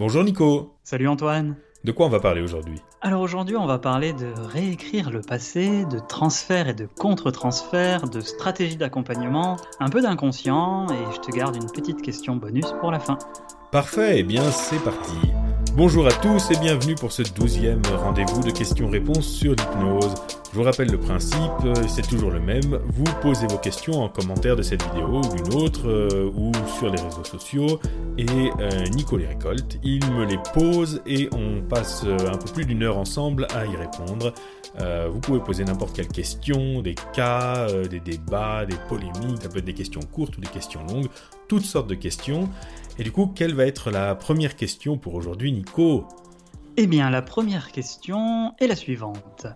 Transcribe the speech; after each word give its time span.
Bonjour 0.00 0.24
Nico. 0.24 0.78
Salut 0.82 1.08
Antoine. 1.08 1.56
De 1.84 1.92
quoi 1.92 2.06
on 2.06 2.08
va 2.08 2.20
parler 2.20 2.40
aujourd'hui? 2.40 2.80
Alors 3.02 3.20
aujourd'hui 3.20 3.56
on 3.56 3.66
va 3.66 3.78
parler 3.78 4.14
de 4.14 4.32
réécrire 4.34 5.10
le 5.10 5.20
passé, 5.20 5.84
de 5.84 5.98
transfert 5.98 6.68
et 6.68 6.72
de 6.72 6.86
contre-transfert, 6.86 8.08
de 8.08 8.20
stratégie 8.20 8.78
d'accompagnement, 8.78 9.58
un 9.78 9.90
peu 9.90 10.00
d'inconscient 10.00 10.86
et 10.88 11.14
je 11.14 11.20
te 11.20 11.30
garde 11.30 11.56
une 11.56 11.70
petite 11.70 12.00
question 12.00 12.36
bonus 12.36 12.72
pour 12.80 12.90
la 12.90 12.98
fin. 12.98 13.18
Parfait, 13.72 14.20
eh 14.20 14.22
bien 14.22 14.50
c'est 14.50 14.82
parti. 14.82 15.18
Bonjour 15.76 16.04
à 16.06 16.10
tous 16.10 16.50
et 16.50 16.56
bienvenue 16.56 16.96
pour 16.96 17.12
ce 17.12 17.22
douzième 17.22 17.80
rendez-vous 18.02 18.42
de 18.42 18.50
questions-réponses 18.50 19.26
sur 19.26 19.52
l'hypnose. 19.52 20.14
Je 20.52 20.58
vous 20.58 20.64
rappelle 20.64 20.90
le 20.90 20.98
principe, 20.98 21.40
c'est 21.86 22.06
toujours 22.08 22.32
le 22.32 22.40
même. 22.40 22.80
Vous 22.88 23.04
posez 23.22 23.46
vos 23.46 23.56
questions 23.56 24.02
en 24.02 24.08
commentaire 24.08 24.56
de 24.56 24.62
cette 24.62 24.82
vidéo 24.82 25.20
ou 25.20 25.36
d'une 25.36 25.54
autre 25.54 25.88
euh, 25.88 26.28
ou 26.34 26.50
sur 26.76 26.90
les 26.90 27.00
réseaux 27.00 27.22
sociaux 27.22 27.78
et 28.18 28.26
euh, 28.26 28.84
Nico 28.88 29.16
les 29.16 29.28
récolte. 29.28 29.78
Il 29.84 30.04
me 30.10 30.24
les 30.24 30.40
pose 30.52 31.02
et 31.06 31.28
on 31.32 31.62
passe 31.62 32.02
euh, 32.04 32.16
un 32.32 32.36
peu 32.36 32.52
plus 32.52 32.64
d'une 32.66 32.82
heure 32.82 32.98
ensemble 32.98 33.46
à 33.54 33.64
y 33.64 33.76
répondre. 33.76 34.34
vous 35.12 35.20
pouvez 35.20 35.38
poser 35.38 35.64
n'importe 35.64 35.94
quelle 35.94 36.08
question, 36.08 36.82
des 36.82 36.96
cas, 37.12 37.66
des 37.88 38.00
débats, 38.00 38.66
des 38.66 38.76
polémiques, 38.88 39.42
ça 39.42 39.48
peut 39.48 39.58
être 39.58 39.64
des 39.64 39.74
questions 39.74 40.00
courtes 40.00 40.36
ou 40.36 40.40
des 40.40 40.48
questions 40.48 40.80
longues, 40.88 41.08
toutes 41.48 41.64
sortes 41.64 41.88
de 41.88 41.94
questions. 41.94 42.48
Et 43.00 43.02
du 43.02 43.12
coup, 43.12 43.28
quelle 43.34 43.54
va 43.54 43.64
être 43.64 43.90
la 43.90 44.14
première 44.14 44.56
question 44.56 44.98
pour 44.98 45.14
aujourd'hui, 45.14 45.52
Nico? 45.52 46.06
Eh 46.76 46.86
bien, 46.86 47.08
la 47.08 47.22
première 47.22 47.72
question 47.72 48.52
est 48.60 48.66
la 48.66 48.76
suivante. 48.76 49.46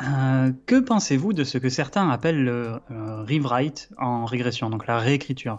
Euh, 0.00 0.52
que 0.66 0.78
pensez-vous 0.78 1.32
de 1.32 1.42
ce 1.42 1.58
que 1.58 1.68
certains 1.68 2.08
appellent 2.10 2.44
le 2.44 2.78
euh, 2.92 3.24
rewrite 3.24 3.90
en 3.98 4.24
régression, 4.24 4.70
donc 4.70 4.86
la 4.86 5.00
réécriture? 5.00 5.58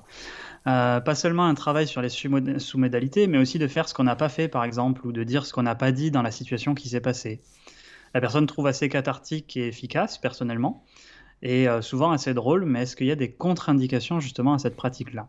Euh, 0.67 1.01
Pas 1.01 1.15
seulement 1.15 1.43
un 1.43 1.53
travail 1.53 1.85
sur 1.85 2.01
les 2.01 2.07
sous-modalités, 2.07 3.27
mais 3.27 3.39
aussi 3.39 3.59
de 3.59 3.67
faire 3.67 3.89
ce 3.89 3.93
qu'on 3.93 4.05
n'a 4.05 4.15
pas 4.15 4.29
fait, 4.29 4.47
par 4.47 4.63
exemple, 4.63 5.05
ou 5.05 5.11
de 5.11 5.25
dire 5.25 5.45
ce 5.45 5.51
qu'on 5.51 5.63
n'a 5.63 5.75
pas 5.75 5.91
dit 5.91 6.11
dans 6.11 6.21
la 6.21 6.31
situation 6.31 6.73
qui 6.73 6.87
s'est 6.87 7.01
passée. 7.01 7.41
La 8.13 8.21
personne 8.21 8.45
trouve 8.45 8.67
assez 8.67 8.87
cathartique 8.87 9.57
et 9.57 9.67
efficace, 9.67 10.17
personnellement, 10.17 10.85
et 11.41 11.67
souvent 11.81 12.11
assez 12.11 12.33
drôle, 12.33 12.63
mais 12.63 12.83
est-ce 12.83 12.95
qu'il 12.95 13.07
y 13.07 13.11
a 13.11 13.17
des 13.17 13.33
contre-indications 13.33 14.21
justement 14.21 14.53
à 14.53 14.59
cette 14.59 14.77
pratique-là? 14.77 15.27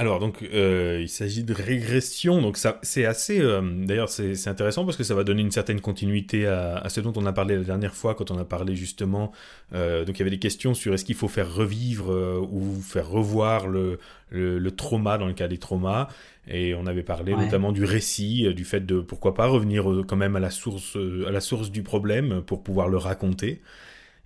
Alors 0.00 0.20
donc 0.20 0.42
euh, 0.42 1.00
il 1.00 1.08
s'agit 1.08 1.42
de 1.42 1.52
régression, 1.52 2.40
donc 2.40 2.56
ça 2.56 2.78
c'est 2.82 3.04
assez 3.04 3.40
euh, 3.40 3.60
d'ailleurs 3.84 4.08
c'est 4.08 4.46
intéressant 4.46 4.84
parce 4.84 4.96
que 4.96 5.02
ça 5.02 5.16
va 5.16 5.24
donner 5.24 5.42
une 5.42 5.50
certaine 5.50 5.80
continuité 5.80 6.46
à, 6.46 6.88
ce 6.88 7.00
dont 7.00 7.12
on 7.16 7.26
a 7.26 7.32
parlé 7.32 7.56
la 7.56 7.64
dernière 7.64 7.96
fois 7.96 8.14
quand 8.14 8.30
on 8.30 8.38
a 8.38 8.44
parlé 8.44 8.76
justement 8.76 9.32
euh, 9.74 10.04
donc 10.04 10.16
il 10.16 10.20
y 10.20 10.22
avait 10.22 10.30
des 10.30 10.38
questions 10.38 10.72
sur 10.72 10.94
est-ce 10.94 11.04
qu'il 11.04 11.16
faut 11.16 11.26
faire 11.26 11.52
revivre 11.52 12.10
ou 12.48 12.80
faire 12.80 13.08
revoir 13.08 13.66
le, 13.66 13.98
le, 14.30 14.70
trauma 14.70 15.18
dans 15.18 15.26
le 15.26 15.32
cas 15.32 15.48
des 15.48 15.58
traumas 15.58 16.06
et 16.46 16.76
on 16.76 16.86
avait 16.86 17.02
parlé 17.02 17.34
notamment 17.34 17.72
du 17.72 17.82
récit, 17.82 18.54
du 18.54 18.64
fait 18.64 18.86
de 18.86 19.00
pourquoi 19.00 19.34
pas 19.34 19.48
revenir 19.48 19.84
quand 20.06 20.16
même 20.16 20.36
à 20.36 20.40
la 20.40 20.50
source 20.50 20.96
à 21.26 21.32
la 21.32 21.40
source 21.40 21.72
du 21.72 21.82
problème 21.82 22.42
pour 22.46 22.62
pouvoir 22.62 22.88
le 22.88 22.98
raconter. 22.98 23.62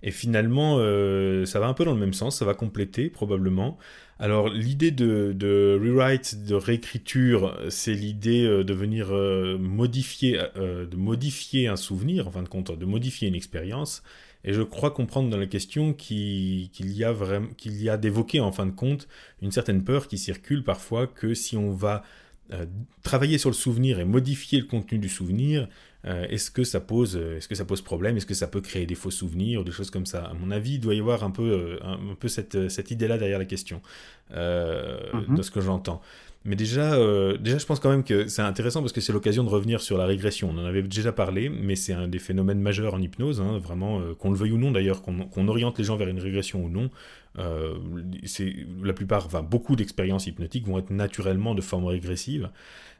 Et 0.05 0.11
finalement, 0.11 0.77
ça 1.45 1.59
va 1.59 1.67
un 1.67 1.73
peu 1.73 1.85
dans 1.85 1.93
le 1.93 1.99
même 1.99 2.13
sens, 2.13 2.37
ça 2.37 2.45
va 2.45 2.53
compléter 2.53 3.09
probablement. 3.09 3.79
Alors 4.19 4.49
l'idée 4.49 4.91
de, 4.91 5.79
rewrite, 5.81 6.45
de 6.45 6.55
réécriture, 6.55 7.57
c'est 7.69 7.93
l'idée 7.93 8.45
euh, 8.45 8.63
de 8.63 8.73
venir 8.73 9.07
euh, 9.11 9.57
modifier, 9.57 10.39
euh, 10.57 10.85
de 10.85 10.95
modifier 10.95 11.67
un 11.67 11.75
souvenir, 11.75 12.27
en 12.27 12.31
fin 12.31 12.43
de 12.43 12.47
compte, 12.47 12.77
de 12.77 12.85
modifier 12.85 13.27
une 13.27 13.35
expérience. 13.35 14.03
Et 14.45 14.53
je 14.53 14.61
crois 14.61 14.91
comprendre 14.91 15.29
dans 15.29 15.37
la 15.37 15.47
question 15.47 15.93
qu'il 15.93 16.69
y 16.79 17.03
a 17.03 17.11
vraiment, 17.11 17.47
qu'il 17.57 17.81
y 17.81 17.89
a 17.89 17.97
d'évoquer 17.97 18.39
en 18.39 18.51
fin 18.51 18.65
de 18.65 18.71
compte 18.71 19.07
une 19.41 19.51
certaine 19.51 19.83
peur 19.83 20.07
qui 20.07 20.17
circule 20.17 20.63
parfois 20.63 21.07
que 21.07 21.33
si 21.33 21.55
on 21.57 21.71
va 21.71 22.03
travailler 23.01 23.37
sur 23.39 23.49
le 23.49 23.55
souvenir 23.55 23.99
et 23.99 24.05
modifier 24.05 24.59
le 24.59 24.65
contenu 24.65 24.99
du 24.99 25.09
souvenir, 25.09 25.69
euh, 26.05 26.25
est-ce 26.29 26.51
que 26.51 26.63
ça 26.63 26.81
pose, 26.81 27.15
euh, 27.15 27.37
est-ce 27.37 27.47
que 27.47 27.55
ça 27.55 27.65
pose 27.65 27.81
problème? 27.81 28.17
Est-ce 28.17 28.25
que 28.25 28.33
ça 28.33 28.47
peut 28.47 28.59
créer 28.59 28.85
des 28.85 28.95
faux 28.95 29.11
souvenirs 29.11 29.61
ou 29.61 29.63
des 29.63 29.71
choses 29.71 29.89
comme 29.89 30.05
ça? 30.05 30.25
À 30.25 30.33
mon 30.33 30.51
avis, 30.51 30.73
il 30.73 30.79
doit 30.79 30.95
y 30.95 30.99
avoir 30.99 31.23
un 31.23 31.31
peu, 31.31 31.43
euh, 31.43 31.79
un, 31.83 32.15
peu 32.15 32.27
cette, 32.27 32.69
cette 32.69 32.91
idée-là 32.91 33.17
derrière 33.17 33.39
la 33.39 33.45
question, 33.45 33.81
mhm. 34.31 35.35
de 35.35 35.41
ce 35.41 35.51
que 35.51 35.61
j'entends. 35.61 36.01
Mais 36.45 36.55
déjà, 36.55 36.97
déjà, 37.37 37.57
je 37.57 37.65
pense 37.65 37.79
quand 37.79 37.89
même 37.89 38.03
que 38.03 38.27
c'est 38.27 38.41
intéressant 38.41 38.81
parce 38.81 38.91
que 38.91 38.99
c'est 38.99 39.13
l'occasion 39.13 39.45
de 39.45 39.49
revenir 39.49 39.79
sur 39.79 39.97
la 39.97 40.05
régression. 40.05 40.49
On 40.53 40.57
en 40.57 40.65
avait 40.65 40.81
déjà 40.81 41.13
parlé, 41.13 41.47
mais 41.47 41.77
c'est 41.77 41.93
un 41.93 42.09
des 42.09 42.19
phénomènes 42.19 42.59
majeurs 42.59 42.93
en 42.93 43.01
hypnose, 43.01 43.39
hein, 43.39 43.59
vraiment, 43.59 44.01
qu'on 44.19 44.29
le 44.29 44.35
veuille 44.35 44.51
ou 44.51 44.57
non 44.57 44.71
d'ailleurs, 44.71 45.01
qu'on 45.01 45.47
oriente 45.47 45.77
les 45.77 45.85
gens 45.85 45.95
vers 45.95 46.09
une 46.09 46.19
régression 46.19 46.65
ou 46.65 46.69
non. 46.69 46.89
c'est 48.25 48.53
la 48.83 48.91
plupart, 48.91 49.25
enfin 49.25 49.41
beaucoup 49.41 49.77
d'expériences 49.77 50.27
hypnotiques 50.27 50.67
vont 50.67 50.79
être 50.79 50.91
naturellement 50.91 51.55
de 51.55 51.61
forme 51.61 51.85
régressive. 51.85 52.49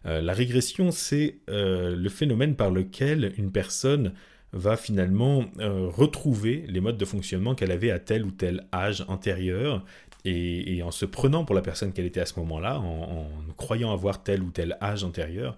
Euh, 0.05 0.21
la 0.21 0.33
régression, 0.33 0.91
c'est 0.91 1.37
euh, 1.49 1.95
le 1.95 2.09
phénomène 2.09 2.55
par 2.55 2.71
lequel 2.71 3.33
une 3.37 3.51
personne 3.51 4.13
va 4.51 4.77
finalement 4.77 5.45
euh, 5.59 5.87
retrouver 5.87 6.65
les 6.67 6.79
modes 6.79 6.97
de 6.97 7.05
fonctionnement 7.05 7.55
qu'elle 7.55 7.71
avait 7.71 7.89
à 7.89 7.99
tel 7.99 8.23
ou 8.23 8.31
tel 8.31 8.67
âge 8.71 9.03
antérieur, 9.07 9.83
et, 10.25 10.81
en 10.83 10.91
se 10.91 11.05
prenant 11.05 11.45
pour 11.45 11.55
la 11.55 11.61
personne 11.61 11.93
qu'elle 11.93 12.05
était 12.05 12.19
à 12.19 12.25
ce 12.25 12.39
moment-là, 12.39 12.79
en, 12.79 13.27
croyant 13.57 13.91
avoir 13.91 14.23
tel 14.23 14.41
ou 14.41 14.51
tel 14.51 14.77
âge 14.81 15.03
antérieur. 15.03 15.57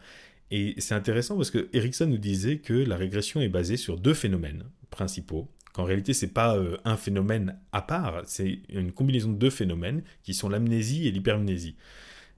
Et 0.51 0.75
c'est 0.77 0.95
intéressant 0.95 1.35
parce 1.35 1.51
que 1.51 1.69
Erickson 1.73 2.07
nous 2.07 2.17
disait 2.17 2.57
que 2.57 2.73
la 2.73 2.97
régression 2.97 3.41
est 3.41 3.49
basée 3.49 3.77
sur 3.77 3.97
deux 3.97 4.13
phénomènes 4.13 4.63
principaux 4.89 5.47
qu'en 5.73 5.83
réalité 5.83 6.13
c'est 6.13 6.31
pas 6.31 6.57
un 6.85 6.95
phénomène 6.95 7.57
à 7.73 7.81
part, 7.81 8.21
c'est 8.25 8.59
une 8.69 8.93
combinaison 8.93 9.29
de 9.33 9.37
deux 9.37 9.49
phénomènes 9.49 10.03
qui 10.23 10.33
sont 10.33 10.47
l'amnésie 10.47 11.05
et 11.05 11.11
l'hypermnésie. 11.11 11.75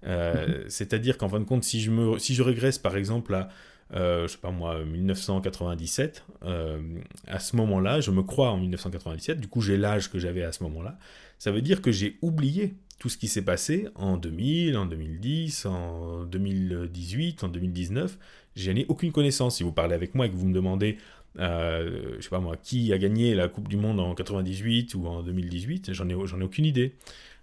Euh, 0.05 0.63
c'est-à-dire 0.67 1.17
qu'en 1.17 1.29
fin 1.29 1.39
de 1.39 1.45
compte, 1.45 1.63
si 1.63 1.81
je, 1.81 1.91
me, 1.91 2.19
si 2.19 2.35
je 2.35 2.43
régresse 2.43 2.77
par 2.77 2.95
exemple 2.97 3.33
à, 3.35 3.49
euh, 3.93 4.27
je 4.27 4.33
sais 4.33 4.37
pas 4.37 4.51
moi, 4.51 4.83
1997, 4.83 6.23
euh, 6.43 6.79
à 7.27 7.39
ce 7.39 7.55
moment-là, 7.55 7.99
je 8.01 8.11
me 8.11 8.21
crois 8.21 8.51
en 8.51 8.57
1997, 8.57 9.39
du 9.39 9.47
coup 9.47 9.61
j'ai 9.61 9.77
l'âge 9.77 10.11
que 10.11 10.19
j'avais 10.19 10.43
à 10.43 10.51
ce 10.51 10.63
moment-là, 10.63 10.97
ça 11.39 11.51
veut 11.51 11.61
dire 11.61 11.81
que 11.81 11.91
j'ai 11.91 12.17
oublié 12.21 12.75
tout 12.99 13.09
ce 13.09 13.17
qui 13.17 13.27
s'est 13.27 13.43
passé 13.43 13.87
en 13.95 14.17
2000, 14.17 14.75
en 14.77 14.85
2010, 14.85 15.65
en 15.67 16.23
2018, 16.25 17.43
en 17.43 17.47
2019. 17.47 18.17
J'en 18.55 18.75
ai 18.75 18.85
aucune 18.89 19.11
connaissance. 19.11 19.57
Si 19.57 19.63
vous 19.63 19.71
parlez 19.71 19.93
avec 19.93 20.15
moi 20.15 20.25
et 20.25 20.31
que 20.31 20.35
vous 20.35 20.47
me 20.47 20.53
demandez, 20.53 20.97
euh, 21.39 22.15
je 22.17 22.23
sais 22.23 22.29
pas 22.29 22.39
moi, 22.39 22.57
qui 22.57 22.91
a 22.93 22.97
gagné 22.97 23.35
la 23.35 23.47
Coupe 23.47 23.67
du 23.67 23.77
Monde 23.77 23.99
en 23.99 24.15
98 24.15 24.95
ou 24.95 25.05
en 25.05 25.21
2018, 25.21 25.93
j'en 25.93 26.09
ai, 26.09 26.13
ai 26.13 26.43
aucune 26.43 26.65
idée 26.65 26.95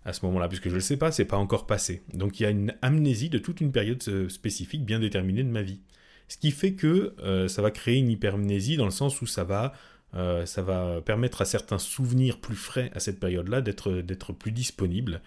à 0.04 0.12
ce 0.12 0.24
moment-là, 0.26 0.48
puisque 0.48 0.64
je 0.64 0.70
ne 0.70 0.74
le 0.74 0.80
sais 0.80 0.96
pas, 0.96 1.12
c'est 1.12 1.24
pas 1.24 1.36
encore 1.36 1.66
passé. 1.66 2.02
Donc 2.12 2.38
il 2.38 2.42
y 2.42 2.46
a 2.46 2.50
une 2.50 2.74
amnésie 2.82 3.30
de 3.30 3.38
toute 3.38 3.60
une 3.60 3.72
période 3.72 4.02
euh, 4.08 4.28
spécifique 4.28 4.84
bien 4.84 5.00
déterminée 5.00 5.42
de 5.42 5.48
ma 5.48 5.62
vie. 5.62 5.80
Ce 6.28 6.36
qui 6.36 6.50
fait 6.50 6.72
que 6.72 7.14
euh, 7.22 7.48
ça 7.48 7.62
va 7.62 7.70
créer 7.70 7.98
une 7.98 8.10
hypermnésie 8.10 8.76
dans 8.76 8.84
le 8.84 8.90
sens 8.90 9.22
où 9.22 9.26
ça 9.26 9.44
va, 9.44 9.72
euh, 10.14 10.46
ça 10.46 10.62
va 10.62 11.00
permettre 11.00 11.42
à 11.42 11.44
certains 11.44 11.78
souvenirs 11.78 12.38
plus 12.38 12.56
frais 12.56 12.90
à 12.94 13.00
cette 13.00 13.18
période-là 13.18 13.60
d'être, 13.60 14.32
plus 14.32 14.52
disponibles, 14.52 15.20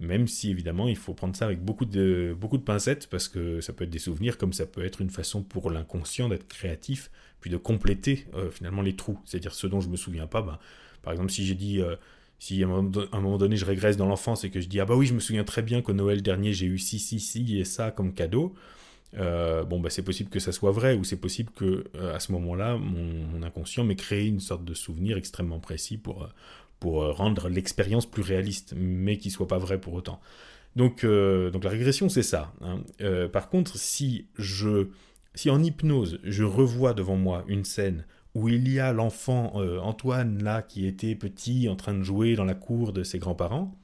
même 0.00 0.28
si 0.28 0.50
évidemment 0.50 0.88
il 0.88 0.96
faut 0.96 1.14
prendre 1.14 1.34
ça 1.34 1.46
avec 1.46 1.62
beaucoup 1.62 1.86
de, 1.86 2.36
beaucoup 2.38 2.58
de 2.58 2.62
pincettes, 2.62 3.08
parce 3.08 3.28
que 3.28 3.60
ça 3.60 3.72
peut 3.72 3.84
être 3.84 3.90
des 3.90 3.98
souvenirs 3.98 4.36
comme 4.38 4.52
ça 4.52 4.66
peut 4.66 4.84
être 4.84 5.00
une 5.00 5.10
façon 5.10 5.42
pour 5.42 5.70
l'inconscient 5.70 6.28
d'être 6.28 6.46
créatif, 6.46 7.10
puis 7.40 7.50
de 7.50 7.56
compléter 7.56 8.26
finalement 8.50 8.82
les 8.82 8.96
trous, 8.96 9.18
c'est-à-dire 9.24 9.54
ce 9.54 9.66
dont 9.66 9.80
je 9.80 9.88
me 9.88 9.96
souviens 9.96 10.26
pas. 10.26 10.42
Ben, 10.42 10.58
par 11.02 11.12
exemple, 11.12 11.30
si 11.30 11.44
j'ai 11.44 11.54
dit 11.54 11.82
si 12.38 12.62
à 12.62 12.66
un, 12.66 13.20
moment, 13.20 13.38
donné 13.38 13.56
je 13.56 13.64
régresse 13.64 13.96
dans 13.96 14.06
l'enfance 14.06 14.44
et 14.44 14.50
que 14.50 14.60
je 14.60 14.68
dis 14.68 14.80
ah 14.80 14.84
bah 14.84 14.94
oui 14.94 15.06
je 15.06 15.14
me 15.14 15.20
souviens 15.20 15.44
très 15.44 15.62
bien 15.62 15.80
qu'au 15.80 15.94
Noël 15.94 16.22
dernier 16.22 16.52
j'ai 16.52 16.66
eu 16.66 16.78
ci 16.78 16.98
ci 16.98 17.18
ci 17.18 17.58
et 17.58 17.64
ça 17.64 17.90
comme 17.90 18.12
cadeau 18.12 18.54
euh, 19.16 19.64
bon 19.64 19.80
bah 19.80 19.90
c'est 19.90 20.02
possible 20.02 20.30
que 20.30 20.40
ça 20.40 20.52
soit 20.52 20.72
vrai 20.72 20.94
ou 20.94 21.04
c'est 21.04 21.20
possible 21.20 21.50
que 21.54 21.84
euh, 21.94 22.14
à 22.14 22.20
ce 22.20 22.32
moment-là 22.32 22.76
mon, 22.76 23.42
inconscient 23.42 23.84
m'ait 23.84 23.96
créé 23.96 24.26
une 24.26 24.40
sorte 24.40 24.64
de 24.64 24.74
souvenir 24.74 25.16
extrêmement 25.16 25.60
précis 25.60 25.96
pour 25.96 26.28
pour 26.80 27.04
rendre 27.16 27.48
l'expérience 27.48 28.06
plus 28.06 28.22
réaliste 28.22 28.74
mais 28.76 29.18
qui 29.18 29.30
soit 29.30 29.48
pas 29.48 29.58
vrai 29.58 29.80
pour 29.80 29.94
autant 29.94 30.20
donc 30.76 31.04
euh, 31.04 31.50
donc 31.50 31.64
la 31.64 31.70
régression 31.70 32.08
c'est 32.08 32.22
ça 32.22 32.52
hein. 32.60 32.80
par 33.32 33.48
contre 33.48 33.76
si 33.76 34.26
je 34.36 34.88
si 35.34 35.50
en 35.50 35.62
hypnose 35.62 36.18
je 36.24 36.42
revois 36.44 36.94
devant 36.94 37.16
moi 37.16 37.44
une 37.46 37.64
scène 37.64 38.04
où 38.34 38.48
il 38.48 38.68
y 38.68 38.80
a 38.80 38.92
l'enfant 38.92 39.52
euh, 39.56 39.78
Antoine 39.78 40.42
là 40.42 40.62
qui 40.62 40.86
était 40.86 41.14
petit 41.14 41.68
en 41.68 41.76
train 41.76 41.94
de 41.94 42.02
jouer 42.02 42.34
dans 42.34 42.44
la 42.44 42.54
cour 42.54 42.92
de 42.92 43.04
ses 43.04 43.18
grands-parents, 43.18 43.74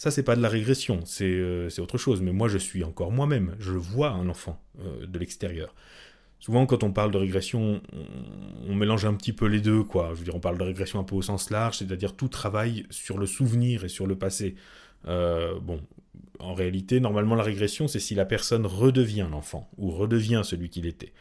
ça 0.00 0.10
c'est 0.10 0.22
pas 0.22 0.34
de 0.34 0.40
la 0.40 0.48
régression, 0.48 1.00
euh, 1.20 1.68
c'est 1.68 1.82
autre 1.82 1.98
chose. 1.98 2.22
Mais 2.22 2.32
moi 2.32 2.48
je 2.48 2.56
suis 2.56 2.84
encore 2.84 3.12
moi-même, 3.12 3.54
je 3.58 3.72
vois 3.72 4.12
un 4.12 4.30
enfant 4.30 4.58
euh, 4.80 5.04
de 5.04 5.18
l'extérieur. 5.18 5.74
Souvent 6.38 6.64
quand 6.64 6.82
on 6.84 6.90
parle 6.90 7.10
de 7.10 7.18
régression, 7.18 7.82
on, 8.66 8.74
mélange 8.74 9.04
un 9.04 9.12
petit 9.12 9.34
peu 9.34 9.44
les 9.44 9.60
deux, 9.60 9.82
quoi. 9.82 10.12
Je 10.14 10.20
veux 10.20 10.24
dire, 10.24 10.34
on 10.34 10.40
parle 10.40 10.56
de 10.56 10.62
régression 10.62 11.00
un 11.00 11.04
peu 11.04 11.14
au 11.16 11.20
sens 11.20 11.50
large, 11.50 11.76
c'est-à-dire 11.76 12.16
tout 12.16 12.28
travail 12.28 12.86
sur 12.88 13.18
le 13.18 13.26
souvenir 13.26 13.84
et 13.84 13.90
sur 13.90 14.06
le 14.06 14.16
passé. 14.16 14.54
bon, 15.04 15.82
en 16.38 16.54
réalité, 16.54 16.98
normalement 16.98 17.34
la 17.34 17.42
régression, 17.42 17.86
c'est 17.86 18.00
si 18.00 18.14
la 18.14 18.24
personne 18.24 18.64
redevient 18.64 19.26
l'enfant 19.30 19.68
ou 19.76 19.90
redevient 19.90 20.40
celui 20.44 20.70
qu'il 20.70 20.86
était. 20.86 21.12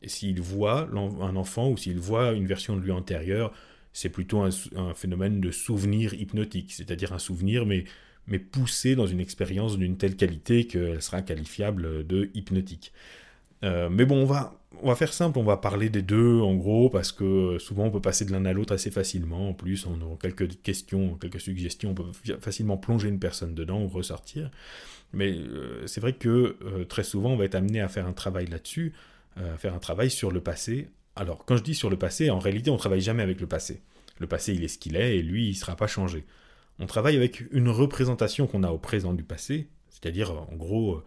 Et 0.00 0.08
s'il 0.08 0.40
voit 0.40 0.88
un 0.94 1.36
enfant 1.36 1.68
ou 1.68 1.76
s'il 1.76 1.98
voit 1.98 2.32
une 2.32 2.46
version 2.46 2.76
de 2.76 2.80
lui 2.80 2.92
antérieure, 2.92 3.52
c'est 3.92 4.08
plutôt 4.08 4.40
un, 4.40 4.50
phénomène 4.94 5.42
de 5.42 5.50
souvenir 5.50 6.14
hypnotique, 6.14 6.72
c'est-à-dire 6.72 7.12
un 7.12 7.18
souvenir 7.18 7.66
mais, 7.66 7.84
mais 8.26 8.38
poussé 8.38 8.94
dans 8.94 9.06
une 9.06 9.20
expérience 9.20 9.78
d'une 9.78 9.96
telle 9.96 10.16
qualité 10.16 10.66
qu'elle 10.66 11.02
sera 11.02 11.22
qualifiable 11.22 12.06
de 12.06 12.30
hypnotique. 12.34 12.92
mais 13.62 14.04
bon, 14.04 14.22
on 14.22 14.26
va, 14.26 14.94
faire 14.96 15.12
simple, 15.12 15.38
on 15.38 15.44
va 15.44 15.56
parler 15.56 15.88
des 15.88 16.02
deux 16.02 16.40
en 16.40 16.54
gros, 16.54 16.88
parce 16.90 17.12
que 17.12 17.58
souvent 17.58 17.84
on 17.84 17.90
peut 17.90 18.00
passer 18.00 18.24
de 18.24 18.32
l'un 18.32 18.44
à 18.44 18.52
l'autre 18.52 18.74
assez 18.74 18.90
facilement. 18.90 19.50
En 19.50 19.54
plus, 19.54 19.86
a 19.86 20.16
quelques 20.20 20.60
questions, 20.62 21.16
quelques 21.16 21.40
suggestions, 21.40 21.90
on 21.90 21.94
peut 21.94 22.10
facilement 22.40 22.76
plonger 22.76 23.08
une 23.08 23.18
personne 23.18 23.54
dedans 23.54 23.82
ou 23.82 23.88
ressortir. 23.88 24.50
Mais 25.12 25.32
euh, 25.32 25.86
c'est 25.86 26.00
vrai 26.00 26.14
que 26.14 26.56
euh, 26.64 26.84
très 26.84 27.04
souvent 27.04 27.30
on 27.30 27.36
va 27.36 27.44
être 27.44 27.54
amené 27.54 27.80
à 27.80 27.88
faire 27.88 28.06
un 28.06 28.12
travail 28.12 28.46
là-dessus, 28.46 28.92
euh, 29.38 29.56
faire 29.56 29.74
un 29.74 29.78
travail 29.78 30.10
sur 30.10 30.30
le 30.30 30.40
passé. 30.40 30.88
Alors, 31.16 31.44
quand 31.44 31.56
je 31.56 31.62
dis 31.62 31.74
sur 31.74 31.90
le 31.90 31.96
passé, 31.96 32.30
en 32.30 32.38
réalité 32.38 32.70
on 32.70 32.76
travaille 32.76 33.00
jamais 33.00 33.22
avec 33.22 33.40
le 33.40 33.46
passé. 33.46 33.82
Le 34.18 34.26
passé 34.26 34.54
il 34.54 34.64
est 34.64 34.68
ce 34.68 34.78
qu'il 34.78 34.96
est 34.96 35.18
et 35.18 35.22
lui 35.22 35.46
il 35.46 35.50
ne 35.50 35.56
sera 35.56 35.76
pas 35.76 35.86
changé. 35.86 36.24
On 36.82 36.86
travaille 36.86 37.16
avec 37.16 37.44
une 37.52 37.68
représentation 37.68 38.46
qu'on 38.46 38.64
a 38.64 38.70
au 38.70 38.78
présent 38.78 39.14
du 39.14 39.22
passé, 39.22 39.68
c'est-à-dire 39.88 40.32
en 40.32 40.56
gros 40.56 41.02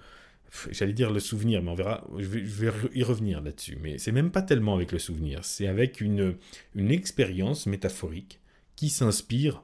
j'allais 0.72 0.94
dire 0.94 1.12
le 1.12 1.20
souvenir, 1.20 1.62
mais 1.62 1.70
on 1.70 1.76
verra, 1.76 2.06
je 2.18 2.26
vais, 2.28 2.72
y 2.94 3.04
revenir 3.04 3.42
là-dessus. 3.42 3.78
Mais 3.82 3.98
c'est 3.98 4.14
même 4.14 4.32
pas 4.32 4.42
tellement 4.42 4.74
avec 4.76 4.94
le 4.94 5.00
souvenir, 5.00 5.44
c'est 5.44 5.68
avec 5.68 6.00
une, 6.00 6.36
une 6.76 6.92
expérience 6.92 7.66
métaphorique 7.66 8.40
qui 8.78 8.90
s'inspire 8.90 9.64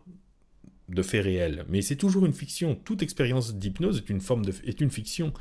de 0.89 1.01
faits 1.01 1.23
réels. 1.23 1.65
Mais 1.69 1.81
c'est 1.81 1.95
toujours 1.95 2.25
une 2.25 2.33
fiction. 2.33 2.75
Toute 2.75 3.01
expérience 3.01 3.55
d'hypnose 3.55 3.97
est 3.97 4.09
une 4.09 4.19
forme 4.19 4.43
de, 4.43 4.53
est 4.65 4.81
une 4.81 4.91
fiction, 4.91 5.33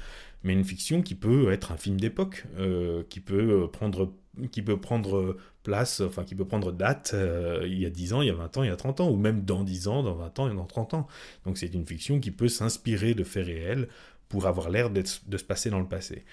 mais 0.44 0.52
une 0.52 0.64
fiction 0.64 1.02
qui 1.02 1.16
peut 1.16 1.52
être 1.52 1.72
un 1.72 1.76
film 1.76 1.98
d'époque, 1.98 2.46
euh, 2.58 3.02
qui 3.08 3.20
peut 3.20 3.68
prendre 3.72 4.12
qui 4.52 4.62
peut 4.62 4.80
prendre 4.80 5.36
place, 5.62 6.00
enfin 6.00 6.24
qui 6.24 6.34
peut 6.34 6.44
prendre 6.44 6.72
date 6.72 7.12
euh, 7.14 7.62
il 7.66 7.78
y 7.80 7.86
a 7.86 7.90
10 7.90 8.12
ans, 8.14 8.22
il 8.22 8.28
y 8.28 8.30
a 8.30 8.34
20 8.34 8.56
ans, 8.56 8.62
il 8.62 8.68
y 8.68 8.72
a 8.72 8.76
30 8.76 9.00
ans, 9.00 9.10
ou 9.10 9.16
même 9.16 9.44
dans 9.44 9.62
10 9.64 9.88
ans, 9.88 10.02
dans 10.02 10.14
20 10.14 10.38
ans 10.38 10.50
et 10.50 10.54
dans 10.54 10.66
30 10.66 10.94
ans. 10.94 11.06
Donc 11.44 11.58
c'est 11.58 11.72
une 11.74 11.86
fiction 11.86 12.20
qui 12.20 12.30
peut 12.30 12.48
s'inspirer 12.48 13.14
de 13.14 13.24
faits 13.24 13.46
réels 13.46 13.88
pour 14.28 14.46
avoir 14.46 14.70
l'air 14.70 14.90
de 14.90 15.02
se 15.04 15.44
passer 15.44 15.70
dans 15.70 15.80
le 15.80 15.88
passé. 15.88 16.24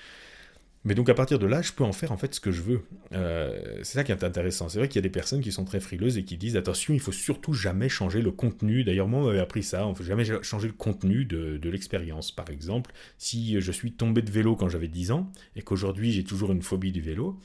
Mais 0.87 0.95
donc 0.95 1.09
à 1.09 1.13
partir 1.13 1.37
de 1.37 1.45
là, 1.45 1.61
je 1.61 1.73
peux 1.73 1.83
en 1.83 1.91
faire 1.91 2.13
en 2.13 2.17
fait 2.17 2.33
ce 2.33 2.39
que 2.39 2.49
je 2.49 2.61
veux. 2.61 2.81
Euh, 3.11 3.79
c'est 3.79 3.95
ça 3.95 4.05
qui 4.05 4.13
est 4.13 4.23
intéressant. 4.23 4.69
C'est 4.69 4.79
vrai 4.79 4.87
qu'il 4.87 4.95
y 4.95 4.99
a 4.99 5.01
des 5.01 5.09
personnes 5.09 5.41
qui 5.41 5.51
sont 5.51 5.65
très 5.65 5.81
frileuses 5.81 6.17
et 6.17 6.23
qui 6.23 6.37
disent 6.37 6.55
attention, 6.55 6.93
il 6.93 7.01
faut 7.01 7.11
surtout 7.11 7.51
jamais 7.51 7.89
changer 7.89 8.21
le 8.21 8.31
contenu. 8.31 8.85
D'ailleurs, 8.85 9.09
moi, 9.09 9.19
on 9.19 9.25
m'avait 9.25 9.39
appris 9.39 9.63
ça. 9.63 9.85
On 9.85 9.89
ne 9.89 9.95
faut 9.95 10.05
jamais 10.05 10.23
changer 10.43 10.67
le 10.67 10.73
contenu 10.73 11.25
de, 11.25 11.57
de 11.57 11.69
l'expérience. 11.69 12.31
Par 12.31 12.49
exemple, 12.49 12.93
si 13.17 13.59
je 13.59 13.71
suis 13.73 13.91
tombé 13.91 14.21
de 14.21 14.31
vélo 14.31 14.55
quand 14.55 14.69
j'avais 14.69 14.87
10 14.87 15.11
ans 15.11 15.29
et 15.57 15.61
qu'aujourd'hui 15.61 16.13
j'ai 16.13 16.23
toujours 16.23 16.53
une 16.53 16.61
phobie 16.61 16.93
du 16.93 17.01
vélo, 17.01 17.37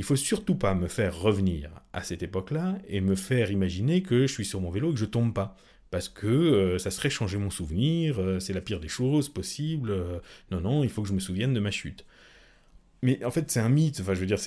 il 0.00 0.02
faut 0.02 0.16
surtout 0.16 0.54
pas 0.54 0.74
me 0.74 0.88
faire 0.88 1.20
revenir 1.20 1.70
à 1.92 2.02
cette 2.02 2.22
époque-là 2.22 2.78
et 2.88 3.02
me 3.02 3.14
faire 3.14 3.50
imaginer 3.50 4.02
que 4.02 4.26
je 4.26 4.32
suis 4.32 4.46
sur 4.46 4.58
mon 4.58 4.70
vélo 4.70 4.92
et 4.92 4.94
que 4.94 4.98
je 4.98 5.04
tombe 5.04 5.34
pas 5.34 5.58
parce 5.90 6.08
que 6.08 6.26
euh, 6.26 6.78
ça 6.78 6.90
serait 6.90 7.10
changer 7.10 7.36
mon 7.36 7.50
souvenir, 7.50 8.18
euh, 8.18 8.40
c'est 8.40 8.54
la 8.54 8.62
pire 8.62 8.80
des 8.80 8.88
choses 8.88 9.28
possibles, 9.28 9.90
euh, 9.90 10.18
non, 10.50 10.62
non, 10.62 10.84
il 10.84 10.88
faut 10.88 11.02
que 11.02 11.08
je 11.08 11.12
me 11.12 11.20
souvienne 11.20 11.52
de 11.52 11.60
ma 11.60 11.70
chute. 11.70 12.06
Mais 13.02 13.22
en 13.26 13.30
fait, 13.30 13.50
c'est 13.50 13.60
un 13.60 13.68
mythe, 13.68 14.00
enfin, 14.00 14.14
je 14.14 14.20
veux 14.20 14.26
dire, 14.26 14.38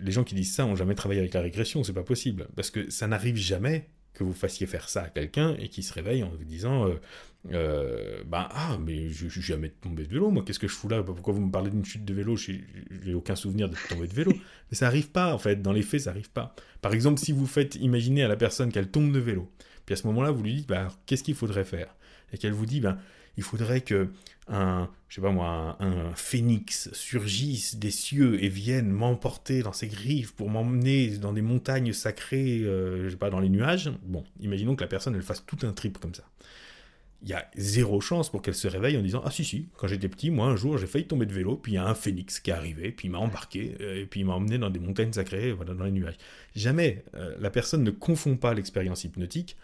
les 0.00 0.12
gens 0.12 0.22
qui 0.22 0.36
disent 0.36 0.54
ça 0.54 0.64
ont 0.64 0.76
jamais 0.76 0.94
travaillé 0.94 1.18
avec 1.18 1.34
la 1.34 1.40
régression, 1.40 1.82
c'est 1.82 1.92
pas 1.92 2.04
possible, 2.04 2.46
parce 2.54 2.70
que 2.70 2.88
ça 2.88 3.08
n'arrive 3.08 3.34
jamais 3.34 3.88
que 4.14 4.22
vous 4.22 4.32
fassiez 4.32 4.68
faire 4.68 4.88
ça 4.88 5.02
à 5.02 5.08
quelqu'un 5.08 5.56
et 5.58 5.66
qui 5.66 5.82
se 5.82 5.92
réveille 5.92 6.22
en 6.22 6.28
vous 6.28 6.44
disant 6.44 6.88
ben 7.44 8.48
ah 8.50 8.76
mais 8.84 9.08
je, 9.08 9.26
suis 9.28 9.40
jamais 9.40 9.70
tombé 9.70 10.04
de 10.04 10.08
vélo 10.08 10.30
moi 10.30 10.42
qu'est-ce 10.46 10.58
que 10.58 10.68
je 10.68 10.74
fous 10.74 10.88
là? 10.88 11.02
Pourquoi 11.02 11.32
vous 11.32 11.40
me 11.40 11.50
parlez 11.50 11.70
d'une 11.70 11.84
chute 11.84 12.04
de 12.04 12.14
vélo? 12.14 12.36
J'ai 12.36 13.14
aucun 13.14 13.34
souvenir 13.34 13.68
de 13.68 13.76
tomber 13.88 14.06
de 14.06 14.14
vélo. 14.14 14.32
Mais 14.70 14.76
ça 14.76 14.86
arrive 14.86 15.10
pas 15.10 15.34
en 15.34 15.38
fait. 15.38 15.62
Dans 15.62 15.72
les 15.72 15.82
faits 15.82 16.02
ça 16.02 16.10
arrive 16.10 16.30
pas. 16.30 16.54
Par 16.82 16.92
exemple 16.92 17.18
si 17.18 17.32
vous 17.32 17.46
faites 17.46 17.76
imaginer 17.76 18.22
à 18.22 18.28
la 18.28 18.36
personne 18.36 18.70
qu'elle 18.70 18.90
tombe 18.90 19.12
de 19.12 19.18
vélo 19.18 19.50
puis 19.90 19.94
à 19.94 19.96
ce 19.96 20.06
moment-là, 20.06 20.30
vous 20.30 20.44
lui 20.44 20.54
dites, 20.54 20.68
bah, 20.68 20.86
qu'est-ce 21.06 21.24
qu'il 21.24 21.34
faudrait 21.34 21.64
faire? 21.64 21.92
Et 22.32 22.38
qu'elle 22.38 22.52
vous 22.52 22.64
dit, 22.64 22.78
ben, 22.78 22.96
il 23.36 23.42
faudrait 23.42 23.80
que 23.80 24.08
un, 24.46 24.88
je 25.08 25.16
sais 25.16 25.20
pas 25.20 25.32
moi, 25.32 25.76
un, 25.80 26.14
phénix 26.14 26.92
surgisse 26.92 27.74
des 27.74 27.90
cieux 27.90 28.40
et 28.40 28.48
vienne 28.48 28.88
m'emporter 28.88 29.64
dans 29.64 29.72
ses 29.72 29.88
griffes 29.88 30.32
pour 30.32 30.48
m'emmener 30.48 31.18
dans 31.18 31.32
des 31.32 31.42
montagnes 31.42 31.92
sacrées, 31.92 32.60
euh, 32.60 33.02
je 33.04 33.10
sais 33.10 33.16
pas, 33.16 33.30
dans 33.30 33.40
les 33.40 33.48
nuages. 33.48 33.90
Bon, 34.04 34.22
imaginons 34.38 34.76
que 34.76 34.82
la 34.82 34.86
personne, 34.86 35.16
elle 35.16 35.22
fasse 35.22 35.44
tout 35.44 35.58
un 35.66 35.72
trip 35.72 35.98
comme 35.98 36.14
ça. 36.14 36.22
Il 37.22 37.28
y 37.28 37.34
a 37.34 37.46
zéro 37.54 38.00
chance 38.00 38.30
pour 38.30 38.40
qu'elle 38.40 38.54
se 38.54 38.66
réveille 38.66 38.96
en 38.96 39.02
disant 39.02 39.22
Ah 39.24 39.30
si 39.30 39.44
si, 39.44 39.68
quand 39.76 39.86
j'étais 39.86 40.08
petit, 40.08 40.30
moi 40.30 40.46
un 40.46 40.56
jour 40.56 40.78
j'ai 40.78 40.86
failli 40.86 41.06
tomber 41.06 41.26
de 41.26 41.34
vélo, 41.34 41.56
puis 41.56 41.72
il 41.72 41.74
y 41.74 41.78
a 41.78 41.86
un 41.86 41.94
phénix 41.94 42.40
qui 42.40 42.50
est 42.50 42.54
arrivé, 42.54 42.92
puis 42.92 43.08
il 43.08 43.10
m'a 43.10 43.18
embarqué, 43.18 43.76
euh, 43.80 44.02
et 44.02 44.06
puis 44.06 44.20
il 44.20 44.26
m'a 44.26 44.32
emmené 44.32 44.56
dans 44.56 44.70
des 44.70 44.80
montagnes 44.80 45.12
sacrées, 45.12 45.52
voilà, 45.52 45.74
dans 45.74 45.84
les 45.84 45.90
nuages. 45.90 46.16
Jamais 46.54 47.04
euh, 47.14 47.34
la 47.38 47.50
personne 47.50 47.82
ne 47.84 47.90
confond 47.90 48.36
pas 48.36 48.54
l'expérience 48.54 49.04
hypnotique 49.04 49.56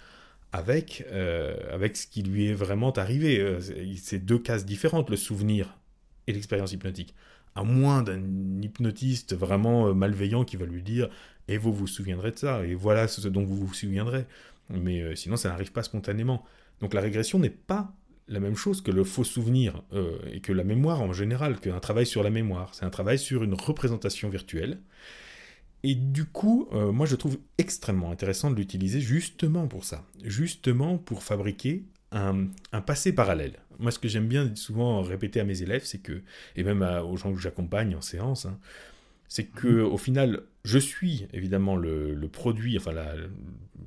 avec, 0.53 1.05
euh, 1.11 1.57
avec 1.73 1.97
ce 1.97 2.07
qui 2.07 2.23
lui 2.23 2.47
est 2.49 2.55
vraiment 2.55 2.93
arrivé. 2.93 3.59
C'est 3.97 4.25
deux 4.25 4.39
cases 4.39 4.67
différentes, 4.67 5.09
le 5.09 5.17
souvenir 5.17 5.79
et 6.27 6.33
l'expérience 6.33 6.73
hypnotique. 6.73 7.15
À 7.55 7.65
moins 7.65 8.03
d'un 8.03 8.21
hypnotiste 8.61 9.35
vraiment 9.35 9.95
malveillant 9.95 10.45
qui 10.45 10.57
va 10.57 10.67
lui 10.67 10.83
dire 10.83 11.09
Et 11.49 11.57
vous 11.57 11.73
vous 11.73 11.87
souviendrez 11.87 12.33
de 12.33 12.39
ça, 12.39 12.65
et 12.67 12.75
voilà 12.75 13.09
ce 13.09 13.27
dont 13.29 13.45
vous 13.45 13.57
vous 13.57 13.75
souviendrez. 13.75 14.27
Mais 14.69 15.17
sinon, 15.17 15.37
ça 15.37 15.49
n'arrive 15.49 15.73
pas 15.73 15.83
spontanément. 15.83 16.45
Donc 16.81 16.95
la 16.95 17.01
régression 17.01 17.39
n'est 17.39 17.51
pas 17.51 17.93
la 18.29 18.41
même 18.41 18.57
chose 18.57 18.81
que 18.81 18.91
le 18.91 19.05
faux 19.05 19.23
souvenir 19.23 19.83
et 20.33 20.41
que 20.41 20.53
la 20.53 20.65
mémoire 20.65 21.01
en 21.01 21.13
général, 21.13 21.61
qu'un 21.61 21.79
travail 21.79 22.07
sur 22.07 22.25
la 22.25 22.31
mémoire. 22.31 22.75
C'est 22.75 22.85
un 22.85 22.91
travail 22.91 23.21
sur 23.21 23.45
une 23.45 23.55
représentation 23.55 24.29
virtuelle 24.29 24.81
et 25.83 25.95
du 25.95 26.25
coup, 26.25 26.69
euh, 26.73 26.91
moi 26.91 27.07
je 27.07 27.15
trouve 27.15 27.39
extrêmement 27.59 28.11
intéressant 28.11 28.51
de 28.51 28.57
l'utiliser 28.57 29.01
justement 29.01 29.69
pour 29.69 29.85
ça, 29.85 30.05
justement 30.25 30.99
pour 30.99 31.23
fabriquer 31.23 31.85
un, 32.11 32.49
passé 32.85 33.13
parallèle. 33.13 33.61
Moi 33.79 33.93
ce 33.93 34.01
que 34.01 34.09
j'aime 34.09 34.27
bien 34.27 34.53
souvent 34.57 35.03
répéter 35.03 35.39
à 35.39 35.45
mes 35.45 35.63
élèves, 35.63 35.85
c'est 35.85 35.99
que, 35.99 36.23
et 36.57 36.65
même 36.65 36.83
aux 36.83 37.17
gens 37.17 37.33
que 37.33 37.41
j'accompagne 37.41 37.95
en 37.95 38.01
séance, 38.01 38.47
hein, 38.47 38.59
c'est 39.29 39.45
que 39.45 39.69
mhm. 39.69 39.93
au 39.93 39.97
final, 39.97 40.43
je 40.67 40.79
suis 40.79 41.29
évidemment 41.33 41.77
le, 41.77 42.29
produit, 42.29 42.77
enfin 42.77 42.93
la, 42.93 43.15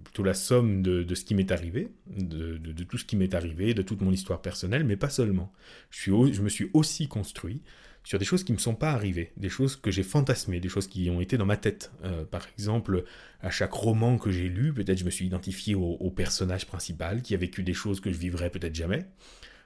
plutôt 0.06 0.24
la 0.24 0.34
somme 0.34 0.82
de, 0.82 1.14
ce 1.14 1.26
qui 1.26 1.36
m'est 1.36 1.52
arrivé, 1.52 1.90
de, 2.08 2.84
tout 2.84 2.98
ce 2.98 3.04
qui 3.04 3.18
m'est 3.18 3.36
arrivé, 3.36 3.74
de 3.74 3.82
toute 3.82 4.00
mon 4.02 4.12
histoire 4.12 4.42
personnelle, 4.42 4.86
mais 4.86 4.96
pas 4.96 5.10
seulement. 5.10 5.52
Je, 5.90 6.00
suis, 6.00 6.34
je 6.34 6.42
me 6.42 6.48
suis 6.48 6.70
aussi 6.74 7.10
construit 7.10 7.62
sur 8.06 8.18
des 8.18 8.24
choses 8.24 8.46
qui 8.46 8.54
ne 8.54 8.58
me 8.58 8.62
sont 8.62 8.76
pas 8.76 8.92
arrivées, 8.92 9.34
des 9.36 9.50
choses 9.50 9.76
que 9.76 9.92
j'ai 9.92 10.04
fantasmées, 10.04 10.62
des 10.62 10.70
choses 10.70 10.88
qui 10.88 11.10
ont 11.10 11.20
été 11.20 11.38
dans 11.38 11.46
ma 11.46 11.58
tête. 11.58 11.92
Euh, 12.06 12.24
par 12.24 12.48
exemple, 12.58 13.04
à 13.42 13.50
chaque 13.50 13.74
roman 13.74 14.18
que 14.18 14.32
j'ai 14.32 14.48
lu, 14.48 14.74
peut-être 14.74 15.00
je 15.00 15.06
me 15.06 15.10
suis 15.10 15.26
identifié 15.26 15.76
au, 15.76 16.10
personnage 16.12 16.66
principal 16.66 17.22
qui 17.22 17.34
a 17.34 17.38
vécu 17.38 17.62
des 17.62 17.74
choses 17.74 18.00
que 18.00 18.10
je 18.10 18.18
vivrais 18.18 18.50
peut-être 18.50 18.74
jamais. 18.74 19.06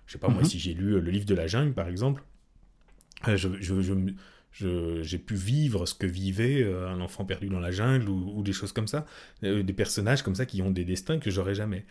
Je 0.08 0.14
sais 0.14 0.18
pas, 0.18 0.30
moi, 0.30 0.42
mhm. 0.42 0.50
si 0.50 0.58
j'ai 0.58 0.74
lu 0.74 1.00
le 1.00 1.12
livre 1.12 1.26
de 1.26 1.36
la 1.36 1.46
jungle, 1.46 1.74
par 1.74 1.88
exemple, 1.88 2.24
euh, 3.28 3.38
j'ai 4.54 5.18
pu 5.18 5.36
vivre 5.36 5.86
ce 5.86 5.94
que 5.94 6.06
vivait 6.06 6.64
un 6.64 7.02
enfant 7.02 7.26
perdu 7.26 7.50
dans 7.50 7.60
la 7.60 7.72
jungle 7.72 8.10
ou, 8.10 8.42
des 8.44 8.54
choses 8.54 8.72
comme 8.72 8.88
ça, 8.88 9.06
des 9.42 9.64
personnages 9.74 10.22
comme 10.22 10.36
ça 10.36 10.46
qui 10.46 10.62
ont 10.62 10.72
des 10.72 10.86
destins 10.86 11.20
que 11.20 11.32
j'aurais 11.32 11.56
jamais. 11.56 11.86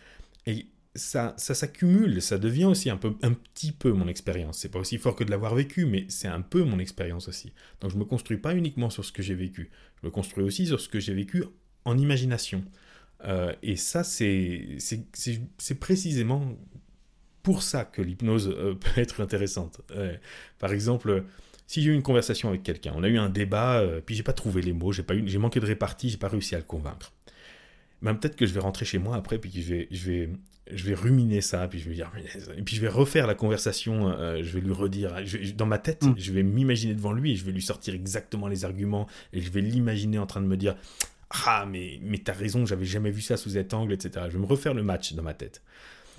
Et 0.45 0.67
ça, 0.95 1.33
ça 1.37 1.55
s'accumule, 1.55 2.21
ça 2.21 2.37
devient 2.37 2.65
aussi 2.65 2.89
un, 2.89 2.97
peu, 2.97 3.15
un 3.23 3.33
petit 3.33 3.71
peu 3.71 3.91
mon 3.91 4.07
expérience. 4.07 4.59
C'est 4.59 4.69
pas 4.69 4.79
aussi 4.79 4.97
fort 4.97 5.15
que 5.15 5.23
de 5.23 5.31
l'avoir 5.31 5.55
vécu, 5.55 5.85
mais 5.85 6.05
c'est 6.07 6.27
un 6.27 6.41
peu 6.41 6.63
mon 6.63 6.79
expérience 6.79 7.27
aussi. 7.27 7.53
Donc 7.81 7.91
je 7.91 7.97
me 7.97 8.05
construis 8.05 8.37
pas 8.37 8.55
uniquement 8.55 8.89
sur 8.89 9.03
ce 9.03 9.11
que 9.11 9.23
j'ai 9.23 9.35
vécu, 9.35 9.71
je 10.01 10.07
me 10.07 10.11
construis 10.11 10.43
aussi 10.43 10.67
sur 10.67 10.79
ce 10.79 10.89
que 10.89 10.99
j'ai 10.99 11.13
vécu 11.13 11.43
en 11.85 11.97
imagination. 11.97 12.63
Euh, 13.25 13.53
et 13.63 13.75
ça, 13.75 14.03
c'est 14.03 14.77
précisément 15.79 16.57
pour 17.41 17.63
ça 17.63 17.85
que 17.85 18.01
l'hypnose 18.01 18.49
euh, 18.49 18.75
peut 18.79 19.01
être 19.01 19.21
intéressante. 19.21 19.81
par 20.59 20.73
exemple, 20.73 21.23
si 21.73 21.81
j'ai 21.81 21.89
eu 21.89 21.95
une 21.95 22.03
conversation 22.03 22.49
avec 22.49 22.61
quelqu'un, 22.61 22.93
on 22.95 23.01
a 23.01 23.07
eu 23.07 23.17
un 23.17 23.29
débat, 23.29 23.79
euh, 23.79 23.99
puis 23.99 24.13
j'ai 24.13 24.21
pas 24.21 24.31
trouvé 24.31 24.61
les 24.61 24.73
mots, 24.73 24.91
j'ai 24.91 25.37
manqué 25.39 25.59
de 25.59 25.65
répartie, 25.65 26.07
j'ai 26.07 26.17
pas 26.17 26.27
réussi 26.27 26.53
à 26.53 26.59
le 26.59 26.63
convaincre. 26.63 27.11
Ben, 28.03 28.13
peut-être 28.13 28.35
que 28.35 28.45
je 28.45 28.53
vais 28.53 28.59
rentrer 28.59 28.85
chez 28.85 28.99
moi 28.99 29.15
après, 29.15 29.39
puis 29.39 29.51
je 29.51 29.73
vais, 29.73 29.87
je 29.89 30.11
vais, 30.11 30.29
je 30.71 30.83
vais 30.85 30.93
ruminer 30.93 31.41
ça, 31.41 31.67
puis 31.67 31.79
je 31.79 31.89
vais 31.89 31.95
dire, 31.95 32.11
et 32.55 32.61
puis 32.61 32.75
je 32.75 32.81
vais 32.81 32.89
refaire 32.89 33.25
la 33.25 33.33
conversation, 33.33 34.09
euh, 34.09 34.43
je 34.43 34.53
vais 34.53 34.61
lui 34.61 34.71
redire, 34.71 35.15
dans 35.57 35.65
ma 35.65 35.79
tête, 35.79 36.03
mm. 36.03 36.13
je 36.15 36.31
vais 36.31 36.43
m'imaginer 36.43 36.93
devant 36.93 37.11
lui 37.11 37.31
et 37.31 37.35
je 37.35 37.43
vais 37.43 37.51
lui 37.51 37.63
sortir 37.63 37.95
exactement 37.95 38.47
les 38.47 38.65
arguments 38.65 39.07
et 39.31 39.41
je 39.41 39.49
vais 39.49 39.61
l'imaginer 39.61 40.19
en 40.19 40.27
train 40.27 40.41
de 40.41 40.45
me 40.45 40.57
dire, 40.57 40.75
ah 41.47 41.65
mais 41.67 41.99
mais 42.03 42.19
t'as 42.19 42.33
raison, 42.33 42.67
j'avais 42.67 42.85
jamais 42.85 43.09
vu 43.09 43.21
ça 43.21 43.35
sous 43.35 43.49
cet 43.49 43.73
angle, 43.73 43.93
etc. 43.93 44.27
Je 44.27 44.33
vais 44.33 44.43
me 44.43 44.45
refaire 44.45 44.75
le 44.75 44.83
match 44.83 45.13
dans 45.13 45.23
ma 45.23 45.33
tête. 45.33 45.63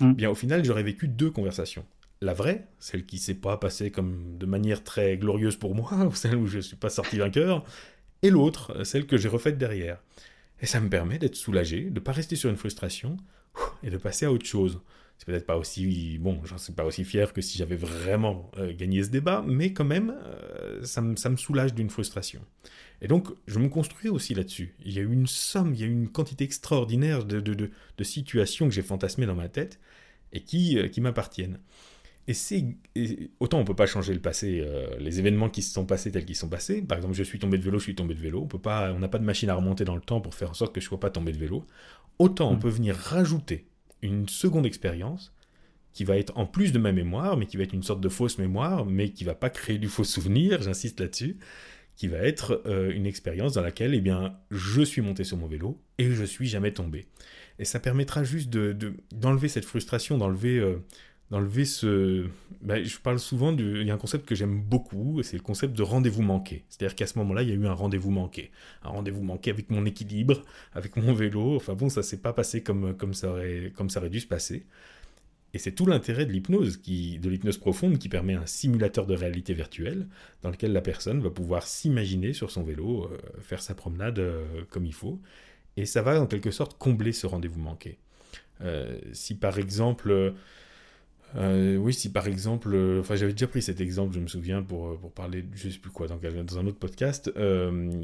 Mm. 0.01 0.13
Bien 0.15 0.29
au 0.29 0.35
final, 0.35 0.65
j'aurais 0.65 0.83
vécu 0.83 1.07
deux 1.07 1.31
conversations. 1.31 1.85
La 2.21 2.33
vraie, 2.33 2.67
celle 2.79 3.05
qui 3.05 3.17
s'est 3.17 3.35
pas 3.35 3.57
passée 3.57 3.91
comme 3.91 4.37
de 4.37 4.45
manière 4.45 4.83
très 4.83 5.17
glorieuse 5.17 5.57
pour 5.57 5.75
moi, 5.75 6.09
celle 6.13 6.37
où 6.37 6.47
je 6.47 6.59
suis 6.59 6.77
pas 6.77 6.89
sorti 6.89 7.17
vainqueur, 7.17 7.63
et 8.21 8.29
l'autre, 8.29 8.83
celle 8.83 9.05
que 9.05 9.17
j'ai 9.17 9.27
refaite 9.27 9.57
derrière. 9.57 10.01
Et 10.61 10.65
ça 10.65 10.79
me 10.79 10.89
permet 10.89 11.19
d'être 11.19 11.35
soulagé, 11.35 11.89
de 11.89 11.99
pas 11.99 12.13
rester 12.13 12.35
sur 12.35 12.49
une 12.49 12.55
frustration, 12.55 13.17
et 13.83 13.89
de 13.89 13.97
passer 13.97 14.25
à 14.25 14.31
autre 14.31 14.45
chose. 14.45 14.81
C'est 15.17 15.25
peut-être 15.27 15.45
pas 15.45 15.57
aussi 15.57 16.17
bon, 16.19 16.41
j'en 16.43 16.57
suis 16.57 16.73
pas 16.73 16.83
aussi 16.83 17.05
fier 17.05 17.31
que 17.31 17.41
si 17.41 17.57
j'avais 17.57 17.77
vraiment 17.77 18.51
euh, 18.57 18.73
gagné 18.75 19.01
ce 19.03 19.09
débat, 19.09 19.43
mais 19.47 19.71
quand 19.71 19.85
même, 19.85 20.13
euh, 20.25 20.83
ça, 20.83 21.01
me, 21.01 21.15
ça, 21.15 21.29
me, 21.29 21.37
soulage 21.37 21.73
d'une 21.73 21.89
frustration. 21.89 22.41
Et 23.01 23.07
donc, 23.07 23.29
je 23.47 23.59
me 23.59 23.69
construis 23.69 24.09
aussi 24.09 24.33
là-dessus. 24.33 24.75
Il 24.83 24.93
y 24.93 24.99
a 24.99 25.03
une 25.03 25.27
somme, 25.27 25.73
il 25.73 25.79
y 25.79 25.83
a 25.83 25.87
une 25.87 26.09
quantité 26.09 26.43
extraordinaire 26.43 27.23
de, 27.23 27.39
de, 27.39 27.53
de, 27.53 28.03
situations 28.03 28.67
que 28.67 28.73
j'ai 28.73 28.81
fantasmées 28.81 29.25
dans 29.25 29.35
ma 29.35 29.47
tête 29.47 29.79
et 30.33 30.41
qui, 30.41 30.77
euh, 30.77 30.89
qui 30.89 30.99
m'appartiennent. 30.99 31.59
Et 32.27 32.33
c'est 32.33 32.65
autant 33.39 33.59
on 33.59 33.65
peut 33.65 33.75
pas 33.75 33.85
changer 33.85 34.13
le 34.13 34.19
passé, 34.19 34.63
euh, 34.65 34.87
les 34.99 35.19
événements 35.19 35.49
qui 35.49 35.61
se 35.61 35.71
sont 35.71 35.85
passés 35.85 36.11
tels 36.11 36.25
qu'ils 36.25 36.35
sont 36.35 36.49
passés. 36.49 36.81
Par 36.81 36.97
exemple, 36.97 37.13
je 37.13 37.23
suis 37.23 37.37
tombé 37.37 37.57
de 37.57 37.63
vélo, 37.63 37.77
je 37.77 37.83
suis 37.83 37.95
tombé 37.95 38.15
de 38.15 38.19
vélo. 38.19 38.41
On 38.41 38.47
peut 38.47 38.59
pas, 38.59 38.91
on 38.93 38.99
n'a 38.99 39.07
pas 39.07 39.19
de 39.19 39.23
machine 39.23 39.49
à 39.49 39.55
remonter 39.55 39.85
dans 39.85 39.95
le 39.95 40.01
temps 40.01 40.21
pour 40.21 40.33
faire 40.33 40.49
en 40.49 40.55
sorte 40.55 40.73
que 40.73 40.81
je 40.81 40.85
sois 40.85 40.99
pas 40.99 41.11
tombé 41.11 41.31
de 41.31 41.37
vélo. 41.37 41.65
Autant 42.17 42.49
on 42.51 42.55
mm. 42.55 42.59
peut 42.59 42.69
venir 42.69 42.95
rajouter 42.95 43.67
une 44.01 44.27
seconde 44.27 44.65
expérience 44.65 45.33
qui 45.93 46.03
va 46.03 46.17
être 46.17 46.37
en 46.37 46.45
plus 46.45 46.73
de 46.73 46.79
ma 46.79 46.91
mémoire, 46.91 47.37
mais 47.37 47.45
qui 47.45 47.57
va 47.57 47.63
être 47.63 47.73
une 47.73 47.83
sorte 47.83 48.01
de 48.01 48.09
fausse 48.09 48.37
mémoire, 48.37 48.85
mais 48.85 49.11
qui 49.11 49.23
va 49.23 49.35
pas 49.35 49.49
créer 49.49 49.77
du 49.77 49.87
faux 49.87 50.03
souvenir. 50.03 50.61
J'insiste 50.61 50.99
là-dessus 50.99 51.37
qui 51.95 52.07
va 52.07 52.17
être 52.17 52.61
euh, 52.65 52.91
une 52.93 53.05
expérience 53.05 53.53
dans 53.53 53.61
laquelle 53.61 53.93
eh 53.93 54.01
bien, 54.01 54.37
je 54.51 54.81
suis 54.81 55.01
monté 55.01 55.23
sur 55.23 55.37
mon 55.37 55.47
vélo 55.47 55.81
et 55.97 56.11
je 56.11 56.23
suis 56.23 56.47
jamais 56.47 56.73
tombé. 56.73 57.07
Et 57.57 57.65
ça 57.65 57.79
permettra 57.79 58.23
juste 58.23 58.49
d'enlever 58.49 59.47
de, 59.47 59.51
cette 59.51 59.65
frustration, 59.65 60.17
d'enlever 60.17 60.59
euh, 60.59 60.83
d'enlever 61.31 61.65
ce... 61.65 62.27
Ben, 62.61 62.83
je 62.83 62.97
parle 62.99 63.19
souvent, 63.19 63.51
du... 63.51 63.81
il 63.81 63.87
y 63.87 63.91
a 63.91 63.93
un 63.93 63.97
concept 63.97 64.27
que 64.27 64.35
j'aime 64.35 64.61
beaucoup, 64.61 65.21
c'est 65.23 65.37
le 65.37 65.43
concept 65.43 65.73
de 65.75 65.83
rendez-vous 65.83 66.21
manqué. 66.21 66.63
C'est-à-dire 66.69 66.95
qu'à 66.95 67.07
ce 67.07 67.17
moment-là, 67.19 67.41
il 67.41 67.49
y 67.49 67.51
a 67.51 67.55
eu 67.55 67.65
un 67.67 67.73
rendez-vous 67.73 68.11
manqué. 68.11 68.51
Un 68.83 68.89
rendez-vous 68.89 69.23
manqué 69.23 69.49
avec 69.49 69.69
mon 69.69 69.85
équilibre, 69.85 70.43
avec 70.73 70.95
mon 70.97 71.13
vélo. 71.13 71.55
Enfin 71.55 71.73
bon, 71.73 71.89
ça 71.89 72.03
s'est 72.03 72.21
pas 72.21 72.33
passé 72.33 72.61
comme, 72.63 72.95
comme, 72.95 73.13
ça 73.13 73.31
aurait, 73.31 73.71
comme 73.75 73.89
ça 73.89 73.99
aurait 73.99 74.09
dû 74.09 74.19
se 74.19 74.27
passer. 74.27 74.65
Et 75.55 75.57
c'est 75.57 75.71
tout 75.71 75.85
l'intérêt 75.85 76.25
de 76.25 76.33
l'hypnose, 76.33 76.75
qui, 76.75 77.17
de 77.17 77.29
l'hypnose 77.29 77.57
profonde, 77.57 77.97
qui 77.97 78.09
permet 78.09 78.33
un 78.33 78.45
simulateur 78.45 79.05
de 79.05 79.15
réalité 79.15 79.53
virtuelle 79.53 80.05
dans 80.41 80.49
lequel 80.49 80.73
la 80.73 80.81
personne 80.81 81.21
va 81.21 81.29
pouvoir 81.29 81.65
s'imaginer 81.65 82.33
sur 82.33 82.51
son 82.51 82.61
vélo, 82.61 83.05
euh, 83.05 83.17
faire 83.39 83.61
sa 83.61 83.73
promenade 83.73 84.19
euh, 84.19 84.43
comme 84.69 84.85
il 84.85 84.93
faut. 84.93 85.21
Et 85.77 85.85
ça 85.85 86.01
va 86.01 86.21
en 86.21 86.27
quelque 86.27 86.51
sorte 86.51 86.77
combler 86.77 87.13
ce 87.13 87.25
rendez-vous 87.25 87.61
manqué. 87.61 87.97
Euh, 88.61 88.99
si 89.13 89.35
par 89.35 89.57
exemple 89.57 90.33
euh, 91.35 91.75
oui, 91.77 91.93
si 91.93 92.11
par 92.11 92.27
exemple, 92.27 92.73
euh, 92.73 93.01
enfin 93.01 93.15
j'avais 93.15 93.33
déjà 93.33 93.47
pris 93.47 93.61
cet 93.61 93.81
exemple, 93.81 94.15
je 94.15 94.19
me 94.19 94.27
souviens, 94.27 94.61
pour, 94.61 94.87
euh, 94.87 94.97
pour 94.97 95.11
parler, 95.11 95.45
je 95.53 95.69
sais 95.69 95.79
plus 95.79 95.91
quoi, 95.91 96.07
dans, 96.07 96.17
dans 96.17 96.59
un 96.59 96.65
autre 96.65 96.79
podcast, 96.79 97.31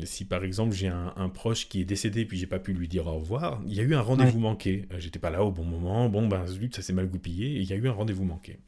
si 0.04 0.26
par 0.26 0.44
exemple 0.44 0.74
j'ai 0.74 0.88
un, 0.88 1.30
proche 1.30 1.70
qui 1.70 1.82
est 1.82 1.86
décédé 1.86 2.26
puis 2.26 2.38
j'ai 2.38 2.48
pas 2.48 2.60
pu 2.60 2.74
lui 2.74 2.88
dire 2.88 3.08
au 3.08 3.16
revoir, 3.20 3.62
il 3.66 3.74
y 3.74 3.80
a 3.80 3.84
eu 3.84 3.96
un 3.96 4.02
rendez-vous 4.02 4.40
manqué. 4.40 4.86
J'étais 4.98 5.20
pas 5.20 5.30
là 5.30 5.44
au 5.44 5.52
bon 5.52 5.64
moment, 5.64 6.10
bon 6.10 6.28
ben 6.28 6.46
ça 6.72 6.82
s'est 6.82 6.94
mal 6.94 7.08
goupillé, 7.08 7.58
et 7.58 7.60
il 7.60 7.70
y 7.70 7.74
a 7.74 7.78
eu 7.78 7.88
un 7.88 7.94
rendez-vous 7.94 8.26
manqué. 8.26 8.60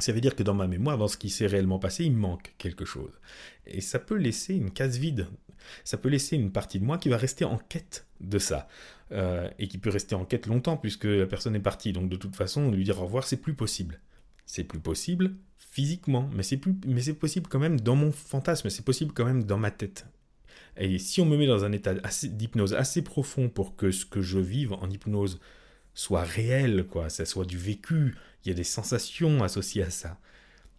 Ça 0.00 0.12
veut 0.12 0.20
dire 0.20 0.36
que 0.36 0.44
dans 0.44 0.54
ma 0.54 0.68
mémoire, 0.68 0.96
dans 0.96 1.08
ce 1.08 1.16
qui 1.16 1.28
s'est 1.28 1.46
réellement 1.46 1.80
passé, 1.80 2.04
il 2.04 2.14
manque 2.14 2.54
quelque 2.56 2.84
chose. 2.84 3.10
Et 3.66 3.80
ça 3.80 3.98
peut 3.98 4.16
laisser 4.16 4.54
une 4.54 4.70
case 4.70 4.96
vide. 4.96 5.26
Ça 5.82 5.98
peut 5.98 6.08
laisser 6.08 6.36
une 6.36 6.52
partie 6.52 6.78
de 6.78 6.84
moi 6.84 6.98
qui 6.98 7.08
va 7.08 7.16
rester 7.16 7.44
en 7.44 7.58
quête 7.58 8.06
de 8.20 8.38
ça. 8.38 8.68
Euh, 9.10 9.48
et 9.58 9.68
qui 9.68 9.78
peut 9.78 9.88
rester 9.88 10.14
en 10.14 10.26
quête 10.26 10.46
longtemps 10.46 10.76
puisque 10.76 11.04
la 11.04 11.26
personne 11.26 11.56
est 11.56 11.60
partie. 11.60 11.94
Donc 11.94 12.10
de 12.10 12.16
toute 12.16 12.36
façon, 12.36 12.70
lui 12.70 12.84
dire 12.84 12.98
au 13.00 13.04
revoir, 13.04 13.24
c'est 13.24 13.38
plus 13.38 13.54
possible. 13.54 14.00
C'est 14.44 14.64
plus 14.64 14.80
possible 14.80 15.34
physiquement, 15.56 16.28
mais 16.34 16.42
c'est 16.42 16.58
plus, 16.58 16.74
mais 16.86 17.00
c'est 17.00 17.14
possible 17.14 17.46
quand 17.48 17.58
même 17.58 17.80
dans 17.80 17.96
mon 17.96 18.12
fantasme, 18.12 18.68
c'est 18.68 18.84
possible 18.84 19.12
quand 19.14 19.24
même 19.24 19.44
dans 19.44 19.56
ma 19.56 19.70
tête. 19.70 20.06
Et 20.76 20.98
si 20.98 21.20
on 21.20 21.26
me 21.26 21.36
met 21.36 21.46
dans 21.46 21.64
un 21.64 21.72
état 21.72 21.94
d'hypnose 21.94 22.74
assez 22.74 23.02
profond 23.02 23.48
pour 23.48 23.76
que 23.76 23.90
ce 23.90 24.04
que 24.04 24.20
je 24.20 24.38
vive 24.38 24.74
en 24.74 24.90
hypnose 24.90 25.40
soit 25.94 26.22
réel, 26.22 26.86
quoi, 26.86 27.08
ça 27.08 27.24
soit 27.24 27.44
du 27.46 27.58
vécu, 27.58 28.14
il 28.44 28.48
y 28.48 28.52
a 28.52 28.54
des 28.54 28.64
sensations 28.64 29.42
associées 29.42 29.82
à 29.82 29.90
ça. 29.90 30.18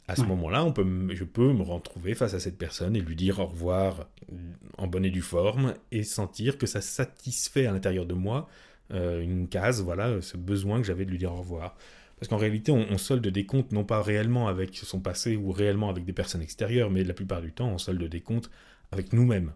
À 0.10 0.16
ce 0.16 0.24
moment-là, 0.24 0.66
on 0.66 0.74
peut, 0.74 0.86
je 1.14 1.24
peux 1.24 1.54
me 1.54 1.62
retrouver 1.62 2.16
face 2.16 2.34
à 2.34 2.40
cette 2.40 2.58
personne 2.58 2.96
et 2.96 3.00
lui 3.00 3.16
dire 3.16 3.38
au 3.40 3.46
revoir 3.46 4.08
en 4.80 4.88
bonne 4.88 5.06
et 5.06 5.12
due 5.12 5.22
forme 5.22 5.76
et 5.92 6.04
sentir 6.04 6.58
que 6.58 6.66
ça 6.66 6.82
satisfait 6.82 7.68
à 7.68 7.72
l'intérieur 7.72 8.08
de 8.08 8.16
moi 8.16 8.50
euh, 8.92 9.22
une 9.22 9.48
case, 9.48 9.84
voilà, 9.84 10.20
ce 10.22 10.36
besoin 10.36 10.80
que 10.80 10.88
j'avais 10.88 11.06
de 11.06 11.12
lui 11.12 11.20
dire 11.20 11.32
au 11.32 11.38
revoir. 11.38 11.76
Parce 12.18 12.28
qu'en 12.28 12.38
réalité, 12.38 12.72
on, 12.72 12.98
solde 12.98 13.28
des 13.28 13.46
comptes 13.46 13.72
non 13.72 13.86
pas 13.86 14.02
réellement 14.02 14.48
avec 14.48 14.76
son 14.76 15.00
passé 15.00 15.38
ou 15.38 15.52
réellement 15.52 15.90
avec 15.90 16.06
des 16.06 16.12
personnes 16.12 16.42
extérieures, 16.42 16.90
mais 16.90 17.04
la 17.04 17.14
plupart 17.14 17.42
du 17.42 17.54
temps, 17.54 17.70
on 17.70 17.78
solde 17.78 18.04
des 18.04 18.20
comptes 18.20 18.50
avec 18.92 19.14
nous-mêmes, 19.14 19.54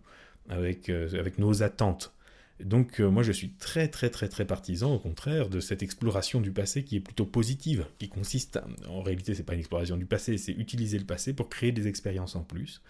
avec, 0.50 0.90
euh, 0.90 1.10
avec 1.20 1.40
nos 1.40 1.64
attentes. 1.64 2.14
Donc 2.60 3.02
euh, 3.02 3.10
moi 3.10 3.24
je 3.24 3.32
suis 3.32 3.50
très 3.54 3.88
très 3.88 4.10
très 4.10 4.30
très 4.30 4.46
partisan 4.46 4.94
au 4.94 5.00
contraire 5.00 5.50
de 5.50 5.60
cette 5.60 5.82
exploration 5.82 6.40
du 6.40 6.52
passé 6.52 6.84
qui 6.84 6.98
est 6.98 7.00
plutôt 7.00 7.26
positive, 7.26 7.86
qui 7.98 8.10
consiste, 8.10 8.60
en 8.88 9.02
réalité 9.02 9.34
c'est 9.34 9.44
pas 9.44 9.54
une 9.54 9.60
exploration 9.60 9.98
du 9.98 10.06
passé, 10.06 10.38
c'est 10.38 10.52
utiliser 10.52 11.00
le 11.00 11.06
passé 11.06 11.34
pour 11.34 11.50
créer 11.50 11.72
des 11.72 11.88
expériences 11.88 12.36
en 12.36 12.44
plus, 12.44 12.82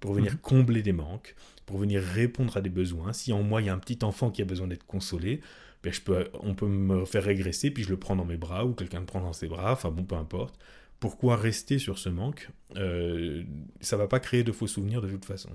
pour 0.00 0.14
venir 0.14 0.32
mhm. 0.32 0.38
combler 0.38 0.82
des 0.82 0.92
manques, 0.92 1.34
pour 1.66 1.78
venir 1.78 2.00
répondre 2.00 2.56
à 2.56 2.60
des 2.60 2.70
besoins. 2.70 3.12
Si 3.12 3.32
en 3.32 3.42
moi 3.42 3.60
il 3.60 3.66
y 3.66 3.68
a 3.68 3.74
un 3.74 3.78
petit 3.78 3.98
enfant 4.02 4.30
qui 4.30 4.40
a 4.40 4.44
besoin 4.44 4.68
d'être 4.68 4.86
consolé, 4.86 5.40
ben 5.82 5.92
je 5.92 6.00
peux, 6.00 6.28
on 6.40 6.54
peut 6.54 6.68
me 6.68 7.04
faire 7.04 7.24
régresser 7.24 7.70
puis 7.72 7.82
je 7.82 7.90
le 7.90 7.96
prends 7.96 8.16
dans 8.16 8.24
mes 8.24 8.36
bras 8.36 8.64
ou 8.64 8.72
quelqu'un 8.72 9.00
le 9.00 9.06
prend 9.06 9.20
dans 9.20 9.32
ses 9.32 9.48
bras, 9.48 9.72
enfin 9.72 9.90
bon 9.90 10.04
peu 10.04 10.14
importe. 10.14 10.58
Pourquoi 11.00 11.36
rester 11.36 11.78
sur 11.78 11.98
ce 11.98 12.08
manque? 12.08 12.50
Euh, 12.76 13.44
Ça 13.80 13.96
va 13.96 14.08
pas 14.08 14.20
créer 14.20 14.42
de 14.42 14.52
faux 14.52 14.66
souvenirs 14.66 15.00
de 15.00 15.08
toute 15.08 15.24
façon. 15.24 15.50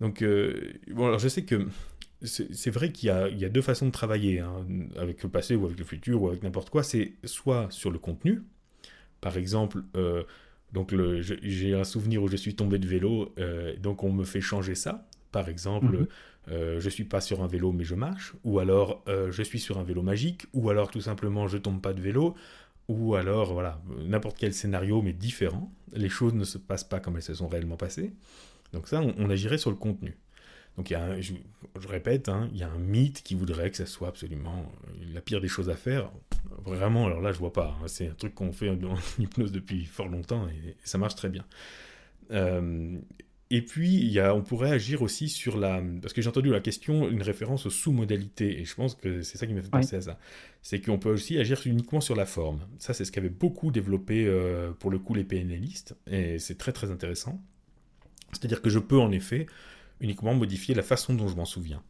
Donc, 0.00 0.22
euh, 0.22 0.72
bon, 0.88 1.06
alors 1.06 1.18
je 1.18 1.28
sais 1.28 1.44
que 1.44 1.66
c'est 2.22 2.70
vrai 2.70 2.90
qu'il 2.90 3.08
y, 3.08 3.44
a 3.44 3.48
deux 3.48 3.62
façons 3.62 3.86
de 3.86 3.92
travailler, 3.92 4.40
hein, 4.40 4.66
avec 4.96 5.22
le 5.22 5.28
passé 5.28 5.54
ou 5.54 5.66
avec 5.66 5.78
le 5.78 5.84
futur 5.84 6.22
ou 6.22 6.28
avec 6.28 6.42
n'importe 6.42 6.70
quoi. 6.70 6.82
C'est 6.82 7.12
soit 7.24 7.68
sur 7.70 7.90
le 7.90 7.98
contenu, 7.98 8.42
par 9.20 9.36
exemple, 9.36 9.82
euh, 9.96 10.24
donc 10.72 10.94
j'ai 11.22 11.74
un 11.74 11.84
souvenir 11.84 12.22
où 12.22 12.28
je 12.28 12.36
suis 12.36 12.54
tombé 12.54 12.78
de 12.78 12.86
vélo, 12.86 13.32
euh, 13.38 13.76
donc 13.76 14.02
on 14.02 14.12
me 14.12 14.24
fait 14.24 14.40
changer 14.40 14.74
ça. 14.74 15.06
Par 15.30 15.48
exemple, 15.48 15.98
mhm. 15.98 16.06
euh, 16.50 16.80
je 16.80 16.88
suis 16.88 17.04
pas 17.04 17.20
sur 17.20 17.42
un 17.42 17.46
vélo 17.46 17.70
mais 17.72 17.84
je 17.84 17.94
marche, 17.94 18.34
ou 18.44 18.58
alors 18.58 19.04
je 19.06 19.42
suis 19.42 19.60
sur 19.60 19.78
un 19.78 19.84
vélo 19.84 20.02
magique, 20.02 20.46
ou 20.52 20.70
alors 20.70 20.90
tout 20.90 21.00
simplement 21.00 21.46
je 21.46 21.58
tombe 21.58 21.80
pas 21.80 21.92
de 21.92 22.00
vélo, 22.00 22.34
ou 22.88 23.14
alors 23.14 23.52
voilà 23.52 23.80
n'importe 24.06 24.38
quel 24.38 24.54
scénario 24.54 25.02
mais 25.02 25.12
différent. 25.12 25.72
Les 25.92 26.08
choses 26.08 26.34
ne 26.34 26.44
se 26.44 26.58
passent 26.58 26.84
pas 26.84 26.98
comme 26.98 27.16
elles 27.16 27.22
se 27.22 27.34
sont 27.34 27.48
réellement 27.48 27.76
passées. 27.76 28.12
Donc 28.72 28.88
ça, 28.88 29.00
on 29.00 29.30
agirait 29.30 29.56
sur 29.56 29.70
le 29.70 29.76
contenu. 29.76 30.18
Donc 30.78 30.90
il 30.90 30.92
y 30.92 30.96
a 30.96 31.20
je, 31.20 31.34
répète, 31.88 32.28
hein, 32.28 32.48
il 32.52 32.58
y 32.58 32.62
a 32.62 32.70
un 32.70 32.78
mythe 32.78 33.22
qui 33.22 33.34
voudrait 33.34 33.70
que 33.70 33.76
ça 33.76 33.84
soit 33.84 34.08
absolument 34.08 34.72
euh, 34.86 34.92
la 35.12 35.20
pire 35.20 35.40
des 35.40 35.48
choses 35.48 35.68
à 35.68 35.74
faire. 35.74 36.10
Vraiment, 36.64 37.06
alors 37.06 37.20
là 37.20 37.32
je 37.32 37.38
vois 37.38 37.52
pas. 37.52 37.76
Hein. 37.82 37.88
c'est 37.88 38.06
un 38.06 38.14
truc 38.14 38.34
qu'on 38.36 38.52
fait 38.52 38.70
en, 38.70 38.76
hypnose 39.18 39.50
depuis 39.50 39.84
fort 39.84 40.08
longtemps 40.08 40.48
et, 40.48 40.76
ça 40.84 40.96
marche 40.96 41.16
très 41.16 41.28
bien. 41.28 41.44
Euh, 42.30 42.96
et 43.50 43.62
puis, 43.62 43.94
il 43.94 44.10
y 44.10 44.20
a, 44.20 44.34
on 44.34 44.42
pourrait 44.42 44.70
agir 44.70 45.00
aussi 45.00 45.30
sur 45.30 45.56
la... 45.56 45.82
Parce 46.02 46.12
que 46.12 46.20
j'ai 46.20 46.28
entendu 46.28 46.50
la 46.50 46.60
question, 46.60 47.08
une 47.08 47.22
référence 47.22 47.64
aux 47.64 47.70
sous-modalités, 47.70 48.60
et 48.60 48.66
je 48.66 48.74
pense 48.74 48.94
que 48.94 49.22
c'est 49.22 49.38
ça 49.38 49.46
qui 49.46 49.54
m'a 49.54 49.62
fait 49.62 49.70
penser 49.70 49.96
à 49.96 50.02
ça. 50.02 50.18
C'est 50.60 50.82
qu'on 50.82 50.98
peut 50.98 51.10
aussi 51.10 51.38
agir 51.38 51.58
uniquement 51.64 52.02
sur 52.02 52.14
la 52.14 52.26
forme. 52.26 52.60
Ça, 52.78 52.92
c'est 52.92 53.06
ce 53.06 53.10
qu'avaient 53.10 53.30
beaucoup 53.30 53.70
développé, 53.70 54.26
euh, 54.26 54.72
pour 54.72 54.90
le 54.90 54.98
coup, 54.98 55.14
les 55.14 55.24
PNListes, 55.24 55.96
et 56.06 56.38
c'est 56.38 56.58
très 56.58 56.72
très 56.72 56.90
intéressant. 56.90 57.42
C'est-à-dire 58.32 58.60
que 58.60 58.68
je 58.68 58.78
peux 58.78 58.98
en 58.98 59.10
effet 59.12 59.46
uniquement 60.00 60.34
modifier 60.34 60.74
la 60.74 60.82
façon 60.82 61.14
dont 61.14 61.28
je 61.28 61.36
m'en 61.36 61.44
souviens. 61.44 61.82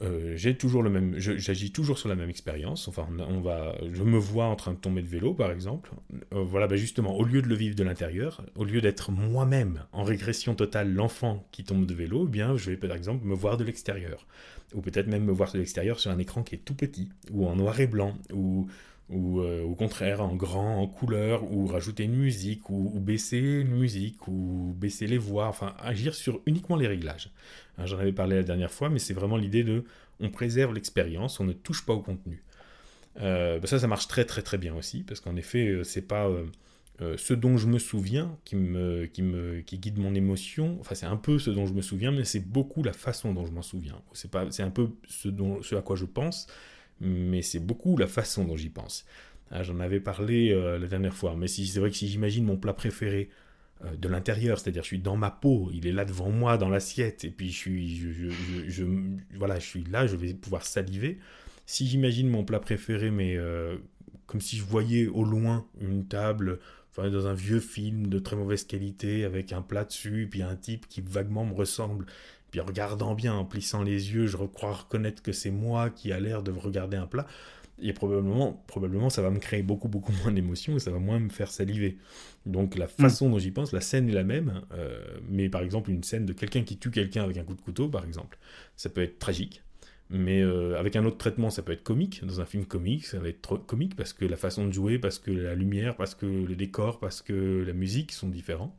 Euh, 0.00 0.36
j'ai 0.36 0.56
toujours 0.56 0.82
le 0.82 0.90
même, 0.90 1.14
j'agis 1.18 1.70
toujours 1.70 1.98
sur 1.98 2.08
la 2.08 2.14
même 2.14 2.30
expérience. 2.30 2.88
Enfin, 2.88 3.06
on 3.18 3.40
va, 3.40 3.76
je 3.92 4.02
me 4.02 4.18
vois 4.18 4.46
en 4.46 4.56
train 4.56 4.72
de 4.72 4.78
tomber 4.78 5.02
de 5.02 5.06
vélo, 5.06 5.34
par 5.34 5.52
exemple. 5.52 5.90
Euh, 6.32 6.42
voilà, 6.42 6.66
ben 6.66 6.76
justement, 6.76 7.14
au 7.16 7.24
lieu 7.24 7.42
de 7.42 7.46
le 7.46 7.54
vivre 7.54 7.76
de 7.76 7.84
l'intérieur, 7.84 8.42
au 8.56 8.64
lieu 8.64 8.80
d'être 8.80 9.12
moi-même 9.12 9.84
en 9.92 10.02
régression 10.02 10.54
totale 10.54 10.92
l'enfant 10.92 11.46
qui 11.52 11.64
tombe 11.64 11.86
de 11.86 11.94
vélo, 11.94 12.24
eh 12.26 12.30
bien, 12.30 12.56
je 12.56 12.70
vais 12.70 12.76
par 12.76 12.92
exemple 12.92 13.24
me 13.26 13.34
voir 13.34 13.58
de 13.58 13.64
l'extérieur, 13.64 14.26
ou 14.74 14.80
peut-être 14.80 15.08
même 15.08 15.24
me 15.24 15.32
voir 15.32 15.52
de 15.52 15.58
l'extérieur 15.58 16.00
sur 16.00 16.10
un 16.10 16.18
écran 16.18 16.42
qui 16.42 16.54
est 16.54 16.64
tout 16.64 16.74
petit, 16.74 17.10
ou 17.30 17.46
en 17.46 17.56
noir 17.56 17.78
et 17.78 17.86
blanc, 17.86 18.16
ou 18.32 18.68
ou 19.12 19.40
euh, 19.40 19.62
au 19.62 19.74
contraire 19.74 20.22
en 20.22 20.34
grand, 20.34 20.80
en 20.80 20.86
couleur, 20.86 21.44
ou 21.50 21.66
rajouter 21.66 22.04
une 22.04 22.16
musique, 22.16 22.70
ou, 22.70 22.98
baisser 23.00 23.38
une 23.38 23.74
musique, 23.76 24.26
ou 24.28 24.74
baisser 24.76 25.06
les 25.06 25.18
voix, 25.18 25.46
enfin 25.48 25.74
agir 25.78 26.14
sur 26.14 26.40
uniquement 26.46 26.76
les 26.76 26.86
réglages. 26.86 27.30
Hein, 27.78 27.86
j'en 27.86 27.98
avais 27.98 28.12
parlé 28.12 28.36
la 28.36 28.42
dernière 28.42 28.70
fois, 28.70 28.88
mais 28.88 28.98
c'est 28.98 29.14
vraiment 29.14 29.36
l'idée 29.36 29.64
de 29.64 29.84
on 30.20 30.30
préserve 30.30 30.74
l'expérience, 30.74 31.40
on 31.40 31.44
ne 31.44 31.52
touche 31.52 31.84
pas 31.84 31.92
au 31.92 32.00
contenu. 32.00 32.42
Euh, 33.20 33.58
bah 33.58 33.66
ça, 33.66 33.78
ça 33.78 33.86
marche 33.86 34.08
très 34.08 34.24
très 34.24 34.42
très 34.42 34.58
bien 34.58 34.74
aussi, 34.74 35.02
parce 35.02 35.20
qu'en 35.20 35.36
effet, 35.36 35.68
euh, 35.68 35.84
c'est 35.84 36.02
pas 36.02 36.30
ce 37.16 37.34
dont 37.34 37.56
je 37.56 37.66
me 37.66 37.80
souviens 37.80 38.38
qui 38.44 38.54
me, 38.54 39.06
qui 39.06 39.22
me 39.22 39.60
qui 39.62 39.76
guide 39.78 39.98
mon 39.98 40.14
émotion. 40.14 40.76
Enfin, 40.78 40.94
c'est 40.94 41.06
un 41.06 41.16
peu 41.16 41.40
ce 41.40 41.50
dont 41.50 41.66
je 41.66 41.72
me 41.74 41.82
souviens, 41.82 42.12
mais 42.12 42.22
c'est 42.22 42.46
beaucoup 42.46 42.84
la 42.84 42.92
façon 42.92 43.34
dont 43.34 43.44
je 43.44 43.50
m'en 43.50 43.62
souviens. 43.62 44.00
C'est 44.12 44.62
un 44.62 44.70
peu 44.70 44.90
ce 45.08 45.28
dont, 45.28 45.60
ce 45.62 45.74
à 45.74 45.82
quoi 45.82 45.96
je 45.96 46.04
pense, 46.04 46.46
mais 47.02 47.42
c'est 47.42 47.58
beaucoup 47.58 47.96
la 47.96 48.06
façon 48.06 48.44
dont 48.44 48.56
j'y 48.56 48.70
pense. 48.70 49.04
Ah, 49.50 49.62
j'en 49.62 49.80
avais 49.80 50.00
parlé 50.00 50.50
euh, 50.50 50.78
la 50.78 50.86
dernière 50.86 51.14
fois, 51.14 51.36
mais 51.36 51.46
si, 51.46 51.66
c'est 51.66 51.80
vrai 51.80 51.90
que 51.90 51.96
si 51.96 52.08
j'imagine 52.08 52.44
mon 52.44 52.56
plat 52.56 52.72
préféré 52.72 53.28
euh, 53.84 53.94
de 53.96 54.08
l'intérieur, 54.08 54.58
c'est-à-dire 54.58 54.82
je 54.82 54.88
suis 54.88 54.98
dans 54.98 55.16
ma 55.16 55.30
peau, 55.30 55.70
il 55.74 55.86
est 55.86 55.92
là 55.92 56.06
devant 56.06 56.30
moi 56.30 56.56
dans 56.56 56.70
l'assiette, 56.70 57.24
et 57.24 57.30
puis 57.30 57.50
je 57.50 57.56
suis, 57.56 57.96
je, 58.68 58.84
voilà, 59.36 59.58
je 59.58 59.66
suis 59.66 59.84
là, 59.84 60.06
je 60.06 60.16
vais 60.16 60.32
pouvoir 60.32 60.64
saliver. 60.64 61.18
Si 61.66 61.86
j'imagine 61.86 62.30
mon 62.30 62.44
plat 62.44 62.60
préféré, 62.60 63.10
mais 63.10 63.36
euh, 63.36 63.76
comme 64.26 64.40
si 64.40 64.56
je 64.56 64.64
voyais 64.64 65.06
au 65.06 65.24
loin 65.24 65.66
une 65.80 66.06
table, 66.06 66.58
dans 66.96 67.26
un 67.26 67.34
vieux 67.34 67.60
film 67.60 68.08
de 68.08 68.18
très 68.18 68.36
mauvaise 68.36 68.64
qualité, 68.64 69.24
avec 69.24 69.52
un 69.52 69.62
plat 69.62 69.84
dessus, 69.84 70.22
et 70.22 70.26
puis 70.26 70.42
un 70.42 70.56
type 70.56 70.86
qui 70.88 71.00
vaguement 71.00 71.44
me 71.44 71.54
ressemble, 71.54 72.06
puis 72.52 72.60
en 72.60 72.66
regardant 72.66 73.14
bien, 73.14 73.32
en 73.32 73.46
plissant 73.46 73.82
les 73.82 74.12
yeux, 74.12 74.26
je 74.26 74.36
crois 74.36 74.74
reconnaître 74.74 75.22
que 75.22 75.32
c'est 75.32 75.50
moi 75.50 75.90
qui 75.90 76.12
a 76.12 76.20
l'air 76.20 76.42
de 76.42 76.52
regarder 76.52 76.98
un 76.98 77.06
plat. 77.06 77.26
et 77.80 77.94
probablement, 77.94 78.62
probablement 78.66 79.10
ça 79.10 79.22
va 79.22 79.30
me 79.30 79.38
créer 79.38 79.62
beaucoup, 79.62 79.88
beaucoup 79.88 80.12
moins 80.22 80.30
d'émotions 80.30 80.76
et 80.76 80.78
ça 80.78 80.90
va 80.90 80.98
moins 80.98 81.18
me 81.18 81.30
faire 81.30 81.50
saliver. 81.50 81.96
Donc 82.44 82.76
la 82.76 82.86
façon 82.86 83.30
dont 83.30 83.38
j'y 83.38 83.50
pense, 83.50 83.72
la 83.72 83.80
scène 83.80 84.08
est 84.08 84.12
la 84.12 84.22
même, 84.22 84.62
euh, 84.72 85.02
mais 85.28 85.48
par 85.48 85.62
exemple 85.62 85.90
une 85.90 86.04
scène 86.04 86.26
de 86.26 86.34
quelqu'un 86.34 86.62
qui 86.62 86.76
tue 86.76 86.90
quelqu'un 86.90 87.24
avec 87.24 87.38
un 87.38 87.44
coup 87.44 87.54
de 87.54 87.62
couteau, 87.62 87.88
par 87.88 88.04
exemple, 88.04 88.38
ça 88.76 88.90
peut 88.90 89.02
être 89.02 89.18
tragique, 89.18 89.62
mais 90.10 90.42
euh, 90.42 90.78
avec 90.78 90.94
un 90.94 91.06
autre 91.06 91.16
traitement, 91.16 91.48
ça 91.48 91.62
peut 91.62 91.72
être 91.72 91.82
comique. 91.82 92.22
Dans 92.22 92.42
un 92.42 92.44
film 92.44 92.66
comique, 92.66 93.06
ça 93.06 93.18
va 93.18 93.28
être 93.28 93.40
trop 93.40 93.56
comique 93.56 93.96
parce 93.96 94.12
que 94.12 94.26
la 94.26 94.36
façon 94.36 94.66
de 94.66 94.72
jouer, 94.72 94.98
parce 94.98 95.18
que 95.18 95.30
la 95.30 95.54
lumière, 95.54 95.96
parce 95.96 96.14
que 96.14 96.26
le 96.26 96.54
décor, 96.54 97.00
parce 97.00 97.22
que 97.22 97.64
la 97.66 97.72
musique 97.72 98.12
sont 98.12 98.28
différents. 98.28 98.76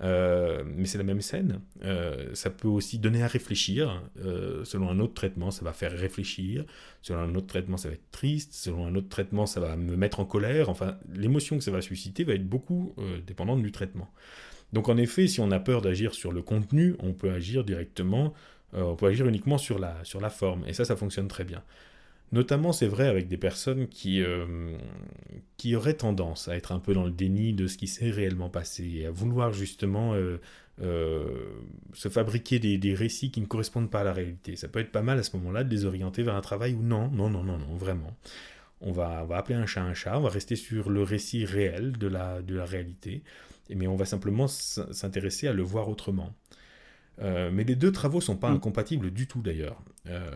Euh, 0.00 0.64
mais 0.66 0.86
c'est 0.86 0.98
la 0.98 1.04
même 1.04 1.20
scène. 1.20 1.60
Euh, 1.84 2.34
ça 2.34 2.50
peut 2.50 2.68
aussi 2.68 2.98
donner 2.98 3.22
à 3.22 3.28
réfléchir. 3.28 4.02
Euh, 4.18 4.64
selon 4.64 4.90
un 4.90 4.98
autre 4.98 5.14
traitement, 5.14 5.50
ça 5.50 5.64
va 5.64 5.72
faire 5.72 5.92
réfléchir. 5.92 6.64
Selon 7.02 7.20
un 7.20 7.34
autre 7.34 7.46
traitement, 7.46 7.76
ça 7.76 7.88
va 7.88 7.94
être 7.94 8.10
triste. 8.10 8.54
Selon 8.54 8.86
un 8.86 8.94
autre 8.94 9.08
traitement, 9.08 9.46
ça 9.46 9.60
va 9.60 9.76
me 9.76 9.96
mettre 9.96 10.20
en 10.20 10.24
colère. 10.24 10.68
Enfin, 10.68 10.98
l'émotion 11.14 11.58
que 11.58 11.64
ça 11.64 11.70
va 11.70 11.80
susciter 11.80 12.24
va 12.24 12.34
être 12.34 12.48
beaucoup 12.48 12.94
dépendante 13.26 13.62
du 13.62 13.72
traitement. 13.72 14.10
Donc 14.72 14.88
en 14.88 14.96
effet, 14.96 15.28
si 15.28 15.40
on 15.40 15.50
a 15.52 15.60
peur 15.60 15.82
d'agir 15.82 16.14
sur 16.14 16.32
le 16.32 16.42
contenu, 16.42 16.96
on 16.98 17.12
peut 17.12 17.30
agir 17.30 17.64
directement, 17.64 18.34
on 18.72 18.96
peut 18.96 19.06
agir 19.06 19.26
uniquement 19.28 19.58
sur 19.58 19.78
la, 19.78 20.02
sur 20.02 20.20
la 20.20 20.30
forme. 20.30 20.64
Et 20.66 20.72
ça, 20.72 20.84
ça 20.84 20.96
fonctionne 20.96 21.28
très 21.28 21.44
bien. 21.44 21.62
Notamment, 22.34 22.72
c'est 22.72 22.88
vrai 22.88 23.06
avec 23.06 23.28
des 23.28 23.36
personnes 23.36 23.86
qui, 23.86 24.20
euh, 24.20 24.76
qui 25.56 25.76
auraient 25.76 25.94
tendance 25.94 26.48
à 26.48 26.56
être 26.56 26.72
un 26.72 26.80
peu 26.80 26.92
dans 26.92 27.04
le 27.04 27.12
déni 27.12 27.52
de 27.52 27.68
ce 27.68 27.78
qui 27.78 27.86
s'est 27.86 28.10
réellement 28.10 28.48
passé 28.48 28.84
et 28.84 29.06
à 29.06 29.12
vouloir 29.12 29.52
justement 29.52 30.14
euh, 30.14 30.40
euh, 30.82 31.28
se 31.92 32.08
fabriquer 32.08 32.58
des, 32.58 32.94
récits 32.96 33.30
qui 33.30 33.40
ne 33.40 33.46
correspondent 33.46 33.88
pas 33.88 34.00
à 34.00 34.04
la 34.04 34.12
réalité. 34.12 34.56
Ça 34.56 34.66
peut 34.66 34.80
être 34.80 34.90
pas 34.90 35.00
mal 35.00 35.16
à 35.20 35.22
ce 35.22 35.36
moment-là 35.36 35.62
de 35.62 35.70
les 35.70 35.84
orienter 35.84 36.24
vers 36.24 36.34
un 36.34 36.40
travail 36.40 36.74
où 36.74 36.82
non, 36.82 37.08
non, 37.08 37.30
non, 37.30 37.44
non, 37.44 37.56
non, 37.56 37.76
vraiment. 37.76 38.16
On 38.80 38.90
va, 38.90 39.20
on 39.22 39.26
va 39.26 39.36
appeler 39.36 39.54
un 39.54 39.66
chat 39.66 39.82
un 39.82 39.94
chat, 39.94 40.18
on 40.18 40.22
va 40.22 40.28
rester 40.28 40.56
sur 40.56 40.90
le 40.90 41.04
récit 41.04 41.44
réel 41.44 41.92
de 41.98 42.08
la, 42.08 42.42
de 42.42 42.56
la 42.56 42.64
réalité, 42.64 43.22
mais 43.72 43.86
on 43.86 43.94
va 43.94 44.06
simplement 44.06 44.48
s'intéresser 44.48 45.46
à 45.46 45.52
le 45.52 45.62
voir 45.62 45.88
autrement. 45.88 46.34
Euh, 47.22 47.50
mais 47.52 47.64
les 47.64 47.76
deux 47.76 47.92
travaux 47.92 48.20
sont 48.20 48.36
pas 48.36 48.50
mm. 48.50 48.54
incompatibles 48.54 49.10
du 49.10 49.26
tout 49.26 49.40
d'ailleurs. 49.40 49.80
Euh, 50.08 50.30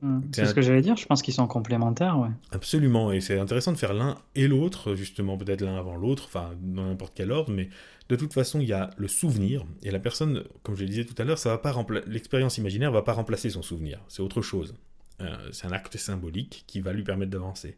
mm. 0.00 0.20
c'est 0.32 0.46
ce 0.46 0.54
que 0.54 0.62
j'allais 0.62 0.80
dire, 0.80 0.96
je 0.96 1.06
pense 1.06 1.22
qu'ils 1.22 1.34
sont 1.34 1.46
complémentaires. 1.46 2.18
Ouais. 2.18 2.30
Absolument, 2.50 3.12
et 3.12 3.20
c'est 3.20 3.38
intéressant 3.38 3.72
de 3.72 3.76
faire 3.76 3.94
l'un 3.94 4.16
et 4.34 4.48
l'autre, 4.48 4.94
justement, 4.94 5.36
peut-être 5.36 5.60
l'un 5.60 5.76
avant 5.76 5.96
l'autre, 5.96 6.24
enfin 6.26 6.52
dans 6.62 6.86
n'importe 6.86 7.12
quel 7.14 7.30
ordre, 7.30 7.52
mais 7.52 7.68
de 8.08 8.16
toute 8.16 8.32
façon, 8.32 8.60
il 8.60 8.68
y 8.68 8.72
a 8.72 8.90
le 8.96 9.08
souvenir, 9.08 9.64
et 9.82 9.90
la 9.90 9.98
personne, 9.98 10.44
comme 10.62 10.76
je 10.76 10.82
le 10.82 10.88
disais 10.88 11.04
tout 11.04 11.14
à 11.20 11.24
l'heure, 11.24 11.38
ça 11.38 11.50
va 11.50 11.58
pas 11.58 11.74
l'expérience 12.06 12.58
imaginaire 12.58 12.90
va 12.90 13.02
pas 13.02 13.12
remplacer 13.12 13.50
son 13.50 13.62
souvenir, 13.62 14.00
c'est 14.08 14.22
autre 14.22 14.42
chose. 14.42 14.74
Euh, 15.20 15.36
c'est 15.52 15.66
un 15.66 15.72
acte 15.72 15.96
symbolique 15.96 16.64
qui 16.66 16.80
va 16.80 16.92
lui 16.92 17.04
permettre 17.04 17.30
d'avancer. 17.30 17.76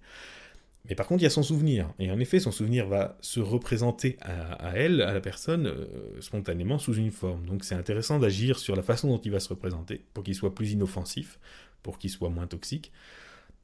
Mais 0.89 0.95
par 0.95 1.07
contre, 1.07 1.23
il 1.23 1.25
y 1.25 1.27
a 1.27 1.31
son 1.31 1.43
souvenir. 1.43 1.93
Et 1.99 2.11
en 2.11 2.19
effet, 2.21 2.39
son 2.39 2.53
souvenir 2.53 2.87
va 2.87 3.17
se 3.21 3.41
représenter 3.41 4.17
à, 4.21 4.77
elle, 4.77 5.01
à 5.03 5.13
la 5.13 5.21
personne, 5.21 5.67
euh, 5.67 6.21
spontanément 6.21 6.79
sous 6.79 6.95
une 6.95 7.11
forme. 7.11 7.47
Donc 7.47 7.65
c'est 7.65 7.75
intéressant 7.75 8.19
d'agir 8.19 8.59
sur 8.59 8.77
la 8.77 8.83
façon 8.83 9.09
dont 9.09 9.19
il 9.19 9.33
va 9.33 9.41
se 9.41 9.49
représenter, 9.49 10.05
pour 10.15 10.25
qu'il 10.25 10.35
soit 10.35 10.55
plus 10.55 10.73
inoffensif, 10.73 11.39
pour 11.83 11.99
qu'il 11.99 12.11
soit 12.11 12.31
moins 12.31 12.47
toxique. 12.47 12.93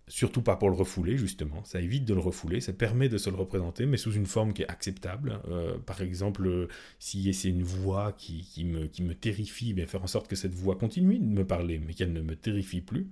Surtout 0.09 0.43
pas 0.43 0.57
pour 0.57 0.69
le 0.69 0.75
refouler, 0.75 1.17
justement. 1.17 1.63
Ça 1.65 1.81
évite 1.81 2.05
de 2.05 2.13
le 2.13 2.21
refouler, 2.21 2.61
ça 2.61 2.73
permet 2.73 3.09
de 3.09 3.19
se 3.19 3.31
le 3.31 3.37
représenter, 3.37 3.87
mais 3.87 3.97
sous 3.97 4.13
une 4.13 4.27
forme 4.27 4.53
qui 4.53 4.63
est 4.63 4.69
acceptable. 4.69 5.41
Euh, 5.49 5.79
par 5.79 6.03
exemple, 6.03 6.69
si 6.99 7.33
c'est 7.33 7.49
une 7.49 7.63
voix 7.63 8.13
qui, 8.13 8.65
me, 8.65 9.15
terrifie, 9.15 9.73
bien 9.75 9.87
faire 9.87 10.03
en 10.03 10.09
sorte 10.09 10.27
que 10.27 10.35
cette 10.35 10.55
voix 10.55 10.77
continue 10.77 11.19
de 11.19 11.25
me 11.25 11.47
parler, 11.47 11.79
mais 11.79 11.95
qu'elle 11.95 12.13
ne 12.13 12.21
me 12.21 12.35
terrifie 12.35 12.81
plus. 12.81 13.07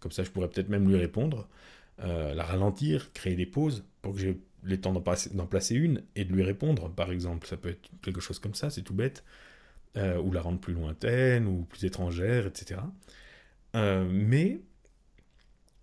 Comme 0.00 0.12
ça, 0.12 0.24
je 0.24 0.30
pourrais 0.30 0.48
peut-être 0.48 0.70
même 0.70 0.88
lui 0.88 0.96
répondre. 0.96 1.46
Euh, 2.02 2.34
la 2.34 2.44
ralentir, 2.44 3.12
créer 3.12 3.34
des 3.34 3.46
pauses 3.46 3.84
pour 4.00 4.14
que 4.14 4.18
j'ai 4.18 4.40
le 4.62 4.80
temps 4.80 4.92
d'en 4.92 5.46
placer 5.46 5.74
une 5.74 6.02
et 6.16 6.24
de 6.24 6.32
lui 6.32 6.42
répondre, 6.42 6.90
par 6.90 7.12
exemple. 7.12 7.46
Ça 7.46 7.56
peut 7.56 7.70
être 7.70 7.90
quelque 8.02 8.20
chose 8.20 8.38
comme 8.38 8.54
ça, 8.54 8.70
c'est 8.70 8.82
tout 8.82 8.94
bête. 8.94 9.24
Euh, 9.96 10.20
ou 10.20 10.30
la 10.30 10.40
rendre 10.40 10.60
plus 10.60 10.72
lointaine, 10.72 11.48
ou 11.48 11.64
plus 11.64 11.84
étrangère, 11.84 12.46
etc. 12.46 12.80
Euh, 13.74 14.06
mais, 14.08 14.60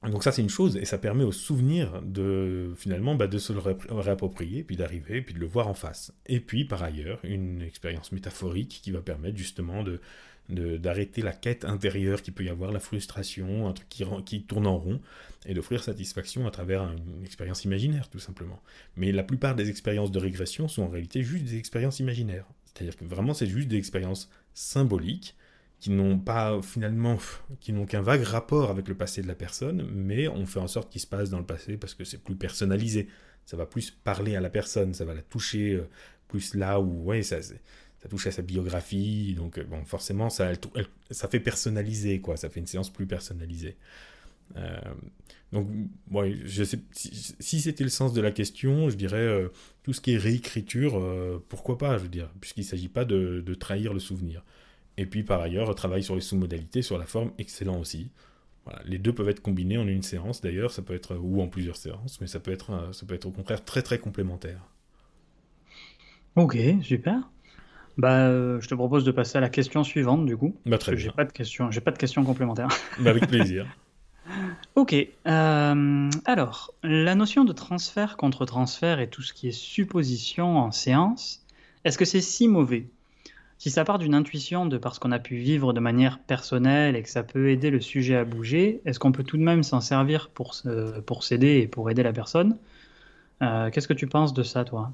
donc 0.01 0.23
ça 0.23 0.31
c'est 0.31 0.41
une 0.41 0.49
chose, 0.49 0.77
et 0.77 0.85
ça 0.85 0.97
permet 0.97 1.25
au 1.25 1.33
souvenir 1.33 2.01
de, 2.03 2.73
finalement, 2.77 3.15
bah, 3.15 3.27
de 3.27 3.37
se 3.37 3.51
le 3.51 3.59
réapproprier, 3.59 4.63
puis 4.63 4.77
d'arriver, 4.77 5.21
puis 5.21 5.33
de 5.33 5.39
le 5.39 5.45
voir 5.45 5.67
en 5.67 5.73
face. 5.73 6.13
Et 6.25 6.39
puis, 6.39 6.63
par 6.63 6.83
ailleurs, 6.83 7.19
une 7.23 7.61
expérience 7.61 8.13
métaphorique 8.13 8.79
qui 8.81 8.91
va 8.91 9.01
permettre 9.01 9.35
justement 9.37 9.83
de, 9.83 9.99
d'arrêter 10.49 11.21
la 11.21 11.33
quête 11.33 11.65
intérieure 11.65 12.21
qui 12.21 12.31
peut 12.31 12.43
y 12.43 12.49
avoir, 12.49 12.71
la 12.71 12.79
frustration, 12.79 13.67
un 13.67 13.73
truc 13.73 13.89
qui, 13.89 14.05
qui 14.25 14.43
tourne 14.43 14.67
en 14.67 14.77
rond, 14.77 15.01
et 15.45 15.53
d'offrir 15.53 15.83
satisfaction 15.83 16.47
à 16.47 16.51
travers 16.51 16.83
une 16.83 17.23
expérience 17.23 17.65
imaginaire, 17.65 18.09
tout 18.09 18.19
simplement. 18.19 18.61
Mais 18.95 19.11
la 19.11 19.23
plupart 19.23 19.55
des 19.55 19.69
expériences 19.69 20.11
de 20.11 20.19
régression 20.19 20.67
sont 20.67 20.83
en 20.83 20.89
réalité 20.89 21.23
juste 21.23 21.45
des 21.45 21.57
expériences 21.57 21.99
imaginaires. 21.99 22.45
C'est-à-dire 22.65 22.95
que 22.95 23.05
vraiment, 23.05 23.33
c'est 23.33 23.47
juste 23.47 23.67
des 23.67 23.77
expériences 23.77 24.29
symboliques 24.53 25.35
qui 25.79 25.91
n'ont 25.91 26.17
pas 26.17 26.59
finalement, 26.61 27.17
qui 27.59 27.71
n'ont 27.71 27.85
qu'un 27.85 28.01
vague 28.01 28.23
rapport 28.23 28.69
avec 28.69 28.87
le 28.87 28.95
passé 28.95 29.21
de 29.21 29.27
la 29.27 29.35
personne, 29.35 29.87
mais 29.93 30.27
on 30.27 30.45
fait 30.45 30.59
en 30.59 30.67
sorte 30.67 30.91
qu'il 30.91 31.01
se 31.01 31.07
passe 31.07 31.29
dans 31.29 31.39
le 31.39 31.45
passé 31.45 31.77
parce 31.77 31.93
que 31.93 32.03
c'est 32.03 32.23
plus 32.23 32.35
personnalisé. 32.35 33.07
Ça 33.45 33.57
va 33.57 33.65
plus 33.65 33.91
parler 33.91 34.35
à 34.35 34.41
la 34.41 34.49
personne, 34.49 34.93
ça 34.93 35.05
va 35.05 35.13
la 35.13 35.21
toucher 35.21 35.73
euh, 35.73 35.87
plus 36.27 36.55
là 36.55 36.79
où, 36.79 37.05
ouais, 37.05 37.23
ça, 37.23 37.37
ça 38.01 38.09
touche 38.09 38.27
à 38.27 38.31
sa 38.31 38.41
biographie, 38.41 39.33
donc 39.35 39.57
euh, 39.57 39.63
bon, 39.63 39.83
forcément, 39.85 40.29
ça, 40.29 40.53
fait 41.29 41.39
personnaliser, 41.39 42.21
quoi, 42.21 42.37
ça 42.37 42.49
fait 42.49 42.59
une 42.59 42.67
séance 42.67 42.91
plus 42.91 43.07
personnalisée. 43.07 43.75
Euh, 44.55 44.77
donc, 45.51 45.67
si, 46.91 47.61
c'était 47.61 47.83
le 47.83 47.89
sens 47.89 48.13
de 48.13 48.21
la 48.21 48.31
question, 48.31 48.89
je 48.89 48.95
dirais 48.95 49.17
euh, 49.17 49.49
tout 49.83 49.93
ce 49.93 50.01
qui 50.01 50.13
est 50.13 50.17
réécriture, 50.17 51.01
pourquoi 51.49 51.77
pas, 51.77 51.97
je 51.97 52.03
veux 52.03 52.09
dire, 52.09 52.29
puisqu'il 52.39 52.61
ne 52.61 52.67
s'agit 52.67 52.89
pas 52.89 53.05
de, 53.05 53.53
trahir 53.59 53.93
le 53.93 53.99
souvenir. 53.99 54.43
Et 54.97 55.05
puis 55.05 55.23
par 55.23 55.41
ailleurs, 55.41 55.73
travail 55.75 56.03
sur 56.03 56.15
les 56.15 56.21
sous-modalités, 56.21 56.81
sur 56.81 56.97
la 56.97 57.05
forme, 57.05 57.31
excellent 57.37 57.79
aussi. 57.79 58.09
Les 58.85 58.97
deux 58.97 59.13
peuvent 59.13 59.29
être 59.29 59.41
combinés 59.41 59.77
en 59.77 59.87
une 59.87 60.03
séance 60.03 60.41
d'ailleurs, 60.41 60.71
ça 60.71 60.81
peut 60.81 60.93
être 60.93 61.15
ou 61.15 61.41
en 61.41 61.47
plusieurs 61.47 61.77
séances, 61.77 62.19
mais 62.19 62.27
ça 62.27 62.41
peut 62.41 62.51
être, 62.51 62.89
ça 62.91 63.05
peut 63.05 63.15
être 63.15 63.25
au 63.25 63.31
contraire 63.31 63.63
très 63.63 63.81
très 63.81 63.97
complémentaire. 63.97 64.59
Ok, 66.35 66.57
super. 66.83 67.29
Bah, 67.97 68.27
euh, 68.27 68.61
je 68.61 68.67
te 68.67 68.75
propose 68.75 69.03
de 69.03 69.11
passer 69.11 69.37
à 69.37 69.41
la 69.41 69.49
question 69.49 69.83
suivante, 69.83 70.25
du 70.25 70.37
coup. 70.37 70.55
Bah, 70.65 70.77
très 70.77 70.95
bien. 70.95 71.05
J'ai 71.05 71.11
pas 71.11 71.25
de 71.25 71.31
questions, 71.31 71.71
j'ai 71.71 71.81
pas 71.81 71.91
de. 71.91 71.97
Bah, 72.99 73.09
avec 73.09 73.27
plaisir. 73.27 73.65
ok. 74.75 74.93
Euh, 74.93 76.09
alors, 76.25 76.73
la 76.83 77.15
notion 77.15 77.43
de 77.43 77.53
transfert 77.53 78.15
contre 78.17 78.45
transfert 78.45 78.99
et 78.99 79.09
tout 79.09 79.23
ce 79.23 79.33
qui 79.33 79.47
est 79.47 79.51
supposition 79.51 80.57
en 80.57 80.71
séance, 80.71 81.43
est-ce 81.83 81.97
que 81.97 82.05
c'est 82.05 82.21
si 82.21 82.47
mauvais? 82.47 82.87
Si 83.57 83.71
ça 83.71 83.83
part 83.83 83.97
d'une 83.97 84.13
intuition 84.13 84.67
de 84.67 84.77
parce 84.77 84.99
qu'on 84.99 85.11
a 85.11 85.17
pu 85.17 85.37
vivre 85.37 85.73
de 85.73 85.79
manière 85.79 86.19
personnelle 86.19 86.95
et 86.95 87.01
que 87.01 87.09
ça 87.09 87.23
peut 87.23 87.49
aider 87.49 87.71
le 87.71 87.81
sujet 87.81 88.15
à 88.15 88.23
bouger, 88.23 88.81
est-ce 88.85 88.99
qu'on 88.99 89.11
peut 89.11 89.23
tout 89.23 89.37
de 89.37 89.41
même 89.41 89.63
s'en 89.63 89.81
servir 89.81 90.29
pour, 90.29 90.55
pour 91.07 91.23
s'aider 91.23 91.57
et 91.61 91.67
pour 91.67 91.89
aider 91.89 92.03
la 92.03 92.13
personne? 92.13 92.57
Euh, 93.41 93.71
Qu'est-ce 93.71 93.87
que 93.87 93.93
tu 93.93 94.05
penses 94.05 94.35
de 94.35 94.43
ça, 94.43 94.63
toi? 94.63 94.91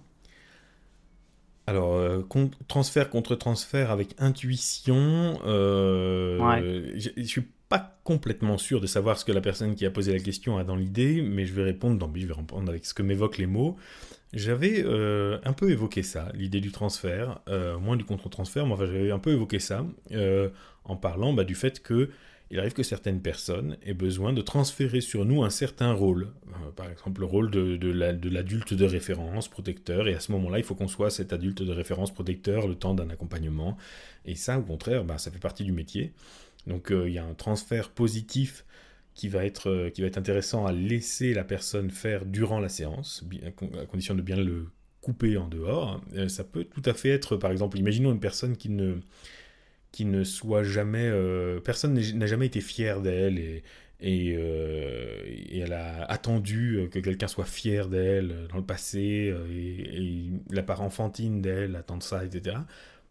Alors, 1.66 1.96
euh, 1.96 2.22
transfert 2.68 3.10
contre 3.10 3.36
transfert 3.36 3.90
avec 3.90 4.16
intuition, 4.18 5.40
euh, 5.46 6.92
je, 6.96 7.10
ne 7.16 7.24
suis 7.24 7.48
pas 7.70 7.98
complètement 8.04 8.58
sûr 8.58 8.82
de 8.82 8.88
savoir 8.88 9.18
ce 9.18 9.24
que 9.24 9.32
la 9.32 9.40
personne 9.40 9.76
qui 9.76 9.86
a 9.86 9.90
posé 9.90 10.12
la 10.12 10.20
question 10.20 10.58
a 10.58 10.66
dans 10.66 10.76
l'idée, 10.76 11.22
mais 11.22 11.46
je 11.46 11.54
vais 11.54 11.64
répondre, 11.64 11.98
dans, 11.98 12.12
je 12.14 12.26
vais 12.26 12.34
répondre 12.34 12.70
avec 12.70 12.86
ce 12.86 12.94
que 12.94 13.02
m'évoquent 13.02 13.38
les 13.38 13.48
mots. 13.48 13.78
J'avais 14.34 14.84
euh, 14.84 15.38
un 15.46 15.54
peu 15.54 15.70
évoqué 15.70 16.04
ça, 16.04 16.30
l'idée 16.34 16.60
du 16.60 16.72
transfert, 16.72 17.40
moins 17.80 17.96
du 17.96 18.04
contre-transfert, 18.04 18.66
mais 18.66 18.74
enfin 18.74 18.86
j'avais 18.86 19.12
un 19.12 19.20
peu 19.20 19.32
évoqué 19.32 19.60
ça 19.60 19.86
en 20.86 20.98
parlant 20.98 21.32
bah, 21.34 21.46
du 21.46 21.56
fait 21.56 21.82
que 21.82 22.10
il 22.54 22.60
arrive 22.60 22.74
que 22.74 22.84
certaines 22.84 23.20
personnes 23.20 23.78
aient 23.84 23.96
besoin 23.96 24.32
de 24.32 24.44
transférer 24.44 25.02
sur 25.02 25.26
nous 25.26 25.44
un 25.44 25.50
certain 25.50 25.92
rôle. 25.92 26.28
Euh, 26.50 26.70
par 26.76 26.88
exemple, 26.88 27.22
le 27.22 27.26
rôle 27.26 27.50
de, 27.50 28.30
l'adulte 28.30 28.76
de 28.76 28.86
référence, 28.86 29.48
protecteur, 29.48 30.08
et 30.08 30.14
à 30.14 30.20
ce 30.20 30.32
moment-là, 30.34 30.60
il 30.60 30.64
faut 30.64 30.76
qu'on 30.76 30.88
soit 30.88 31.10
cet 31.10 31.34
adulte 31.34 31.64
de 31.64 31.72
référence, 31.72 32.14
protecteur, 32.14 32.68
le 32.68 32.76
temps 32.76 32.94
d'un 32.94 33.10
accompagnement. 33.10 33.76
Et 34.26 34.36
ça, 34.36 34.60
au 34.60 34.62
contraire, 34.62 35.04
bah, 35.04 35.18
ça 35.18 35.32
fait 35.32 35.40
partie 35.40 35.64
du 35.64 35.72
métier. 35.72 36.14
Donc 36.68 36.92
euh, 36.92 37.10
il 37.10 37.16
y 37.16 37.18
a 37.18 37.26
un 37.26 37.34
transfert 37.34 37.90
positif 37.90 38.66
euh, 38.66 38.70
qui 39.16 39.30
va 39.30 39.46
être 40.08 40.18
intéressant 40.18 40.68
à 40.68 40.72
laisser 40.72 41.34
la 41.34 41.44
personne 41.44 41.90
faire 41.90 42.24
durant 42.24 42.60
la 42.60 42.70
séance, 42.70 43.26
à 43.48 43.86
condition 43.88 44.14
de 44.14 44.22
bien 44.22 44.38
le 44.38 44.68
couper 45.02 45.38
en 45.38 45.48
dehors. 45.48 46.00
ça 46.28 46.44
peut 46.44 46.66
tout 46.66 46.84
à 46.86 46.94
fait 46.94 47.10
être, 47.10 47.36
par 47.36 47.52
exemple, 47.52 47.80
imaginons 47.80 48.12
une 48.12 48.20
personne 48.20 48.56
qui 48.56 48.70
ne 48.70 48.98
qui 49.94 50.06
ne 50.06 50.26
soit 50.26 50.64
jamais... 50.64 51.08
Euh, 51.08 51.62
personne 51.62 51.94
n'a 51.94 52.26
jamais 52.26 52.48
été 52.48 52.60
fier 52.60 53.00
d'elle 53.00 53.38
et, 54.02 54.36
euh, 54.36 55.24
elle 55.54 55.72
a 55.72 56.04
attendu 56.06 56.90
que 56.92 57.00
quelqu'un 57.00 57.28
soit 57.28 57.46
fier 57.46 57.88
d'elle 57.88 58.48
dans 58.50 58.58
le 58.58 58.66
passé 58.66 59.34
et, 59.54 60.30
la 60.50 60.64
part 60.64 60.82
enfantine 60.82 61.42
d'elle 61.42 61.78
attend 61.78 62.02
ça, 62.02 62.26
etc. 62.26 62.58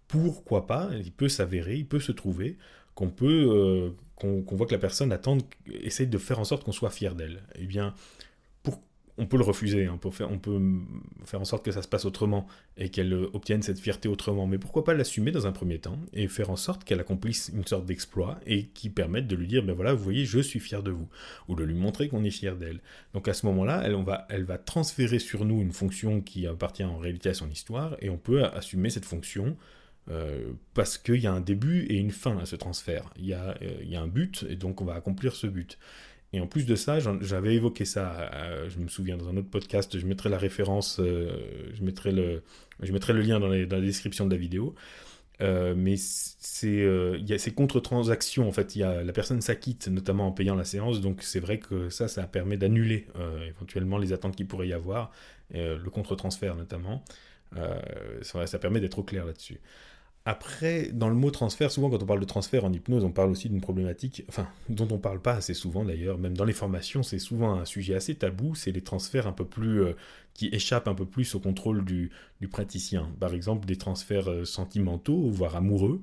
Pourquoi 0.09 0.67
pas? 0.67 0.91
Il 1.03 1.13
peut 1.13 1.31
s'avérer, 1.31 1.77
il 1.77 1.87
peut 1.87 2.01
se 2.01 2.13
trouver 2.13 2.59
qu'on 2.95 3.09
peut... 3.09 3.49
Euh, 3.49 3.91
qu'on 4.17 4.45
voit 4.55 4.67
que 4.67 4.73
la 4.73 4.79
personne 4.79 5.11
attend, 5.11 5.39
essaye 5.67 6.07
de 6.07 6.19
faire 6.19 6.39
en 6.39 6.45
sorte 6.45 6.63
qu'on 6.63 6.71
soit 6.71 6.91
fier 6.91 7.17
d'elle. 7.17 7.43
Eh 7.57 7.67
bien, 7.67 7.93
on 9.19 9.27
peut 9.27 9.37
le 9.37 9.45
refuser, 9.45 9.87
hein, 9.87 9.93
on, 9.95 9.99
peut 9.99 10.11
faire, 11.25 11.41
en 11.41 11.45
sorte 11.45 11.65
que 11.65 11.71
ça 11.71 11.83
se 11.83 11.89
passe 11.89 12.07
autrement 12.07 12.47
et 12.79 12.89
qu'elle 12.89 13.13
euh, 13.13 13.31
obtienne 13.35 13.63
cette 13.63 13.79
fierté 13.79 14.09
autrement. 14.09 14.47
Mais 14.47 14.59
pourquoi 14.59 14.85
pas 14.85 14.95
l'assumer 14.95 15.31
dans 15.33 15.47
un 15.47 15.53
premier 15.53 15.79
temps 15.79 15.99
et 16.15 16.29
faire 16.29 16.49
en 16.49 16.57
sorte 16.57 16.85
qu'elle 16.85 17.01
accomplisse 17.01 17.51
une 17.55 17.67
sorte 17.67 17.85
d'exploit 17.85 18.41
et 18.47 18.69
qui 18.69 18.89
permette 18.89 19.27
de 19.27 19.37
lui 19.37 19.47
dire, 19.47 19.63
ben 19.63 19.75
voilà, 19.75 19.93
vous 19.93 20.03
voyez, 20.03 20.25
je 20.25 20.39
suis 20.39 20.61
fier 20.61 20.83
de 20.83 20.91
vous, 20.91 21.09
ou 21.49 21.55
de 21.55 21.63
lui 21.63 21.75
montrer 21.75 22.09
qu'on 22.09 22.25
est 22.25 22.31
fier 22.31 22.57
d'elle. 22.57 22.81
Donc 23.13 23.29
à 23.29 23.35
ce 23.35 23.45
moment-là, 23.47 23.83
elle, 23.85 24.45
va, 24.45 24.59
transférer 24.59 25.19
sur 25.19 25.45
nous 25.45 25.61
une 25.61 25.73
fonction 25.73 26.23
qui 26.23 26.47
appartient 26.47 26.85
en 26.85 26.97
réalité 26.97 27.29
à 27.29 27.35
son 27.35 27.51
histoire 27.51 27.97
et 28.01 28.09
on 28.09 28.19
peut 28.19 28.45
assumer 28.45 28.89
cette 28.89 29.05
fonction. 29.05 29.57
Euh, 30.11 30.51
parce 30.75 30.99
qu'il 30.99 31.21
y 31.21 31.29
a 31.29 31.33
un 31.33 31.41
début 31.41 31.85
et 31.85 31.95
une 31.95 32.11
fin 32.11 32.37
à 32.39 32.45
ce 32.45 32.57
transfert. 32.57 33.05
Il 33.17 33.25
y, 33.25 33.35
a, 33.35 33.55
euh, 33.63 33.79
il 33.83 33.89
y 33.89 33.95
a 33.95 34.01
un 34.01 34.09
but, 34.09 34.45
et 34.49 34.57
donc 34.57 34.81
on 34.81 34.85
va 34.85 34.95
accomplir 34.95 35.37
ce 35.37 35.47
but. 35.47 35.79
Et 36.33 36.41
en 36.41 36.47
plus 36.47 36.65
de 36.65 36.75
ça, 36.75 36.99
j'avais 37.21 37.55
évoqué 37.55 37.85
ça, 37.85 38.31
euh, 38.33 38.69
je 38.71 38.79
me 38.79 38.89
souviens, 38.89 39.19
dans 39.19 39.29
un 39.29 39.37
autre 39.37 39.51
podcast, 39.51 39.99
je 39.99 40.07
mettrai 40.07 40.31
la 40.31 40.39
référence, 40.39 40.99
euh, 40.99 41.31
je, 41.75 41.83
mettrai 41.83 42.11
le, 42.11 42.43
je 42.81 42.91
mettrai 42.93 43.13
le 43.13 43.21
lien 43.21 43.39
dans, 43.39 43.49
la 43.49 43.81
description 43.81 44.27
de 44.27 44.31
la 44.31 44.39
vidéo. 44.39 44.75
Euh, 45.43 45.75
mais 45.77 45.97
c'est 45.99 46.87
il 47.19 47.29
y 47.29 47.35
a 47.35 47.39
ces 47.39 47.53
contre-transactions, 47.53 48.49
en 48.49 48.53
fait, 48.53 48.77
y 48.77 48.83
a, 48.83 49.03
la 49.03 49.13
personne 49.13 49.43
s'acquitte, 49.43 49.89
notamment 49.89 50.29
en 50.29 50.33
payant 50.33 50.55
la 50.55 50.65
séance, 50.65 51.01
donc 51.03 51.23
c'est 51.23 51.41
vrai 51.41 51.59
que 51.59 51.91
ça, 51.91 52.09
ça 52.09 52.23
permet 52.27 52.57
d'annuler 52.57 53.07
éventuellement 53.49 53.99
les 53.99 54.13
attentes 54.13 54.37
qu'il 54.37 54.47
pourrait 54.47 54.69
y 54.69 54.73
avoir, 54.73 55.11
le 55.53 55.89
contre-transfert 55.91 56.55
notamment. 56.57 57.05
Ça, 58.23 58.47
ça, 58.47 58.59
permet 58.59 58.81
d'être 58.81 58.99
au 58.99 59.03
clair 59.03 59.27
là-dessus. 59.27 59.61
Après, 60.25 60.91
dans 60.93 61.09
le 61.09 61.17
mot 61.17 61.33
transfert, 61.33 61.73
souvent 61.73 61.91
quand 61.91 62.01
on 62.01 62.07
parle 62.07 62.21
de 62.21 62.25
transfert 62.25 62.65
en 62.65 62.73
hypnose, 62.73 63.05
on 63.05 63.11
parle 63.11 63.31
aussi 63.31 63.49
d'une 63.49 63.61
problématique, 63.61 64.25
dont 64.69 64.87
on 64.93 64.99
parle 64.99 65.21
pas 65.21 65.35
assez 65.35 65.55
souvent 65.55 65.85
d'ailleurs, 65.85 66.17
même 66.17 66.37
dans 66.37 66.45
les 66.45 66.53
formations, 66.53 67.03
c'est 67.03 67.19
souvent 67.19 67.55
un 67.55 67.65
sujet 67.65 67.95
assez 67.95 68.15
tabou, 68.15 68.55
c'est 68.55 68.71
les 68.71 68.83
transferts 68.83 69.27
un 69.27 69.33
peu 69.33 69.45
plus, 69.45 69.83
euh, 69.83 69.95
qui 70.35 70.49
échappent 70.53 70.87
un 70.87 70.95
peu 70.95 71.07
plus 71.07 71.35
au 71.35 71.41
contrôle 71.41 71.85
du, 71.85 72.11
praticien. 72.51 73.11
Par 73.19 73.35
exemple, 73.35 73.67
des 73.67 73.77
transferts 73.77 74.31
euh, 74.31 74.45
sentimentaux, 74.45 75.29
voire 75.29 75.57
amoureux, 75.57 76.01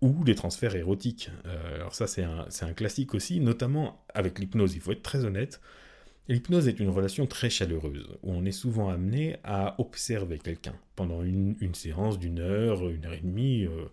ou 0.00 0.24
des 0.24 0.34
transferts 0.34 0.74
érotiques. 0.74 1.30
Euh, 1.46 1.76
alors 1.76 1.94
ça, 1.94 2.08
c'est 2.08 2.24
un, 2.24 2.46
un 2.62 2.72
classique 2.72 3.14
aussi, 3.14 3.38
notamment 3.38 4.04
avec 4.12 4.40
l'hypnose, 4.40 4.74
il 4.74 4.80
faut 4.80 4.90
être 4.90 5.02
très 5.02 5.24
honnête. 5.24 5.60
L'hypnose 6.28 6.68
est 6.68 6.78
une 6.78 6.88
relation 6.88 7.26
très 7.26 7.50
chaleureuse, 7.50 8.08
où 8.22 8.32
on 8.32 8.44
est 8.44 8.52
souvent 8.52 8.88
amené 8.88 9.36
à 9.42 9.74
observer 9.80 10.38
quelqu'un 10.38 10.74
pendant 10.94 11.22
une, 11.22 11.56
séance 11.74 12.18
d'une 12.18 12.38
heure, 12.38 12.88
une 12.88 13.04
heure 13.06 13.14
et 13.14 13.20
demie. 13.20 13.64
Euh, 13.66 13.86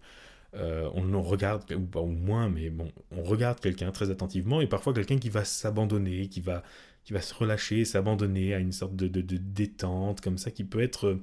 euh, 0.56 0.90
on 0.94 1.22
regarde, 1.22 1.64
ou 1.74 1.86
pas 1.86 2.00
au 2.00 2.08
moins, 2.08 2.50
mais 2.50 2.72
on 3.12 3.24
regarde 3.24 3.60
quelqu'un 3.60 3.92
très 3.92 4.10
attentivement, 4.12 4.62
et 4.62 4.68
parfois 4.68 4.94
quelqu'un 4.94 5.18
qui 5.18 5.30
va 5.30 5.44
s'abandonner, 5.44 6.28
qui 6.28 6.42
va, 6.42 6.64
se 7.06 7.34
relâcher, 7.34 7.86
s'abandonner 7.86 8.54
à 8.54 8.60
une 8.60 8.72
sorte 8.72 8.96
de, 8.96 9.08
détente, 9.22 10.22
comme 10.22 10.38
ça, 10.38 10.52
qui 10.52 10.64
peut 10.64 10.82
être, 10.82 11.20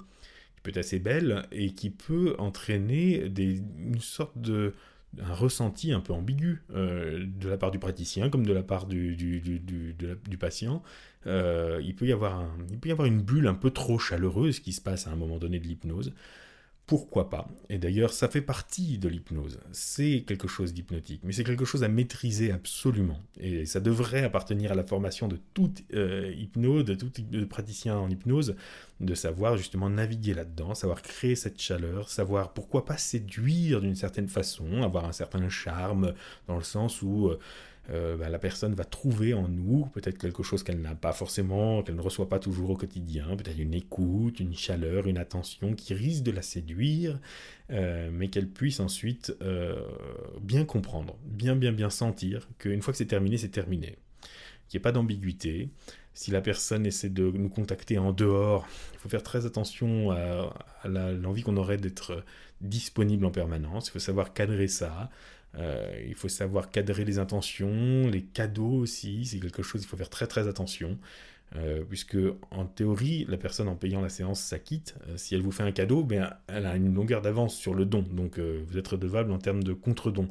peut 0.62 0.72
assez 0.76 0.98
belle, 0.98 1.46
et 1.52 1.72
qui 1.72 1.90
peut 1.90 2.34
entraîner 2.38 3.28
des, 3.28 3.62
une 3.78 4.00
sorte 4.00 4.38
de, 4.38 4.74
un 5.22 5.34
ressenti 5.34 5.92
un 5.92 6.00
peu 6.00 6.12
ambigu 6.12 6.62
euh, 6.74 7.24
de 7.26 7.48
la 7.48 7.56
part 7.56 7.70
du 7.70 7.78
praticien 7.78 8.28
comme 8.30 8.46
de 8.46 8.52
la 8.52 8.62
part 8.62 8.86
du, 8.86 9.16
patient. 10.38 10.82
Il, 11.26 11.82
il 11.82 11.94
peut 11.94 12.06
y 12.06 12.12
avoir 12.12 13.06
une 13.06 13.22
bulle 13.22 13.46
un 13.46 13.54
peu 13.54 13.70
trop 13.70 13.98
chaleureuse 13.98 14.60
qui 14.60 14.72
se 14.72 14.80
passe 14.80 15.06
à 15.06 15.10
un 15.10 15.16
moment 15.16 15.38
donné 15.38 15.58
de 15.58 15.66
l'hypnose 15.66 16.12
pourquoi 16.86 17.28
pas 17.28 17.48
Et 17.68 17.78
d'ailleurs, 17.78 18.12
ça 18.12 18.28
fait 18.28 18.40
partie 18.40 18.98
de 18.98 19.08
l'hypnose. 19.08 19.58
C'est 19.72 20.22
quelque 20.26 20.46
chose 20.46 20.72
d'hypnotique, 20.72 21.20
mais 21.24 21.32
c'est 21.32 21.42
quelque 21.42 21.64
chose 21.64 21.82
à 21.82 21.88
maîtriser 21.88 22.52
absolument. 22.52 23.20
Et 23.40 23.66
ça 23.66 23.80
devrait 23.80 24.22
appartenir 24.22 24.70
à 24.70 24.76
la 24.76 24.84
formation 24.84 25.26
de 25.26 25.36
tout 25.52 25.72
euh, 25.94 26.32
hypnose, 26.36 26.84
de 26.84 26.94
tout 26.94 27.10
praticien 27.48 27.98
en 27.98 28.08
hypnose, 28.08 28.54
de 29.00 29.14
savoir 29.14 29.56
justement 29.56 29.90
naviguer 29.90 30.34
là-dedans, 30.34 30.74
savoir 30.74 31.02
créer 31.02 31.34
cette 31.34 31.60
chaleur, 31.60 32.08
savoir 32.08 32.52
pourquoi 32.52 32.84
pas 32.84 32.96
séduire 32.96 33.80
d'une 33.80 33.96
certaine 33.96 34.28
façon, 34.28 34.82
avoir 34.82 35.06
un 35.06 35.12
certain 35.12 35.48
charme, 35.48 36.14
dans 36.46 36.56
le 36.56 36.64
sens 36.64 37.02
où... 37.02 37.28
Euh, 37.28 37.38
euh, 37.90 38.16
bah, 38.16 38.28
la 38.28 38.38
personne 38.38 38.74
va 38.74 38.84
trouver 38.84 39.34
en 39.34 39.48
nous 39.48 39.86
peut-être 39.94 40.18
quelque 40.18 40.42
chose 40.42 40.62
qu'elle 40.62 40.80
n'a 40.80 40.94
pas 40.94 41.12
forcément, 41.12 41.82
qu'elle 41.82 41.94
ne 41.94 42.00
reçoit 42.00 42.28
pas 42.28 42.38
toujours 42.38 42.70
au 42.70 42.76
quotidien, 42.76 43.36
peut-être 43.36 43.58
une 43.58 43.74
écoute, 43.74 44.40
une 44.40 44.54
chaleur, 44.54 45.06
une 45.06 45.18
attention 45.18 45.74
qui 45.74 45.94
risque 45.94 46.22
de 46.24 46.32
la 46.32 46.42
séduire, 46.42 47.18
euh, 47.70 48.10
mais 48.12 48.28
qu'elle 48.28 48.48
puisse 48.48 48.80
ensuite 48.80 49.36
euh, 49.42 49.80
bien 50.40 50.64
comprendre, 50.64 51.16
bien 51.24 51.54
bien 51.54 51.72
bien 51.72 51.90
sentir 51.90 52.48
qu'une 52.58 52.82
fois 52.82 52.92
que 52.92 52.98
c'est 52.98 53.06
terminé, 53.06 53.38
c'est 53.38 53.48
terminé. 53.48 53.96
Qu'il 54.68 54.78
n'y 54.78 54.80
ait 54.80 54.82
pas 54.82 54.92
d'ambiguïté. 54.92 55.70
Si 56.12 56.30
la 56.30 56.40
personne 56.40 56.86
essaie 56.86 57.10
de 57.10 57.30
nous 57.30 57.50
contacter 57.50 57.98
en 57.98 58.10
dehors, 58.10 58.66
il 58.94 58.98
faut 58.98 59.08
faire 59.08 59.22
très 59.22 59.46
attention 59.46 60.10
à, 60.10 60.54
à 60.82 60.88
l'envie 60.88 61.42
qu'on 61.42 61.58
aurait 61.58 61.76
d'être 61.76 62.24
disponible 62.60 63.24
en 63.26 63.30
permanence. 63.30 63.88
Il 63.88 63.90
faut 63.92 63.98
savoir 63.98 64.32
cadrer 64.32 64.66
ça. 64.66 65.10
Euh, 65.58 66.04
il 66.06 66.14
faut 66.14 66.28
savoir 66.28 66.70
cadrer 66.70 67.04
les 67.04 67.18
intentions, 67.18 68.08
les 68.08 68.22
cadeaux 68.22 68.74
aussi, 68.80 69.24
c'est 69.24 69.38
quelque 69.38 69.62
chose, 69.62 69.82
il 69.82 69.86
faut 69.86 69.96
faire 69.96 70.10
très 70.10 70.26
très 70.26 70.48
attention. 70.48 70.98
Euh, 71.54 71.84
puisque 71.88 72.18
en 72.50 72.66
théorie, 72.66 73.24
la 73.28 73.36
personne 73.36 73.68
en 73.68 73.76
payant 73.76 74.00
la 74.00 74.08
séance 74.08 74.40
s'acquitte. 74.40 74.96
Euh, 75.08 75.16
si 75.16 75.34
elle 75.34 75.42
vous 75.42 75.52
fait 75.52 75.62
un 75.62 75.70
cadeau, 75.72 76.02
ben, 76.02 76.34
elle 76.48 76.66
a 76.66 76.74
une 76.76 76.92
longueur 76.92 77.22
d'avance 77.22 77.54
sur 77.54 77.72
le 77.74 77.84
don, 77.84 78.02
donc 78.02 78.38
vous 78.38 78.78
êtes 78.78 78.88
redevable 78.88 79.30
en 79.32 79.38
termes 79.38 79.62
de 79.62 79.72
contre-don. 79.72 80.28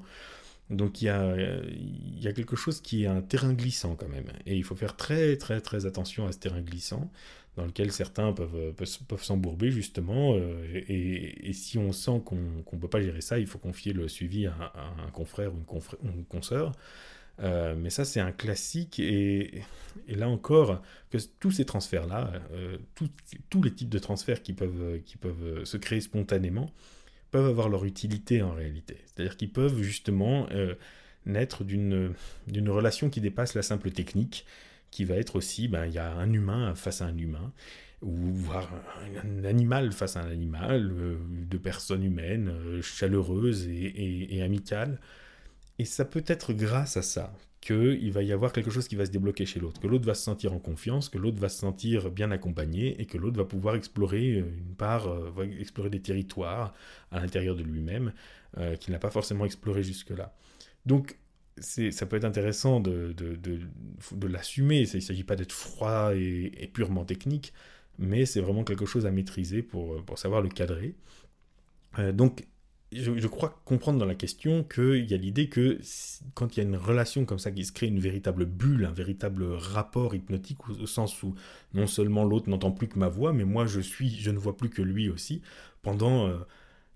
Donc 0.69 1.01
il 1.01 1.05
y, 1.05 1.09
a, 1.09 1.35
il 1.37 2.19
y 2.21 2.27
a 2.27 2.33
quelque 2.33 2.55
chose 2.55 2.81
qui 2.81 3.03
est 3.03 3.07
un 3.07 3.21
terrain 3.21 3.53
glissant 3.53 3.95
quand 3.95 4.09
même, 4.09 4.25
et 4.47 4.57
il 4.57 4.63
faut 4.63 4.75
faire 4.75 4.95
très 4.95 5.37
très 5.37 5.61
très 5.61 5.85
attention 5.85 6.25
à 6.25 6.31
ce 6.31 6.39
terrain 6.39 6.61
glissant 6.61 7.11
dans 7.55 7.65
lequel 7.65 7.91
certains 7.91 8.33
peuvent, 8.33 8.55
euh, 8.55 8.71
peuvent, 9.07 9.23
s'embourber 9.23 9.71
justement. 9.71 10.35
Euh, 10.35 10.83
et, 10.87 11.53
si 11.53 11.77
on 11.77 11.91
sent 11.91 12.21
qu'on 12.25 12.35
ne 12.35 12.79
peut 12.79 12.89
pas 12.89 13.01
gérer 13.01 13.21
ça, 13.21 13.39
il 13.39 13.47
faut 13.47 13.59
confier 13.59 13.93
le 13.93 14.07
suivi 14.07 14.47
à, 14.47 14.73
un 15.05 15.09
confrère 15.11 15.53
ou 15.53 15.57
une, 16.03 16.11
une 16.11 16.25
consoeur. 16.25 16.73
Euh, 17.41 17.75
mais 17.77 17.89
ça, 17.89 18.05
c'est 18.05 18.19
un 18.19 18.31
classique. 18.31 18.99
Et, 18.99 19.61
là 20.07 20.27
encore, 20.27 20.81
que 21.09 21.17
tous 21.39 21.51
ces 21.51 21.65
transferts-là, 21.65 22.41
tous 23.49 23.63
les 23.63 23.73
types 23.73 23.89
de 23.89 23.99
transferts 23.99 24.41
qui 24.41 24.53
peuvent, 24.53 25.01
qui 25.05 25.17
peuvent 25.17 25.63
se 25.63 25.77
créer 25.77 26.01
spontanément, 26.01 26.69
peuvent 27.31 27.47
avoir 27.47 27.69
leur 27.69 27.85
utilité 27.85 28.41
en 28.41 28.53
réalité. 28.53 28.97
C'est-à-dire 29.05 29.37
qu'ils 29.37 29.51
peuvent 29.51 29.81
justement 29.81 30.47
naître 31.25 31.63
d'une 31.63 32.13
relation 32.69 33.09
qui 33.09 33.21
dépasse 33.21 33.53
la 33.53 33.61
simple 33.61 33.91
technique 33.91 34.45
qui 34.95 35.03
va 35.03 35.15
être 35.15 35.35
aussi, 35.35 35.67
ben, 35.67 35.85
il 35.87 35.93
y 35.93 35.97
a 35.97 36.13
un 36.13 36.31
humain 36.31 36.73
face 36.73 37.01
à 37.01 37.05
un 37.05 37.17
humain, 37.17 37.51
ou 38.01 38.13
voir 38.31 38.71
un 39.25 39.43
animal 39.43 39.91
face 39.91 40.15
à 40.15 40.21
un 40.21 40.31
animal, 40.31 40.89
euh, 40.89 41.17
de 41.29 41.57
personnes 41.57 42.01
humaines, 42.01 42.47
euh, 42.47 42.81
chaleureuses 42.81 43.67
et, 43.67 44.41
amicales. 44.41 45.01
Et 45.79 45.83
ça 45.83 46.05
peut 46.05 46.23
être 46.27 46.53
grâce 46.53 46.95
à 46.95 47.01
ça 47.01 47.33
qu'il 47.59 48.09
va 48.13 48.23
y 48.23 48.31
avoir 48.31 48.53
quelque 48.53 48.69
chose 48.69 48.87
qui 48.87 48.95
va 48.95 49.05
se 49.05 49.11
débloquer 49.11 49.45
chez 49.45 49.59
l'autre, 49.59 49.81
que 49.81 49.87
l'autre 49.87 50.05
va 50.05 50.13
se 50.13 50.23
sentir 50.23 50.53
en 50.53 50.59
confiance, 50.59 51.09
que 51.09 51.17
l'autre 51.17 51.39
va 51.39 51.49
se 51.49 51.59
sentir 51.59 52.09
bien 52.09 52.31
accompagné 52.31 53.01
et 53.01 53.05
que 53.05 53.17
l'autre 53.17 53.35
va 53.35 53.43
pouvoir 53.43 53.75
explorer 53.75 54.39
euh, 54.39 54.45
une 54.45 54.75
part, 54.75 55.09
va 55.09 55.43
explorer 55.43 55.89
des 55.89 56.01
territoires 56.01 56.73
à 57.11 57.19
l'intérieur 57.19 57.57
de 57.57 57.63
lui-même 57.63 58.13
qu'il 58.79 58.93
n'a 58.93 58.99
pas 58.99 59.09
forcément 59.09 59.43
exploré 59.43 59.83
jusque-là. 59.83 60.33
Donc 60.85 61.17
ça 61.59 62.05
peut 62.05 62.17
être 62.17 62.25
intéressant 62.25 62.79
de, 62.79 63.13
de, 63.13 63.35
de, 63.35 64.27
l'assumer. 64.27 64.81
Il 64.81 64.95
ne 64.95 64.99
s'agit 64.99 65.23
pas 65.23 65.35
d'être 65.35 65.53
froid 65.53 66.13
et, 66.15 66.69
purement 66.73 67.05
technique, 67.05 67.53
mais 67.97 68.25
c'est 68.25 68.41
vraiment 68.41 68.63
quelque 68.63 68.85
chose 68.85 69.05
à 69.05 69.11
maîtriser 69.11 69.61
pour, 69.61 70.03
pour 70.03 70.19
savoir 70.19 70.41
le 70.41 70.49
cadrer. 70.49 70.95
Euh, 71.99 72.11
donc, 72.11 72.45
je, 72.91 73.27
crois 73.27 73.61
comprendre 73.65 73.99
dans 73.99 74.05
la 74.05 74.15
question 74.15 74.63
qu'il 74.63 75.05
y 75.05 75.13
a 75.13 75.17
l'idée 75.17 75.49
que 75.49 75.79
quand 76.33 76.55
il 76.55 76.59
y 76.61 76.65
a 76.65 76.67
une 76.67 76.77
relation 76.77 77.25
comme 77.25 77.39
ça 77.39 77.51
qui 77.51 77.65
se 77.65 77.71
crée, 77.71 77.87
une 77.87 77.99
véritable 77.99 78.45
bulle, 78.45 78.85
un 78.85 78.91
véritable 78.91 79.43
rapport 79.53 80.15
hypnotique, 80.15 80.69
au, 80.69 80.85
sens 80.85 81.21
où 81.23 81.35
non 81.73 81.87
seulement 81.87 82.23
l'autre 82.23 82.49
n'entend 82.49 82.71
plus 82.71 82.87
que 82.87 82.99
ma 82.99 83.09
voix, 83.09 83.33
mais 83.33 83.43
moi 83.43 83.65
je 83.65 83.81
suis, 83.81 84.09
je 84.09 84.31
ne 84.31 84.37
vois 84.37 84.57
plus 84.57 84.69
que 84.69 84.81
lui 84.81 85.09
aussi, 85.09 85.41
pendant... 85.81 86.27
Euh, 86.27 86.37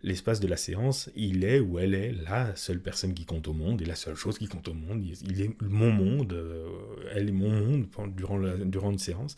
l'espace 0.03 0.39
de 0.39 0.47
la 0.47 0.57
séance, 0.57 1.09
il 1.15 1.43
est 1.43 1.59
ou 1.59 1.79
elle 1.79 1.93
est 1.93 2.13
la 2.27 2.55
seule 2.55 2.79
personne 2.79 3.13
qui 3.13 3.25
compte 3.25 3.47
au 3.47 3.53
monde 3.53 3.81
et 3.81 3.85
la 3.85 3.95
seule 3.95 4.15
chose 4.15 4.37
qui 4.37 4.47
compte 4.47 4.67
au 4.67 4.73
monde. 4.73 5.03
Il 5.03 5.41
est 5.41 5.61
mon 5.61 5.91
monde, 5.91 6.33
euh, 6.33 6.67
elle 7.13 7.29
est 7.29 7.33
mon 7.33 7.49
monde 7.49 7.87
durant, 8.15 8.39
durant 8.65 8.91
une 8.91 8.99
séance. 8.99 9.35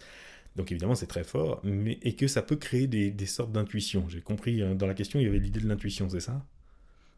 Donc 0.55 0.71
évidemment 0.71 0.95
c'est 0.95 1.07
très 1.07 1.23
fort, 1.23 1.61
mais, 1.63 1.97
et 2.01 2.15
que 2.15 2.27
ça 2.27 2.41
peut 2.41 2.57
créer 2.57 2.87
des, 2.87 3.25
sortes 3.25 3.51
d'intuitions. 3.51 4.05
J'ai 4.09 4.21
compris, 4.21 4.61
euh, 4.61 4.75
dans 4.75 4.87
la 4.87 4.93
question 4.93 5.19
il 5.19 5.23
y 5.23 5.27
avait 5.27 5.39
l'idée 5.39 5.61
de 5.61 5.67
l'intuition, 5.67 6.09
c'est 6.09 6.19
ça? 6.19 6.45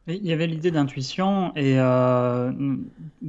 Il 0.06 0.25
y 0.25 0.34
avait 0.34 0.47
l'idée 0.47 0.69
d'intuition 0.69 1.56
et 1.56 1.79
euh, 1.79 2.51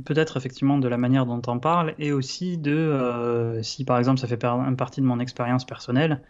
peut-être 0.05 0.37
effectivement 0.37 0.79
de 0.79 0.89
la 0.89 0.99
manière 0.99 1.25
dont 1.25 1.41
on 1.47 1.61
parle 1.61 1.95
et 2.01 2.11
aussi 2.11 2.59
de 2.59 3.61
si 3.63 3.85
par 3.85 3.97
exemple 3.99 4.19
ça 4.19 4.27
fait 4.27 4.37
partie 4.77 5.01
de 5.01 5.07
mon 5.07 5.21
expérience 5.21 5.65
personnelle, 5.65 6.21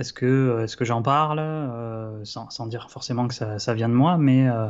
est-ce 0.00 0.12
que, 0.12 0.26
euh, 0.26 0.64
est-ce 0.64 0.76
que 0.76 0.84
j'en 0.84 1.02
parle 1.02 1.38
euh, 1.40 2.24
sans, 2.24 2.48
sans, 2.50 2.66
dire 2.66 2.90
forcément 2.90 3.28
que 3.28 3.34
ça, 3.34 3.58
ça 3.58 3.74
vient 3.74 3.88
de 3.88 3.94
moi, 3.94 4.16
mais, 4.18 4.48
euh, 4.48 4.66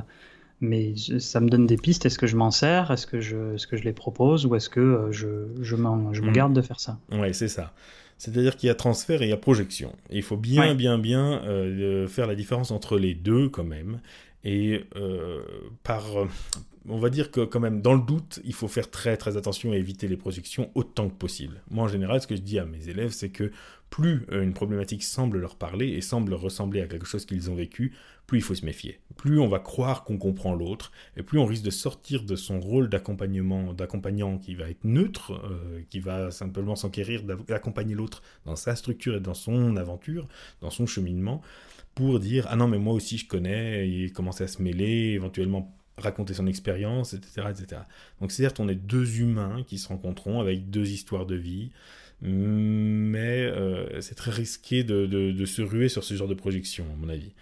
mais 0.60 0.94
ça 0.96 1.40
me 1.40 1.48
donne 1.48 1.66
des 1.66 1.76
pistes. 1.76 2.04
Est-ce 2.04 2.18
que 2.18 2.26
je 2.26 2.36
m'en 2.36 2.50
sers? 2.50 2.90
Est-ce 2.90 3.06
que, 3.06 3.20
je, 3.20 3.54
est-ce 3.54 3.66
que 3.66 3.76
je 3.76 3.84
les 3.84 3.92
propose? 3.92 4.44
Ou 4.46 4.56
est-ce 4.56 4.68
que 4.68 5.08
je, 5.10 5.28
je, 5.60 5.62
je 5.62 5.76
me 5.76 6.28
mmh. 6.28 6.32
garde 6.32 6.52
de 6.52 6.62
faire 6.62 6.80
ça? 6.80 6.98
Oui, 7.12 7.32
c'est 7.32 7.48
ça. 7.48 7.72
C'est-à-dire 8.18 8.56
qu'il 8.56 8.66
y 8.66 8.70
a 8.70 8.74
transfert 8.74 9.22
et 9.22 9.26
il 9.26 9.30
y 9.30 9.32
a 9.32 9.38
projection. 9.38 9.94
Et 10.10 10.16
il 10.18 10.22
faut 10.22 10.36
bien, 10.36 10.74
bien, 10.74 10.98
bien 10.98 11.42
euh, 11.44 12.06
faire 12.06 12.26
la 12.26 12.34
différence 12.34 12.70
entre 12.70 12.98
les 12.98 13.14
deux 13.14 13.48
quand 13.48 13.64
même. 13.64 14.00
Et 14.44 14.84
euh, 14.96 15.40
par, 15.82 16.04
on 16.88 16.98
va 16.98 17.10
dire 17.10 17.30
que 17.30 17.44
quand 17.44 17.60
même, 17.60 17.80
dans 17.80 17.94
le 17.94 18.00
doute, 18.00 18.40
il 18.44 18.54
faut 18.54 18.68
faire 18.68 18.90
très 18.90 19.16
très 19.16 19.36
attention 19.36 19.72
à 19.72 19.76
éviter 19.76 20.08
les 20.08 20.16
projections 20.16 20.70
autant 20.74 21.08
que 21.08 21.14
possible. 21.14 21.62
Moi, 21.70 21.84
en 21.84 21.88
général, 21.88 22.20
ce 22.20 22.26
que 22.26 22.36
je 22.36 22.42
dis 22.42 22.58
à 22.58 22.64
mes 22.64 22.88
élèves, 22.88 23.12
c'est 23.12 23.28
que 23.30 23.52
plus 23.90 24.24
euh, 24.30 24.42
une 24.42 24.54
problématique 24.54 25.02
semble 25.02 25.38
leur 25.38 25.56
parler 25.56 25.88
et 25.88 26.00
semble 26.00 26.32
ressembler 26.32 26.80
à 26.80 26.86
quelque 26.86 27.06
chose 27.06 27.26
qu'ils 27.26 27.50
ont 27.50 27.54
vécu, 27.54 27.92
plus 28.26 28.38
il 28.38 28.42
faut 28.42 28.54
se 28.54 28.64
méfier. 28.64 29.00
Plus 29.16 29.40
on 29.40 29.48
va 29.48 29.58
croire 29.58 30.04
qu'on 30.04 30.16
comprend 30.16 30.54
l'autre, 30.54 30.92
et 31.16 31.22
plus 31.24 31.38
on 31.38 31.44
risque 31.44 31.64
de 31.64 31.70
sortir 31.70 32.22
de 32.22 32.36
son 32.36 32.60
rôle 32.60 32.88
d'accompagnement, 32.88 33.74
d'accompagnant 33.74 34.38
qui 34.38 34.54
va 34.54 34.70
être 34.70 34.84
neutre, 34.84 35.32
euh, 35.32 35.82
qui 35.90 35.98
va 35.98 36.30
simplement 36.30 36.76
s'enquérir 36.76 37.24
d'accompagner 37.24 37.94
l'autre 37.94 38.22
dans 38.46 38.56
sa 38.56 38.76
structure 38.76 39.16
et 39.16 39.20
dans 39.20 39.34
son 39.34 39.76
aventure, 39.76 40.28
dans 40.60 40.70
son 40.70 40.86
cheminement, 40.86 41.42
pour 41.96 42.20
dire 42.20 42.46
ah 42.48 42.56
non 42.56 42.68
mais 42.68 42.78
moi 42.78 42.94
aussi 42.94 43.18
je 43.18 43.26
connais, 43.26 43.88
et 43.88 44.10
commencer 44.10 44.44
à 44.44 44.48
se 44.48 44.62
mêler, 44.62 45.12
éventuellement 45.14 45.76
raconter 45.98 46.32
son 46.34 46.46
expérience, 46.46 47.12
etc., 47.14 47.48
etc. 47.50 47.82
Donc 48.20 48.30
certes 48.30 48.60
on 48.60 48.68
est 48.68 48.76
deux 48.76 49.20
humains 49.20 49.64
qui 49.66 49.76
se 49.76 49.88
rencontreront 49.88 50.40
avec 50.40 50.70
deux 50.70 50.88
histoires 50.88 51.26
de 51.26 51.34
vie, 51.34 51.72
mais 52.22 53.46
euh, 53.46 54.00
c'est 54.00 54.14
très 54.14 54.30
risqué 54.30 54.84
de, 54.84 55.44
se 55.46 55.62
ruer 55.62 55.88
sur 55.88 56.04
ce 56.04 56.14
genre 56.14 56.28
de 56.28 56.34
projection, 56.34 56.84
à 56.92 56.96
mon 56.96 57.08
avis. 57.08 57.32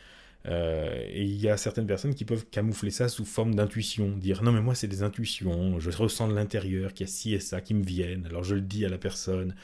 Euh, 0.46 1.04
et 1.10 1.24
il 1.24 1.40
y 1.40 1.48
a 1.48 1.56
certaines 1.56 1.86
personnes 1.86 2.14
qui 2.14 2.24
peuvent 2.24 2.46
camoufler 2.50 2.90
ça 2.90 3.08
sous 3.08 3.24
forme 3.24 3.54
d'intuition, 3.54 4.16
dire 4.16 4.42
non 4.42 4.52
mais 4.52 4.60
moi 4.60 4.74
c'est 4.74 4.86
des 4.86 5.02
intuitions, 5.02 5.80
je 5.80 5.90
ressens 5.90 6.28
de 6.28 6.34
l'intérieur 6.34 6.94
qu'il 6.94 7.06
y 7.06 7.10
a 7.10 7.12
ci 7.12 7.34
et 7.34 7.40
ça 7.40 7.60
qui 7.60 7.74
me 7.74 7.82
viennent, 7.82 8.24
alors 8.26 8.44
je 8.44 8.54
le 8.54 8.60
dis 8.60 8.84
à 8.84 8.88
la 8.88 8.98
personne. 8.98 9.54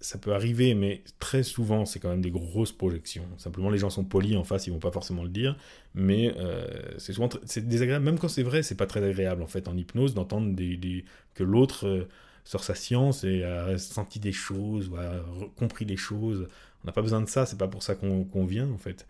Ça 0.00 0.16
peut 0.16 0.32
arriver, 0.32 0.74
mais 0.74 1.02
très 1.18 1.42
souvent 1.42 1.84
c'est 1.84 1.98
quand 1.98 2.08
même 2.08 2.22
des 2.22 2.30
grosses 2.30 2.70
projections. 2.70 3.26
Simplement 3.36 3.68
les 3.68 3.78
gens 3.78 3.90
sont 3.90 4.04
polis 4.04 4.36
en 4.36 4.44
face, 4.44 4.68
ils 4.68 4.72
vont 4.72 4.78
pas 4.78 4.92
forcément 4.92 5.24
le 5.24 5.28
dire, 5.28 5.56
mais 5.94 6.32
euh, 6.38 6.64
c'est 6.98 7.12
souvent 7.12 7.28
c'est 7.44 7.66
désagréable, 7.66 8.04
même 8.04 8.18
quand 8.18 8.28
c'est 8.28 8.44
vrai, 8.44 8.62
c'est 8.62 8.76
pas 8.76 8.86
très 8.86 9.02
agréable 9.02 9.42
en 9.42 9.48
fait 9.48 9.66
en 9.66 9.76
hypnose 9.76 10.14
d'entendre 10.14 10.54
des, 10.54 11.04
que 11.34 11.42
l'autre 11.42 12.06
sur 12.48 12.64
sa 12.64 12.74
science 12.74 13.24
et 13.24 13.44
a 13.44 13.76
senti 13.76 14.20
des 14.20 14.32
choses 14.32 14.88
ou 14.88 14.96
a 14.96 15.22
compris 15.56 15.84
des 15.84 15.98
choses. 15.98 16.48
On 16.82 16.86
n'a 16.86 16.92
pas 16.92 17.02
besoin 17.02 17.20
de 17.20 17.28
ça, 17.28 17.44
c'est 17.44 17.58
pas 17.58 17.68
pour 17.68 17.82
ça 17.82 17.94
qu'on 17.94 18.46
vient 18.46 18.70
en 18.70 18.78
fait. 18.78 19.06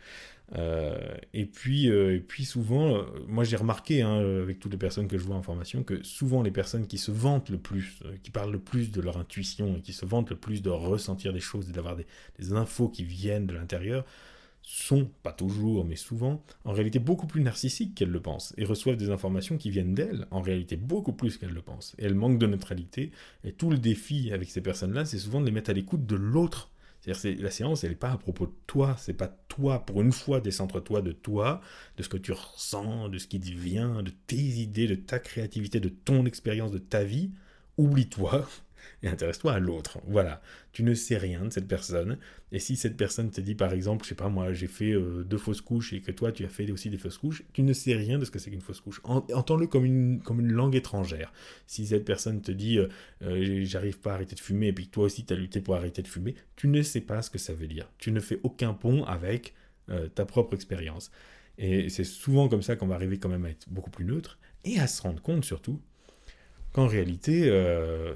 Euh, 0.57 0.99
et, 1.35 1.45
puis, 1.45 1.89
euh, 1.89 2.17
et 2.17 2.19
puis 2.19 2.45
souvent, 2.45 2.97
euh, 2.97 3.03
moi 3.29 3.45
j'ai 3.45 3.55
remarqué 3.55 4.03
hein, 4.03 4.17
avec 4.43 4.59
toutes 4.59 4.73
les 4.73 4.79
personnes 4.79 5.07
que 5.07 5.19
je 5.19 5.23
vois 5.23 5.37
en 5.37 5.43
formation 5.43 5.85
que 5.85 6.03
souvent 6.03 6.43
les 6.43 6.51
personnes 6.51 6.89
qui 6.89 6.99
se 6.99 7.13
vantent 7.13 7.51
le 7.51 7.59
plus, 7.59 8.01
qui 8.25 8.33
parlent 8.33 8.51
le 8.51 8.59
plus 8.59 8.91
de 8.91 9.01
leur 9.01 9.19
intuition 9.19 9.77
et 9.77 9.83
qui 9.83 9.93
se 9.93 10.05
vantent 10.05 10.31
le 10.31 10.37
plus 10.37 10.61
de 10.61 10.71
ressentir 10.71 11.33
des 11.33 11.39
choses 11.39 11.69
et 11.69 11.73
d'avoir 11.73 11.95
des 11.95 12.53
infos 12.55 12.89
qui 12.89 13.05
viennent 13.05 13.47
de 13.47 13.55
l'intérieur, 13.55 14.05
sont, 14.71 15.11
pas 15.23 15.33
toujours, 15.33 15.87
mais 15.87 15.97
souvent, 15.97 16.45
en 16.67 16.73
réalité 16.73 16.99
beaucoup 16.99 17.27
plus 17.27 17.41
narcissiques 17.41 17.95
qu'elles 17.95 18.11
le 18.11 18.21
pensent, 18.21 18.53
et 18.59 18.67
reçoivent 18.67 18.99
des 18.99 19.09
informations 19.09 19.57
qui 19.57 19.71
viennent 19.71 19.95
d'elles, 19.95 20.27
en 20.31 20.43
réalité 20.43 20.77
beaucoup 20.77 21.15
plus 21.15 21.39
qu'elles 21.39 21.55
le 21.55 21.63
pensent. 21.63 21.97
Et 21.99 22.05
elles 22.05 22.15
manquent 22.15 22.39
de 22.39 22.47
neutralité, 22.47 23.11
et 23.45 23.53
tout 23.53 23.71
le 23.71 23.79
défi 23.79 24.31
avec 24.31 24.51
ces 24.51 24.61
personnes-là, 24.61 25.07
c'est 25.07 25.19
souvent 25.19 25.41
de 25.41 25.47
les 25.47 25.53
mettre 25.53 25.71
à 25.71 25.73
l'écoute 25.73 26.05
de 26.05 26.17
l'autre. 26.17 26.71
C'est-à-dire 27.01 27.43
la 27.43 27.51
séance, 27.51 27.83
elle 27.83 27.91
n'est 27.91 27.97
pas 27.97 28.11
à 28.11 28.19
propos 28.19 28.45
de 28.45 28.53
toi, 28.67 28.95
c'est 28.99 29.15
pas 29.15 29.29
toi, 29.49 29.87
pour 29.87 30.03
une 30.03 30.13
fois, 30.13 30.41
décentre-toi 30.41 31.01
de 31.01 31.13
toi, 31.13 31.63
de 31.97 32.03
ce 32.03 32.11
que 32.11 32.19
tu 32.19 32.33
ressens, 32.33 33.09
de 33.09 33.17
ce 33.17 33.27
qui 33.27 33.41
te 33.41 33.49
vient, 33.49 34.03
de 34.03 34.13
tes 34.27 34.37
idées, 34.37 34.87
de 34.87 34.97
ta 34.97 35.19
créativité, 35.19 35.81
de 35.81 35.89
ton 35.89 36.27
expérience, 36.27 36.73
de 36.73 36.79
ta 36.79 37.05
vie. 37.05 37.31
Oublie-toi, 37.79 38.47
et 39.03 39.09
intéresse-toi 39.09 39.53
à 39.53 39.59
l'autre. 39.59 39.99
Voilà, 40.07 40.41
tu 40.73 40.83
ne 40.83 40.95
sais 40.95 41.17
rien 41.17 41.45
de 41.45 41.51
cette 41.51 41.69
personne. 41.69 42.19
Et 42.53 42.59
si 42.59 42.77
cette 42.77 42.97
personne 42.97 43.31
te 43.31 43.41
dit 43.41 43.55
par 43.55 43.73
exemple, 43.73 44.05
je 44.05 44.11
sais 44.11 44.15
pas 44.15 44.29
moi, 44.29 44.53
j'ai 44.53 44.67
fait 44.67 44.93
euh, 44.93 45.25
deux 45.25 45.39
fausses 45.39 45.61
couches 45.61 45.93
et 45.93 46.01
que 46.01 46.13
toi 46.13 46.33
tu 46.33 46.45
as 46.45 46.49
fait 46.49 46.71
aussi 46.71 46.91
des 46.91 46.99
fausses 46.99 47.19
couches, 47.19 47.43
tu 47.53 47.63
ne 47.63 47.73
sais 47.73 47.95
rien 47.95 48.19
de 48.19 48.25
ce 48.25 48.31
que 48.31 48.39
c'est 48.39 48.51
qu'une 48.51 48.61
fausse 48.61 48.81
couche. 48.81 49.01
Entends-le 49.05 49.67
comme 49.67 49.85
une, 49.85 50.21
comme 50.23 50.41
une 50.41 50.53
langue 50.53 50.75
étrangère. 50.75 51.33
Si 51.67 51.87
cette 51.87 52.05
personne 52.05 52.41
te 52.41 52.53
dit, 52.53 52.79
euh, 52.79 52.89
euh, 53.23 53.61
j'arrive 53.65 53.99
pas 53.99 54.13
à 54.13 54.15
arrêter 54.15 54.35
de 54.35 54.41
fumer 54.41 54.69
et 54.69 54.73
puis 54.73 54.89
toi 54.89 55.05
aussi 55.05 55.25
tu 55.25 55.33
as 55.33 55.37
lutté 55.37 55.61
pour 55.61 55.75
arrêter 55.75 56.03
de 56.03 56.09
fumer, 56.09 56.35
tu 56.57 56.69
ne 56.69 56.83
sais 56.83 57.01
pas 57.01 57.23
ce 57.23 57.31
que 57.31 57.39
ça 57.39 57.53
veut 57.53 57.69
dire. 57.69 57.91
Tu 57.99 58.13
ne 58.13 58.21
fais 58.21 58.41
aucun 58.43 58.75
pont 58.75 59.05
avec 59.05 59.55
ta 60.15 60.27
propre 60.27 60.53
expérience. 60.53 61.11
Et 61.57 61.89
c'est 61.89 62.05
souvent 62.05 62.49
comme 62.49 62.63
ça 62.63 62.77
qu'on 62.77 62.87
va 62.87 62.95
arriver 62.95 63.19
quand 63.19 63.31
même 63.31 63.45
à 63.45 63.51
être 63.51 63.69
beaucoup 63.71 63.91
plus 63.91 64.05
neutre 64.05 64.39
et 64.65 64.79
à 64.79 64.87
se 64.87 65.03
rendre 65.03 65.21
compte 65.21 65.45
surtout 65.45 65.81
qu'en 66.73 66.87
réalité, 66.87 67.49
euh, 67.49 68.13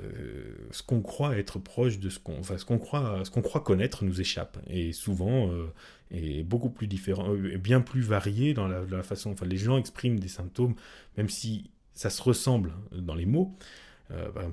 ce 0.70 0.82
qu'on 0.82 1.00
croit 1.00 1.36
être 1.38 1.58
proche 1.58 1.98
de 1.98 2.10
ce 2.10 2.18
qu'on, 2.18 2.38
enfin, 2.38 2.58
ce 2.58 2.64
qu'on 2.64 2.78
croit, 2.78 3.20
ce 3.24 3.30
qu'on 3.30 3.42
croit 3.42 3.62
connaître 3.62 4.04
nous 4.04 4.20
échappe 4.20 4.58
et 4.68 4.92
souvent 4.92 5.50
euh, 5.50 5.72
est 6.10 6.42
beaucoup 6.42 6.70
plus 6.70 6.86
différent, 6.86 7.34
euh, 7.34 7.56
bien 7.58 7.80
plus 7.80 8.02
varié 8.02 8.54
dans 8.54 8.68
la, 8.68 9.02
façon. 9.02 9.30
Enfin, 9.30 9.46
les 9.46 9.56
gens 9.56 9.78
expriment 9.78 10.18
des 10.18 10.28
symptômes, 10.28 10.74
même 11.16 11.28
si 11.28 11.70
ça 11.94 12.10
se 12.10 12.22
ressemble 12.22 12.72
dans 12.92 13.14
les 13.14 13.26
mots. 13.26 13.56
Ben, 14.34 14.52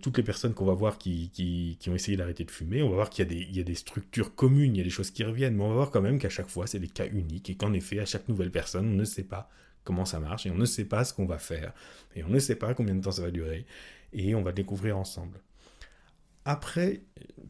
toutes 0.00 0.16
les 0.16 0.22
personnes 0.22 0.54
qu'on 0.54 0.64
va 0.64 0.74
voir 0.74 0.96
qui, 0.96 1.28
qui, 1.30 1.90
ont 1.90 1.94
essayé 1.96 2.16
d'arrêter 2.16 2.44
de 2.44 2.52
fumer, 2.52 2.84
on 2.84 2.88
va 2.88 2.94
voir 2.94 3.10
qu'il 3.10 3.32
y, 3.32 3.56
y 3.56 3.58
a 3.58 3.64
des 3.64 3.74
structures 3.74 4.36
communes, 4.36 4.76
il 4.76 4.78
y 4.78 4.80
a 4.80 4.84
des 4.84 4.90
choses 4.90 5.10
qui 5.10 5.24
reviennent, 5.24 5.56
mais 5.56 5.64
on 5.64 5.70
va 5.70 5.74
voir 5.74 5.90
quand 5.90 6.02
même 6.02 6.20
qu'à 6.20 6.28
chaque 6.28 6.48
fois, 6.48 6.68
c'est 6.68 6.78
des 6.78 6.86
cas 6.86 7.08
uniques 7.08 7.50
et 7.50 7.56
qu'en 7.56 7.72
effet, 7.72 7.98
à 7.98 8.06
chaque 8.06 8.28
nouvelle 8.28 8.52
personne, 8.52 8.86
on 8.86 8.94
ne 8.94 9.04
sait 9.04 9.24
pas 9.24 9.50
comment 9.84 10.04
ça 10.04 10.20
marche, 10.20 10.46
et 10.46 10.50
on 10.50 10.56
ne 10.56 10.64
sait 10.64 10.84
pas 10.84 11.04
ce 11.04 11.14
qu'on 11.14 11.26
va 11.26 11.38
faire, 11.38 11.72
et 12.14 12.22
on 12.24 12.28
ne 12.28 12.38
sait 12.38 12.56
pas 12.56 12.74
combien 12.74 12.94
de 12.94 13.00
temps 13.00 13.12
ça 13.12 13.22
va 13.22 13.30
durer, 13.30 13.66
et 14.12 14.34
on 14.34 14.42
va 14.42 14.52
découvrir 14.52 14.98
ensemble. 14.98 15.40
Après, 16.44 17.02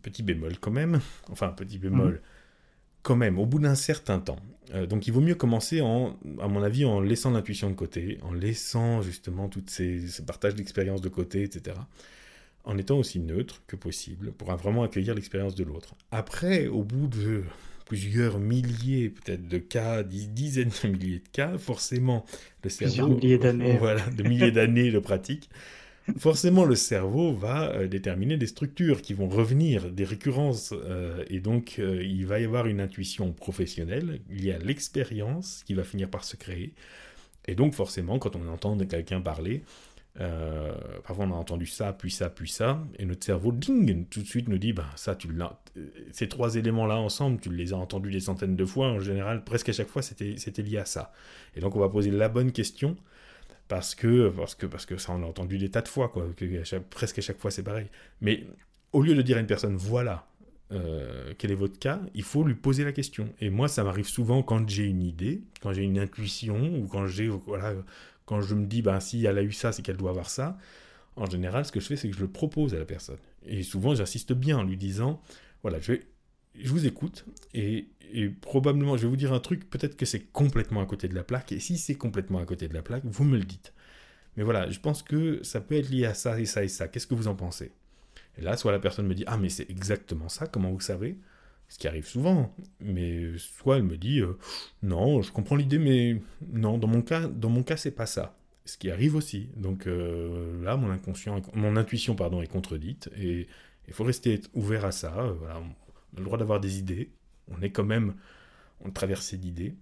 petit 0.02 0.22
bémol 0.22 0.58
quand 0.58 0.70
même, 0.70 1.00
enfin 1.30 1.48
petit 1.48 1.78
bémol, 1.78 2.14
mhm. 2.14 2.20
quand 3.02 3.16
même, 3.16 3.38
au 3.38 3.46
bout 3.46 3.58
d'un 3.58 3.74
certain 3.74 4.20
temps. 4.20 4.40
Euh, 4.74 4.86
donc 4.86 5.06
il 5.06 5.12
vaut 5.12 5.20
mieux 5.20 5.34
commencer, 5.34 5.80
en, 5.80 6.18
à 6.40 6.48
mon 6.48 6.62
avis, 6.62 6.84
en 6.84 7.00
laissant 7.00 7.30
l'intuition 7.30 7.70
de 7.70 7.74
côté, 7.74 8.18
en 8.22 8.32
laissant 8.32 9.02
justement 9.02 9.48
toutes 9.48 9.70
ces, 9.70 10.06
ces 10.08 10.24
partages 10.24 10.54
d'expériences 10.54 11.00
de 11.00 11.08
côté, 11.08 11.42
etc. 11.42 11.76
En 12.64 12.78
étant 12.78 12.96
aussi 12.96 13.18
neutre 13.18 13.62
que 13.66 13.74
possible 13.74 14.32
pour 14.32 14.54
vraiment 14.54 14.84
accueillir 14.84 15.14
l'expérience 15.14 15.56
de 15.56 15.64
l'autre. 15.64 15.96
Après, 16.12 16.68
au 16.68 16.84
bout 16.84 17.08
de 17.08 17.42
plusieurs 17.84 18.38
milliers 18.38 19.10
peut-être 19.10 19.46
de 19.46 19.58
cas, 19.58 20.02
dizaines 20.02 20.70
de 20.82 20.88
milliers 20.88 21.18
de 21.18 21.28
cas, 21.32 21.58
forcément 21.58 22.24
le 22.62 22.70
cerveau, 22.70 23.14
milliers 23.14 23.38
d'années, 23.38 23.76
voilà, 23.78 24.02
de 24.10 24.22
milliers 24.22 24.52
d'années 24.52 24.90
de 24.90 24.98
pratique, 24.98 25.48
forcément 26.18 26.64
le 26.64 26.74
cerveau 26.74 27.32
va 27.32 27.70
euh, 27.72 27.88
déterminer 27.88 28.36
des 28.36 28.46
structures 28.46 29.02
qui 29.02 29.14
vont 29.14 29.28
revenir, 29.28 29.90
des 29.90 30.04
récurrences, 30.04 30.72
euh, 30.72 31.24
et 31.28 31.40
donc 31.40 31.76
euh, 31.78 32.02
il 32.02 32.26
va 32.26 32.40
y 32.40 32.44
avoir 32.44 32.66
une 32.66 32.80
intuition 32.80 33.32
professionnelle, 33.32 34.20
il 34.30 34.44
y 34.44 34.52
a 34.52 34.58
l'expérience 34.58 35.62
qui 35.66 35.74
va 35.74 35.84
finir 35.84 36.08
par 36.08 36.24
se 36.24 36.36
créer, 36.36 36.72
et 37.46 37.54
donc 37.54 37.74
forcément 37.74 38.18
quand 38.18 38.36
on 38.36 38.48
entend 38.48 38.76
quelqu'un 38.78 39.20
parler, 39.20 39.62
euh, 40.20 40.74
parfois, 41.06 41.24
on 41.24 41.32
a 41.32 41.36
entendu 41.36 41.66
ça, 41.66 41.92
puis 41.92 42.10
ça, 42.10 42.28
puis 42.28 42.48
ça, 42.48 42.82
et 42.98 43.06
notre 43.06 43.24
cerveau, 43.24 43.52
ding, 43.52 44.06
tout 44.06 44.20
de 44.20 44.26
suite 44.26 44.48
nous 44.48 44.58
dit, 44.58 44.72
bah, 44.72 44.90
ça, 44.96 45.14
tu 45.16 45.32
l'as. 45.32 45.58
Ces 46.12 46.28
trois 46.28 46.56
éléments-là 46.56 46.96
ensemble, 46.96 47.40
tu 47.40 47.50
les 47.50 47.72
as 47.72 47.76
entendus 47.76 48.10
des 48.10 48.20
centaines 48.20 48.56
de 48.56 48.64
fois, 48.64 48.88
en 48.88 49.00
général, 49.00 49.42
presque 49.44 49.70
à 49.70 49.72
chaque 49.72 49.88
fois, 49.88 50.02
c'était 50.02 50.62
lié 50.62 50.78
à 50.78 50.84
ça. 50.84 51.12
Et 51.56 51.60
donc, 51.60 51.76
on 51.76 51.80
va 51.80 51.88
poser 51.88 52.10
la 52.10 52.28
bonne 52.28 52.52
question, 52.52 52.96
parce 53.68 53.94
que, 53.94 54.28
parce 54.28 54.54
que, 54.54 54.66
parce 54.66 54.84
que 54.84 54.98
ça, 54.98 55.12
on 55.12 55.22
a 55.22 55.26
entendu 55.26 55.56
des 55.56 55.70
tas 55.70 55.82
de 55.82 55.88
fois, 55.88 56.08
quoi, 56.08 56.26
que 56.36 56.78
presque 56.90 57.18
à 57.18 57.22
chaque 57.22 57.38
fois, 57.38 57.50
c'est 57.50 57.62
pareil. 57.62 57.86
Mais 58.20 58.44
au 58.92 59.00
lieu 59.00 59.14
de 59.14 59.22
dire 59.22 59.38
à 59.38 59.40
une 59.40 59.46
personne, 59.46 59.76
voilà, 59.76 60.26
euh, 60.72 61.32
quel 61.38 61.50
est 61.50 61.56
votre 61.56 61.78
cas, 61.78 62.00
il 62.14 62.22
faut 62.22 62.44
lui 62.44 62.54
poser 62.54 62.84
la 62.84 62.92
question. 62.92 63.28
Et 63.40 63.50
moi, 63.50 63.68
ça 63.68 63.84
m'arrive 63.84 64.08
souvent 64.08 64.42
quand 64.42 64.68
j'ai 64.68 64.84
une 64.84 65.02
idée, 65.02 65.42
quand 65.60 65.72
j'ai 65.72 65.82
une 65.82 65.98
intuition, 65.98 66.78
ou 66.78 66.86
quand 66.86 67.06
j'ai, 67.06 67.28
voilà, 67.28 67.74
quand 68.26 68.40
je 68.40 68.54
me 68.54 68.66
dis, 68.66 68.82
ben, 68.82 69.00
si 69.00 69.24
elle 69.24 69.38
a 69.38 69.42
eu 69.42 69.52
ça, 69.52 69.72
c'est 69.72 69.82
qu'elle 69.82 69.96
doit 69.96 70.10
avoir 70.10 70.30
ça, 70.30 70.58
en 71.16 71.26
général, 71.26 71.64
ce 71.64 71.72
que 71.72 71.80
je 71.80 71.86
fais, 71.86 71.96
c'est 71.96 72.08
que 72.08 72.16
je 72.16 72.20
le 72.20 72.28
propose 72.28 72.74
à 72.74 72.78
la 72.78 72.84
personne. 72.84 73.18
Et 73.44 73.62
souvent, 73.62 73.94
j'insiste 73.94 74.32
bien 74.32 74.58
en 74.58 74.62
lui 74.62 74.76
disant, 74.76 75.20
voilà, 75.62 75.78
je, 75.80 75.94
je 76.58 76.68
vous 76.70 76.86
écoute, 76.86 77.24
et, 77.54 77.88
probablement, 78.40 78.96
je 78.96 79.02
vais 79.02 79.08
vous 79.08 79.16
dire 79.16 79.32
un 79.32 79.40
truc, 79.40 79.68
peut-être 79.68 79.96
que 79.96 80.06
c'est 80.06 80.20
complètement 80.32 80.80
à 80.80 80.86
côté 80.86 81.08
de 81.08 81.14
la 81.14 81.24
plaque, 81.24 81.52
et 81.52 81.60
si 81.60 81.78
c'est 81.78 81.94
complètement 81.94 82.38
à 82.38 82.44
côté 82.44 82.68
de 82.68 82.74
la 82.74 82.82
plaque, 82.82 83.04
vous 83.04 83.24
me 83.24 83.36
le 83.36 83.44
dites. 83.44 83.72
Mais 84.36 84.42
voilà, 84.42 84.70
je 84.70 84.80
pense 84.80 85.02
que 85.02 85.42
ça 85.42 85.60
peut 85.60 85.76
être 85.76 85.90
lié 85.90 86.06
à 86.06 86.14
ça 86.14 86.40
et 86.40 86.46
ça 86.46 86.64
et 86.64 86.68
ça. 86.68 86.88
Qu'est-ce 86.88 87.06
que 87.06 87.14
vous 87.14 87.28
en 87.28 87.34
pensez? 87.34 87.72
Et 88.38 88.42
là, 88.42 88.56
soit 88.56 88.72
la 88.72 88.78
personne 88.78 89.06
me 89.06 89.14
dit, 89.14 89.24
ah, 89.26 89.36
mais 89.36 89.50
c'est 89.50 89.68
exactement 89.70 90.28
ça, 90.28 90.46
comment 90.46 90.70
vous 90.70 90.80
savez? 90.80 91.18
Ce 91.72 91.78
qui 91.78 91.88
arrive 91.88 92.06
souvent. 92.06 92.54
Mais 92.80 93.38
soit 93.38 93.78
elle 93.78 93.84
me 93.84 93.96
dit 93.96 94.20
euh, 94.20 94.36
non, 94.82 95.22
je 95.22 95.32
comprends 95.32 95.56
l'idée, 95.56 95.78
mais 95.78 96.20
non, 96.52 96.76
dans 96.76 96.86
mon 96.86 97.00
cas, 97.00 97.26
dans 97.26 97.48
mon 97.48 97.62
cas, 97.62 97.78
c'est 97.78 97.92
pas 97.92 98.04
ça. 98.04 98.36
Ce 98.66 98.76
qui 98.76 98.90
arrive 98.90 99.16
aussi. 99.16 99.48
Donc 99.56 99.86
euh, 99.86 100.62
là, 100.62 100.76
mon 100.76 100.90
inconscient, 100.90 101.40
mon 101.54 101.76
intuition, 101.76 102.14
pardon, 102.14 102.42
est 102.42 102.46
contredite 102.46 103.08
et 103.16 103.46
il 103.88 103.94
faut 103.94 104.04
rester 104.04 104.42
ouvert 104.52 104.84
à 104.84 104.92
ça. 104.92 105.14
on 105.16 105.46
a 105.46 106.18
le 106.18 106.24
droit 106.24 106.36
d'avoir 106.36 106.60
des 106.60 106.78
idées. 106.78 107.10
On 107.48 107.62
est 107.62 107.70
quand 107.70 107.84
même, 107.84 108.14
on 108.84 108.90
traverse 108.90 109.32
d'idées. 109.32 109.74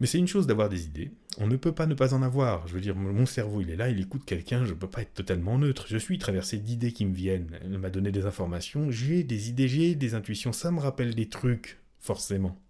Mais 0.00 0.06
c'est 0.06 0.18
une 0.18 0.28
chose 0.28 0.46
d'avoir 0.46 0.68
des 0.68 0.84
idées. 0.84 1.10
On 1.38 1.46
ne 1.46 1.56
peut 1.56 1.72
pas 1.72 1.86
ne 1.86 1.94
pas 1.94 2.14
en 2.14 2.22
avoir. 2.22 2.66
Je 2.66 2.74
veux 2.74 2.80
dire, 2.80 2.94
mon 2.94 3.26
cerveau, 3.26 3.60
il 3.60 3.70
est 3.70 3.76
là, 3.76 3.88
il 3.88 4.00
écoute 4.00 4.24
quelqu'un, 4.24 4.64
je 4.64 4.70
ne 4.70 4.78
peux 4.78 4.88
pas 4.88 5.02
être 5.02 5.14
totalement 5.14 5.58
neutre. 5.58 5.86
Je 5.88 5.96
suis 5.96 6.18
traversé 6.18 6.58
d'idées 6.58 6.92
qui 6.92 7.06
me 7.06 7.14
viennent. 7.14 7.58
Elle 7.62 7.78
m'a 7.78 7.90
donné 7.90 8.12
des 8.12 8.26
informations, 8.26 8.90
j'ai 8.90 9.22
des 9.22 9.48
idées, 9.48 9.68
j'ai 9.68 9.94
des 9.94 10.14
intuitions, 10.14 10.52
ça 10.52 10.70
me 10.70 10.80
rappelle 10.80 11.14
des 11.14 11.28
trucs, 11.28 11.78
forcément. 11.98 12.60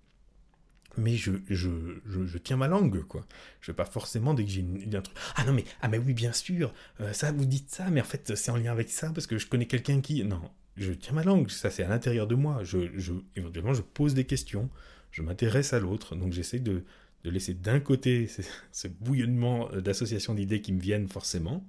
Mais 0.99 1.15
je, 1.17 1.33
tiens 2.39 2.57
ma 2.57 2.69
langue, 2.69 3.03
quoi. 3.03 3.27
Je 3.61 3.71
vais 3.71 3.77
pas 3.77 3.85
forcément, 3.85 4.33
dès 4.33 4.45
que 4.45 4.51
j'ai 4.51 4.65
un 4.95 5.03
truc... 5.03 5.17
Ah 5.35 5.45
non, 5.45 5.53
mais, 5.53 5.65
ah 5.83 5.89
mais 5.89 5.99
oui, 5.99 6.15
bien 6.15 6.33
sûr, 6.33 6.73
euh, 7.01 7.13
ça, 7.13 7.33
vous 7.33 7.45
dites 7.45 7.71
ça, 7.71 7.91
mais 7.91 8.01
en 8.01 8.05
fait, 8.05 8.35
c'est 8.35 8.51
en 8.51 8.57
lien 8.57 8.73
avec 8.73 8.89
ça, 8.89 9.11
parce 9.13 9.27
que 9.27 9.37
je 9.37 9.47
connais 9.47 9.67
quelqu'un 9.67 10.01
qui... 10.01 10.25
Non, 10.25 10.41
je 10.77 10.93
tiens 10.93 11.13
ma 11.13 11.23
langue, 11.23 11.51
ça 11.51 11.71
c'est 11.71 11.83
à 11.83 11.89
l'intérieur 11.89 12.27
de 12.27 12.35
moi. 12.35 12.63
Je, 12.63 12.79
éventuellement, 13.35 13.75
je 13.75 13.83
pose 13.83 14.15
des 14.15 14.25
questions, 14.25 14.71
je 15.11 15.23
m'intéresse 15.23 15.73
à 15.73 15.81
l'autre, 15.81 16.17
donc 16.17 16.33
j'essaie 16.33 16.61
de, 16.61 16.85
de 17.27 17.31
laisser 17.33 17.55
d'un 17.55 17.81
côté 17.81 18.29
ce 18.73 18.89
bouillonnement 18.89 19.69
d'associations 19.73 20.35
d'idées 20.35 20.61
qui 20.61 20.73
me 20.73 20.81
viennent 20.81 21.09
forcément, 21.09 21.67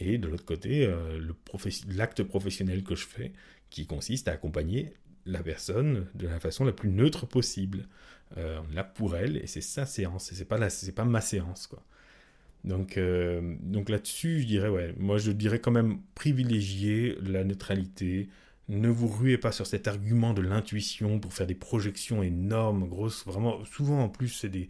et 0.00 0.18
de 0.18 0.26
l'autre 0.26 0.44
côté, 0.44 0.84
euh, 0.84 1.20
l'acte 1.88 2.22
professionnel 2.24 2.82
que 2.82 2.96
je 2.96 3.06
fais, 3.06 3.32
qui 3.70 3.86
consiste 3.86 4.26
à 4.26 4.32
accompagner 4.32 4.92
la 5.26 5.42
personne 5.42 6.06
de 6.14 6.26
la 6.26 6.40
façon 6.40 6.64
la 6.64 6.72
plus 6.72 6.90
neutre 6.90 7.26
possible. 7.26 7.86
Euh, 8.36 8.60
là 8.72 8.84
pour 8.84 9.16
elle, 9.16 9.36
et 9.36 9.46
c'est 9.46 9.60
sa 9.60 9.86
séance, 9.86 10.30
et 10.30 10.36
c'est 10.36 10.44
pas, 10.44 10.58
pas 10.94 11.04
ma 11.04 11.20
séance, 11.20 11.66
quoi. 11.66 11.82
Donc, 12.62 12.96
euh, 12.96 13.56
donc 13.62 13.88
là-dessus, 13.88 14.40
je 14.40 14.46
dirais, 14.46 14.68
ouais, 14.68 14.94
moi 14.98 15.18
je 15.18 15.32
dirais 15.32 15.60
quand 15.60 15.70
même 15.70 15.98
privilégier 16.14 17.16
la 17.22 17.42
neutralité. 17.42 18.28
Ne 18.70 18.88
vous 18.88 19.08
ruez 19.08 19.36
pas 19.36 19.50
sur 19.50 19.66
cet 19.66 19.88
argument 19.88 20.32
de 20.32 20.42
l'intuition 20.42 21.18
pour 21.18 21.32
faire 21.32 21.48
des 21.48 21.56
projections 21.56 22.22
énormes, 22.22 22.86
grosses. 22.86 23.26
Vraiment, 23.26 23.64
souvent 23.64 24.04
en 24.04 24.08
plus, 24.08 24.28
c'est 24.28 24.48
des, 24.48 24.68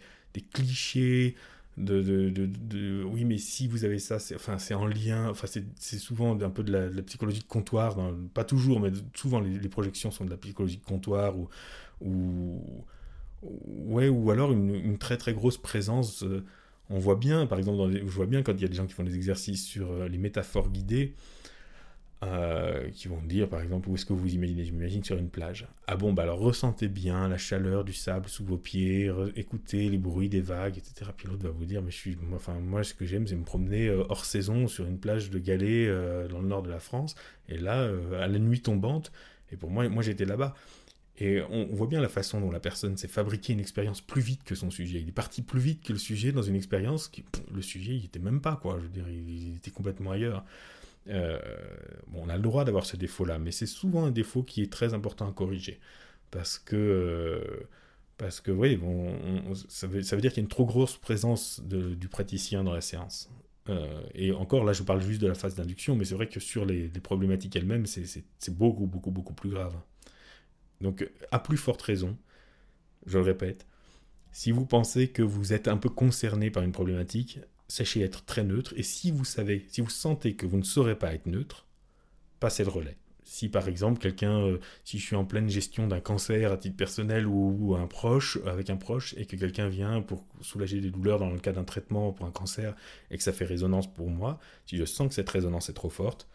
clichés. 0.55 1.37
De, 1.77 2.01
de, 2.03 2.31
de, 2.31 3.05
oui, 3.05 3.25
mais 3.25 3.37
si 3.37 3.69
vous 3.69 3.85
avez 3.85 3.99
ça, 3.99 4.19
c'est 4.19 4.75
en 4.75 4.87
lien. 4.87 5.29
Enfin, 5.29 5.47
c'est 5.47 5.99
souvent 5.99 6.41
un 6.41 6.49
peu 6.49 6.63
de 6.63 6.73
la, 6.73 7.03
psychologie 7.03 7.41
de 7.41 7.45
comptoir. 7.45 7.99
pas 8.33 8.45
toujours, 8.45 8.81
mais 8.81 8.91
souvent 9.15 9.39
les, 9.39 9.69
projections 9.69 10.11
sont 10.11 10.25
de 10.25 10.31
la 10.31 10.39
psychologie 10.39 10.79
de 10.79 10.85
comptoir 10.85 11.37
ou. 11.39 11.51
ou 12.01 12.85
ouais, 13.43 14.09
ou 14.09 14.31
alors 14.31 14.51
une, 14.53 14.97
très 14.97 15.19
très 15.19 15.35
grosse 15.35 15.59
présence. 15.59 16.23
Euh, 16.23 16.43
on 16.89 16.99
voit 16.99 17.17
bien, 17.17 17.47
par 17.47 17.59
exemple, 17.59 17.93
je 17.93 18.05
vois 18.05 18.27
bien 18.27 18.43
quand 18.43 18.53
il 18.53 18.63
y 18.63 18.65
a 18.65 18.69
des 18.69 18.75
gens 18.75 18.87
qui 18.87 18.95
font 18.95 19.05
des 19.05 19.15
exercices 19.15 19.65
sur 19.65 19.93
euh, 19.93 20.09
les 20.09 20.19
métaphores 20.19 20.71
guidées, 20.71 21.15
euh, 22.23 22.91
qui 22.91 23.09
vont 23.09 23.21
dire, 23.23 23.49
par 23.49 23.61
exemple, 23.63 23.89
où 23.89 23.95
est-ce 23.95 24.05
que 24.05 24.13
vous 24.13 24.35
imaginez 24.35 24.65
Je 24.65 24.73
m'imagine 24.73 25.03
sur 25.03 25.17
une 25.17 25.31
plage. 25.31 25.67
Ah 25.87 25.97
bon, 25.97 26.13
bah 26.13 26.25
alors 26.25 26.39
ressentez 26.39 26.89
bien 26.89 27.29
la 27.29 27.39
chaleur 27.39 27.85
du 27.85 27.93
sable 27.93 28.29
sous 28.29 28.45
vos 28.45 28.59
pieds, 28.59 29.11
écoutez 29.37 29.89
les 29.89 29.99
bruits 29.99 30.29
des 30.29 30.41
vagues, 30.41 30.77
etc. 30.79 31.11
Puis 31.17 31.29
l'autre 31.29 31.45
va 31.45 31.51
vous 31.51 31.65
dire, 31.65 31.83
mais 31.83 31.91
je 31.91 31.97
suis, 31.97 32.17
moi, 32.17 32.37
enfin, 32.37 32.55
moi, 32.61 32.85
ce 32.85 32.95
que 32.95 33.07
j'aime, 33.07 33.27
c'est 33.27 33.37
me 33.37 33.45
promener 33.45 33.89
euh, 33.89 34.05
hors 34.09 34.25
saison 34.25 34.69
sur 34.69 34.87
une 34.87 34.99
plage 34.99 35.31
de 35.31 35.39
galets 35.39 35.89
dans 36.29 36.41
le 36.41 36.49
nord 36.49 36.63
de 36.63 36.71
la 36.71 36.81
France, 36.81 37.15
et 37.49 37.57
là, 37.57 37.91
à 38.19 38.29
la 38.29 38.39
nuit 38.39 38.61
tombante, 38.61 39.13
et 39.53 39.57
pour 39.57 39.71
moi, 39.71 39.89
moi 39.89 40.03
j'étais 40.03 40.25
là-bas. 40.25 40.55
Et 41.21 41.43
on, 41.51 41.67
voit 41.67 41.87
bien 41.87 42.01
la 42.01 42.09
façon 42.09 42.41
dont 42.41 42.51
la 42.51 42.61
personne 42.61 42.97
s'est 42.97 43.07
fabriqué 43.07 43.53
une 43.53 43.61
expérience 43.61 44.01
plus 44.01 44.23
vite 44.23 44.43
que 44.43 44.55
son 44.55 44.71
sujet. 44.71 45.01
Il 45.01 45.09
est 45.09 45.13
parti 45.13 45.43
plus 45.43 45.61
vite 45.61 45.85
que 45.85 45.93
le 45.93 45.99
sujet 45.99 46.33
dans 46.33 46.43
une 46.43 46.57
expérience 46.57 47.09
qui, 47.09 47.25
le 47.53 47.61
sujet, 47.61 47.95
il 47.95 48.07
était 48.07 48.19
même 48.19 48.41
pas, 48.41 48.57
quoi. 48.57 48.79
Je 48.79 48.85
veux 48.85 48.89
dire, 48.89 49.07
il, 49.11 49.57
était 49.57 49.71
complètement 49.71 50.13
ailleurs. 50.13 50.45
Euh, 51.09 51.39
on 52.15 52.29
a 52.29 52.37
le 52.37 52.43
droit 52.43 52.65
d'avoir 52.65 52.87
ce 52.87 52.97
défaut-là, 52.97 53.39
mais 53.39 53.53
c'est 53.53 53.67
souvent 53.67 54.05
un 54.05 54.11
défaut 54.11 54.43
qui 54.43 54.63
est 54.63 54.73
très 54.73 54.95
important 54.95 55.29
à 55.29 55.33
corriger. 55.33 55.81
Parce 56.31 56.59
que, 56.59 56.77
euh, 56.77 57.69
parce 58.19 58.41
que 58.41 58.51
oui, 58.51 58.79
ça, 59.69 59.87
veut, 59.87 60.01
dire 60.03 60.19
qu'il 60.19 60.39
y 60.39 60.41
a 60.41 60.43
une 60.43 60.49
trop 60.49 60.67
grosse 60.67 60.97
présence 60.97 61.61
du 61.63 62.09
praticien 62.09 62.65
dans 62.65 62.73
la 62.73 62.81
séance. 62.81 63.31
Euh, 63.69 64.03
et 64.15 64.33
encore, 64.33 64.65
là, 64.65 64.73
je 64.73 64.83
parle 64.83 65.01
juste 65.01 65.21
de 65.21 65.27
la 65.27 65.35
phase 65.35 65.55
d'induction, 65.55 65.97
mais 65.97 66.05
c'est 66.05 66.15
vrai 66.15 66.29
que 66.29 66.41
sur 66.41 66.65
les 66.65 66.89
problématiques 66.89 67.57
elles-mêmes, 67.57 67.87
c'est 67.87 68.25
beaucoup, 68.51 68.87
beaucoup, 68.87 69.11
beaucoup 69.11 69.35
plus 69.35 69.51
grave. 69.51 69.75
Donc, 70.81 71.09
à 71.31 71.39
plus 71.39 71.57
forte 71.57 71.83
raison, 71.83 72.17
je 73.07 73.19
le 73.19 73.25
répète, 73.25 73.67
si 74.33 74.53
vous 74.53 74.65
pensez 74.65 75.09
que 75.09 75.23
vous 75.23 75.53
êtes 75.53 75.69
un 75.69 75.77
peu 75.77 75.89
concerné 75.89 76.51
par 76.51 76.63
une 76.63 76.73
problématique, 76.73 77.41
sachez 77.71 78.01
être 78.01 78.25
très 78.25 78.45
neutre. 78.45 78.75
Et 78.77 78.83
si 78.83 79.11
vous 79.11 79.25
savez, 79.25 79.65
si 79.69 79.81
vous 79.81 79.91
sentez 79.91 80.35
que 80.35 80.47
vous 80.47 80.59
ne 80.59 80.65
saurez 80.65 80.97
pas 80.97 81.15
être 81.15 81.27
neutre, 81.27 81.67
passez 82.41 82.65
le 82.65 82.71
relais. 82.71 82.97
Si 83.23 83.49
par 83.49 83.69
exemple 83.69 84.01
quelqu'un, 84.01 84.41
euh, 84.41 84.59
si 84.85 84.99
je 84.99 85.07
suis 85.07 85.17
en 85.17 85.25
pleine 85.25 85.49
gestion 85.49 85.87
d'un 85.87 86.01
cancer 86.01 86.51
à 86.51 86.57
titre 86.57 86.77
personnel 86.77 87.27
ou, 87.27 87.77
un 87.77 87.87
proche, 87.87 88.39
avec 88.45 88.71
un 88.71 88.77
proche, 88.77 89.15
et 89.17 89.25
que 89.25 89.37
quelqu'un 89.37 89.69
vient 89.69 90.03
pour 90.03 90.27
soulager 90.41 90.81
des 90.81 90.91
douleurs 90.91 91.21
dans 91.21 91.31
le 91.31 91.39
cas 91.39 91.53
d'un 91.53 91.65
traitement 91.65 92.13
pour 92.13 92.27
un 92.27 92.33
cancer 92.33 92.75
et 93.11 93.17
que 93.17 93.23
ça 93.23 93.33
fait 93.33 93.45
résonance 93.45 93.93
pour 93.93 94.11
moi, 94.11 94.41
si 94.67 94.77
je 94.77 94.85
sens 94.85 95.09
que 95.09 95.15
cette 95.15 95.29
résonance 95.29 95.69
est 95.69 95.75
trop 95.75 95.91
forte, 95.91 96.29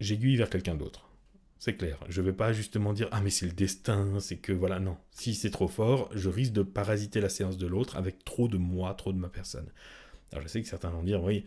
j'aiguille 0.00 0.36
vers 0.36 0.48
quelqu'un 0.48 0.74
d'autre. 0.74 1.10
C'est 1.58 1.74
clair. 1.74 1.98
Je 2.08 2.20
ne 2.20 2.26
vais 2.26 2.32
pas 2.32 2.52
justement 2.52 2.92
dire 2.92 3.08
ah 3.12 3.20
mais 3.20 3.30
c'est 3.30 3.46
le 3.46 3.52
destin, 3.52 4.20
c'est 4.20 4.36
que 4.36 4.52
voilà 4.52 4.80
non. 4.80 4.96
Si 5.12 5.34
c'est 5.34 5.50
trop 5.50 5.68
fort, 5.68 6.08
je 6.14 6.30
risque 6.30 6.52
de 6.52 6.62
parasiter 6.62 7.20
la 7.20 7.28
séance 7.28 7.58
de 7.58 7.66
l'autre 7.66 7.96
avec 7.96 8.24
trop 8.24 8.48
de 8.48 8.56
moi, 8.56 8.94
trop 8.94 9.12
de 9.12 9.18
ma 9.18 9.28
personne. 9.28 9.70
Alors 10.34 10.42
je 10.42 10.48
sais 10.48 10.60
que 10.60 10.68
certains 10.68 10.90
vont 10.90 11.04
dire 11.04 11.22
oui, 11.22 11.44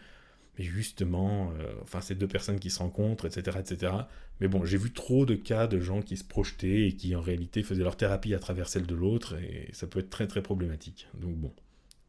mais 0.57 0.63
justement, 0.63 1.51
euh, 1.59 1.73
enfin 1.83 2.01
ces 2.01 2.15
deux 2.15 2.27
personnes 2.27 2.59
qui 2.59 2.69
se 2.69 2.79
rencontrent, 2.79 3.25
etc., 3.25 3.57
etc. 3.59 3.93
Mais 4.39 4.47
bon, 4.47 4.63
j'ai 4.65 4.77
vu 4.77 4.91
trop 4.91 5.25
de 5.25 5.35
cas 5.35 5.67
de 5.67 5.79
gens 5.79 6.01
qui 6.01 6.15
se 6.15 6.23
projetaient 6.23 6.87
et 6.87 6.93
qui 6.93 7.15
en 7.15 7.21
réalité 7.21 7.63
faisaient 7.63 7.83
leur 7.83 7.97
thérapie 7.97 8.33
à 8.33 8.39
travers 8.39 8.69
celle 8.69 8.85
de 8.85 8.95
l'autre 8.95 9.35
et 9.35 9.69
ça 9.73 9.87
peut 9.87 9.99
être 9.99 10.09
très 10.09 10.27
très 10.27 10.41
problématique. 10.41 11.07
Donc 11.15 11.35
bon, 11.35 11.51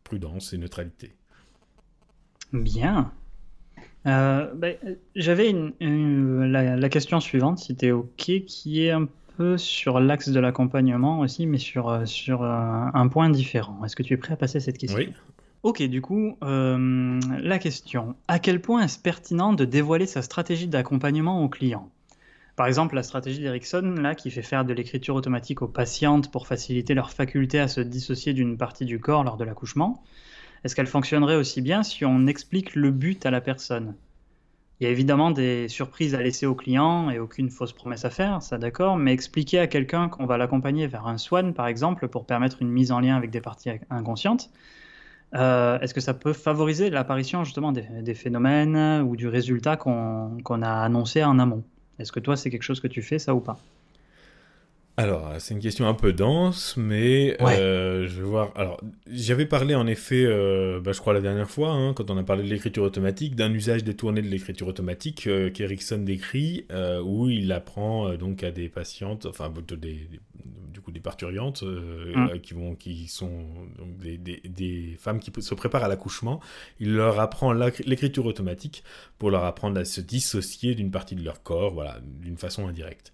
prudence 0.05 0.53
et 0.53 0.59
neutralité. 0.59 1.13
Bien. 2.53 3.13
Euh, 4.07 4.53
ben, 4.55 4.77
j'avais 5.17 5.53
la, 5.81 6.89
question 6.89 7.21
suivante, 7.21 7.59
si 7.59 7.77
tu 7.77 7.91
OK, 7.91 8.45
qui 8.47 8.85
est 8.85 8.93
un 8.93 9.09
peu 9.37 9.59
sur 9.59 10.01
l'axe 10.01 10.29
de 10.29 10.41
l'accompagnement 10.41 11.21
aussi, 11.21 11.47
mais 11.47 11.59
sur, 11.59 11.89
euh, 11.89 12.07
sur 12.07 12.43
un 12.43 13.09
point 13.09 13.29
différent. 13.29 13.85
Est-ce 13.85 13.97
que 13.97 14.03
tu 14.03 14.15
es 14.15 14.17
prêt 14.17 14.33
à 14.33 14.37
passer 14.37 14.61
cette 14.61 14.79
question? 14.79 14.99
Oui. 14.99 15.13
Ok, 15.63 15.83
du 15.83 16.01
coup, 16.01 16.37
la 16.41 17.59
question. 17.59 18.15
À 18.29 18.39
quel 18.39 18.61
point 18.61 18.83
est-ce 18.83 18.99
pertinent 18.99 19.53
de 19.53 19.65
dévoiler 19.65 20.07
sa 20.07 20.23
stratégie 20.23 20.69
d'accompagnement 20.69 21.43
aux 21.43 21.49
clients? 21.49 21.91
Par 22.55 22.67
exemple, 22.67 22.97
la 22.97 23.03
stratégie 23.03 23.41
d'Erickson, 23.41 23.95
là, 24.01 24.15
qui 24.15 24.31
fait 24.31 24.43
faire 24.43 24.65
de 24.65 24.73
l'écriture 24.73 25.15
automatique 25.15 25.63
aux 25.63 25.69
patientes 25.69 26.31
pour 26.31 26.47
faciliter 26.47 26.95
leur 26.95 27.13
faculté 27.13 27.61
à 27.61 27.69
se 27.69 27.81
dissocier 27.81 28.33
d'une 28.33 28.57
partie 28.57 28.85
du 28.85 28.99
corps 28.99 29.23
lors 29.23 29.37
de 29.37 29.45
l'accouchement. 29.45 30.03
Est-ce 30.65 30.75
qu'elle 30.75 30.89
fonctionnerait 30.89 31.37
aussi 31.37 31.63
bien 31.63 31.85
si 31.85 32.05
on 32.05 32.27
explique 32.27 32.75
le 32.75 32.91
but 32.91 33.25
à 33.27 33.31
la 33.31 33.41
personne? 33.41 33.95
Il 34.81 34.85
y 34.85 34.87
a 34.87 34.91
évidemment 34.91 35.31
des 35.31 35.69
surprises 35.69 36.15
à 36.15 36.23
laisser 36.23 36.47
au 36.47 36.55
client 36.55 37.11
et 37.11 37.19
aucune 37.19 37.51
fausse 37.51 37.73
promesse 37.73 38.05
à 38.05 38.11
faire, 38.11 38.43
ça 38.43 38.59
d'accord, 38.59 38.97
mais 38.97 39.13
expliquer 39.13 39.59
à 39.59 39.67
quelqu'un 39.67 40.09
qu'on 40.09 40.27
va 40.27 40.37
l'accompagner 40.37 40.87
vers 40.87 41.07
un 41.07 41.19
swan, 41.19 41.53
par 41.53 41.67
exemple, 41.67 42.09
pour 42.09 42.27
permettre 42.27 42.63
une 42.63 42.71
mise 42.71 42.93
en 42.93 43.01
lien 43.01 43.17
avec 43.17 43.31
des 43.31 43.41
parties 43.41 43.71
inconscientes, 43.91 44.51
euh, 45.35 45.79
est-ce 45.81 45.95
que 45.95 46.01
ça 46.01 46.15
peut 46.15 46.33
favoriser 46.33 46.91
l'apparition 46.91 47.45
justement 47.45 47.73
des, 47.73 48.15
phénomènes 48.15 49.03
ou 49.03 49.17
du 49.17 49.29
résultat 49.29 49.77
qu'on 49.77 50.63
a 50.63 50.71
annoncé 50.71 51.23
en 51.25 51.39
amont? 51.39 51.65
Est-ce 51.99 52.13
que 52.13 52.21
toi, 52.21 52.37
c'est 52.37 52.51
quelque 52.51 52.63
chose 52.63 52.81
que 52.81 52.87
tu 52.87 53.03
fais, 53.03 53.19
ça 53.19 53.35
ou 53.35 53.41
pas? 53.41 53.59
Alors, 54.99 55.33
c'est 55.39 55.55
une 55.55 55.61
question 55.61 55.87
un 55.87 55.95
peu 55.95 56.13
dense, 56.13 56.77
mais 56.77 57.41
euh, 57.41 58.09
je 58.09 58.17
vais 58.17 58.27
voir. 58.29 58.51
Alors, 58.57 58.81
j'avais 59.09 59.47
parlé 59.47 59.77
en 59.77 59.87
effet, 59.87 60.25
euh, 60.27 60.81
bah, 60.81 60.91
je 60.91 60.99
crois 60.99 61.13
la 61.13 61.21
dernière 61.21 61.49
fois, 61.49 61.71
hein, 61.71 61.95
quand 61.95 62.11
on 62.11 62.19
a 62.19 62.25
parlé 62.25 62.43
de 62.43 62.49
l'écriture 62.49 62.83
automatique, 62.83 63.37
d'un 63.37 63.53
usage 63.53 63.85
détourné 63.85 64.23
de 64.23 64.27
l'écriture 64.27 64.67
automatique 64.67 65.29
euh, 65.29 65.51
qu'Erickson 65.51 65.99
décrit, 65.99 66.67
où 67.05 67.31
il 67.31 67.53
apprend 67.53 68.15
donc 68.15 68.43
à 68.43 68.51
des 68.51 68.69
patientes, 68.69 69.27
enfin 69.27 69.55
des, 69.77 70.09
du 70.73 70.81
coup 70.81 70.91
des 70.91 70.99
parturiantes, 70.99 71.63
mm. 71.63 72.41
qui 72.41 72.55
vont, 72.55 72.75
qui 72.75 73.07
sont 73.07 73.45
donc, 73.79 73.99
des, 73.99 74.19
des, 74.19 74.97
femmes 74.99 75.21
qui 75.21 75.31
se 75.41 75.55
préparent 75.55 75.85
à 75.85 75.89
l'accouchement. 75.89 76.41
Il 76.81 76.95
leur 76.95 77.21
apprend 77.21 77.53
l'écriture 77.53 78.27
automatique 78.27 78.83
pour 79.17 79.31
leur 79.31 79.45
apprendre 79.45 79.79
à 79.79 79.85
se 79.85 80.01
dissocier 80.01 80.75
d'une 80.75 80.91
partie 80.91 81.15
de 81.15 81.25
leur 81.25 81.45
corps, 81.45 81.73
voilà, 81.73 82.01
d'une 82.03 82.37
façon 82.37 82.67
indirecte. 82.67 83.13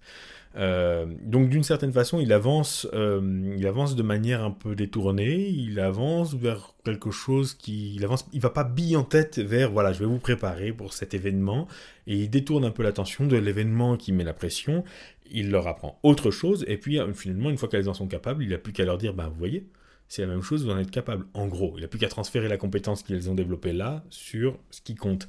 Euh, 0.56 1.06
donc 1.22 1.48
d'une 1.48 1.64
certaine 1.64 1.92
façon, 1.92 2.20
il 2.20 2.32
avance, 2.32 2.86
euh, 2.92 3.54
il 3.56 3.66
avance 3.66 3.96
de 3.96 4.02
manière 4.02 4.44
un 4.44 4.50
peu 4.50 4.74
détournée. 4.74 5.48
Il 5.48 5.80
avance 5.80 6.34
vers 6.34 6.74
quelque 6.84 7.10
chose 7.10 7.54
qui, 7.54 7.94
il 7.94 8.04
avance, 8.04 8.26
il 8.32 8.40
va 8.40 8.50
pas 8.50 8.64
bille 8.64 8.96
en 8.96 9.02
tête 9.04 9.38
vers 9.38 9.70
voilà, 9.70 9.92
je 9.92 10.00
vais 10.00 10.06
vous 10.06 10.18
préparer 10.18 10.72
pour 10.72 10.92
cet 10.92 11.14
événement 11.14 11.66
et 12.06 12.16
il 12.16 12.30
détourne 12.30 12.64
un 12.64 12.70
peu 12.70 12.82
l'attention 12.82 13.26
de 13.26 13.36
l'événement 13.36 13.96
qui 13.96 14.12
met 14.12 14.24
la 14.24 14.34
pression. 14.34 14.84
Il 15.30 15.50
leur 15.50 15.66
apprend 15.66 15.98
autre 16.02 16.30
chose 16.30 16.64
et 16.68 16.76
puis 16.76 16.98
euh, 16.98 17.12
finalement, 17.12 17.50
une 17.50 17.58
fois 17.58 17.68
qu'elles 17.68 17.88
en 17.88 17.94
sont 17.94 18.08
capables, 18.08 18.44
il 18.44 18.50
n'a 18.50 18.58
plus 18.58 18.72
qu'à 18.72 18.84
leur 18.84 18.98
dire, 18.98 19.14
ben 19.14 19.28
vous 19.28 19.38
voyez, 19.38 19.66
c'est 20.08 20.22
la 20.22 20.28
même 20.28 20.42
chose, 20.42 20.64
vous 20.64 20.70
en 20.70 20.78
êtes 20.78 20.90
capable. 20.90 21.26
En 21.34 21.46
gros, 21.48 21.74
il 21.76 21.80
n'a 21.80 21.88
plus 21.88 21.98
qu'à 21.98 22.08
transférer 22.08 22.48
la 22.48 22.58
compétence 22.58 23.02
qu'ils 23.02 23.30
ont 23.30 23.34
développée 23.34 23.72
là 23.72 24.04
sur 24.10 24.58
ce 24.70 24.80
qui 24.80 24.94
compte. 24.94 25.26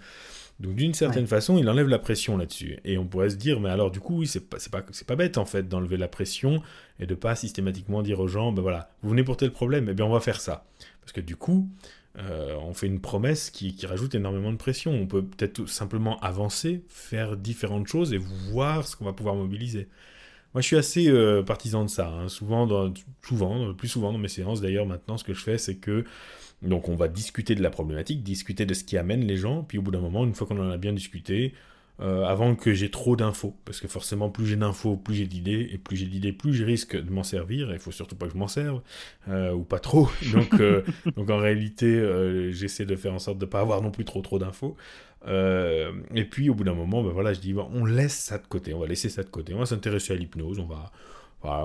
Donc 0.60 0.76
d'une 0.76 0.94
certaine 0.94 1.28
façon, 1.28 1.58
il 1.58 1.70
enlève 1.70 1.90
la 1.90 2.00
pression 2.00 2.38
là-dessus. 2.38 2.80
Et 2.86 2.98
on 2.98 3.06
pourrait 3.06 3.30
se 3.30 3.36
dire, 3.36 3.60
mais 3.60 3.70
alors 3.70 3.92
du 3.92 4.00
coup, 4.00 4.20
oui, 4.20 4.28
c'est 4.28 4.50
pas, 4.50 4.58
pas, 4.72 4.82
pas 4.82 5.16
bête 5.16 5.38
en 5.38 5.46
fait 5.46 5.68
d'enlever 5.68 5.98
la 5.98 6.08
pression 6.08 6.62
et 7.00 7.06
de 7.06 7.16
pas 7.16 7.36
systématiquement 7.36 8.02
dire 8.02 8.20
aux 8.20 8.28
gens, 8.28 8.54
ben 8.54 8.62
voilà, 8.62 8.90
vous 9.02 9.10
venez 9.10 9.24
pour 9.24 9.36
tel 9.36 9.52
problème, 9.52 9.88
eh 9.90 9.94
bien 9.94 10.06
on 10.06 10.14
va 10.14 10.22
faire 10.22 10.40
ça. 10.40 10.66
Parce 11.02 11.12
que 11.12 11.22
du 11.22 11.36
coup, 11.36 11.70
euh, 12.18 12.56
on 12.62 12.74
fait 12.74 12.88
une 12.88 13.02
promesse 13.02 13.50
qui, 13.50 13.76
rajoute 13.86 14.16
énormément 14.16 14.52
de 14.52 14.58
pression. 14.58 14.92
On 14.92 15.08
peut 15.08 15.24
peut-être 15.24 15.66
simplement 15.66 16.20
avancer, 16.20 16.84
faire 16.88 17.36
différentes 17.36 17.88
choses 17.88 18.14
et 18.14 18.18
voir 18.18 18.88
ce 18.88 18.96
qu'on 18.96 19.06
va 19.06 19.14
pouvoir 19.14 19.36
mobiliser. 19.36 19.90
Moi, 20.54 20.62
je 20.62 20.68
suis 20.68 20.78
assez 20.78 21.10
euh, 21.10 21.44
partisan 21.44 21.84
de 21.84 21.90
ça. 21.90 22.08
Hein. 22.08 22.30
Souvent, 22.30 22.66
dans, 22.66 22.94
souvent, 23.28 23.74
plus 23.74 23.90
souvent 23.90 24.14
dans 24.14 24.18
mes 24.18 24.30
séances 24.30 24.62
d'ailleurs, 24.62 24.86
maintenant, 24.86 25.18
ce 25.18 25.26
que 25.26 25.34
je 25.34 25.42
fais, 25.42 25.58
c'est 25.58 25.76
que 25.76 26.06
donc 26.66 26.90
on 26.90 26.96
va 26.96 27.08
discuter 27.08 27.56
de 27.56 27.64
la 27.64 27.70
problématique, 27.70 28.24
discuter 28.24 28.66
de 28.66 28.74
ce 28.74 28.84
qui 28.84 28.98
amène 28.98 29.22
les 29.22 29.38
gens, 29.38 29.64
puis 29.64 29.78
au 29.78 29.82
bout 29.82 29.92
d'un 29.92 30.02
moment, 30.02 30.26
une 30.26 30.34
fois 30.34 30.48
qu'on 30.48 30.60
en 30.60 30.70
a 30.70 30.78
bien 30.78 30.94
discuté, 30.94 31.54
euh, 32.02 32.26
avant 32.26 32.56
que 32.56 32.74
j'ai 32.74 32.92
trop 32.92 33.16
d'infos, 33.16 33.56
parce 33.64 33.80
que 33.80 33.88
forcément 33.88 34.30
plus 34.30 34.46
j'ai 34.46 34.58
d'infos, 34.58 34.98
plus 34.98 35.16
j'ai 35.16 35.28
d'idées, 35.28 35.70
et 35.72 35.78
plus 35.78 35.96
j'ai 35.96 36.08
d'idées, 36.08 36.34
plus 36.34 36.54
je 36.54 36.66
risque 36.66 36.96
de 37.02 37.10
m'en 37.10 37.24
servir, 37.24 37.72
et 37.72 37.76
il 37.76 37.80
faut 37.80 37.92
surtout 37.92 38.16
pas 38.16 38.26
que 38.26 38.34
je 38.34 38.38
m'en 38.38 38.50
serve, 38.50 38.82
euh, 39.30 39.54
ou 39.54 39.64
pas 39.64 39.80
trop, 39.80 40.10
donc, 40.34 40.54
euh, 40.60 40.84
donc 41.16 41.30
en 41.30 41.38
réalité 41.38 41.86
j'essaie 42.52 42.86
de 42.86 42.96
faire 42.96 43.14
en 43.14 43.20
sorte 43.20 43.38
de 43.38 43.46
ne 43.46 43.50
pas 43.50 43.62
avoir 43.62 43.82
non 43.82 43.92
plus 43.92 44.04
trop 44.04 44.22
trop 44.22 44.40
d'infos, 44.40 44.76
et 45.28 46.26
puis 46.30 46.50
au 46.50 46.54
bout 46.54 46.66
d'un 46.66 46.74
moment, 46.74 47.02
ben 47.02 47.12
voilà, 47.12 47.34
je 47.34 47.40
dis, 47.40 47.54
on 47.56 47.86
laisse 47.86 48.18
ça 48.18 48.38
de 48.38 48.46
côté, 48.46 48.74
on 48.74 48.80
va 48.80 48.88
laisser 48.88 49.10
ça 49.10 49.24
de 49.24 49.30
côté, 49.30 49.54
on 49.54 49.60
va 49.60 49.66
s'intéresser 49.66 50.14
à 50.14 50.16
l'hypnose, 50.18 50.60
on 50.60 50.66
va, 50.66 50.92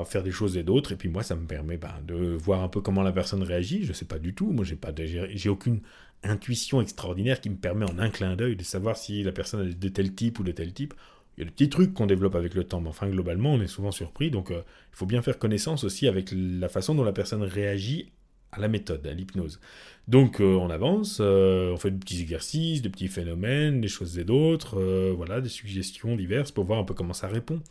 faire 0.06 0.22
des 0.22 0.30
choses 0.30 0.56
et 0.56 0.62
d'autres, 0.62 0.92
et 0.92 0.96
puis 0.96 1.08
moi 1.08 1.22
ça 1.22 1.34
me 1.34 1.46
permet 1.46 1.76
ben, 1.76 1.94
de 2.06 2.14
voir 2.14 2.62
un 2.62 2.68
peu 2.68 2.80
comment 2.80 3.02
la 3.02 3.12
personne 3.12 3.42
réagit, 3.42 3.84
je 3.84 3.92
sais 3.92 4.04
pas 4.04 4.18
du 4.18 4.34
tout, 4.34 4.50
moi 4.50 4.64
j'ai 4.64 4.76
pas 4.76 4.90
j'ai 4.94 5.48
aucune 5.48 5.80
intuition 6.22 6.80
extraordinaire 6.80 7.40
qui 7.40 7.50
me 7.50 7.56
permet 7.56 7.86
en 7.86 7.98
un 7.98 8.10
clin 8.10 8.36
d'œil 8.36 8.56
de 8.56 8.62
savoir 8.62 8.96
si 8.96 9.22
la 9.22 9.32
personne 9.32 9.68
est 9.68 9.78
de 9.78 9.88
tel 9.88 10.14
type 10.14 10.38
ou 10.38 10.42
de 10.42 10.52
tel 10.52 10.72
type. 10.72 10.94
Il 11.36 11.40
y 11.40 11.42
a 11.42 11.44
des 11.46 11.52
petits 11.52 11.70
trucs 11.70 11.94
qu'on 11.94 12.06
développe 12.06 12.34
avec 12.34 12.54
le 12.54 12.64
temps, 12.64 12.80
mais 12.80 12.88
enfin 12.88 13.08
globalement 13.08 13.54
on 13.54 13.60
est 13.60 13.66
souvent 13.66 13.92
surpris, 13.92 14.30
donc 14.30 14.50
euh, 14.50 14.62
il 14.92 14.96
faut 14.96 15.06
bien 15.06 15.22
faire 15.22 15.38
connaissance 15.38 15.84
aussi 15.84 16.06
avec 16.08 16.30
la 16.32 16.68
façon 16.68 16.94
dont 16.94 17.04
la 17.04 17.12
personne 17.12 17.42
réagit 17.42 18.12
à 18.52 18.60
la 18.60 18.68
méthode, 18.68 19.06
à 19.06 19.14
l'hypnose. 19.14 19.60
Donc 20.08 20.40
euh, 20.40 20.56
on 20.56 20.70
avance, 20.70 21.18
euh, 21.20 21.72
on 21.72 21.76
fait 21.76 21.92
des 21.92 21.98
petits 21.98 22.20
exercices, 22.20 22.82
des 22.82 22.90
petits 22.90 23.08
phénomènes, 23.08 23.80
des 23.80 23.88
choses 23.88 24.18
et 24.18 24.24
d'autres, 24.24 24.80
voilà, 25.12 25.40
des 25.40 25.48
suggestions 25.48 26.16
diverses 26.16 26.50
pour 26.50 26.64
voir 26.64 26.80
un 26.80 26.84
peu 26.84 26.94
comment 26.94 27.14
ça 27.14 27.28
répond. 27.28 27.62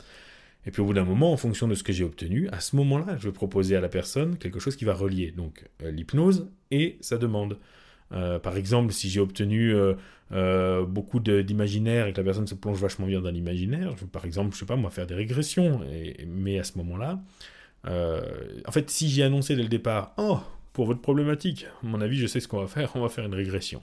Et 0.65 0.71
puis 0.71 0.81
au 0.81 0.85
bout 0.85 0.93
d'un 0.93 1.05
moment, 1.05 1.31
en 1.31 1.37
fonction 1.37 1.67
de 1.67 1.75
ce 1.75 1.83
que 1.83 1.93
j'ai 1.93 2.03
obtenu, 2.03 2.49
à 2.49 2.59
ce 2.59 2.75
moment-là, 2.75 3.17
je 3.17 3.27
vais 3.27 3.31
proposer 3.31 3.75
à 3.75 3.81
la 3.81 3.89
personne 3.89 4.37
quelque 4.37 4.59
chose 4.59 4.75
qui 4.75 4.85
va 4.85 4.93
relier 4.93 5.31
donc 5.31 5.65
l'hypnose 5.81 6.49
et 6.71 6.97
sa 7.01 7.17
demande. 7.17 7.57
Euh, 8.11 8.39
par 8.39 8.57
exemple, 8.57 8.91
si 8.91 9.09
j'ai 9.09 9.19
obtenu 9.19 9.73
euh, 9.73 9.93
euh, 10.31 10.85
beaucoup 10.85 11.19
d'imaginaire 11.19 12.07
et 12.07 12.13
que 12.13 12.17
la 12.17 12.23
personne 12.23 12.47
se 12.47 12.55
plonge 12.55 12.79
vachement 12.79 13.07
bien 13.07 13.21
dans 13.21 13.29
l'imaginaire, 13.29 13.95
par 14.11 14.25
exemple, 14.25 14.53
je 14.53 14.59
sais 14.59 14.65
pas, 14.65 14.75
moi, 14.75 14.89
faire 14.89 15.07
des 15.07 15.15
régressions. 15.15 15.81
mais 16.27 16.59
à 16.59 16.63
ce 16.63 16.77
moment-là, 16.79 17.21
en 17.85 18.71
fait, 18.71 18.89
si 18.89 19.09
j'ai 19.09 19.23
annoncé 19.23 19.55
dès 19.55 19.63
le 19.63 19.69
départ, 19.69 20.13
oh, 20.17 20.39
pour 20.73 20.85
votre 20.85 21.01
problématique, 21.01 21.67
à 21.83 21.87
mon 21.87 22.01
avis, 22.01 22.17
je 22.17 22.27
sais 22.27 22.39
ce 22.39 22.47
qu'on 22.47 22.59
va 22.59 22.67
faire, 22.67 22.91
on 22.95 23.01
va 23.01 23.09
faire 23.09 23.25
une 23.25 23.35
régression. 23.35 23.81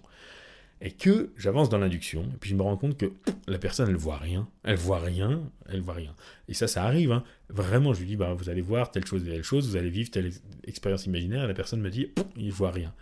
Et 0.82 0.90
que 0.90 1.30
j'avance 1.36 1.70
dans 1.70 1.78
l'induction, 1.78 2.22
et 2.22 2.36
puis 2.38 2.50
je 2.50 2.54
me 2.54 2.62
rends 2.62 2.76
compte 2.76 2.98
que 2.98 3.10
la 3.48 3.58
personne, 3.58 3.88
elle 3.88 3.96
voit 3.96 4.18
rien, 4.18 4.46
elle 4.62 4.76
voit 4.76 4.98
rien, 4.98 5.42
elle 5.70 5.80
voit 5.80 5.94
rien. 5.94 6.14
Et 6.48 6.54
ça, 6.54 6.68
ça 6.68 6.84
arrive, 6.84 7.12
hein. 7.12 7.24
Vraiment, 7.48 7.94
je 7.94 8.00
lui 8.00 8.06
dis, 8.08 8.16
bah, 8.16 8.34
vous 8.34 8.50
allez 8.50 8.60
voir 8.60 8.90
telle 8.90 9.06
chose 9.06 9.26
et 9.26 9.30
telle 9.30 9.42
chose, 9.42 9.68
vous 9.68 9.76
allez 9.76 9.88
vivre 9.88 10.10
telle 10.10 10.30
expérience 10.66 11.06
imaginaire, 11.06 11.44
et 11.44 11.48
la 11.48 11.54
personne 11.54 11.80
me 11.80 11.88
dit, 11.88 12.08
il 12.36 12.52
voit 12.52 12.72
rien. 12.72 12.92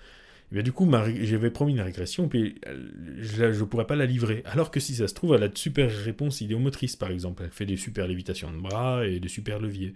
Du 0.53 0.71
coup, 0.71 0.89
j'avais 1.23 1.51
promis 1.51 1.73
une 1.73 1.81
régression, 1.81 2.29
puis 2.29 2.61
je 3.19 3.45
ne 3.45 3.65
pourrais 3.65 3.89
pas 3.89 3.97
la 3.97 4.07
livrer. 4.07 4.43
Alors 4.47 4.71
que 4.71 4.79
si 4.79 4.95
ça 4.95 5.09
se 5.09 5.15
trouve, 5.15 5.35
elle 5.35 5.43
a 5.43 5.49
de 5.49 5.59
super 5.59 5.91
réponses 5.91 6.43
idéomotrices, 6.43 6.95
par 6.95 7.11
exemple. 7.11 7.43
Elle 7.45 7.51
fait 7.51 7.67
des 7.67 7.77
super 7.77 8.07
lévitations 8.07 8.53
de 8.53 8.59
bras 8.59 9.05
et 9.05 9.19
des 9.19 9.29
super 9.29 9.59
leviers. 9.59 9.95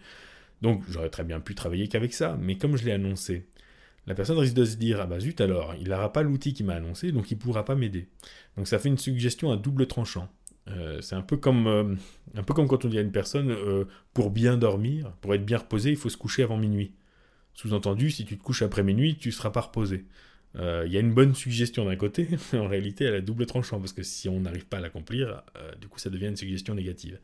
Donc 0.61 0.83
j'aurais 0.89 1.11
très 1.11 1.23
bien 1.23 1.39
pu 1.39 1.55
travailler 1.55 1.87
qu'avec 1.87 2.13
ça, 2.13 2.37
mais 2.41 2.57
comme 2.57 2.77
je 2.77 2.85
l'ai 2.85 2.93
annoncé, 2.93 3.47
la 4.09 4.15
personne 4.15 4.39
risque 4.39 4.55
de 4.55 4.65
se 4.65 4.77
dire 4.77 5.01
Ah 5.03 5.07
bah 5.07 5.21
zut 5.21 5.39
alors, 5.43 5.75
il 5.79 5.91
n'aura 5.91 6.13
pas 6.13 6.23
l'outil 6.23 6.55
qui 6.55 6.65
m'a 6.65 6.75
annoncé, 6.75 7.13
donc 7.13 7.31
il 7.31 7.35
ne 7.35 7.41
pourra 7.41 7.67
pas 7.67 7.75
m'aider. 7.75 8.09
Donc 8.57 8.67
ça 8.67 8.79
fait 8.79 8.89
une 8.89 8.97
suggestion 8.97 9.53
à 9.53 9.59
double 9.59 9.87
tranchant. 9.87 10.31
Euh, 10.71 11.03
c'est 11.03 11.15
un 11.15 11.23
peu 11.23 11.37
comme 11.37 11.67
euh, 11.67 11.95
un 12.35 12.43
peu 12.43 12.55
comme 12.55 12.69
quand 12.69 12.87
on 12.87 12.89
dit 12.89 12.99
à 12.99 13.03
une 13.03 13.13
personne 13.13 13.51
euh, 13.51 13.85
pour 14.15 14.31
bien 14.31 14.57
dormir, 14.57 15.13
pour 15.21 15.35
être 15.35 15.45
bien 15.45 15.59
reposé, 15.59 15.91
il 15.91 15.97
faut 15.97 16.09
se 16.09 16.17
coucher 16.17 16.43
avant 16.43 16.57
minuit. 16.57 16.95
Sous-entendu, 17.53 18.11
si 18.11 18.25
tu 18.25 18.39
te 18.39 18.43
couches 18.43 18.63
après 18.63 18.83
minuit, 18.83 19.17
tu 19.17 19.29
ne 19.29 19.33
seras 19.33 19.51
pas 19.51 19.61
reposé. 19.61 20.07
Il 20.55 20.93
y 20.93 20.97
a 20.97 21.01
une 21.01 21.13
bonne 21.13 21.35
suggestion 21.35 21.85
d'un 21.85 21.95
côté, 21.95 22.29
mais 22.53 22.59
en 22.59 22.67
réalité, 22.67 23.05
elle 23.05 23.15
a 23.15 23.21
double 23.21 23.47
tranchant, 23.47 23.79
parce 23.79 23.93
que 23.93 24.03
si 24.03 24.29
on 24.29 24.41
n'arrive 24.41 24.67
pas 24.67 24.79
à 24.79 24.81
l'accomplir, 24.81 25.43
du 25.81 25.87
coup, 25.87 26.01
ça 26.01 26.11
devient 26.11 26.27
une 26.27 26.37
suggestion 26.37 26.75
négative. 26.75 27.21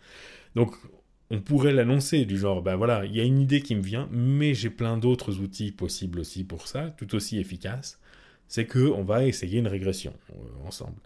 Donc, 0.54 0.76
on 1.34 1.40
pourrait 1.40 1.72
l'annoncer 1.72 2.24
du 2.24 2.38
genre, 2.38 2.62
ben 2.62 2.76
voilà, 2.76 3.04
il 3.04 3.14
y 3.14 3.20
a 3.20 3.24
une 3.24 3.40
idée 3.40 3.60
qui 3.60 3.74
me 3.74 3.82
vient, 3.82 4.08
mais 4.10 4.54
j'ai 4.54 4.70
plein 4.70 4.96
d'autres 4.96 5.40
outils 5.40 5.72
possibles 5.72 6.20
aussi 6.20 6.44
pour 6.44 6.68
ça, 6.68 6.90
tout 6.96 7.14
aussi 7.14 7.38
efficaces. 7.38 8.00
C'est 8.48 8.66
que 8.66 8.78
on 8.78 9.02
va 9.02 9.24
essayer 9.24 9.58
une 9.58 9.66
régression 9.66 10.12
euh, 10.30 10.66
ensemble. 10.66 10.96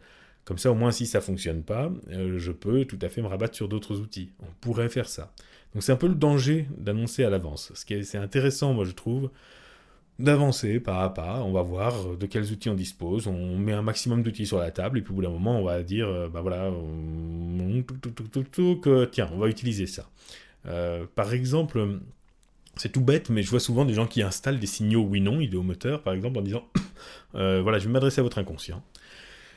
Comme 0.45 0.59
ça, 0.59 0.71
au 0.71 0.75
moins, 0.75 0.93
si 0.93 1.07
ça 1.07 1.21
fonctionne 1.21 1.63
pas, 1.63 1.93
je 2.11 2.53
peux 2.53 2.85
tout 2.87 2.99
à 3.03 3.09
fait 3.11 3.21
me 3.21 3.27
rabattre 3.27 3.55
sur 3.55 3.69
d'autres 3.69 4.01
outils. 4.01 4.31
On 4.41 4.47
pourrait 4.63 4.89
faire 4.89 5.09
ça. 5.09 5.35
Donc, 5.75 5.83
c'est 5.83 5.93
un 5.93 5.97
peu 5.97 6.09
le 6.09 6.15
danger 6.15 6.67
d'annoncer 6.79 7.23
à 7.23 7.29
l'avance. 7.29 7.71
Ce 7.75 7.85
qui 7.85 7.95
est, 7.95 8.03
c'est 8.03 8.17
intéressant, 8.17 8.73
moi, 8.73 8.87
je 8.87 8.93
trouve, 8.93 9.31
d'avancer 10.19 10.81
pas 10.81 11.05
à 11.05 11.11
pas, 11.11 11.43
on 11.45 11.53
va 11.53 11.63
voir 11.63 12.17
de 12.17 12.27
quels 12.27 12.51
outils 12.51 12.69
on 12.69 12.75
dispose, 12.75 13.27
on 13.29 13.57
met 13.57 13.73
un 13.73 13.83
maximum 13.83 14.23
d'outils 14.23 14.47
sur 14.47 14.59
la 14.59 14.71
table, 14.71 14.99
et 14.99 15.03
puis 15.03 15.13
au 15.13 15.17
bout 15.17 15.23
d'un 15.23 15.31
moment, 15.31 15.61
on 15.61 15.65
va 15.65 15.83
dire, 15.83 16.09
euh, 16.09 16.29
bah 16.29 16.41
voilà, 16.41 16.71
tiens, 19.13 19.31
on 19.33 19.39
va 19.39 19.49
utiliser 19.49 19.87
ça. 19.87 20.09
Euh, 20.67 21.07
par 21.15 21.33
exemple, 21.33 22.01
c'est 22.77 22.91
tout 22.91 23.01
bête, 23.01 23.31
mais 23.31 23.43
je 23.43 23.51
vois 23.51 23.61
souvent 23.61 23.85
des 23.85 23.95
gens 23.95 24.07
qui 24.07 24.23
installent 24.23 24.59
des 24.59 24.67
signaux 24.67 25.03
oui-non 25.03 25.41
idéomoteurs, 25.41 26.03
par 26.03 26.15
exemple, 26.15 26.39
en 26.39 26.43
disant, 26.43 26.65
euh, 27.35 27.61
voilà, 27.63 27.79
je 27.79 27.87
vais 27.87 27.93
m'adresser 27.93 28.21
à 28.21 28.23
votre 28.23 28.39
inconscient. 28.39 28.83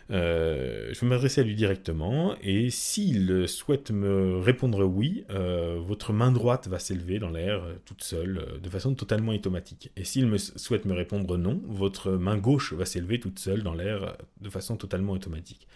Euh, 0.10 0.89
je 0.93 0.99
vais 0.99 1.08
m'adresser 1.08 1.41
à 1.41 1.43
lui 1.43 1.56
directement 1.56 2.36
et 2.41 2.70
s'il 2.70 3.47
souhaite 3.47 3.91
me 3.91 4.39
répondre 4.39 4.84
oui, 4.84 5.24
euh, 5.30 5.80
votre 5.80 6.12
main 6.12 6.32
droite 6.32 6.68
va 6.68 6.80
s'élever 6.80 7.20
dans 7.20 7.30
l'air 7.30 7.64
euh, 7.64 7.74
toute 7.86 8.04
seule 8.04 8.60
de 8.62 8.70
façon 8.70 8.93
totalement 8.93 9.32
automatique. 9.32 9.91
Et 9.95 10.04
s'il 10.04 10.38
souhaite 10.39 10.86
me 10.86 10.93
répondre 10.93 11.38
non, 11.38 11.62
votre 11.66 12.12
main 12.12 12.38
gauche 12.38 12.74
va 12.74 12.86
s'élever 12.86 13.20
toute 13.20 13.39
seule 13.39 13.64
dans 13.64 13.74
l'air 13.74 14.18
de 14.41 14.49
façon 14.49 14.76
totalement 14.76 15.14
automatique. 15.14 15.68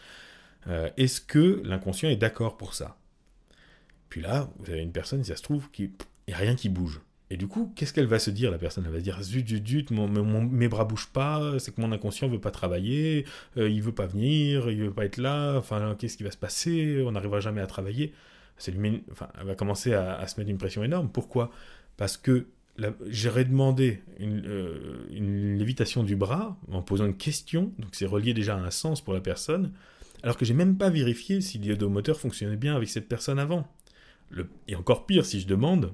Est-ce 0.97 1.21
que 1.21 1.61
l'inconscient 1.63 2.09
est 2.09 2.15
d'accord 2.15 2.57
pour 2.57 2.73
ça? 2.73 2.97
Puis 4.09 4.19
là, 4.19 4.49
vous 4.57 4.71
avez 4.71 4.81
une 4.81 4.91
personne, 4.91 5.23
si 5.23 5.29
ça 5.29 5.35
se 5.35 5.43
trouve, 5.43 5.69
qui 5.69 5.91
n'y 6.27 6.33
a 6.33 6.37
rien 6.37 6.55
qui 6.55 6.69
bouge. 6.69 7.01
Et 7.31 7.37
du 7.37 7.47
coup, 7.47 7.73
qu'est-ce 7.75 7.91
qu'elle 7.91 8.05
va 8.05 8.19
se 8.19 8.29
dire, 8.29 8.51
la 8.51 8.59
personne? 8.59 8.83
Elle 8.85 8.91
va 8.91 8.99
se 8.99 9.03
dire 9.03 9.21
Zut, 9.23 9.47
zut, 9.47 9.67
zut, 9.67 9.91
mes 9.91 10.67
bras 10.67 10.85
bougent 10.85 11.09
pas, 11.11 11.57
c'est 11.57 11.73
que 11.73 11.81
mon 11.81 11.91
inconscient 11.91 12.27
veut 12.27 12.39
pas 12.39 12.51
travailler, 12.51 13.25
euh, 13.57 13.67
il 13.67 13.81
veut 13.81 13.93
pas 13.93 14.05
venir, 14.05 14.69
il 14.69 14.83
veut 14.83 14.93
pas 14.93 15.05
être 15.05 15.17
là, 15.17 15.57
enfin, 15.57 15.95
qu'est-ce 15.97 16.17
qui 16.17 16.23
va 16.23 16.31
se 16.31 16.37
passer? 16.37 17.03
On 17.05 17.13
n'arrivera 17.13 17.39
jamais 17.39 17.61
à 17.61 17.67
travailler. 17.67 18.13
Enfin, 19.11 19.27
elle 19.39 19.47
va 19.47 19.55
commencer 19.55 19.93
à, 19.93 20.25
se 20.27 20.39
mettre 20.39 20.51
une 20.51 20.57
pression 20.57 20.83
énorme. 20.83 21.09
Pourquoi? 21.09 21.51
Parce 21.97 22.15
que 22.15 22.47
j'aurais 23.07 23.45
demandé 23.45 24.01
euh, 24.21 25.05
une, 25.11 25.57
lévitation 25.57 26.03
du 26.03 26.15
bras 26.15 26.57
en 26.71 26.81
posant 26.81 27.05
une 27.05 27.17
question, 27.17 27.73
donc 27.79 27.89
c'est 27.93 28.05
relié 28.05 28.33
déjà 28.33 28.55
à 28.55 28.59
un 28.59 28.71
sens 28.71 29.01
pour 29.01 29.13
la 29.13 29.21
personne, 29.21 29.71
alors 30.23 30.37
que 30.37 30.45
j'ai 30.45 30.53
même 30.53 30.77
pas 30.77 30.89
vérifié 30.89 31.41
si 31.41 31.57
l'iodomoteur 31.57 32.19
fonctionnait 32.19 32.55
bien 32.55 32.75
avec 32.75 32.89
cette 32.89 33.07
personne 33.07 33.39
avant. 33.39 33.67
Et 34.67 34.75
encore 34.75 35.05
pire, 35.05 35.25
si 35.25 35.39
je 35.39 35.47
demande, 35.47 35.93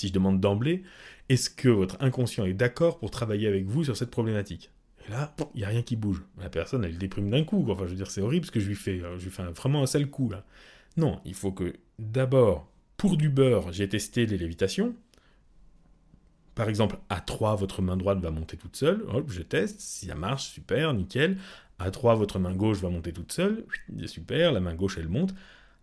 si 0.00 0.08
je 0.08 0.12
demande 0.12 0.40
d'emblée, 0.40 0.82
est-ce 1.28 1.50
que 1.50 1.68
votre 1.68 1.96
inconscient 2.00 2.44
est 2.44 2.54
d'accord 2.54 2.98
pour 2.98 3.10
travailler 3.10 3.46
avec 3.46 3.66
vous 3.66 3.84
sur 3.84 3.96
cette 3.96 4.10
problématique? 4.10 4.70
Et 5.06 5.10
là, 5.10 5.34
il 5.54 5.58
n'y 5.58 5.64
a 5.64 5.68
rien 5.68 5.82
qui 5.82 5.96
bouge. 5.96 6.22
La 6.38 6.50
personne, 6.50 6.84
elle 6.84 6.98
déprime 6.98 7.30
d'un 7.30 7.44
coup. 7.44 7.64
Enfin, 7.70 7.84
je 7.84 7.90
veux 7.90 7.96
dire, 7.96 8.10
c'est 8.10 8.20
horrible 8.20 8.46
ce 8.46 8.50
que 8.50 8.60
je 8.60 8.68
lui 8.68 8.74
fais. 8.74 9.00
Je 9.18 9.24
lui 9.24 9.30
fais 9.30 9.44
vraiment 9.44 9.82
un 9.82 9.86
sale 9.86 10.10
coup, 10.10 10.28
là. 10.28 10.44
Non, 10.96 11.20
il 11.24 11.34
faut 11.34 11.52
que, 11.52 11.74
d'abord, 11.98 12.70
pour 12.96 13.16
du 13.16 13.30
beurre, 13.30 13.72
j'ai 13.72 13.88
testé 13.88 14.26
les 14.26 14.36
lévitations. 14.36 14.94
Par 16.54 16.68
exemple, 16.68 16.98
à 17.08 17.20
3, 17.20 17.54
votre 17.54 17.80
main 17.80 17.96
droite 17.96 18.18
va 18.18 18.30
monter 18.30 18.56
toute 18.56 18.76
seule. 18.76 19.04
Hop, 19.08 19.30
je 19.30 19.42
teste. 19.42 19.80
Si 19.80 20.06
ça 20.06 20.14
marche, 20.14 20.50
super, 20.50 20.92
nickel. 20.92 21.38
À 21.78 21.90
3, 21.90 22.16
votre 22.16 22.38
main 22.38 22.54
gauche 22.54 22.78
va 22.78 22.90
monter 22.90 23.12
toute 23.12 23.32
seule. 23.32 23.64
Super, 24.04 24.52
la 24.52 24.60
main 24.60 24.74
gauche, 24.74 24.98
elle 24.98 25.08
monte. 25.08 25.32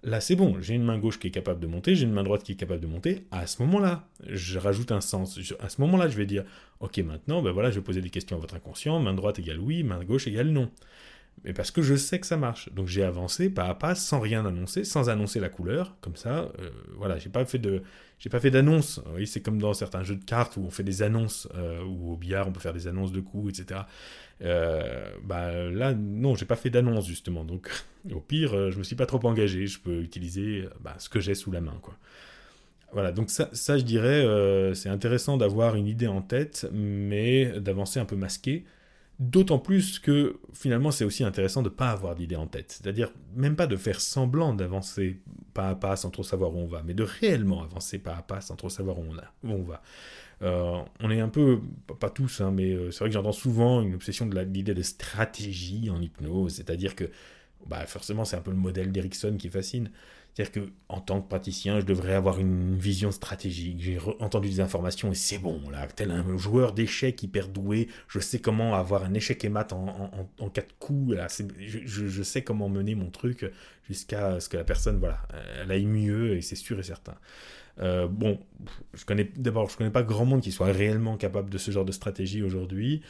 Là, 0.08 0.22
c'est 0.22 0.38
bon, 0.38 0.56
j'ai 0.62 0.74
une 0.74 0.86
main 0.86 0.98
gauche 0.98 1.20
qui 1.20 1.28
est 1.28 1.32
capable 1.32 1.60
de 1.60 1.68
monter, 1.68 1.94
j'ai 1.94 2.06
une 2.06 2.14
main 2.14 2.24
droite 2.24 2.42
qui 2.42 2.54
est 2.54 2.56
capable 2.56 2.80
de 2.80 2.88
monter. 2.88 3.26
À 3.30 3.46
ce 3.46 3.62
moment-là, 3.64 4.08
je 4.26 4.58
rajoute 4.58 4.94
un 4.94 5.02
sens. 5.02 5.38
à 5.60 5.68
ce 5.68 5.82
moment-là, 5.82 6.08
je 6.08 6.16
vais 6.16 6.26
dire, 6.26 6.46
ok, 6.80 7.00
maintenant, 7.00 7.42
ben 7.42 7.52
voilà, 7.52 7.72
je 7.72 7.80
vais 7.80 7.84
poser 7.84 8.00
des 8.00 8.10
questions 8.10 8.38
à 8.38 8.40
votre 8.40 8.56
inconscient. 8.56 8.98
Main 9.02 9.14
droite 9.14 9.38
égale 9.40 9.60
oui, 9.60 9.84
main 9.84 10.02
gauche 10.06 10.26
égale 10.26 10.48
non. 10.48 10.72
mais 11.44 11.52
parce 11.52 11.72
que 11.72 11.82
je 11.82 11.96
sais 11.96 12.22
que 12.22 12.26
ça 12.26 12.38
marche. 12.38 12.72
Donc 12.74 12.88
j'ai 12.88 13.04
avancé 13.04 13.50
pas 13.50 13.66
à 13.66 13.76
pas 13.76 13.96
sans 13.96 14.22
rien 14.22 14.46
annoncer, 14.46 14.86
sans 14.86 15.10
annoncer 15.10 15.42
la 15.42 15.50
couleur, 15.50 15.98
comme 16.00 16.16
ça, 16.16 16.54
euh, 16.62 16.70
voilà, 16.96 17.18
j'ai 17.18 17.30
pas 17.30 17.44
fait 17.44 17.60
de, 17.60 17.84
j'ai 18.18 18.30
pas 18.30 18.40
fait 18.40 18.52
d'annonce. 18.52 19.02
C'est 19.26 19.42
comme 19.42 19.60
dans 19.60 19.74
certains 19.74 20.04
jeux 20.04 20.16
de 20.16 20.24
cartes 20.24 20.56
où 20.56 20.62
on 20.62 20.70
fait 20.70 20.84
des 20.84 21.02
annonces, 21.02 21.50
euh, 21.56 21.84
ou 21.84 22.14
au 22.14 22.16
billard 22.16 22.48
on 22.48 22.54
peut 22.54 22.62
faire 22.62 22.74
des 22.74 22.88
annonces 22.88 23.12
de 23.12 23.20
coups, 23.20 23.60
etc. 23.60 23.82
Euh, 24.44 25.10
bah 25.24 25.52
là, 25.70 25.94
non, 25.94 26.36
j'ai 26.36 26.46
pas 26.46 26.56
fait 26.56 26.70
d'annonce 26.70 27.08
justement. 27.08 27.44
Donc 27.44 27.70
au 28.12 28.20
pire, 28.20 28.72
je 28.72 28.78
me 28.78 28.84
suis 28.84 28.96
pas 28.96 29.06
trop 29.06 29.26
engagé. 29.26 29.68
Je 29.68 29.80
peux 29.80 30.02
utiliser 30.02 30.66
bah, 30.80 30.96
ce 30.98 31.10
que 31.10 31.20
j'ai 31.20 31.36
sous 31.36 31.52
la 31.52 31.62
main, 31.62 31.78
quoi. 31.82 31.96
Voilà, 32.94 33.12
donc 33.12 33.30
ça, 33.30 33.50
je 33.54 33.84
dirais, 33.84 34.26
c'est 34.74 34.88
intéressant 34.88 35.36
d'avoir 35.36 35.76
une 35.76 35.88
idée 35.88 36.08
en 36.08 36.22
tête, 36.22 36.70
mais 36.72 37.60
d'avancer 37.60 38.00
un 38.00 38.06
peu 38.06 38.16
masqué. 38.16 38.64
D'autant 39.20 39.58
plus 39.58 39.98
que 39.98 40.40
finalement 40.54 40.92
c'est 40.92 41.04
aussi 41.04 41.24
intéressant 41.24 41.64
de 41.64 41.70
ne 41.70 41.74
pas 41.74 41.90
avoir 41.90 42.14
d'idée 42.14 42.36
en 42.36 42.46
tête. 42.46 42.72
C'est-à-dire 42.72 43.12
même 43.36 43.56
pas 43.56 43.66
de 43.66 43.76
faire 43.76 44.00
semblant 44.00 44.54
d'avancer 44.54 45.20
pas 45.56 45.70
à 45.70 45.76
pas 45.76 45.96
sans 45.96 46.12
trop 46.12 46.22
savoir 46.22 46.54
où 46.54 46.60
on 46.60 46.68
va, 46.68 46.84
mais 46.84 46.94
de 46.94 47.02
réellement 47.02 47.64
avancer 47.64 47.98
pas 47.98 48.16
à 48.16 48.22
pas 48.22 48.42
sans 48.42 48.56
trop 48.56 48.70
savoir 48.70 49.00
où 49.00 49.06
on 49.44 49.64
va. 49.64 49.82
Euh, 50.44 50.82
on 51.00 51.10
est 51.10 51.20
un 51.20 51.30
peu, 51.30 51.60
pas 52.00 52.10
tous, 52.10 52.42
hein, 52.42 52.52
mais 52.52 52.72
euh, 52.72 52.92
c'est 52.92 53.00
vrai 53.00 53.10
que 53.10 53.14
j'entends 53.14 53.32
souvent 53.32 53.82
une 53.82 53.96
obsession 53.96 54.26
de 54.28 54.40
l'idée 54.40 54.76
de 54.76 54.84
stratégie 54.84 55.90
en 55.90 56.00
hypnose, 56.02 56.56
c'est-à-dire 56.56 56.96
que 56.96 57.10
bah, 57.66 57.86
forcément 57.88 58.24
c'est 58.24 58.36
un 58.36 58.42
peu 58.42 58.52
le 58.52 58.58
modèle 58.58 58.92
d'Erickson 58.92 59.36
qui 59.38 59.50
fascine. 59.50 59.90
C'est-à-dire 60.38 60.66
qu'en 60.88 61.00
tant 61.00 61.20
que 61.20 61.28
praticien, 61.28 61.80
je 61.80 61.86
devrais 61.86 62.14
avoir 62.14 62.40
une 62.40 62.78
vision 62.78 63.10
stratégique. 63.10 63.78
J'ai 63.80 63.98
entendu 64.20 64.50
des 64.50 64.60
informations 64.60 65.12
et 65.12 65.16
c'est 65.16 65.40
bon, 65.40 65.68
là, 65.72 65.88
tel 65.88 66.12
un 66.12 66.38
joueur 66.38 66.74
d'échecs 66.74 67.24
hyper 67.24 67.48
doué, 67.48 67.88
je 68.08 68.20
sais 68.20 68.38
comment 68.38 68.76
avoir 68.76 69.04
un 69.04 69.16
échec 69.16 69.44
et 69.44 69.50
mat 69.50 69.74
en, 69.74 70.12
en, 70.38 70.50
quatre 70.50 70.78
coups. 70.78 71.16
Là, 71.16 71.26
je, 71.58 72.22
sais 72.22 72.44
comment 72.44 72.70
mener 72.70 72.94
mon 72.94 73.10
truc 73.10 73.52
jusqu'à 73.88 74.40
ce 74.40 74.48
que 74.48 74.58
la 74.58 74.64
personne, 74.64 75.00
voilà, 75.00 75.24
elle 75.60 75.72
aille 75.72 75.88
mieux 75.88 76.38
et 76.38 76.42
c'est 76.42 76.56
sûr 76.56 76.80
et 76.80 76.84
certain. 76.84 77.16
Euh, 77.80 78.08
bon, 78.08 78.40
je 78.94 79.06
connais 79.06 79.30
d'abord, 79.36 79.70
je 79.70 79.78
connais 79.78 79.92
pas 79.92 80.04
grand 80.04 80.26
monde 80.26 80.42
qui 80.42 80.52
soit 80.52 80.72
réellement 80.72 81.18
capable 81.18 81.50
de 81.50 81.58
ce 81.58 81.72
genre 81.72 81.86
de 81.86 81.92
stratégie 81.92 82.42
aujourd'hui. 82.42 83.02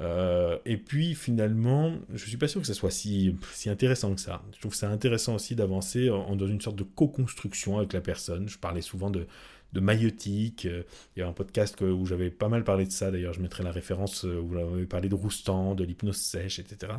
Euh, 0.00 0.58
et 0.64 0.76
puis 0.76 1.14
finalement, 1.14 1.94
je 2.12 2.26
suis 2.26 2.36
pas 2.36 2.48
sûr 2.48 2.60
que 2.60 2.66
ce 2.66 2.74
soit 2.74 2.90
si, 2.90 3.36
si 3.52 3.70
intéressant 3.70 4.14
que 4.14 4.20
ça. 4.20 4.42
Je 4.54 4.60
trouve 4.60 4.74
ça 4.74 4.88
intéressant 4.90 5.36
aussi 5.36 5.54
d'avancer 5.54 6.10
en, 6.10 6.34
dans 6.34 6.48
une 6.48 6.60
sorte 6.60 6.76
de 6.76 6.82
co-construction 6.82 7.78
avec 7.78 7.92
la 7.92 8.00
personne. 8.00 8.48
Je 8.48 8.58
parlais 8.58 8.80
souvent 8.80 9.10
de, 9.10 9.26
de 9.72 9.80
maïeutique. 9.80 10.66
Euh, 10.66 10.82
il 11.16 11.20
y 11.20 11.22
a 11.22 11.28
un 11.28 11.32
podcast 11.32 11.80
où 11.82 12.06
j'avais 12.06 12.30
pas 12.30 12.48
mal 12.48 12.64
parlé 12.64 12.86
de 12.86 12.92
ça. 12.92 13.10
D'ailleurs, 13.10 13.34
je 13.34 13.40
mettrai 13.40 13.62
la 13.62 13.72
référence 13.72 14.24
où 14.24 14.52
j'avais 14.52 14.86
parlé 14.86 15.08
de 15.08 15.14
Roustan, 15.14 15.74
de 15.74 15.84
l'hypnose 15.84 16.16
sèche, 16.16 16.58
etc. 16.58 16.94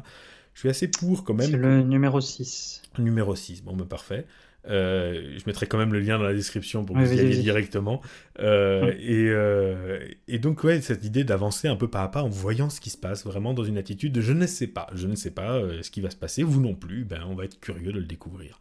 Je 0.53 0.61
suis 0.61 0.69
assez 0.69 0.87
pour 0.87 1.25
quand 1.25 1.33
même. 1.33 1.51
C'est 1.51 1.57
le 1.57 1.83
numéro 1.83 2.21
6. 2.21 2.81
Numéro 2.97 3.35
6, 3.35 3.61
bon, 3.61 3.75
ben 3.75 3.85
parfait. 3.85 4.25
Euh, 4.67 5.37
je 5.37 5.43
mettrai 5.45 5.67
quand 5.67 5.77
même 5.77 5.93
le 5.93 5.99
lien 5.99 6.17
dans 6.17 6.23
la 6.23 6.33
description 6.33 6.85
pour 6.85 6.95
que 6.95 7.01
vous 7.01 7.13
y 7.13 7.19
alliez 7.19 7.37
directement. 7.37 8.01
Euh, 8.39 8.93
et, 8.99 9.29
euh, 9.29 9.99
et, 10.27 10.39
donc, 10.39 10.63
ouais, 10.63 10.81
cette 10.81 11.03
idée 11.03 11.23
d'avancer 11.23 11.67
un 11.67 11.75
peu 11.75 11.87
pas 11.87 12.03
à 12.03 12.07
pas 12.07 12.23
en 12.23 12.29
voyant 12.29 12.69
ce 12.69 12.81
qui 12.81 12.89
se 12.89 12.97
passe, 12.97 13.25
vraiment 13.25 13.53
dans 13.53 13.63
une 13.63 13.77
attitude 13.77 14.13
de 14.13 14.21
je 14.21 14.33
ne 14.33 14.45
sais 14.47 14.67
pas, 14.67 14.87
je 14.93 15.07
ne 15.07 15.15
sais 15.15 15.31
pas 15.31 15.61
ce 15.81 15.89
qui 15.89 16.01
va 16.01 16.09
se 16.09 16.15
passer, 16.15 16.43
vous 16.43 16.61
non 16.61 16.75
plus, 16.75 17.05
ben, 17.05 17.21
on 17.27 17.35
va 17.35 17.45
être 17.45 17.59
curieux 17.59 17.91
de 17.91 17.99
le 17.99 18.05
découvrir. 18.05 18.59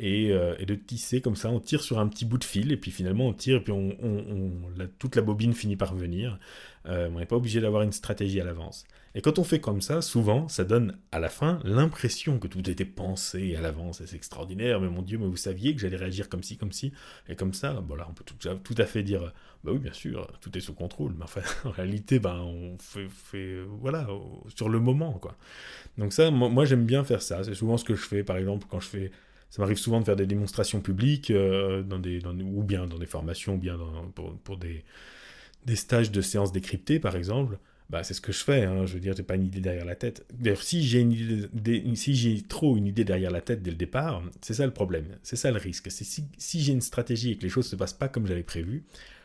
Et, 0.00 0.28
et, 0.28 0.66
de 0.66 0.74
tisser 0.76 1.20
comme 1.20 1.34
ça, 1.34 1.50
on 1.50 1.58
tire 1.58 1.82
sur 1.82 1.98
un 1.98 2.06
petit 2.06 2.24
bout 2.24 2.38
de 2.38 2.44
fil, 2.44 2.70
et 2.70 2.76
puis 2.76 2.92
finalement 2.92 3.26
on 3.26 3.32
tire, 3.32 3.56
et 3.56 3.60
puis 3.60 3.72
on, 3.72 3.96
on, 4.00 4.52
toute 4.98 5.16
la 5.16 5.22
bobine 5.22 5.54
finit 5.54 5.76
par 5.76 5.94
venir. 5.94 6.38
on 6.84 7.18
n'est 7.18 7.26
pas 7.26 7.36
obligé 7.36 7.60
d'avoir 7.60 7.82
une 7.82 7.92
stratégie 7.92 8.40
à 8.40 8.44
l'avance. 8.44 8.86
Et 9.18 9.20
quand 9.20 9.40
on 9.40 9.42
fait 9.42 9.58
comme 9.58 9.80
ça, 9.80 10.00
souvent, 10.00 10.46
ça 10.46 10.62
donne 10.62 10.96
à 11.10 11.18
la 11.18 11.28
fin 11.28 11.58
l'impression 11.64 12.38
que 12.38 12.46
tout 12.46 12.70
était 12.70 12.84
pensé 12.84 13.56
à 13.56 13.60
l'avance, 13.60 14.00
c'est 14.06 14.14
extraordinaire, 14.14 14.80
mais 14.80 14.88
mon 14.88 15.02
Dieu, 15.02 15.18
mais 15.18 15.26
vous 15.26 15.36
saviez 15.36 15.74
que 15.74 15.80
j'allais 15.80 15.96
réagir 15.96 16.28
comme 16.28 16.44
ci, 16.44 16.56
comme 16.56 16.70
ci, 16.70 16.92
et 17.28 17.34
comme 17.34 17.52
ça, 17.52 17.72
bon 17.80 17.96
là, 17.96 18.06
on 18.08 18.12
peut 18.12 18.22
tout, 18.22 18.74
à 18.78 18.86
fait 18.86 19.02
dire, 19.02 19.32
bah 19.64 19.72
oui, 19.72 19.80
bien 19.80 19.92
sûr, 19.92 20.30
tout 20.40 20.56
est 20.56 20.60
sous 20.60 20.72
contrôle, 20.72 21.14
mais 21.18 21.24
enfin, 21.24 21.40
en 21.68 21.72
réalité, 21.72 22.20
ben, 22.20 22.36
on 22.36 22.76
fait, 22.78 23.60
voilà, 23.80 24.06
sur 24.54 24.68
le 24.68 24.78
moment, 24.78 25.14
quoi. 25.14 25.36
Donc 25.96 26.12
ça, 26.12 26.30
moi, 26.30 26.64
j'aime 26.64 26.86
bien 26.86 27.02
faire 27.02 27.20
ça, 27.20 27.42
c'est 27.42 27.56
souvent 27.56 27.76
ce 27.76 27.82
que 27.82 27.96
je 27.96 28.02
fais, 28.02 28.22
par 28.22 28.36
exemple, 28.36 28.68
quand 28.70 28.78
je 28.78 28.88
fais... 28.88 29.10
Ça 29.50 29.60
m'arrive 29.62 29.78
souvent 29.78 29.98
de 29.98 30.04
faire 30.04 30.14
des 30.14 30.26
démonstrations 30.26 30.80
publiques, 30.80 31.32
euh, 31.32 31.82
dans 31.82 31.98
des, 31.98 32.24
ou 32.24 32.62
bien 32.62 32.86
dans 32.86 32.98
des 32.98 33.06
formations, 33.06 33.54
ou 33.54 33.58
bien 33.58 33.78
pour, 34.14 34.38
pour 34.38 34.58
des, 34.58 34.84
des 35.66 35.74
stages 35.74 36.12
de 36.12 36.20
séances 36.20 36.52
décryptées, 36.52 37.00
par 37.00 37.16
exemple 37.16 37.58
bah, 37.90 38.02
c'est 38.02 38.14
ce 38.14 38.20
que 38.20 38.32
je 38.32 38.44
fais. 38.44 38.64
Hein. 38.64 38.86
Je 38.86 38.94
veux 38.94 39.00
dire, 39.00 39.14
j'ai 39.16 39.22
pas 39.22 39.36
une 39.36 39.44
idée 39.44 39.60
derrière 39.60 39.84
la 39.84 39.96
tête. 39.96 40.26
D'ailleurs, 40.32 40.62
si 40.62 40.82
j'ai 40.82 41.00
une 41.00 41.12
idée, 41.12 41.82
si 41.94 42.14
j'ai 42.14 42.42
trop 42.42 42.76
une 42.76 42.86
idée 42.86 43.04
derrière 43.04 43.30
la 43.30 43.40
tête 43.40 43.62
dès 43.62 43.70
le 43.70 43.76
départ, 43.76 44.22
c'est 44.42 44.54
ça 44.54 44.66
le 44.66 44.72
problème. 44.72 45.06
C'est 45.22 45.36
ça 45.36 45.50
le 45.50 45.58
risque. 45.58 45.90
C'est 45.90 46.04
si, 46.04 46.24
si 46.36 46.60
j'ai 46.60 46.72
une 46.72 46.80
stratégie 46.80 47.32
et 47.32 47.36
que 47.38 47.42
les 47.42 47.48
choses 47.48 47.66
se 47.66 47.76
passent 47.76 47.94
pas 47.94 48.08
comme 48.08 48.26
j'avais 48.26 48.42
prévu, 48.42 48.84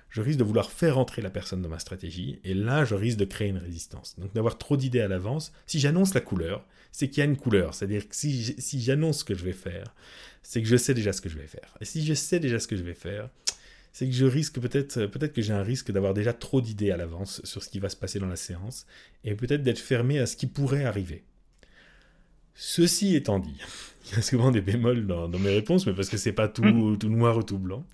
je 0.09 0.22
risque 0.22 0.38
de 0.38 0.43
vouloir 0.43 0.72
faire 0.72 0.99
entrer 0.99 1.24
la 1.24 1.32
personne 1.32 1.64
dans 1.64 1.70
ma 1.70 1.80
stratégie, 1.80 2.39
et 2.43 2.53
là, 2.53 2.86
je 2.86 2.93
risque 2.93 3.18
de 3.18 3.26
créer 3.26 3.47
une 3.47 3.57
résistance. 3.57 4.14
Donc, 4.20 4.32
d'avoir 4.36 4.59
trop 4.59 4.78
d'idées 4.78 5.01
à 5.01 5.07
l'avance, 5.07 5.51
si 5.66 5.80
j'annonce 5.80 6.14
la 6.14 6.22
couleur, 6.22 6.64
c'est 6.91 7.09
qu'il 7.09 7.18
y 7.18 7.22
a 7.22 7.26
une 7.26 7.36
couleur. 7.36 7.74
C'est-à-dire 7.74 8.07
que 8.07 8.16
si 8.16 8.82
j'annonce 8.82 9.20
ce 9.20 9.24
que 9.24 9.34
je 9.34 9.43
vais 9.43 9.53
faire, 9.53 9.95
c'est 10.43 10.61
que 10.61 10.68
je 10.68 10.78
sais 10.78 10.93
déjà 10.93 11.14
ce 11.14 11.22
que 11.22 11.30
je 11.30 11.38
vais 11.38 11.47
faire. 11.47 11.76
Et 11.82 11.86
si 11.86 12.05
je 12.05 12.14
sais 12.14 12.39
déjà 12.39 12.59
ce 12.59 12.68
que 12.68 12.76
je 12.76 12.84
vais 12.84 12.93
faire, 12.93 13.28
c'est 13.94 14.08
que 14.08 14.12
je 14.12 14.26
risque 14.26 14.60
peut-être, 14.60 15.06
peut-être 15.06 15.34
que 15.34 15.41
j'ai 15.41 15.54
un 15.54 15.62
risque 15.62 15.91
d'avoir 15.91 16.16
déjà 16.16 16.34
trop 16.34 16.62
d'idées 16.62 16.91
à 16.91 16.98
l'avance 16.98 17.41
sur 17.46 17.64
ce 17.64 17.70
qui 17.70 17.80
va 17.80 17.89
se 17.89 17.96
passer 17.96 18.20
dans 18.20 18.28
la 18.28 18.36
séance, 18.36 18.88
et 19.24 19.36
peut-être 19.36 19.62
d'être 19.62 19.80
fermé 19.80 20.20
à 20.20 20.26
ce 20.26 20.36
qui 20.36 20.48
pourrait 20.48 20.84
arriver. 20.84 21.24
Ceci 22.56 23.16
étant 23.16 23.39
dit, 23.39 23.56
il 24.12 24.16
y 24.16 24.20
a 24.20 24.22
souvent 24.22 24.52
des 24.52 24.62
bémols 24.62 25.06
dans, 25.06 25.30
mes 25.30 25.52
réponses, 25.52 25.86
mais 25.86 25.94
parce 25.94 26.10
que 26.10 26.18
c'est 26.18 26.34
pas 26.34 26.48
tout, 26.48 26.64
hmm. 26.64 26.98
tout 26.98 27.10
noir 27.10 27.38
ou 27.38 27.44
tout 27.44 27.60
blanc. 27.60 27.86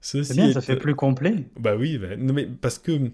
C'est 0.00 0.34
bien, 0.34 0.52
ça 0.52 0.60
fait 0.60 0.76
plus 0.76 0.94
complet. 0.94 1.46
Bah 1.58 1.76
oui, 1.76 1.96
bah, 1.96 2.08
mais 2.18 2.46
parce 2.60 2.78
que 2.78 3.10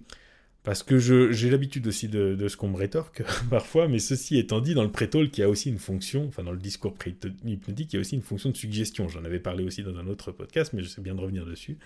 parce 0.62 0.82
que 0.82 0.98
j'ai 0.98 1.48
l'habitude 1.48 1.86
aussi 1.86 2.08
de, 2.08 2.34
de, 2.34 2.48
ce 2.48 2.56
qu'on 2.56 2.68
me 2.68 2.76
rétorque 2.76 3.22
parfois, 3.50 3.86
mais 3.86 3.98
ceci 3.98 4.38
étant 4.38 4.60
dit, 4.60 4.74
dans 4.74 4.82
le 4.82 4.90
pré-talk, 4.90 5.36
il 5.38 5.40
y 5.40 5.44
a 5.44 5.48
aussi 5.48 5.70
une 5.70 5.78
fonction, 5.78 6.26
enfin 6.26 6.42
dans 6.42 6.52
le 6.52 6.58
discours 6.58 6.94
hypnotique, 7.46 7.92
il 7.92 7.96
y 7.96 7.98
a 7.98 8.00
aussi 8.00 8.16
une 8.16 8.22
fonction 8.22 8.50
de 8.50 8.56
suggestion. 8.56 9.08
J'en 9.08 9.24
avais 9.24 9.40
parlé 9.40 9.64
aussi 9.64 9.82
dans 9.82 9.96
un 9.96 10.06
autre 10.06 10.32
podcast, 10.32 10.72
mais 10.72 10.82
je 10.82 10.88
sais 10.88 11.00
bien 11.00 11.14
de 11.14 11.20
revenir 11.20 11.46
dessus. 11.46 11.78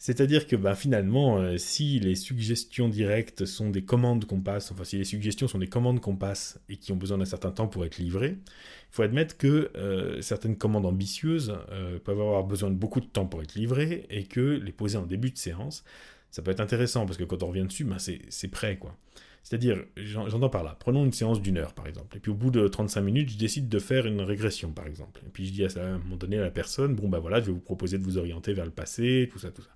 C'est-à-dire 0.00 0.46
que 0.46 0.56
bah, 0.56 0.74
finalement, 0.74 1.36
euh, 1.36 1.58
si 1.58 2.00
les 2.00 2.14
suggestions 2.14 2.88
directes 2.88 3.44
sont 3.44 3.68
des 3.68 3.84
commandes 3.84 4.24
qu'on 4.24 4.40
passe, 4.40 4.72
enfin 4.72 4.82
si 4.82 4.96
les 4.96 5.04
suggestions 5.04 5.46
sont 5.46 5.58
des 5.58 5.66
commandes 5.66 6.00
qu'on 6.00 6.16
passe 6.16 6.58
et 6.70 6.78
qui 6.78 6.90
ont 6.92 6.96
besoin 6.96 7.18
d'un 7.18 7.26
certain 7.26 7.50
temps 7.50 7.68
pour 7.68 7.84
être 7.84 7.98
livrées, 7.98 8.38
il 8.38 8.92
faut 8.92 9.02
admettre 9.02 9.36
que 9.36 9.70
euh, 9.76 10.22
certaines 10.22 10.56
commandes 10.56 10.86
ambitieuses 10.86 11.54
euh, 11.70 11.98
peuvent 11.98 12.18
avoir 12.18 12.44
besoin 12.44 12.70
de 12.70 12.76
beaucoup 12.76 13.00
de 13.00 13.06
temps 13.06 13.26
pour 13.26 13.42
être 13.42 13.54
livrées 13.54 14.06
et 14.08 14.24
que 14.24 14.40
les 14.40 14.72
poser 14.72 14.96
en 14.96 15.04
début 15.04 15.32
de 15.32 15.36
séance, 15.36 15.84
ça 16.30 16.40
peut 16.40 16.50
être 16.50 16.60
intéressant 16.60 17.04
parce 17.04 17.18
que 17.18 17.24
quand 17.24 17.42
on 17.42 17.48
revient 17.48 17.66
dessus, 17.66 17.84
bah, 17.84 17.98
c'est 17.98 18.48
prêt 18.48 18.78
quoi. 18.78 18.96
C'est-à-dire, 19.42 19.82
j'entends 19.96 20.50
par 20.50 20.62
là, 20.62 20.76
prenons 20.78 21.04
une 21.04 21.12
séance 21.12 21.40
d'une 21.40 21.58
heure 21.58 21.72
par 21.72 21.86
exemple, 21.86 22.16
et 22.16 22.20
puis 22.20 22.30
au 22.30 22.34
bout 22.34 22.50
de 22.50 22.68
35 22.68 23.00
minutes, 23.00 23.30
je 23.30 23.38
décide 23.38 23.68
de 23.68 23.78
faire 23.78 24.06
une 24.06 24.20
régression 24.20 24.70
par 24.70 24.86
exemple. 24.86 25.22
Et 25.26 25.30
puis 25.30 25.46
je 25.46 25.52
dis 25.52 25.64
à, 25.64 25.68
un 25.82 25.98
moment 25.98 26.16
donné 26.16 26.38
à 26.38 26.42
la 26.42 26.50
personne, 26.50 26.94
bon 26.94 27.08
ben 27.08 27.18
voilà, 27.18 27.40
je 27.40 27.46
vais 27.46 27.52
vous 27.52 27.60
proposer 27.60 27.98
de 27.98 28.04
vous 28.04 28.18
orienter 28.18 28.52
vers 28.52 28.66
le 28.66 28.70
passé, 28.70 29.28
tout 29.32 29.38
ça, 29.38 29.50
tout 29.50 29.62
ça. 29.62 29.70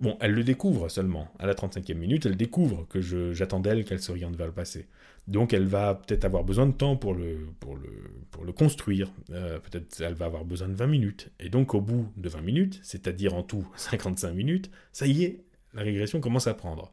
Bon, 0.00 0.16
elle 0.20 0.32
le 0.32 0.42
découvre 0.42 0.88
seulement. 0.88 1.28
À 1.38 1.46
la 1.46 1.52
35e 1.52 1.94
minute, 1.94 2.24
elle 2.24 2.36
découvre 2.36 2.86
que 2.88 3.02
j'attends 3.32 3.60
d'elle 3.60 3.84
qu'elle 3.84 4.00
s'oriente 4.00 4.34
vers 4.34 4.46
le 4.46 4.52
passé. 4.52 4.88
Donc 5.28 5.52
elle 5.52 5.66
va 5.66 5.94
peut-être 5.94 6.24
avoir 6.24 6.42
besoin 6.42 6.66
de 6.66 6.72
temps 6.72 6.96
pour 6.96 7.14
le 7.14 8.52
construire. 8.56 9.12
Euh, 9.30 9.58
peut-être 9.58 10.00
elle 10.00 10.14
va 10.14 10.24
avoir 10.24 10.44
besoin 10.46 10.68
de 10.68 10.74
20 10.74 10.86
minutes. 10.86 11.30
Et 11.38 11.50
donc 11.50 11.74
au 11.74 11.82
bout 11.82 12.10
de 12.16 12.28
20 12.30 12.40
minutes, 12.40 12.80
c'est-à-dire 12.82 13.34
en 13.34 13.42
tout 13.42 13.68
55 13.76 14.32
minutes, 14.32 14.70
ça 14.92 15.06
y 15.06 15.24
est, 15.24 15.44
la 15.74 15.82
régression 15.82 16.20
commence 16.20 16.46
à 16.46 16.54
prendre. 16.54 16.90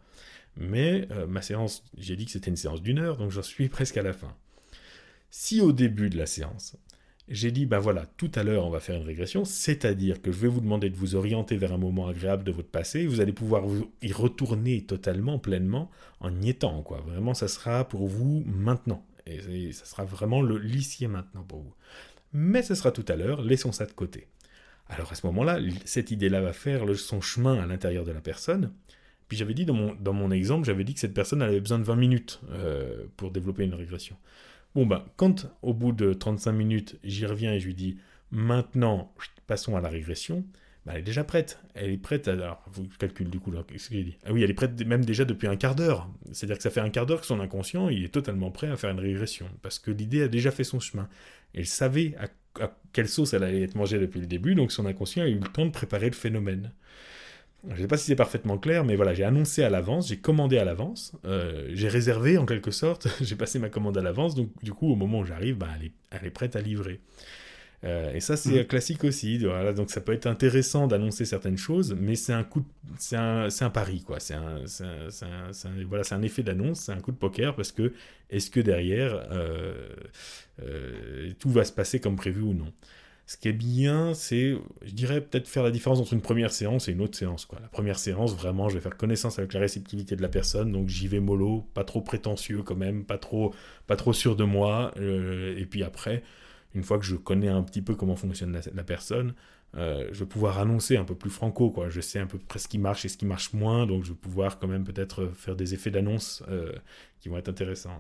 Mais 0.57 1.07
euh, 1.11 1.27
ma 1.27 1.41
séance, 1.41 1.83
j'ai 1.97 2.15
dit 2.15 2.25
que 2.25 2.31
c'était 2.31 2.49
une 2.49 2.57
séance 2.57 2.81
d'une 2.81 2.99
heure, 2.99 3.17
donc 3.17 3.31
j'en 3.31 3.43
suis 3.43 3.69
presque 3.69 3.97
à 3.97 4.03
la 4.03 4.13
fin. 4.13 4.35
Si 5.29 5.61
au 5.61 5.71
début 5.71 6.09
de 6.09 6.17
la 6.17 6.25
séance, 6.25 6.77
j'ai 7.27 7.51
dit, 7.51 7.65
ben 7.65 7.79
voilà, 7.79 8.05
tout 8.17 8.31
à 8.35 8.43
l'heure 8.43 8.65
on 8.65 8.69
va 8.69 8.79
faire 8.79 8.95
une 8.95 9.05
régression, 9.05 9.45
c'est-à-dire 9.45 10.21
que 10.21 10.31
je 10.31 10.37
vais 10.37 10.47
vous 10.47 10.61
demander 10.61 10.89
de 10.89 10.95
vous 10.95 11.15
orienter 11.15 11.57
vers 11.57 11.73
un 11.73 11.77
moment 11.77 12.07
agréable 12.07 12.43
de 12.43 12.51
votre 12.51 12.69
passé, 12.69 13.05
vous 13.05 13.19
allez 13.19 13.33
pouvoir 13.33 13.65
y 14.01 14.11
retourner 14.11 14.83
totalement, 14.85 15.37
pleinement, 15.37 15.91
en 16.21 16.41
y 16.41 16.49
étant, 16.49 16.81
quoi. 16.81 17.01
Vraiment, 17.01 17.33
ça 17.33 17.47
sera 17.47 17.87
pour 17.87 18.07
vous 18.07 18.43
maintenant. 18.45 19.05
Et, 19.25 19.73
ça 19.73 19.85
sera 19.85 20.05
vraiment 20.05 20.41
le 20.41 20.57
l'ici 20.57 21.05
maintenant 21.07 21.43
pour 21.43 21.59
vous. 21.59 21.73
Mais 22.31 22.63
ce 22.63 22.75
sera 22.75 22.91
tout 22.91 23.05
à 23.09 23.15
l'heure, 23.15 23.41
laissons 23.41 23.73
ça 23.73 23.85
de 23.85 23.91
côté. 23.91 24.27
Alors 24.87 25.11
à 25.11 25.15
ce 25.15 25.25
moment-là, 25.27 25.59
cette 25.83 26.11
idée-là 26.11 26.39
va 26.39 26.53
faire 26.53 26.97
son 26.97 27.19
chemin 27.19 27.61
à 27.61 27.65
l'intérieur 27.65 28.05
de 28.05 28.11
la 28.11 28.21
personne, 28.21 28.71
puis 29.28 29.38
j'avais 29.38 29.53
dit 29.53 29.65
dans 29.65 29.73
mon, 30.13 30.32
exemple, 30.32 30.65
j'avais 30.65 30.84
dit 30.84 30.93
que 30.93 30.99
cette 30.99 31.13
personne 31.13 31.41
avait 31.41 31.59
besoin 31.59 31.80
de 31.80 31.84
20 31.84 31.95
minutes 31.95 32.41
euh, 32.51 33.05
pour 33.17 33.32
développer 33.32 33.63
une 33.63 33.73
régression. 33.73 34.15
Bon 34.75 34.86
ben, 34.86 35.03
quand 35.15 35.47
au 35.61 35.73
bout 35.73 35.91
de 35.91 36.13
35 36.13 36.51
minutes, 36.51 36.99
j'y 37.03 37.25
reviens 37.25 37.53
et 37.53 37.59
je 37.59 37.65
lui 37.65 37.73
dis 37.73 37.97
maintenant, 38.32 39.13
passons 39.47 39.75
à 39.75 39.82
la 39.82 39.89
régression, 39.89 40.43
bah, 40.88 40.93
elle 40.95 41.01
est 41.01 41.03
déjà 41.03 41.25
prête. 41.25 41.59
Elle 41.73 41.91
est 41.91 41.97
prête. 41.97 42.30
À... 42.30 42.34
Alors, 42.34 42.63
calculez 42.97 43.30
du 43.30 43.41
coup 43.41 43.51
ce 43.75 43.89
qu'il 43.89 44.05
dit? 44.05 44.17
Ah 44.25 44.32
oui, 44.32 44.41
elle 44.41 44.49
est 44.49 44.53
prête 44.53 44.80
même 44.86 45.03
déjà 45.03 45.25
depuis 45.25 45.47
un 45.47 45.57
quart 45.57 45.75
d'heure. 45.75 46.09
C'est-à-dire 46.32 46.55
que 46.55 46.63
ça 46.63 46.69
fait 46.69 46.80
un 46.80 46.89
quart 46.89 47.05
d'heure 47.05 47.19
que 47.19 47.28
son 47.28 47.41
inconscient, 47.41 47.89
est 47.89 48.13
totalement 48.13 48.51
prêt 48.51 48.69
à 48.69 48.78
faire 48.78 48.91
une 48.91 48.99
régression. 48.99 49.47
Parce 49.61 49.80
que 49.80 49.91
l'idée 49.91 50.21
a 50.21 50.30
déjà 50.30 50.49
fait 50.49 50.63
son 50.63 50.80
chemin. 50.80 51.09
Elle 51.53 51.65
savait 51.65 52.15
à, 52.17 52.30
quelle 52.93 53.09
sauce 53.09 53.34
elle 53.34 53.43
allait 53.43 53.63
être 53.63 53.75
mangée 53.75 53.99
depuis 53.99 54.21
le 54.21 54.28
début, 54.28 54.55
donc 54.55 54.71
son 54.71 54.86
inconscient 54.86 55.23
a 55.23 55.28
eu 55.28 55.39
le 55.39 55.47
temps 55.47 55.65
de 55.65 55.71
préparer 55.71 56.09
le 56.09 56.15
phénomène. 56.15 56.71
Je 57.70 57.74
ne 57.74 57.78
sais 57.82 57.88
pas 57.88 57.97
si 57.97 58.05
c'est 58.05 58.15
parfaitement 58.15 58.57
clair, 58.57 58.86
mais 58.86 58.95
voilà, 58.95 59.13
j'ai 59.13 59.24
annoncé 59.24 59.63
à 59.63 59.70
l'avance, 59.70 60.07
j'ai 60.07 60.18
commandé 60.18 60.57
à 60.57 60.63
l'avance, 60.63 61.13
euh, 61.26 61.70
j'ai 61.74 61.89
réservé 61.89 62.38
en 62.38 62.45
quelque 62.45 62.72
sorte, 62.72 63.07
j'ai 63.22 63.36
passé 63.36 63.59
ma 63.59 63.70
commande 63.70 63.97
à 63.97 64.01
l'avance, 64.01 64.36
donc 64.36 64.49
du 64.63 64.72
coup, 64.72 64.91
au 64.91 64.95
moment 64.95 65.20
où 65.20 65.26
j'arrive, 65.26 65.57
bah, 65.57 65.68
elle 66.11 66.26
est 66.26 66.32
prête 66.32 66.55
à 66.55 66.61
livrer. 66.61 67.01
Euh, 67.84 68.13
et 68.13 68.20
ça, 68.20 68.38
c'est 68.38 68.63
mm. 68.63 68.65
classique 68.65 69.03
aussi. 69.03 69.38
Voilà, 69.38 69.74
donc 69.74 69.91
ça 69.91 70.01
peut 70.01 70.13
être 70.13 70.26
intéressant 70.26 70.88
d'annoncer 70.88 71.26
certaines 71.26 71.57
choses, 71.57 71.95
mais 71.99 72.15
c'est 72.15 72.34
un 72.34 72.43
coup, 72.43 72.65
c'est 72.97 73.18
un, 73.18 73.47
un, 73.47 73.70
pari, 73.70 74.01
quoi. 74.01 74.20
C'est 74.20 74.34
un, 74.34 74.63
un, 74.82 75.84
voilà, 75.88 76.03
un 76.11 76.22
effet 76.22 76.43
d'annonce, 76.43 76.80
c'est 76.80 76.91
un 76.91 76.99
coup 76.99 77.11
de 77.11 77.18
poker 77.18 77.55
parce 77.55 77.72
que 77.72 77.93
est-ce 78.30 78.49
que 78.49 78.59
derrière 78.59 79.28
euh, 79.32 79.89
tout 81.39 81.49
va 81.49 81.63
se 81.63 81.72
passer 81.72 81.99
comme 81.99 82.15
prévu 82.15 82.41
ou 82.41 82.53
non? 82.53 82.74
Ce 83.28 83.38
qui 83.38 83.49
est 83.49 83.53
bien, 83.53 84.13
c'est, 84.13 84.55
je 84.84 84.93
dirais, 84.93 85.21
peut-être 85.21 85.49
faire 85.49 85.63
la 85.63 85.71
différence 85.71 85.99
entre 85.99 86.13
une 86.13 86.21
première 86.21 86.51
séance 86.51 86.88
et 86.88 86.93
une 86.93 87.01
autre 87.01 87.17
séance. 87.17 87.45
Quoi. 87.45 87.59
La 87.61 87.67
première 87.67 87.99
séance, 87.99 88.34
vraiment, 88.34 88.69
je 88.69 88.75
vais 88.75 88.82
faire 88.82 88.95
connaissance 88.95 89.38
avec 89.38 89.53
la 89.53 89.59
réceptivité 89.59 90.15
de 90.15 90.21
la 90.21 90.30
personne, 90.30 90.71
donc 90.71 90.88
j'y 90.88 91.09
vais 91.09 91.19
mollo, 91.19 91.67
pas 91.73 91.84
trop 91.84 92.01
prétentieux 92.01 92.63
quand 92.63 92.78
même, 92.78 93.03
pas 93.03 93.17
trop, 93.17 93.53
pas 93.86 93.97
trop 93.97 94.13
sûr 94.13 94.38
de 94.38 94.45
moi. 94.45 94.93
et 94.97 95.65
puis 95.69 95.84
après, 95.84 96.23
une 96.73 96.84
fois 96.84 96.99
que 96.99 97.05
je 97.05 97.15
connais 97.15 97.49
un 97.49 97.63
petit 97.63 97.82
peu 97.82 97.95
comment 97.95 98.15
fonctionne 98.15 98.57
la, 98.73 98.84
personne, 98.84 99.34
euh, 99.75 100.07
je 100.11 100.19
vais 100.19 100.25
pouvoir 100.25 100.59
annoncer 100.59 100.95
un 100.95 101.03
peu 101.03 101.15
plus 101.15 101.30
franco, 101.30 101.69
quoi. 101.69 101.89
Je 101.89 102.01
sais 102.01 102.19
un 102.19 102.28
peu 102.28 102.38
près 102.38 102.59
ce 102.59 102.67
qui 102.67 102.78
marche 102.78 103.03
et 103.05 103.09
ce 103.09 103.17
qui 103.17 103.25
marche 103.25 103.53
moins, 103.53 103.86
donc 103.86 104.03
je 104.05 104.11
vais 104.11 104.17
pouvoir 104.17 104.59
quand 104.59 104.67
même 104.67 104.84
peut-être 104.84 105.32
faire 105.36 105.55
des 105.55 105.73
effets 105.73 105.91
d'annonce 105.91 106.43
euh, 106.49 106.71
qui 107.19 107.30
vont 107.30 107.38
être 107.38 107.49
intéressants. 107.49 107.99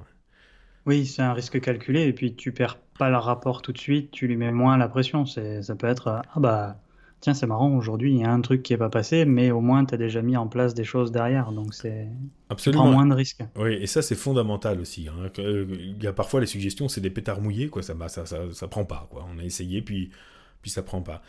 Oui, 0.85 1.05
c'est 1.05 1.21
un 1.21 1.33
risque 1.33 1.59
calculé, 1.59 2.03
et 2.03 2.13
puis 2.13 2.35
tu 2.35 2.53
perds 2.53 2.79
pas 2.97 3.09
le 3.09 3.17
rapport 3.17 3.61
tout 3.61 3.71
de 3.71 3.77
suite, 3.77 4.11
tu 4.11 4.27
lui 4.27 4.37
mets 4.37 4.51
moins 4.51 4.77
la 4.77 4.87
pression. 4.87 5.25
Ça 5.25 5.75
peut 5.75 5.87
être, 5.87 6.07
ah 6.07 6.39
bah, 6.39 6.77
tiens, 7.21 7.33
c'est 7.33 7.47
marrant, 7.47 7.75
aujourd'hui, 7.75 8.11
il 8.11 8.19
y 8.19 8.23
a 8.23 8.31
un 8.31 8.41
truc 8.41 8.63
qui 8.63 8.73
n'est 8.73 8.77
pas 8.77 8.89
passé, 8.89 9.25
mais 9.25 9.51
au 9.51 9.61
moins, 9.61 9.85
tu 9.85 9.93
as 9.93 9.97
déjà 9.97 10.21
mis 10.21 10.37
en 10.37 10.47
place 10.47 10.73
des 10.73 10.83
choses 10.83 11.11
derrière. 11.11 11.51
Donc, 11.51 11.73
c'est. 11.73 12.07
Absolument. 12.49 12.83
Tu 12.83 12.87
prends 12.87 12.93
moins 12.93 13.05
de 13.05 13.13
risques. 13.13 13.43
Oui, 13.55 13.73
et 13.73 13.87
ça, 13.87 14.01
c'est 14.01 14.15
fondamental 14.15 14.79
aussi. 14.79 15.07
Hein. 15.07 15.29
Il 15.37 16.01
y 16.01 16.07
a 16.07 16.13
parfois 16.13 16.39
les 16.39 16.47
suggestions, 16.47 16.87
c'est 16.87 17.01
des 17.01 17.09
pétards 17.09 17.41
mouillés, 17.41 17.69
quoi. 17.69 17.81
Ça, 17.81 17.93
bah, 17.93 18.09
ça, 18.09 18.25
ça, 18.25 18.39
ça, 18.51 18.67
prend 18.67 18.85
pas, 18.85 19.07
quoi. 19.09 19.25
On 19.33 19.39
a 19.39 19.43
essayé, 19.43 19.81
puis, 19.81 20.11
puis 20.61 20.71
ça 20.71 20.83
prend 20.83 21.01
pas. 21.01 21.21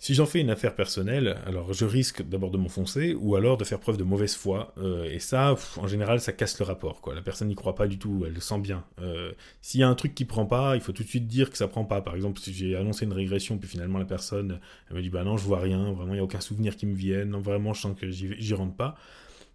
Si 0.00 0.14
j'en 0.14 0.26
fais 0.26 0.40
une 0.40 0.50
affaire 0.50 0.76
personnelle, 0.76 1.38
alors 1.44 1.72
je 1.72 1.84
risque 1.84 2.22
d'abord 2.22 2.52
de 2.52 2.56
m'enfoncer 2.56 3.14
ou 3.14 3.34
alors 3.34 3.56
de 3.56 3.64
faire 3.64 3.80
preuve 3.80 3.96
de 3.96 4.04
mauvaise 4.04 4.36
foi. 4.36 4.72
Euh, 4.78 5.10
et 5.10 5.18
ça, 5.18 5.56
en 5.76 5.88
général, 5.88 6.20
ça 6.20 6.32
casse 6.32 6.56
le 6.60 6.64
rapport. 6.64 7.02
La 7.12 7.20
personne 7.20 7.48
n'y 7.48 7.56
croit 7.56 7.74
pas 7.74 7.88
du 7.88 7.98
tout, 7.98 8.22
elle 8.24 8.32
le 8.32 8.40
sent 8.40 8.60
bien. 8.60 8.84
Euh, 9.00 9.32
s'il 9.60 9.80
y 9.80 9.82
a 9.82 9.88
un 9.88 9.96
truc 9.96 10.14
qui 10.14 10.24
prend 10.24 10.46
pas, 10.46 10.76
il 10.76 10.80
faut 10.80 10.92
tout 10.92 11.02
de 11.02 11.08
suite 11.08 11.26
dire 11.26 11.50
que 11.50 11.56
ça 11.56 11.66
prend 11.66 11.84
pas. 11.84 12.00
Par 12.00 12.14
exemple, 12.14 12.38
si 12.38 12.54
j'ai 12.54 12.76
annoncé 12.76 13.06
une 13.06 13.12
régression, 13.12 13.58
puis 13.58 13.68
finalement 13.68 13.98
la 13.98 14.04
personne 14.04 14.60
elle 14.88 14.96
me 14.96 15.02
dit 15.02 15.10
Bah 15.10 15.24
non, 15.24 15.36
je 15.36 15.44
vois 15.44 15.58
rien, 15.58 15.92
vraiment, 15.92 16.12
il 16.12 16.16
n'y 16.16 16.20
a 16.20 16.24
aucun 16.24 16.40
souvenir 16.40 16.76
qui 16.76 16.86
me 16.86 16.94
vienne, 16.94 17.30
non, 17.30 17.40
vraiment, 17.40 17.74
je 17.74 17.80
sens 17.80 17.96
que 17.98 18.08
j'y 18.08 18.54
rentre 18.54 18.76
pas. 18.76 18.96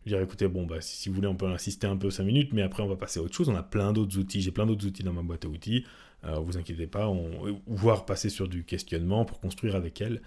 Je 0.05 0.09
dirais 0.09 0.23
écoutez, 0.23 0.47
bon, 0.49 0.65
bah, 0.65 0.81
si, 0.81 1.07
vous 1.07 1.15
voulez, 1.15 1.27
on 1.27 1.35
peut 1.35 1.47
insister 1.47 1.87
un 1.87 1.95
peu 1.95 2.09
5 2.09 2.23
minutes, 2.25 2.49
mais 2.51 2.61
après, 2.61 2.83
on 2.83 2.87
va 2.87 2.97
passer 2.97 3.19
à 3.21 3.23
autre 3.23 3.33
chose. 3.33 3.47
On 3.47 3.55
a 3.55 3.63
plein 3.63 3.93
d'autres 3.93 4.17
outils. 4.17 4.41
J'ai 4.41 4.51
plein 4.51 4.65
d'autres 4.65 4.85
outils 4.85 5.03
dans 5.03 5.13
ma 5.13 5.21
boîte 5.21 5.45
à 5.45 5.47
outils. 5.47 5.85
Euh, 6.25 6.39
vous 6.39 6.57
inquiétez 6.57 6.87
pas, 6.87 7.07
on, 7.09 7.59
voire 7.67 8.05
passer 8.05 8.29
sur 8.29 8.47
du 8.47 8.63
questionnement 8.63 9.25
pour 9.25 9.39
construire 9.39 9.75
avec 9.75 9.99
elle. 10.01 10.21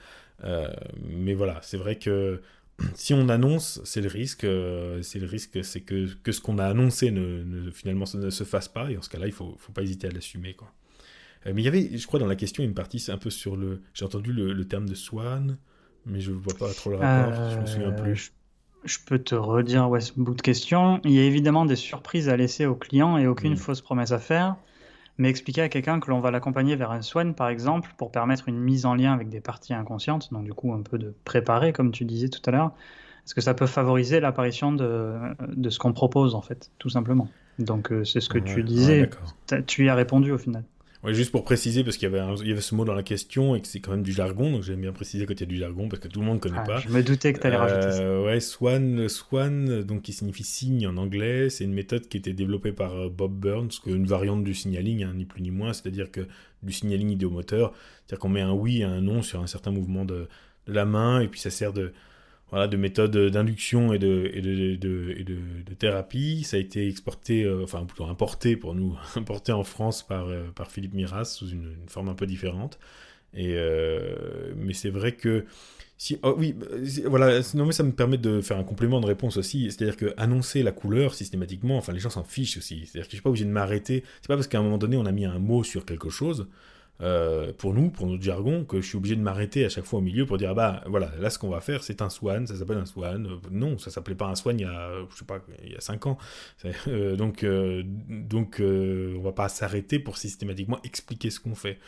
Euh, 0.44 0.68
mais 1.02 1.34
voilà, 1.34 1.58
c'est 1.62 1.76
vrai 1.76 1.96
que 1.96 2.42
si 2.94 3.14
on 3.14 3.28
annonce, 3.28 3.80
c'est 3.84 4.00
le 4.00 4.08
risque, 4.08 4.44
euh, 4.44 5.02
c'est 5.02 5.18
le 5.18 5.26
risque, 5.26 5.64
c'est 5.64 5.80
que, 5.80 6.14
que 6.22 6.32
ce 6.32 6.40
qu'on 6.40 6.58
a 6.58 6.66
annoncé 6.66 7.10
ne, 7.10 7.70
finalement 7.70 8.04
ne 8.14 8.30
se 8.30 8.44
fasse 8.44 8.68
pas, 8.68 8.90
et 8.90 8.96
en 8.96 9.02
ce 9.02 9.08
cas-là, 9.08 9.26
il 9.26 9.32
faut, 9.32 9.56
faut 9.58 9.72
pas 9.72 9.82
hésiter 9.82 10.08
à 10.08 10.10
l'assumer, 10.10 10.54
quoi. 10.54 10.72
Euh, 11.46 11.52
mais 11.54 11.62
il 11.62 11.64
y 11.64 11.68
avait, 11.68 11.96
je 11.96 12.06
crois, 12.06 12.18
dans 12.18 12.26
la 12.26 12.36
question, 12.36 12.64
une 12.64 12.74
partie, 12.74 12.98
c'est 12.98 13.12
un 13.12 13.18
peu 13.18 13.30
sur 13.30 13.56
le, 13.56 13.80
j'ai 13.94 14.04
entendu 14.04 14.32
le, 14.32 14.64
terme 14.66 14.88
de 14.88 14.94
swan, 14.94 15.56
mais 16.04 16.20
je 16.20 16.32
vois 16.32 16.54
pas 16.58 16.72
trop 16.72 16.90
le 16.90 16.96
rapport, 16.96 17.50
je 17.50 17.58
me 17.58 17.66
souviens 17.66 17.92
plus. 17.92 18.32
Je 18.84 18.98
peux 19.04 19.18
te 19.18 19.34
redire 19.34 19.88
ouais, 19.88 20.00
ce 20.00 20.12
bout 20.16 20.34
de 20.34 20.42
question. 20.42 21.00
Il 21.04 21.10
y 21.10 21.18
a 21.18 21.24
évidemment 21.24 21.64
des 21.66 21.74
surprises 21.74 22.28
à 22.28 22.36
laisser 22.36 22.66
au 22.66 22.76
client 22.76 23.18
et 23.18 23.26
aucune 23.26 23.54
mm. 23.54 23.56
fausse 23.56 23.80
promesse 23.80 24.12
à 24.12 24.20
faire 24.20 24.56
mais 25.18 25.28
expliquer 25.28 25.62
à 25.62 25.68
quelqu'un 25.68 26.00
que 26.00 26.10
l'on 26.10 26.20
va 26.20 26.30
l'accompagner 26.30 26.76
vers 26.76 26.90
un 26.90 27.02
swan, 27.02 27.34
par 27.34 27.48
exemple, 27.48 27.90
pour 27.96 28.10
permettre 28.10 28.48
une 28.48 28.58
mise 28.58 28.86
en 28.86 28.94
lien 28.94 29.12
avec 29.12 29.28
des 29.28 29.40
parties 29.40 29.74
inconscientes, 29.74 30.32
donc 30.32 30.44
du 30.44 30.52
coup 30.52 30.72
un 30.72 30.82
peu 30.82 30.98
de 30.98 31.14
préparer, 31.24 31.72
comme 31.72 31.90
tu 31.90 32.04
disais 32.04 32.28
tout 32.28 32.42
à 32.46 32.50
l'heure, 32.50 32.72
est-ce 33.24 33.34
que 33.34 33.40
ça 33.40 33.54
peut 33.54 33.66
favoriser 33.66 34.20
l'apparition 34.20 34.72
de, 34.72 35.14
de 35.48 35.70
ce 35.70 35.78
qu'on 35.78 35.92
propose, 35.92 36.34
en 36.34 36.42
fait, 36.42 36.70
tout 36.78 36.90
simplement? 36.90 37.28
Donc 37.58 37.90
euh, 37.90 38.04
c'est 38.04 38.20
ce 38.20 38.28
que 38.28 38.38
tu 38.38 38.62
disais, 38.62 39.08
tu 39.66 39.86
y 39.86 39.88
as 39.88 39.94
répondu 39.94 40.32
au 40.32 40.38
final 40.38 40.64
juste 41.14 41.30
pour 41.30 41.44
préciser, 41.44 41.84
parce 41.84 41.96
qu'il 41.96 42.10
y, 42.10 42.14
avait 42.14 42.44
y 42.44 42.52
avait 42.52 42.60
ce 42.60 42.74
mot 42.74 42.84
dans 42.84 42.94
la 42.94 43.02
question 43.02 43.54
et 43.54 43.60
que 43.60 43.68
c'est 43.68 43.80
quand 43.80 43.92
même 43.92 44.02
du 44.02 44.12
jargon, 44.12 44.50
donc 44.50 44.62
j'aime 44.62 44.80
bien 44.80 44.92
préciser 44.92 45.26
qu'il 45.26 45.38
y 45.38 45.42
a 45.42 45.46
du 45.46 45.56
jargon 45.56 45.88
parce 45.88 46.00
que 46.00 46.08
tout 46.08 46.20
le 46.20 46.26
monde 46.26 46.36
ne 46.36 46.40
connaît 46.40 46.58
ah, 46.58 46.66
pas. 46.66 46.78
Je 46.80 46.88
me 46.88 47.02
doutais 47.02 47.32
que 47.32 47.40
tu 47.40 47.46
allais 47.46 47.56
rajouter 47.56 47.92
ça. 47.92 48.00
Euh, 48.00 48.24
ouais, 48.24 48.40
Swan, 48.40 49.08
Swan, 49.08 49.82
donc 49.82 50.02
qui 50.02 50.12
signifie 50.12 50.44
signe 50.44 50.86
en 50.86 50.96
anglais, 50.96 51.50
c'est 51.50 51.64
une 51.64 51.74
méthode 51.74 52.08
qui 52.08 52.16
a 52.16 52.20
été 52.20 52.32
développée 52.32 52.72
par 52.72 52.94
euh, 52.94 53.08
Bob 53.08 53.32
Burns, 53.32 53.70
une 53.86 54.06
variante 54.06 54.44
du 54.44 54.54
signaling, 54.54 55.04
hein, 55.04 55.12
ni 55.14 55.24
plus 55.24 55.42
ni 55.42 55.50
moins, 55.50 55.72
c'est-à-dire 55.72 56.10
que 56.10 56.26
du 56.62 56.72
signaling 56.72 57.10
idéomoteur, 57.10 57.72
c'est-à-dire 58.06 58.20
qu'on 58.20 58.28
met 58.28 58.40
un 58.40 58.52
oui 58.52 58.80
et 58.80 58.84
un 58.84 59.00
non 59.00 59.22
sur 59.22 59.40
un 59.40 59.46
certain 59.46 59.70
mouvement 59.70 60.04
de, 60.04 60.28
de 60.66 60.72
la 60.72 60.84
main 60.84 61.20
et 61.20 61.28
puis 61.28 61.40
ça 61.40 61.50
sert 61.50 61.72
de 61.72 61.92
voilà, 62.50 62.68
de 62.68 62.76
méthodes 62.76 63.16
d'induction 63.16 63.92
et, 63.92 63.98
de, 63.98 64.30
et, 64.32 64.40
de, 64.40 64.76
de, 64.76 65.24
de, 65.64 65.74
thérapie. 65.74 66.44
Ça 66.44 66.56
a 66.56 66.60
été 66.60 66.88
exporté, 66.88 67.42
euh, 67.42 67.64
enfin 67.64 67.84
plutôt 67.84 68.04
importé 68.04 68.56
pour 68.56 68.74
nous, 68.74 68.96
importé 69.16 69.52
en 69.52 69.64
France 69.64 70.06
par, 70.06 70.28
euh, 70.28 70.44
par 70.54 70.70
Philippe 70.70 70.94
Miras 70.94 71.24
sous 71.24 71.48
une, 71.48 71.74
forme 71.88 72.08
un 72.08 72.14
peu 72.14 72.26
différente. 72.26 72.78
Et, 73.34 73.54
euh, 73.56 74.54
mais 74.56 74.74
c'est 74.74 74.90
vrai 74.90 75.12
que 75.12 75.44
si, 75.98 76.18
oh 76.22 76.34
oui, 76.38 76.54
voilà, 77.06 77.40
non 77.54 77.66
mais 77.66 77.72
ça 77.72 77.82
me 77.82 77.92
permet 77.92 78.18
de 78.18 78.40
faire 78.42 78.58
un 78.58 78.64
complément 78.64 79.00
de 79.00 79.06
réponse 79.06 79.38
aussi, 79.38 79.70
c'est-à-dire 79.70 79.96
que 79.96 80.14
annoncer 80.18 80.62
la 80.62 80.72
couleur 80.72 81.14
systématiquement, 81.14 81.78
enfin 81.78 81.92
les 81.92 82.00
gens 82.00 82.10
s'en 82.10 82.22
fichent 82.22 82.58
aussi, 82.58 82.80
c'est-à-dire 82.84 83.06
que 83.06 83.12
je 83.12 83.16
suis 83.16 83.22
pas 83.22 83.30
obligé 83.30 83.46
de 83.46 83.50
m'arrêter, 83.50 84.04
c'est 84.20 84.28
pas 84.28 84.36
parce 84.36 84.46
qu'à 84.46 84.58
un 84.58 84.62
moment 84.62 84.76
donné 84.76 84.98
on 84.98 85.06
a 85.06 85.12
mis 85.12 85.24
un 85.24 85.38
mot 85.38 85.64
sur 85.64 85.86
quelque 85.86 86.10
chose 86.10 86.48
euh, 87.02 87.52
pour 87.52 87.74
nous, 87.74 87.90
pour 87.90 88.06
notre 88.06 88.22
jargon, 88.22 88.64
que 88.64 88.80
je 88.80 88.86
suis 88.86 88.96
obligé 88.96 89.16
de 89.16 89.20
m'arrêter 89.20 89.64
à 89.66 89.68
chaque 89.68 89.84
fois 89.84 89.98
au 89.98 90.02
milieu 90.02 90.24
pour 90.24 90.38
dire 90.38 90.50
ah 90.50 90.54
bah 90.54 90.84
voilà, 90.86 91.10
là 91.20 91.28
ce 91.28 91.38
qu'on 91.38 91.50
va 91.50 91.60
faire 91.60 91.84
c'est 91.84 92.00
un 92.00 92.08
swan, 92.08 92.46
ça 92.46 92.56
s'appelle 92.56 92.78
un 92.78 92.86
swan. 92.86 93.26
Euh, 93.26 93.36
non, 93.50 93.76
ça 93.76 93.90
s'appelait 93.90 94.14
pas 94.14 94.26
un 94.26 94.34
swan 94.34 94.58
il 94.58 94.62
y 94.62 94.66
a 94.66 94.90
je 95.10 95.16
sais 95.16 95.24
pas 95.26 95.40
il 95.62 95.72
y 95.72 95.76
a 95.76 95.80
5 95.80 96.06
ans. 96.06 96.18
Euh, 96.88 97.16
donc 97.16 97.44
donc 98.08 98.60
on 98.60 99.20
va 99.20 99.32
pas 99.32 99.48
s'arrêter 99.48 99.98
pour 99.98 100.16
systématiquement 100.16 100.78
expliquer 100.84 101.30
ce 101.30 101.40
qu'on 101.40 101.54
fait. 101.54 101.78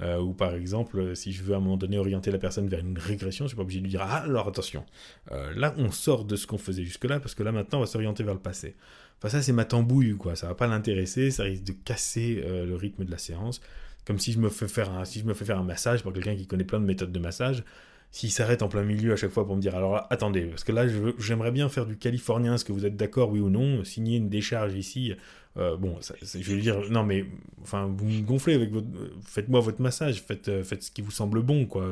ou 0.00 0.32
par 0.32 0.54
exemple, 0.54 1.14
si 1.14 1.32
je 1.32 1.42
veux 1.42 1.54
à 1.54 1.58
un 1.58 1.60
moment 1.60 1.76
donné 1.76 1.98
orienter 1.98 2.30
la 2.30 2.38
personne 2.38 2.68
vers 2.68 2.80
une 2.80 2.98
régression, 2.98 3.44
je 3.44 3.50
suis 3.50 3.56
pas 3.56 3.62
obligé 3.62 3.78
de 3.80 3.84
lui 3.84 3.90
dire 3.90 4.02
ah 4.02 4.22
alors 4.24 4.48
attention, 4.48 4.84
là 5.30 5.74
on 5.78 5.90
sort 5.90 6.24
de 6.24 6.36
ce 6.36 6.46
qu'on 6.46 6.58
faisait 6.58 6.84
jusque 6.84 7.04
là 7.04 7.20
parce 7.20 7.34
que 7.34 7.42
là 7.42 7.52
maintenant 7.52 7.78
on 7.78 7.82
va 7.82 7.86
s'orienter 7.86 8.24
vers 8.24 8.34
le 8.34 8.40
passé. 8.40 8.74
Enfin 9.18 9.28
ça 9.28 9.42
c'est 9.42 9.52
ma 9.52 9.64
tambouille 9.64 10.16
quoi, 10.16 10.34
ça 10.34 10.48
va 10.48 10.54
pas 10.54 10.66
l'intéresser, 10.66 11.30
ça 11.30 11.44
risque 11.44 11.64
de 11.64 11.72
casser 11.72 12.42
le 12.44 12.74
rythme 12.74 13.04
de 13.04 13.10
la 13.10 13.18
séance. 13.18 13.60
Comme 14.06 14.18
si 14.18 14.32
je 14.32 14.38
me 14.38 14.48
fais 14.48 14.68
faire 14.68 14.90
un, 14.90 15.04
si 15.04 15.20
je 15.20 15.24
me 15.24 15.34
fais 15.34 15.44
faire 15.44 15.58
un 15.58 15.64
massage 15.64 16.02
pour 16.02 16.12
quelqu'un 16.12 16.36
qui 16.36 16.46
connaît 16.46 16.64
plein 16.64 16.80
de 16.80 16.84
méthodes 16.84 17.12
de 17.12 17.18
massage, 17.18 17.64
s'il 18.12 18.30
s'arrête 18.30 18.62
en 18.62 18.68
plein 18.68 18.82
milieu 18.82 19.12
à 19.12 19.16
chaque 19.16 19.32
fois 19.32 19.46
pour 19.46 19.56
me 19.56 19.60
dire 19.60 19.74
alors 19.74 20.06
attendez, 20.10 20.42
parce 20.42 20.64
que 20.64 20.72
là 20.72 20.86
j'aimerais 21.18 21.50
bien 21.50 21.68
faire 21.68 21.86
du 21.86 21.96
californien, 21.96 22.54
est-ce 22.54 22.64
que 22.64 22.72
vous 22.72 22.86
êtes 22.86 22.96
d'accord 22.96 23.30
oui 23.30 23.40
ou 23.40 23.50
non, 23.50 23.84
signer 23.84 24.16
une 24.18 24.28
décharge 24.28 24.74
ici, 24.74 25.12
euh, 25.56 25.76
bon, 25.76 25.98
je 26.00 26.54
vais 26.54 26.60
dire 26.60 26.80
non 26.90 27.02
mais 27.02 27.26
enfin 27.62 27.92
vous 27.94 28.06
me 28.06 28.22
gonflez 28.22 28.54
avec 28.54 28.70
votre, 28.70 28.86
faites-moi 29.24 29.60
votre 29.60 29.82
massage, 29.82 30.22
faites, 30.22 30.48
euh, 30.48 30.62
faites 30.62 30.84
ce 30.84 30.90
qui 30.90 31.02
vous 31.02 31.10
semble 31.10 31.42
bon 31.42 31.66
quoi. 31.66 31.86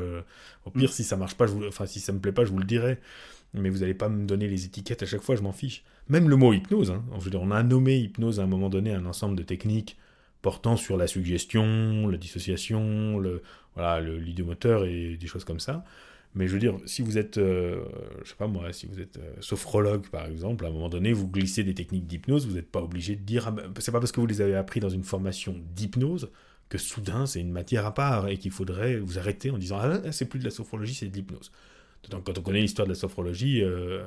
Au 0.64 0.70
pire 0.70 0.88
mm. 0.88 0.92
si 0.92 1.04
ça 1.04 1.16
marche 1.16 1.34
pas, 1.34 1.46
je 1.46 1.52
vous, 1.52 1.66
enfin 1.66 1.86
si 1.86 2.00
ça 2.00 2.12
me 2.12 2.20
plaît 2.20 2.32
pas, 2.32 2.44
je 2.44 2.50
vous 2.52 2.58
le 2.58 2.64
dirai. 2.64 2.98
Mais 3.56 3.70
vous 3.70 3.78
n'allez 3.78 3.94
pas 3.94 4.08
me 4.08 4.26
donner 4.26 4.48
les 4.48 4.64
étiquettes 4.64 5.04
à 5.04 5.06
chaque 5.06 5.22
fois, 5.22 5.36
je 5.36 5.42
m'en 5.42 5.52
fiche. 5.52 5.84
Même 6.08 6.28
le 6.28 6.34
mot 6.34 6.52
hypnose, 6.52 6.90
hein. 6.90 7.04
je 7.18 7.24
veux 7.24 7.30
dire, 7.30 7.40
on 7.40 7.52
a 7.52 7.62
nommé 7.62 7.96
hypnose 7.98 8.40
à 8.40 8.42
un 8.42 8.46
moment 8.46 8.68
donné 8.68 8.92
un 8.92 9.06
ensemble 9.06 9.36
de 9.36 9.44
techniques 9.44 9.96
portant 10.44 10.76
sur 10.76 10.98
la 10.98 11.06
suggestion, 11.06 12.06
la 12.06 12.18
dissociation, 12.18 13.18
le, 13.18 13.40
voilà, 13.74 14.02
l'idiomoteur 14.02 14.84
et 14.84 15.16
des 15.16 15.26
choses 15.26 15.42
comme 15.42 15.58
ça. 15.58 15.86
Mais 16.34 16.48
je 16.48 16.52
veux 16.52 16.58
dire, 16.58 16.76
si 16.84 17.00
vous 17.00 17.16
êtes, 17.16 17.38
euh, 17.38 17.82
je 18.22 18.28
sais 18.28 18.36
pas 18.36 18.46
moi, 18.46 18.70
si 18.74 18.84
vous 18.84 19.00
êtes 19.00 19.16
euh, 19.16 19.32
sophrologue 19.40 20.06
par 20.10 20.26
exemple, 20.26 20.66
à 20.66 20.68
un 20.68 20.70
moment 20.70 20.90
donné, 20.90 21.14
vous 21.14 21.28
glissez 21.28 21.64
des 21.64 21.72
techniques 21.72 22.06
d'hypnose, 22.06 22.46
vous 22.46 22.56
n'êtes 22.56 22.70
pas 22.70 22.82
obligé 22.82 23.16
de 23.16 23.22
dire, 23.22 23.44
ah 23.46 23.52
ben, 23.52 23.72
c'est 23.78 23.90
pas 23.90 24.00
parce 24.00 24.12
que 24.12 24.20
vous 24.20 24.26
les 24.26 24.42
avez 24.42 24.54
appris 24.54 24.80
dans 24.80 24.90
une 24.90 25.02
formation 25.02 25.56
d'hypnose 25.74 26.30
que 26.68 26.76
soudain 26.76 27.24
c'est 27.24 27.40
une 27.40 27.52
matière 27.52 27.86
à 27.86 27.94
part 27.94 28.28
et 28.28 28.36
qu'il 28.36 28.50
faudrait 28.50 28.98
vous 28.98 29.18
arrêter 29.18 29.50
en 29.50 29.56
disant, 29.56 29.78
ah 29.80 30.12
c'est 30.12 30.28
plus 30.28 30.40
de 30.40 30.44
la 30.44 30.50
sophrologie, 30.50 30.92
c'est 30.92 31.08
de 31.08 31.14
l'hypnose. 31.14 31.52
Quand 32.10 32.38
on 32.38 32.42
connaît 32.42 32.60
l'histoire 32.60 32.86
de 32.86 32.92
la 32.92 32.98
sophrologie, 32.98 33.62
euh, 33.62 34.02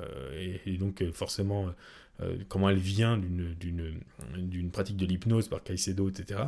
et, 0.67 0.77
donc 0.77 1.03
forcément 1.13 1.73
euh, 2.21 2.37
comment 2.47 2.69
elle 2.69 2.77
vient 2.77 3.17
d'une 3.17 4.71
pratique 4.71 4.97
de 4.97 5.05
l'hypnose 5.05 5.47
par 5.47 5.63
Caicedo, 5.63 6.09
etc. 6.09 6.41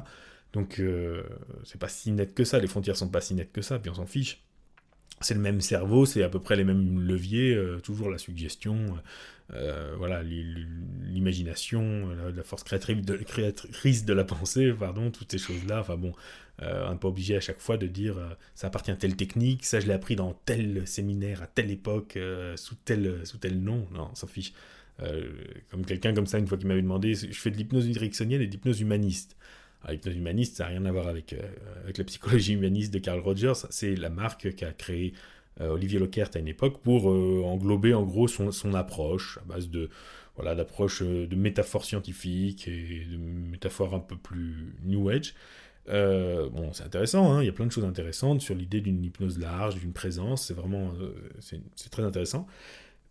Donc 0.54 0.80
euh, 0.80 1.24
c'est 1.64 1.80
pas 1.80 1.90
si 1.90 2.12
net 2.12 2.34
que 2.34 2.44
ça, 2.44 2.60
les 2.60 2.68
frontières 2.68 2.98
sont 2.98 3.10
pas 3.10 3.22
si 3.22 3.36
nettes 3.36 3.52
que 3.52 3.62
ça, 3.62 3.78
puis 3.78 3.92
on 3.92 3.96
s'en 3.96 4.08
fiche. 4.08 4.42
c'est 5.22 5.36
le 5.36 5.40
même 5.40 5.62
cerveau, 5.62 6.06
c'est 6.08 6.24
à 6.24 6.30
peu 6.30 6.40
près 6.40 6.56
les 6.56 6.64
mêmes 6.64 7.00
leviers, 7.02 7.56
toujours 7.84 8.10
la 8.10 8.18
suggestion, 8.18 8.98
voilà, 9.50 10.24
l'imagination, 10.24 12.10
la, 12.36 12.44
force 12.44 12.64
créatrice 12.64 13.06
de, 13.06 13.18
créatrice 13.18 14.06
de 14.06 14.14
la 14.14 14.24
pensée, 14.24 14.74
pardon, 14.74 15.12
toutes 15.12 15.32
ces 15.32 15.38
choses-là. 15.38 15.82
Enfin 15.82 15.98
bon, 15.98 16.14
on 16.62 16.92
n'est 16.92 16.98
pas 16.98 17.10
obligé 17.10 17.36
à 17.36 17.42
chaque 17.42 17.60
fois 17.60 17.78
de 17.78 17.86
dire 17.86 18.16
ça 18.56 18.68
appartient 18.68 18.92
à 18.92 18.96
telle 18.96 19.16
technique, 19.16 19.66
ça 19.66 19.80
je 19.80 19.86
l'ai 19.86 19.94
appris 19.94 20.16
dans 20.16 20.34
tel 20.46 20.88
séminaire, 20.88 21.44
à 21.44 21.48
telle 21.48 21.70
époque, 21.70 22.18
sous, 22.56 22.76
tel, 22.86 23.24
sous 23.24 23.38
tel 23.38 23.62
nom. 23.62 23.88
Non, 23.92 24.10
on 24.12 24.16
s'en 24.16 24.26
fiche. 24.26 24.54
Euh, 25.02 25.32
comme 25.70 25.86
quelqu'un 25.86 26.14
comme 26.14 26.26
ça, 26.26 26.40
une 26.40 26.48
fois 26.48 26.58
qui 26.58 26.66
m'avait 26.66 26.82
demandé, 26.82 27.14
je 27.14 27.28
fais 27.40 27.52
de 27.52 27.58
l'hypnose 27.58 27.88
directionnelle 27.88 28.42
et 28.42 28.48
de 28.48 28.52
l'hypnose 28.52 28.82
humaniste. 28.82 29.38
l'hypnose 29.88 30.16
humaniste, 30.16 30.58
ça 30.58 30.64
n'a 30.66 30.70
rien 30.70 30.86
à 30.86 30.92
voir 30.92 31.08
avec, 31.08 31.34
euh, 31.34 31.42
avec 31.84 31.98
la 31.98 32.04
psychologie 32.04 32.54
humaniste 32.54 32.94
de 32.94 33.00
Carl 33.00 33.20
Rogers. 33.20 33.54
C'est 33.70 33.96
la 33.96 34.10
marque 34.10 34.54
qu'a 34.56 34.72
créée 34.72 35.14
euh, 35.62 35.70
Olivier 35.70 36.00
Lockert 36.00 36.30
à 36.36 36.40
une 36.40 36.48
époque 36.48 36.82
pour 36.82 37.08
englober 37.08 37.94
en 37.94 38.04
gros 38.04 38.28
son, 38.28 38.52
son, 38.52 38.74
approche 38.74 39.40
à 39.42 39.46
base 39.46 39.70
de 39.70 39.90
voilà 40.36 40.56
d'approche 40.56 41.02
de 41.02 41.36
métaphores 41.36 41.84
scientifiques 41.84 42.68
et 42.70 43.06
de 43.12 43.18
métaphores 43.18 43.94
un 43.94 44.00
peu 44.00 44.16
plus 44.16 44.74
new 44.86 45.10
age. 45.10 45.34
bon, 45.88 46.72
c'est 46.72 46.84
intéressant, 46.84 47.34
hein, 47.34 47.44
il 47.44 47.46
y 47.46 47.50
a 47.50 47.52
plein 47.52 47.66
de 47.66 47.72
choses 47.72 47.84
intéressantes 47.84 48.40
sur 48.40 48.56
l'idée 48.56 48.80
d'une 48.80 49.04
hypnose 49.04 49.38
large, 49.38 49.76
d'une 49.76 49.92
présence, 49.92 50.46
c'est 50.46 50.54
vraiment 50.54 50.94
c'est 51.42 51.90
très 51.90 52.04
intéressant. 52.04 52.48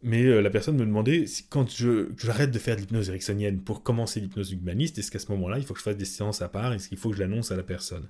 Mais 0.02 0.24
euh, 0.24 0.40
la 0.40 0.50
personne 0.50 0.76
me 0.76 0.86
demandait 0.86 1.26
si, 1.26 1.44
quand 1.48 1.68
je, 1.70 2.10
j'arrête 2.16 2.50
de 2.50 2.58
faire 2.58 2.76
de 2.76 2.82
l'hypnose 2.82 3.08
ericksonienne 3.08 3.60
pour 3.60 3.82
commencer 3.82 4.20
l'hypnose 4.20 4.52
humaniste, 4.52 4.98
est-ce 4.98 5.10
qu'à 5.10 5.18
ce 5.18 5.30
moment-là, 5.32 5.58
il 5.58 5.64
faut 5.64 5.74
que 5.74 5.80
je 5.80 5.84
fasse 5.84 5.96
des 5.96 6.04
séances 6.04 6.40
à 6.40 6.48
part? 6.48 6.72
Est-ce 6.72 6.88
qu'il 6.88 6.98
faut 6.98 7.10
que 7.10 7.16
je 7.16 7.20
l'annonce 7.20 7.50
à 7.50 7.56
la 7.56 7.64
personne? 7.64 8.06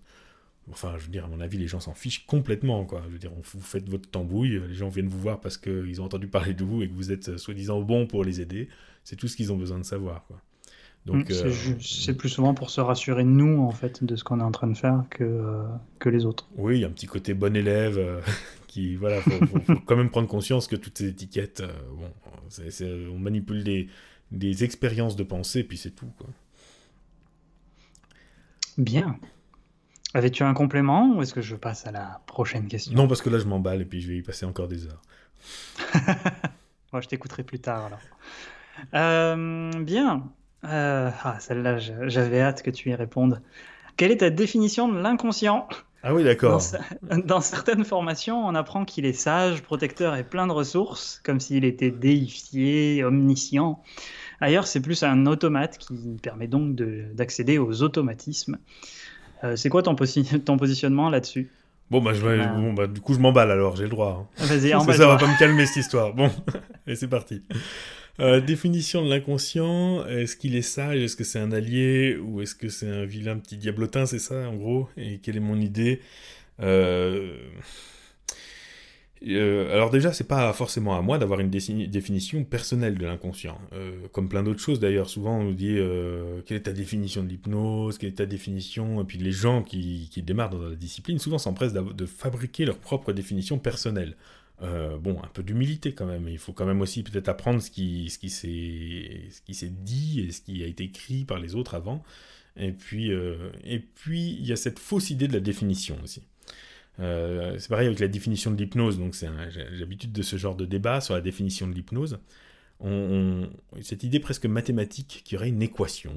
Enfin, 0.70 0.95
je 0.99 1.05
veux 1.05 1.11
dire, 1.11 1.24
à 1.24 1.28
mon 1.28 1.41
avis, 1.41 1.57
les 1.57 1.66
gens 1.66 1.80
s'en 1.80 1.95
fichent 1.95 2.26
complètement, 2.26 2.84
quoi. 2.84 3.03
Je 3.07 3.12
veux 3.12 3.18
dire, 3.18 3.30
vous 3.34 3.61
faites 3.61 3.89
votre 3.89 4.11
tambouille, 4.11 4.61
les 4.68 4.74
gens 4.74 4.91
viennent 4.91 5.09
vous 5.09 5.20
voir 5.20 5.41
parce 5.41 5.57
qu'ils 5.57 6.03
ont 6.03 6.05
entendu 6.05 6.28
parler 6.28 6.53
de 6.53 6.62
vous 6.62 6.82
et 6.82 6.89
que 6.89 6.95
vous 6.95 7.11
êtes 7.11 7.30
euh, 7.30 7.39
soi-disant 7.39 7.80
bon 7.80 8.07
pour 8.07 8.22
les 8.22 8.43
aider. 8.43 8.68
C'est 9.03 9.16
tout 9.16 9.28
ce 9.28 9.36
qu'ils 9.36 9.51
ont 9.51 9.57
besoin 9.57 9.78
de 9.78 9.84
savoir, 9.84 10.26
quoi. 10.26 10.43
Donc, 11.07 11.30
euh, 11.30 11.51
c'est, 11.80 12.14
plus 12.14 12.28
souvent 12.28 12.53
pour 12.53 12.68
se 12.68 12.82
rassurer 12.82 13.24
nous, 13.24 13.62
en 13.62 13.70
fait, 13.70 14.05
de 14.05 14.14
ce 14.14 14.24
qu'on 14.24 14.41
est 14.41 14.45
en 14.45 14.51
train 14.51 14.66
de 14.66 14.76
faire 14.76 15.05
que, 15.09 15.62
que 16.01 16.11
les 16.11 16.26
autres. 16.26 16.49
Oui, 16.57 16.76
il 16.76 16.80
y 16.82 16.84
a 16.84 16.89
un 16.89 16.91
petit 16.91 17.07
côté 17.07 17.32
bon 17.32 17.57
élève 17.57 17.99
qui 18.69 18.95
voilà, 18.95 19.21
faut, 19.21 19.75
quand 19.87 19.97
même 19.97 20.11
prendre 20.11 20.29
conscience 20.29 20.69
que 20.69 20.77
toutes 20.77 20.99
ces 20.99 21.09
étiquettes, 21.09 21.61
euh, 21.61 21.73
bon, 21.97 22.12
on 23.12 23.19
manipule 23.19 23.64
des, 23.64 23.89
des 24.31 24.62
expériences 24.62 25.16
de 25.16 25.25
pensée, 25.25 25.64
puis 25.64 25.77
c'est 25.77 25.91
tout. 25.91 26.12
Quoi. 26.19 26.29
Bien. 28.77 29.19
Avais-tu 30.14 30.45
un 30.45 30.55
complément 30.55 31.16
ou 31.16 31.23
est-ce 31.23 31.35
que 31.35 31.43
je 31.43 31.57
passe 31.57 31.87
à 31.87 31.91
la 31.91 32.23
prochaine 32.27 32.69
question? 32.69 32.95
Non, 32.95 33.09
parce 33.09 33.21
que 33.21 33.29
là 33.29 33.39
je 33.39 33.45
m'emballe 33.45 33.83
et 33.83 33.85
puis 33.85 34.01
je 34.01 34.09
vais 34.09 34.16
y 34.19 34.23
passer 34.23 34.47
encore 34.47 34.69
des 34.69 34.87
heures. 34.87 35.03
Moi, 36.93 37.03
je 37.03 37.09
t'écouterai 37.09 37.43
plus 37.43 37.59
tard 37.59 37.87
alors. 37.87 38.01
Euh, 38.95 39.71
bien. 39.83 40.31
Euh, 40.64 41.11
ah, 41.23 41.39
celle-là, 41.41 41.79
j'avais 41.79 42.41
hâte 42.41 42.62
que 42.62 42.71
tu 42.71 42.91
y 42.91 42.95
répondes. 42.95 43.43
Quelle 43.97 44.11
est 44.11 44.19
ta 44.19 44.31
définition 44.31 44.89
de 44.89 44.99
l'inconscient? 44.99 45.69
Ah 46.03 46.15
oui, 46.15 46.23
d'accord. 46.23 46.61
Dans, 47.25 47.41
certaines 47.41 47.85
formations, 47.85 48.47
on 48.47 48.55
apprend 48.55 48.85
qu'il 48.85 49.05
est 49.05 49.13
sage, 49.13 49.63
protecteur 49.63 50.15
et 50.15 50.25
plein 50.25 50.47
de 50.47 50.53
ressources, 50.53 51.21
comme 51.25 51.41
s'il 51.41 51.65
était 51.65 51.91
déifié, 51.91 53.03
omniscient. 53.05 53.83
Ailleurs, 54.41 54.67
c'est 54.67 54.81
plus 54.81 55.03
un 55.03 55.27
automate 55.27 55.79
qui 55.79 56.19
permet 56.23 56.47
donc 56.47 56.77
d'accéder 56.77 57.59
aux 57.59 57.83
automatismes. 57.83 58.59
Euh, 59.43 59.57
c'est 59.57 59.69
quoi 59.69 59.83
ton, 59.83 59.95
ton 60.45 60.57
positionnement 60.57 61.11
là-dessus? 61.11 61.51
Bon, 61.91 62.03
bah, 62.03 62.13
je 62.13 62.25
vais, 62.25 62.41
ah. 62.41 62.55
bon, 62.55 62.75
bah, 62.75 62.87
du 62.87 63.01
coup, 63.01 63.15
je 63.15 63.19
m'emballe 63.19 63.51
alors, 63.51 63.75
j'ai 63.75 63.85
le 63.85 63.89
droit. 63.89 64.29
Hein. 64.39 64.45
Vas-y, 64.45 64.71
Ça, 64.71 64.93
ça 64.93 65.07
va 65.07 65.17
pas 65.17 65.27
me 65.27 65.39
calmer 65.39 65.67
cette 65.67 65.79
histoire. 65.79 66.13
Bon, 66.13 66.31
et 66.87 66.95
c'est 66.95 67.09
parti. 67.09 67.43
Euh, 68.21 68.41
définition 68.41 69.05
de 69.05 69.09
l'inconscient, 69.09 70.05
est-ce 70.07 70.37
qu'il 70.37 70.57
est 70.57 70.62
sage, 70.62 71.01
est-ce 71.01 71.14
que 71.14 71.23
c'est 71.23 71.39
un 71.39 71.53
allié, 71.53 72.16
ou 72.16 72.41
est-ce 72.41 72.57
que 72.57 72.69
c'est 72.69 72.89
un 72.89 73.05
vilain 73.05 73.39
petit 73.39 73.57
diablotin, 73.57 74.07
c'est 74.07 74.19
ça 74.19 74.49
en 74.49 74.57
gros 74.57 74.89
Et 74.97 75.19
quelle 75.19 75.37
est 75.37 75.41
mon 75.41 75.61
idée 75.61 76.01
euh, 76.61 77.39
euh, 79.27 79.73
alors 79.73 79.91
déjà, 79.91 80.12
c'est 80.12 80.29
pas 80.29 80.53
forcément 80.53 80.97
à 80.97 81.03
moi 81.03 81.19
d'avoir 81.19 81.41
une 81.41 81.51
définition 81.51 82.45
personnelle 82.45 82.97
de 82.97 83.05
l'inconscient. 83.05 83.61
comme 84.12 84.29
plein 84.29 84.45
d'autres 84.45 84.61
choses 84.61 84.79
d'ailleurs, 84.79 85.09
souvent 85.09 85.39
on 85.39 85.45
nous 85.45 85.55
dit 85.55 85.77
quelle 86.47 86.57
est 86.57 86.62
ta 86.62 86.73
définition 86.73 87.25
de 87.25 87.29
l'hypnose, 87.29 87.99
quelle 87.99 88.11
est 88.11 88.12
ta 88.12 88.27
définition, 88.27 89.01
et 89.03 89.05
puis 89.05 89.19
les 89.19 89.33
gens 89.33 89.62
qui, 89.64 90.09
qui 90.12 90.23
démarrent 90.23 90.51
dans 90.51 90.69
la 90.69 90.77
discipline 90.77 91.19
souvent 91.19 91.39
s'empressent 91.39 91.73
de 91.73 92.07
fabriquer 92.07 92.64
leur 92.64 92.79
propre 92.79 93.12
définition 93.12 93.59
personnelle. 93.59 94.14
Euh, 94.61 94.99
bon, 94.99 95.21
un 95.23 95.29
peu 95.29 95.43
d'humilité 95.43 95.95
quand 95.95 96.07
même. 96.07 96.29
Il 96.29 96.39
faut 96.39 96.53
quand 96.53 96.67
même 96.67 96.81
aussi 96.81 97.03
peut-être 97.03 97.29
apprendre 97.29 97.63
ce 97.63 97.71
qui, 97.71 98.11
ce 98.11 98.19
qui 98.19 98.31
s'est 98.31 99.71
dit 99.71 100.21
et 100.21 100.33
ce 100.33 100.41
qui 100.41 100.63
a 100.65 100.67
été 100.67 100.85
écrit 100.85 101.25
par 101.25 101.39
les 101.39 101.55
autres 101.55 101.75
avant. 101.75 102.03
Et 102.57 102.73
puis, 102.73 103.13
euh, 103.13 103.51
et 103.65 103.79
puis 103.79 104.37
il 104.41 104.47
y 104.47 104.53
a 104.53 104.57
cette 104.57 104.81
fausse 104.81 105.11
idée 105.11 105.29
de 105.29 105.33
la 105.33 105.41
définition 105.41 105.97
aussi. 106.03 106.23
Euh, 106.99 107.57
c'est 107.59 107.69
pareil 107.69 107.87
avec 107.87 108.01
la 108.01 108.09
définition 108.09 108.51
de 108.51 108.57
l'hypnose. 108.57 108.99
Donc, 108.99 109.15
j'ai 109.15 109.65
l'habitude 109.79 110.11
de 110.11 110.23
ce 110.23 110.37
genre 110.37 110.57
de 110.57 110.65
débat 110.65 111.01
sur 111.01 111.15
la 111.15 111.21
définition 111.21 111.69
de 111.69 111.75
l'hypnose. 111.75 112.19
Cette 113.83 114.03
idée 114.03 114.19
presque 114.19 114.47
mathématique 114.47 115.23
qui 115.25 115.37
aurait 115.37 115.49
une 115.49 115.63
équation. 115.63 116.13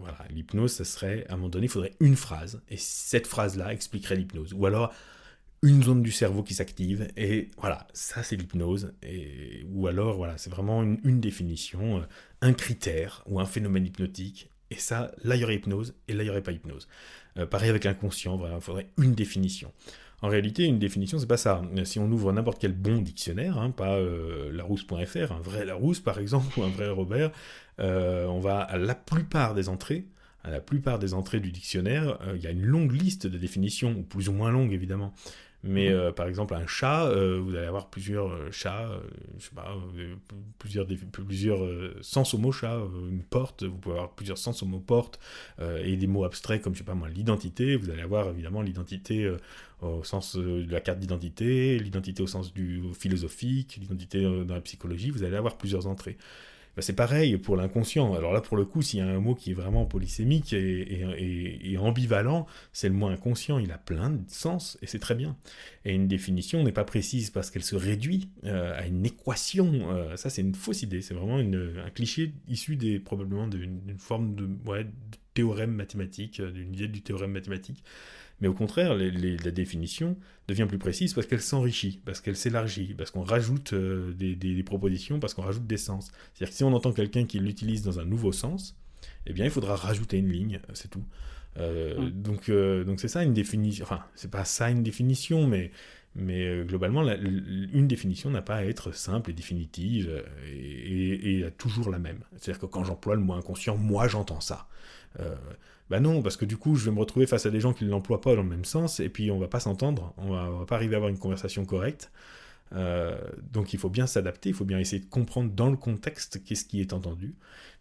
voilà, 0.00 0.18
l'hypnose, 0.30 0.72
ça 0.72 0.84
serait 0.84 1.26
à 1.28 1.34
un 1.34 1.36
moment 1.36 1.50
donné, 1.50 1.66
il 1.66 1.70
faudrait 1.70 1.94
une 2.00 2.16
phrase, 2.16 2.62
et 2.70 2.76
cette 2.78 3.26
phrase-là 3.26 3.72
expliquerait 3.72 4.16
l'hypnose. 4.16 4.54
Ou 4.54 4.64
alors, 4.64 4.94
une 5.62 5.82
zone 5.82 6.02
du 6.02 6.10
cerveau 6.10 6.42
qui 6.42 6.54
s'active 6.54 7.08
et 7.16 7.48
voilà, 7.58 7.86
ça 7.92 8.22
c'est 8.24 8.34
l'hypnose 8.34 8.92
et 9.02 9.64
ou 9.72 9.86
alors 9.86 10.16
voilà, 10.16 10.36
c'est 10.36 10.50
vraiment 10.50 10.82
une, 10.82 11.20
définition, 11.20 11.98
euh, 11.98 12.02
un 12.40 12.52
critère 12.52 13.22
ou 13.26 13.38
un 13.38 13.46
phénomène 13.46 13.86
hypnotique 13.86 14.50
et 14.72 14.74
ça 14.74 15.12
là 15.22 15.36
il 15.36 15.42
y 15.42 15.44
aurait 15.44 15.54
hypnose 15.54 15.94
et 16.08 16.14
là 16.14 16.24
il 16.24 16.26
y 16.26 16.30
aurait 16.30 16.42
pas 16.42 16.50
hypnose. 16.50 16.88
Euh, 17.38 17.46
pareil 17.46 17.70
avec 17.70 17.84
l'inconscient, 17.84 18.40
il 18.44 18.60
faudrait 18.60 18.88
une 18.98 19.14
définition. 19.14 19.72
En 20.20 20.28
réalité, 20.28 20.64
une 20.64 20.78
définition, 20.78 21.18
c'est 21.18 21.26
pas 21.26 21.36
ça. 21.36 21.62
Si 21.84 21.98
on 21.98 22.10
ouvre 22.12 22.32
n'importe 22.32 22.60
quel 22.60 22.72
bon 22.72 23.02
dictionnaire, 23.02 23.58
hein, 23.58 23.72
pas 23.72 23.96
euh, 23.96 24.52
larousse.fr, 24.52 25.32
un 25.32 25.40
vrai 25.40 25.64
Larousse 25.64 25.98
par 26.00 26.18
exemple, 26.18 26.46
ou 26.60 26.62
un 26.64 26.68
vrai 26.68 26.90
Robert, 26.90 27.30
on 27.78 28.40
va 28.40 28.60
à 28.60 28.78
la 28.78 28.94
plupart 28.94 29.54
des 29.54 29.68
entrées, 29.68 30.06
à 30.44 30.50
la 30.50 30.60
plupart 30.60 30.98
des 30.98 31.14
entrées 31.14 31.40
du 31.40 31.52
dictionnaire, 31.52 32.18
il 32.34 32.40
y 32.40 32.46
a 32.46 32.50
une 32.50 32.64
longue 32.64 32.92
liste 32.92 33.26
de 33.28 33.38
définitions, 33.38 34.02
plus 34.02 34.28
ou 34.28 34.32
moins 34.32 34.50
longue 34.50 34.72
évidemment, 34.72 35.12
mais 35.64 35.90
mhm. 35.90 35.94
euh, 35.94 36.12
par 36.12 36.26
exemple, 36.26 36.54
un 36.54 36.66
chat, 36.66 37.06
euh, 37.06 37.40
vous 37.40 37.54
allez 37.54 37.66
avoir 37.66 37.88
plusieurs 37.88 38.32
euh, 38.32 38.50
chats, 38.50 38.88
je 39.38 39.44
sais 39.44 39.54
pas, 39.54 39.76
plusieurs, 40.58 40.86
plusieurs 41.12 41.60
sens 42.00 42.34
au 42.34 42.38
mot 42.38 42.50
chat, 42.50 42.80
une 43.08 43.22
porte, 43.22 43.62
vous 43.62 43.78
pouvez 43.78 43.94
avoir 43.94 44.12
plusieurs 44.12 44.38
sens 44.38 44.62
au 44.62 44.66
mot 44.66 44.80
porte, 44.80 45.20
et 45.84 45.96
des 45.96 46.06
mots 46.06 46.24
abstraits 46.24 46.62
comme, 46.62 46.74
je 46.74 46.78
sais 46.78 46.84
pas 46.84 46.94
moi, 46.94 47.08
l'identité, 47.08 47.76
vous 47.76 47.90
allez 47.90 48.02
avoir 48.02 48.28
évidemment 48.28 48.62
l'identité 48.62 49.30
au 49.80 50.04
sens 50.04 50.36
de 50.36 50.70
la 50.70 50.80
carte 50.80 50.98
d'identité, 50.98 51.78
l'identité 51.78 52.22
au 52.22 52.26
sens 52.26 52.52
du 52.52 52.82
philosophique, 52.98 53.78
l'identité 53.80 54.22
dans 54.22 54.54
la 54.54 54.60
psychologie, 54.60 55.10
vous 55.10 55.22
allez 55.22 55.36
avoir 55.36 55.56
plusieurs 55.56 55.86
entrées. 55.86 56.16
Bah, 56.74 56.82
c'est 56.82 56.94
pareil 56.94 57.36
pour 57.36 57.56
l'inconscient. 57.56 58.14
Alors 58.14 58.32
là, 58.32 58.40
pour 58.40 58.56
le 58.56 58.64
coup, 58.64 58.80
s'il 58.80 59.00
y 59.00 59.02
a 59.02 59.06
un 59.06 59.20
mot 59.20 59.34
qui 59.34 59.50
est 59.50 59.54
vraiment 59.54 59.84
polysémique 59.84 60.52
et, 60.52 61.76
ambivalent, 61.78 62.46
c'est 62.72 62.88
le 62.88 62.94
mot 62.94 63.08
inconscient. 63.08 63.58
Il 63.58 63.72
a 63.72 63.78
plein 63.78 64.10
de 64.10 64.22
sens 64.28 64.78
et 64.82 64.86
c'est 64.86 64.98
très 64.98 65.14
bien. 65.14 65.36
Et 65.84 65.94
une 65.94 66.08
définition 66.08 66.62
n'est 66.62 66.72
pas 66.72 66.84
précise 66.84 67.30
parce 67.30 67.50
qu'elle 67.50 67.64
se 67.64 67.76
réduit 67.76 68.30
euh, 68.44 68.78
à 68.78 68.86
une 68.86 69.04
équation. 69.04 69.90
Euh, 69.90 70.16
ça, 70.16 70.30
c'est 70.30 70.42
une 70.42 70.54
fausse 70.54 70.82
idée. 70.82 71.02
C'est 71.02 71.14
vraiment 71.14 71.38
un 71.38 71.90
cliché 71.90 72.32
issu 72.48 72.76
des, 72.76 72.98
probablement 72.98 73.46
d'une 73.48 73.98
forme 73.98 74.34
de, 74.34 74.48
théorème 75.34 75.72
mathématique, 75.72 76.40
euh, 76.40 76.50
d'une 76.50 76.74
idée 76.74 76.88
du 76.88 77.02
théorème 77.02 77.32
mathématique. 77.32 77.82
Mais 78.40 78.48
au 78.48 78.54
contraire, 78.54 78.94
la 78.94 79.50
définition 79.50 80.16
devient 80.48 80.66
plus 80.68 80.78
précise 80.78 81.14
parce 81.14 81.26
qu'elle 81.26 81.40
s'enrichit, 81.40 82.00
parce 82.04 82.20
qu'elle 82.20 82.36
s'élargit, 82.36 82.94
parce 82.94 83.10
qu'on 83.10 83.22
rajoute 83.22 83.72
euh, 83.72 84.12
des, 84.14 84.62
propositions, 84.64 85.20
parce 85.20 85.34
qu'on 85.34 85.42
rajoute 85.42 85.66
des 85.66 85.76
sens. 85.76 86.10
C'est-à-dire 86.34 86.50
que 86.50 86.56
si 86.56 86.64
on 86.64 86.72
entend 86.72 86.92
quelqu'un 86.92 87.24
qui 87.24 87.38
l'utilise 87.38 87.82
dans 87.82 88.00
un 88.00 88.04
nouveau 88.04 88.32
sens, 88.32 88.76
eh 89.26 89.32
bien 89.32 89.44
il 89.44 89.50
faudra 89.50 89.76
rajouter 89.76 90.18
une 90.18 90.30
ligne, 90.30 90.60
c'est 90.74 90.90
tout. 90.90 91.04
Euh, 91.58 92.10
donc 92.10 92.48
euh, 92.48 92.82
donc 92.82 92.98
c'est 93.00 93.08
ça 93.08 93.22
une 93.22 93.34
définition. 93.34 93.84
Enfin, 93.84 94.00
c'est 94.14 94.30
pas 94.30 94.44
ça 94.44 94.70
une 94.70 94.82
définition, 94.82 95.46
mais 95.46 95.70
mais 96.14 96.64
globalement, 96.64 97.02
une 97.02 97.88
définition 97.88 98.30
n'a 98.30 98.42
pas 98.42 98.56
à 98.56 98.64
être 98.64 98.92
simple 98.92 99.30
et 99.30 99.32
définitive 99.32 100.24
et, 100.46 101.40
et 101.40 101.50
toujours 101.52 101.90
la 101.90 101.98
même. 101.98 102.20
C'est-à-dire 102.36 102.60
que 102.60 102.66
quand 102.66 102.84
j'emploie 102.84 103.14
le 103.14 103.22
mot 103.22 103.34
inconscient, 103.34 103.76
moi 103.76 104.08
j'entends 104.08 104.40
ça. 104.40 104.68
Bah 105.90 106.00
non, 106.00 106.22
parce 106.22 106.36
que 106.38 106.46
du 106.46 106.56
coup, 106.56 106.74
je 106.74 106.86
vais 106.86 106.90
me 106.90 107.00
retrouver 107.00 107.26
face 107.26 107.44
à 107.44 107.50
des 107.50 107.60
gens 107.60 107.74
qui 107.74 107.84
ne 107.84 107.90
l'emploient 107.90 108.20
pas 108.20 108.34
dans 108.34 108.42
le 108.42 108.48
même 108.48 108.64
sens, 108.64 108.98
et 109.00 109.08
puis 109.10 109.30
on 109.30 109.38
va 109.38 109.48
pas 109.48 109.60
s'entendre, 109.60 110.14
on 110.16 110.30
va, 110.30 110.48
va 110.48 110.64
pas 110.64 110.76
arriver 110.76 110.94
à 110.94 110.96
avoir 110.96 111.10
une 111.10 111.18
conversation 111.18 111.64
correcte. 111.66 112.10
Euh, 112.74 113.18
donc 113.52 113.74
il 113.74 113.78
faut 113.78 113.90
bien 113.90 114.06
s'adapter, 114.06 114.48
il 114.48 114.54
faut 114.54 114.64
bien 114.64 114.78
essayer 114.78 115.02
de 115.02 115.08
comprendre 115.08 115.52
dans 115.52 115.70
le 115.70 115.76
contexte 115.76 116.42
qu'est-ce 116.44 116.64
qui 116.64 116.80
est 116.80 116.92
entendu. 116.92 117.34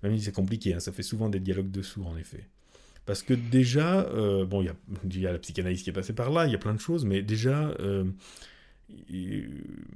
Même 0.03 0.17
si 0.17 0.23
c'est 0.23 0.34
compliqué, 0.34 0.73
hein, 0.73 0.79
ça 0.79 0.91
fait 0.91 1.03
souvent 1.03 1.29
des 1.29 1.39
dialogues 1.39 1.71
de 1.71 1.82
sourds 1.82 2.07
en 2.07 2.17
effet. 2.17 2.49
Parce 3.06 3.24
que 3.24 3.34
déjà, 3.34 4.02
euh, 4.02 4.45
bon, 4.45 4.62
il 4.62 5.20
y, 5.20 5.28
a 5.28 5.32
la 5.32 5.39
psychanalyse 5.39 5.84
qui 5.84 5.89
est 5.89 5.93
passée 5.93 6.14
par 6.14 6.30
là, 6.30 6.45
il 6.45 6.52
y 6.52 6.56
a 6.56 6.60
plein 6.60 6.74
de 6.74 6.80
choses, 6.80 7.04
mais 7.04 7.22
déjà, 7.22 7.74
euh, 7.80 8.06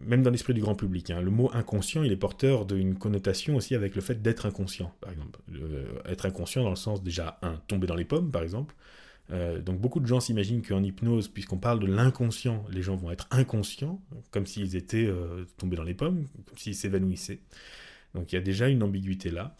même 0.06 0.24
dans 0.24 0.32
l'esprit 0.32 0.54
du 0.54 0.62
grand 0.62 0.76
public, 0.76 1.12
hein, 1.12 1.22
le 1.22 1.32
mot 1.32 1.50
inconscient, 1.54 2.04
il 2.04 2.12
est 2.12 2.18
porteur 2.18 2.66
d'une 2.66 2.96
connotation 2.96 3.56
aussi 3.56 3.76
avec 3.76 3.96
le 3.96 4.02
fait 4.02 4.22
d'être 4.22 4.46
inconscient, 4.46 4.94
par 5.02 5.12
exemple. 5.12 5.40
être 6.06 6.26
inconscient 6.26 6.64
dans 6.64 6.72
le 6.72 6.76
sens 6.76 7.04
déjà, 7.04 7.38
un, 7.42 7.58
tomber 7.68 7.88
dans 7.88 7.96
les 7.96 8.06
pommes, 8.06 8.32
par 8.32 8.44
exemple. 8.44 8.76
Euh, 9.32 9.60
donc 9.60 9.80
beaucoup 9.80 10.00
de 10.00 10.06
gens 10.06 10.20
s'imaginent 10.20 10.62
qu'en 10.62 10.84
hypnose, 10.84 11.28
puisqu'on 11.28 11.58
parle 11.58 11.80
de 11.80 11.88
l'inconscient, 11.88 12.64
les 12.72 12.82
gens 12.82 12.96
vont 12.96 13.12
être 13.12 13.28
inconscients, 13.32 14.02
comme 14.32 14.46
s'ils 14.46 14.76
étaient 14.76 15.06
euh, 15.06 15.46
tombés 15.58 15.76
dans 15.76 15.84
les 15.84 15.96
pommes, 15.96 16.26
comme 16.46 16.58
s'ils 16.58 16.76
s'évanouissaient. 16.76 17.40
Donc 18.14 18.32
il 18.32 18.36
y 18.36 18.38
a 18.38 18.42
déjà 18.42 18.70
une 18.70 18.84
ambiguïté 18.84 19.32
là. 19.32 19.56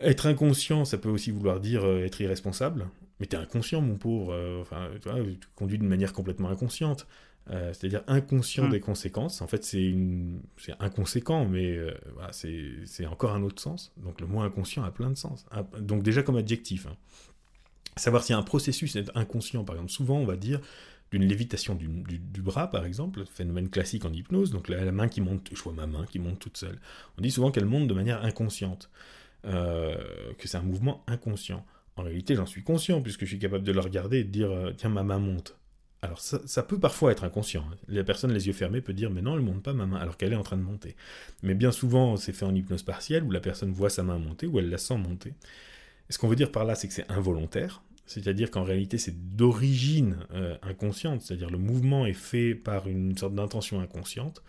Être 0.00 0.26
inconscient, 0.26 0.84
ça 0.84 0.98
peut 0.98 1.08
aussi 1.08 1.30
vouloir 1.30 1.60
dire 1.60 1.84
euh, 1.84 2.04
être 2.04 2.20
irresponsable. 2.20 2.88
Mais 3.18 3.26
t'es 3.26 3.36
inconscient, 3.36 3.80
mon 3.82 3.96
pauvre. 3.96 4.34
enfin, 4.60 4.88
tu, 5.02 5.08
vois, 5.08 5.20
tu 5.20 5.48
conduis 5.54 5.78
d'une 5.78 5.88
manière 5.88 6.12
complètement 6.12 6.48
inconsciente. 6.48 7.06
C'est-à-dire 7.72 8.04
inconscient 8.06 8.68
hmm. 8.68 8.70
des 8.70 8.80
conséquences. 8.80 9.42
En 9.42 9.48
fait, 9.48 9.64
c'est 9.64 9.92
inconséquent, 10.78 11.46
mais 11.46 11.78
c'est 12.30 13.06
encore 13.06 13.32
un 13.34 13.42
autre 13.42 13.60
sens. 13.60 13.92
Donc 13.96 14.20
le 14.20 14.26
mot 14.28 14.40
inconscient 14.40 14.84
a 14.84 14.90
plein 14.90 15.10
de 15.10 15.16
sens. 15.16 15.44
Donc 15.80 16.02
déjà 16.02 16.22
comme 16.22 16.36
adjectif. 16.36 16.86
Hein 16.86 16.96
savoir 17.96 18.24
s'il 18.24 18.34
y 18.34 18.36
a 18.36 18.38
un 18.38 18.42
processus 18.42 18.96
inconscient, 19.14 19.64
par 19.64 19.76
exemple. 19.76 19.92
Souvent, 19.92 20.18
on 20.18 20.26
va 20.26 20.36
dire 20.36 20.60
d'une 21.12 21.24
lévitation 21.24 21.74
du, 21.74 21.88
bras, 22.40 22.70
par 22.70 22.84
exemple, 22.84 23.24
phénomène 23.26 23.68
classique 23.68 24.04
en 24.04 24.12
hypnose, 24.12 24.52
donc 24.52 24.68
la, 24.68 24.92
main 24.92 25.08
qui 25.08 25.20
monte, 25.20 25.50
je 25.52 25.60
vois 25.60 25.72
ma 25.72 25.86
main 25.86 26.06
qui 26.06 26.20
monte 26.20 26.38
toute 26.38 26.56
seule. 26.56 26.78
On 27.18 27.22
dit 27.22 27.32
souvent 27.32 27.50
qu'elle 27.50 27.64
monte 27.64 27.88
de 27.88 27.94
manière 27.94 28.24
inconsciente, 28.24 28.90
euh, 29.46 29.94
que 30.38 30.48
c'est 30.48 30.56
un 30.56 30.62
mouvement 30.62 31.04
inconscient. 31.06 31.64
En 31.96 32.02
réalité, 32.02 32.34
j'en 32.34 32.46
suis 32.46 32.62
conscient, 32.62 33.02
puisque 33.02 33.22
je 33.22 33.30
suis 33.30 33.38
capable 33.38 33.64
de 33.64 33.72
le 33.72 33.80
regarder 33.80 34.18
et 34.18 34.24
de 34.24 34.30
dire, 34.30 34.50
euh, 34.50 34.72
tiens, 34.76 34.90
ma 34.90 35.02
main 35.02 35.18
monte. 35.18 35.56
Alors 36.02 36.18
ça, 36.18 36.62
peut 36.62 36.78
parfois 36.78 37.12
être 37.12 37.24
inconscient. 37.24 37.62
Hein. 37.70 37.76
La 37.88 38.04
personne, 38.04 38.32
les 38.32 38.46
yeux 38.46 38.54
fermés, 38.54 38.80
peut 38.80 38.94
dire, 38.94 39.10
mais 39.10 39.20
non, 39.20 39.34
elle 39.34 39.42
monte 39.42 39.62
pas 39.62 39.74
ma 39.74 39.84
main, 39.84 39.98
alors 39.98 40.16
qu'elle 40.16 40.32
est 40.32 40.36
en 40.36 40.42
train 40.42 40.56
de 40.56 40.62
monter. 40.62 40.96
Mais 41.42 41.54
bien 41.54 41.72
souvent, 41.72 42.16
c'est 42.16 42.32
fait 42.32 42.46
en 42.46 42.54
hypnose 42.54 42.82
partielle, 42.82 43.22
où 43.22 43.30
la 43.30 43.40
personne 43.40 43.70
voit 43.70 43.90
sa 43.90 44.02
main 44.02 44.18
monter, 44.18 44.46
ou 44.46 44.58
elle 44.58 44.70
la 44.70 44.78
sent 44.78 44.96
monter. 44.96 45.34
Et 46.08 46.12
ce 46.12 46.18
qu'on 46.18 46.28
veut 46.28 46.36
dire 46.36 46.52
par 46.52 46.64
là, 46.64 46.74
c'est 46.74 46.88
que 46.88 46.94
c'est 46.94 47.10
involontaire, 47.10 47.82
c'est-à-dire 48.06 48.50
qu'en 48.50 48.64
réalité, 48.64 48.98
c'est 48.98 49.36
d'origine 49.36 50.16
euh, 50.32 50.56
inconsciente, 50.62 51.20
c'est-à-dire 51.22 51.50
le 51.50 51.58
mouvement 51.58 52.06
est 52.06 52.12
fait 52.12 52.54
par 52.54 52.88
une 52.88 53.16
sorte 53.16 53.34
d'intention 53.34 53.80
inconsciente. 53.80 54.42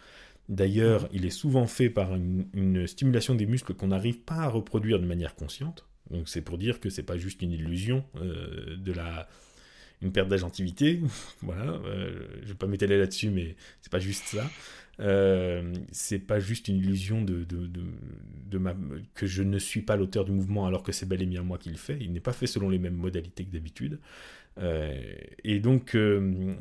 D'ailleurs, 0.51 1.07
il 1.13 1.25
est 1.25 1.29
souvent 1.29 1.65
fait 1.65 1.89
par 1.89 2.13
une, 2.13 2.85
stimulation 2.85 3.35
des 3.35 3.45
muscles 3.45 3.73
qu'on 3.73 3.87
n'arrive 3.87 4.19
pas 4.19 4.35
à 4.35 4.47
reproduire 4.49 4.99
de 4.99 5.05
manière 5.05 5.33
consciente. 5.33 5.87
Donc 6.09 6.27
c'est 6.27 6.41
pour 6.41 6.57
dire 6.57 6.81
que 6.81 6.89
c'est 6.89 7.03
pas 7.03 7.17
juste 7.17 7.41
une 7.41 7.53
illusion 7.53 8.03
euh, 8.17 8.75
de 8.75 8.91
la 8.91 9.29
une 10.01 10.11
perte 10.11 10.27
d'agentivité. 10.27 10.99
voilà, 11.41 11.71
euh, 11.85 12.27
je 12.41 12.49
vais 12.49 12.55
pas 12.55 12.67
m'étaler 12.67 12.97
là-dessus, 12.97 13.29
mais 13.29 13.55
c'est 13.81 13.91
pas 13.91 13.99
juste 13.99 14.25
ça. 14.25 14.49
Euh, 14.99 15.73
c'est 15.93 16.19
pas 16.19 16.41
juste 16.41 16.67
une 16.67 16.75
illusion 16.75 17.21
de, 17.21 17.45
de, 17.45 18.57
ma, 18.57 18.75
que 19.15 19.27
je 19.27 19.43
ne 19.43 19.57
suis 19.57 19.81
pas 19.81 19.95
l'auteur 19.95 20.25
du 20.25 20.33
mouvement 20.33 20.65
alors 20.65 20.83
que 20.83 20.91
c'est 20.91 21.05
bel 21.05 21.21
et 21.21 21.25
bien 21.25 21.43
moi 21.43 21.59
qui 21.59 21.69
le 21.69 21.77
fais. 21.77 21.97
Il 22.01 22.11
n'est 22.11 22.19
pas 22.19 22.33
fait 22.33 22.45
selon 22.45 22.69
les 22.69 22.77
mêmes 22.77 22.97
modalités 22.97 23.45
que 23.45 23.51
d'habitude. 23.51 23.99
Euh, 24.57 24.93
et 25.43 25.59
donc, 25.59 25.95
euh, 25.95 26.55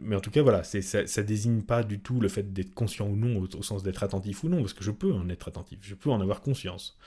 mais 0.00 0.16
en 0.16 0.20
tout 0.20 0.30
cas, 0.30 0.42
voilà, 0.42 0.62
ça, 0.62 1.06
ça 1.06 1.22
désigne 1.22 1.62
pas 1.62 1.82
du 1.82 1.98
tout 1.98 2.20
le 2.20 2.28
fait 2.28 2.52
d'être 2.52 2.74
conscient 2.74 3.08
ou 3.08 3.16
non, 3.16 3.38
au, 3.40 3.62
sens 3.62 3.82
d'être 3.82 4.02
attentif 4.02 4.44
ou 4.44 4.48
non, 4.48 4.60
parce 4.60 4.74
que 4.74 4.84
je 4.84 4.90
peux 4.90 5.12
en 5.12 5.28
être 5.28 5.48
attentif, 5.48 5.78
je 5.82 5.94
peux 5.94 6.10
en 6.10 6.20
avoir 6.20 6.40
conscience. 6.40 6.98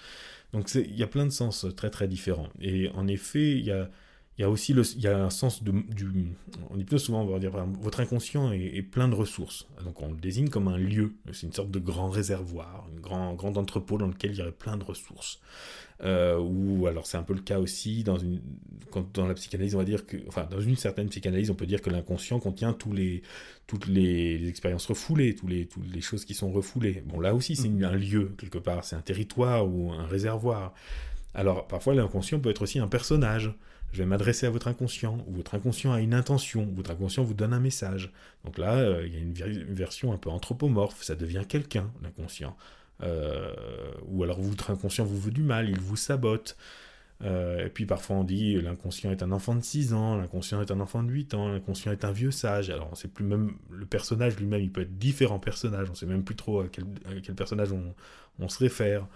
Donc 0.53 0.73
il 0.75 0.95
y 0.95 1.03
a 1.03 1.07
plein 1.07 1.25
de 1.25 1.31
sens 1.31 1.65
très 1.75 1.89
très 1.89 2.07
différents. 2.07 2.49
Et 2.61 2.89
en 2.89 3.07
effet, 3.07 3.51
il 3.51 3.65
y 3.65 3.71
a 3.71 3.89
il 4.37 4.41
y 4.41 4.43
a 4.43 4.49
aussi 4.49 4.73
le, 4.73 4.83
il 4.97 5.01
y 5.01 5.07
a 5.07 5.17
un 5.17 5.29
sens 5.29 5.63
de, 5.63 5.71
du. 5.71 6.33
En 6.69 6.77
hypnose, 6.77 7.03
souvent, 7.03 7.21
on 7.21 7.25
va 7.25 7.39
dire, 7.39 7.51
votre 7.79 8.01
inconscient 8.01 8.51
est, 8.51 8.81
plein 8.81 9.07
de 9.07 9.15
ressources. 9.15 9.65
Donc, 9.85 10.01
on 10.01 10.09
le 10.09 10.17
désigne 10.17 10.49
comme 10.49 10.67
un 10.67 10.77
lieu. 10.77 11.13
C'est 11.31 11.47
une 11.47 11.53
sorte 11.53 11.71
de 11.71 11.79
grand 11.79 12.09
réservoir, 12.09 12.85
un 12.91 12.99
grand, 12.99 13.33
grand 13.33 13.55
entrepôt 13.55 13.97
dans 13.97 14.07
lequel 14.07 14.31
il 14.31 14.37
y 14.37 14.41
aurait 14.41 14.51
plein 14.51 14.75
de 14.75 14.83
ressources. 14.83 15.39
Euh, 16.03 16.37
ou 16.37 16.85
alors, 16.87 17.05
c'est 17.07 17.15
un 17.15 17.23
peu 17.23 17.33
le 17.33 17.39
cas 17.39 17.59
aussi 17.59 18.03
dans, 18.03 18.17
une, 18.17 18.41
quand, 18.91 19.15
dans 19.15 19.25
la 19.25 19.35
psychanalyse, 19.35 19.73
on 19.73 19.77
va 19.77 19.85
dire 19.85 20.05
que. 20.05 20.17
Enfin, 20.27 20.45
dans 20.51 20.59
une 20.59 20.75
certaine 20.75 21.07
psychanalyse, 21.07 21.49
on 21.49 21.55
peut 21.55 21.65
dire 21.65 21.81
que 21.81 21.89
l'inconscient 21.89 22.41
contient 22.41 22.73
tous 22.73 22.91
les, 22.91 23.21
toutes 23.67 23.87
les, 23.87 24.49
expériences 24.49 24.87
refoulées, 24.87 25.33
tous 25.35 25.47
les, 25.47 25.65
toutes 25.65 25.89
les 25.93 26.01
choses 26.01 26.25
qui 26.25 26.33
sont 26.33 26.51
refoulées. 26.51 27.01
Bon, 27.05 27.21
là 27.21 27.33
aussi, 27.33 27.55
c'est 27.55 27.69
mm. 27.69 27.83
un 27.85 27.95
lieu, 27.95 28.35
quelque 28.37 28.57
part. 28.57 28.83
C'est 28.83 28.97
un 28.97 29.01
territoire 29.01 29.65
ou 29.65 29.93
un 29.93 30.05
réservoir. 30.05 30.73
Alors, 31.33 31.67
parfois, 31.67 31.95
l'inconscient 31.95 32.41
peut 32.41 32.49
être 32.49 32.63
aussi 32.63 32.79
un 32.79 32.89
personnage 32.89 33.53
je 33.91 33.99
vais 33.99 34.05
m'adresser 34.05 34.45
à 34.45 34.49
votre 34.49 34.67
inconscient, 34.67 35.17
ou 35.27 35.35
votre 35.35 35.55
inconscient 35.55 35.93
a 35.93 36.01
une 36.01 36.13
intention, 36.13 36.67
votre 36.75 36.91
inconscient 36.91 37.23
vous 37.23 37.33
donne 37.33 37.53
un 37.53 37.59
message. 37.59 38.11
Donc 38.43 38.57
là, 38.57 38.75
euh, 38.75 39.07
il 39.07 39.13
y 39.13 39.43
a 39.43 39.47
une, 39.47 39.73
version 39.73 40.11
un 40.11 40.17
peu 40.17 40.29
anthropomorphe, 40.29 41.01
ça 41.01 41.15
devient 41.15 41.43
quelqu'un, 41.47 41.89
l'inconscient. 42.03 42.57
Euh, 43.03 43.53
ou 44.07 44.23
alors 44.23 44.39
votre 44.41 44.71
inconscient 44.71 45.05
vous 45.05 45.19
veut 45.19 45.31
du 45.31 45.43
mal, 45.43 45.69
il 45.69 45.79
vous 45.79 45.95
sabote. 45.95 46.57
Euh, 47.23 47.65
et 47.65 47.69
puis 47.69 47.85
parfois 47.85 48.17
on 48.17 48.23
dit 48.25 48.59
l'inconscient 48.61 49.09
est 49.09 49.23
un 49.23 49.31
enfant 49.31 49.55
de 49.55 49.63
6 49.63 49.93
ans, 49.93 50.17
l'inconscient 50.17 50.61
est 50.61 50.69
un 50.69 50.81
enfant 50.81 51.01
de 51.01 51.09
8 51.09 51.33
ans, 51.33 51.47
l'inconscient 51.47 51.93
est 51.93 52.03
un 52.03 52.11
vieux 52.11 52.31
sage. 52.31 52.69
Alors 52.69 52.89
on 52.91 52.95
sait 52.95 53.07
plus 53.07 53.23
même, 53.23 53.53
le 53.69 53.85
personnage 53.85 54.37
lui-même, 54.37 54.61
il 54.61 54.71
peut 54.71 54.81
être 54.81 54.97
différents 54.97 55.39
personnages, 55.39 55.89
on 55.89 55.95
sait 55.95 56.05
même 56.05 56.25
plus 56.25 56.35
trop 56.35 56.59
à 56.61 56.67
quel, 56.67 56.85
personnage 57.35 57.69
on 57.71 58.49
se 58.49 58.59
réfère. 58.59 59.07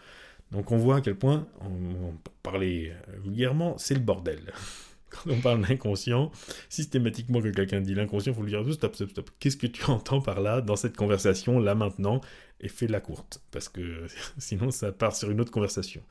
Donc 0.51 0.71
on 0.71 0.77
voit 0.77 0.97
à 0.97 1.01
quel 1.01 1.15
point, 1.15 1.47
on, 1.61 2.13
pour 2.23 2.33
parler 2.41 2.91
euh, 2.91 3.19
vulgairement, 3.23 3.77
c'est 3.77 3.93
le 3.93 3.99
bordel. 3.99 4.51
Quand 5.09 5.31
on 5.31 5.41
parle 5.41 5.61
d'inconscient, 5.65 6.31
systématiquement 6.69 7.41
que 7.41 7.47
quelqu'un 7.49 7.81
dit 7.81 7.95
l'inconscient, 7.95 8.31
il 8.31 8.35
faut 8.35 8.43
lui 8.43 8.51
dire 8.51 8.73
stop, 8.73 8.95
stop, 8.95 9.09
stop. 9.09 9.29
Qu'est-ce 9.39 9.57
que 9.57 9.67
tu 9.67 9.83
entends 9.89 10.21
par 10.21 10.41
là, 10.41 10.61
dans 10.61 10.75
cette 10.75 10.95
conversation, 10.95 11.59
là 11.59 11.75
maintenant, 11.75 12.21
et 12.61 12.67
fais 12.67 12.87
la 12.87 12.99
courte, 12.99 13.41
parce 13.51 13.69
que 13.69 14.05
sinon 14.37 14.71
ça 14.71 14.91
part 14.91 15.15
sur 15.15 15.31
une 15.31 15.41
autre 15.41 15.51
conversation. 15.51 16.01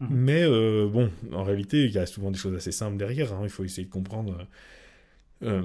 Mhm. 0.00 0.08
Mais 0.10 0.42
euh, 0.42 0.88
bon, 0.88 1.10
en 1.32 1.44
réalité, 1.44 1.84
il 1.84 1.90
y 1.90 1.98
a 1.98 2.06
souvent 2.06 2.30
des 2.30 2.38
choses 2.38 2.54
assez 2.54 2.72
simples 2.72 2.96
derrière, 2.96 3.32
hein. 3.32 3.40
il 3.44 3.50
faut 3.50 3.64
essayer 3.64 3.86
de 3.86 3.92
comprendre. 3.92 4.46
Euh, 5.42 5.62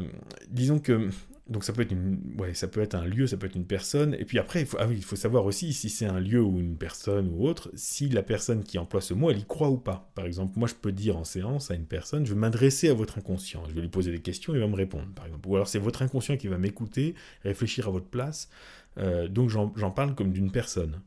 disons 0.49 0.80
que 0.80 1.10
donc 1.47 1.65
ça 1.65 1.73
peut 1.73 1.81
être 1.81 1.91
une, 1.91 2.35
ouais, 2.37 2.53
ça 2.53 2.69
peut 2.69 2.81
être 2.81 2.95
un 2.95 3.05
lieu, 3.05 3.27
ça 3.27 3.35
peut 3.35 3.47
être 3.47 3.55
une 3.55 3.65
personne. 3.65 4.15
Et 4.15 4.23
puis 4.23 4.39
après, 4.39 4.61
il 4.61 4.65
faut, 4.65 4.77
ah 4.79 4.87
il 4.89 5.03
faut 5.03 5.17
savoir 5.17 5.45
aussi 5.45 5.73
si 5.73 5.89
c'est 5.89 6.05
un 6.05 6.19
lieu 6.19 6.41
ou 6.41 6.59
une 6.59 6.77
personne 6.77 7.29
ou 7.33 7.45
autre, 7.45 7.69
si 7.75 8.07
la 8.07 8.23
personne 8.23 8.63
qui 8.63 8.77
emploie 8.77 9.01
ce 9.01 9.13
mot, 9.13 9.29
elle 9.29 9.39
y 9.39 9.45
croit 9.45 9.69
ou 9.69 9.77
pas. 9.77 10.09
Par 10.15 10.25
exemple, 10.25 10.53
moi, 10.57 10.69
je 10.69 10.75
peux 10.75 10.93
dire 10.93 11.17
en 11.17 11.25
séance 11.25 11.69
à 11.69 11.75
une 11.75 11.85
personne, 11.85 12.25
je 12.25 12.33
vais 12.33 12.39
m'adresser 12.39 12.89
à 12.89 12.93
votre 12.93 13.17
inconscient. 13.17 13.63
Je 13.67 13.73
vais 13.73 13.81
lui 13.81 13.89
poser 13.89 14.11
des 14.11 14.21
questions, 14.21 14.53
il 14.53 14.61
va 14.61 14.67
me 14.67 14.75
répondre, 14.75 15.07
par 15.15 15.25
exemple. 15.25 15.47
Ou 15.49 15.55
alors 15.55 15.67
c'est 15.67 15.79
votre 15.79 16.01
inconscient 16.01 16.37
qui 16.37 16.47
va 16.47 16.57
m'écouter, 16.57 17.13
réfléchir 17.43 17.89
à 17.89 17.91
votre 17.91 18.07
place. 18.07 18.49
Euh, 18.97 19.27
donc 19.27 19.49
j'en 19.49 19.91
parle 19.91 20.15
comme 20.15 20.31
d'une 20.31 20.51
personne. 20.51 21.01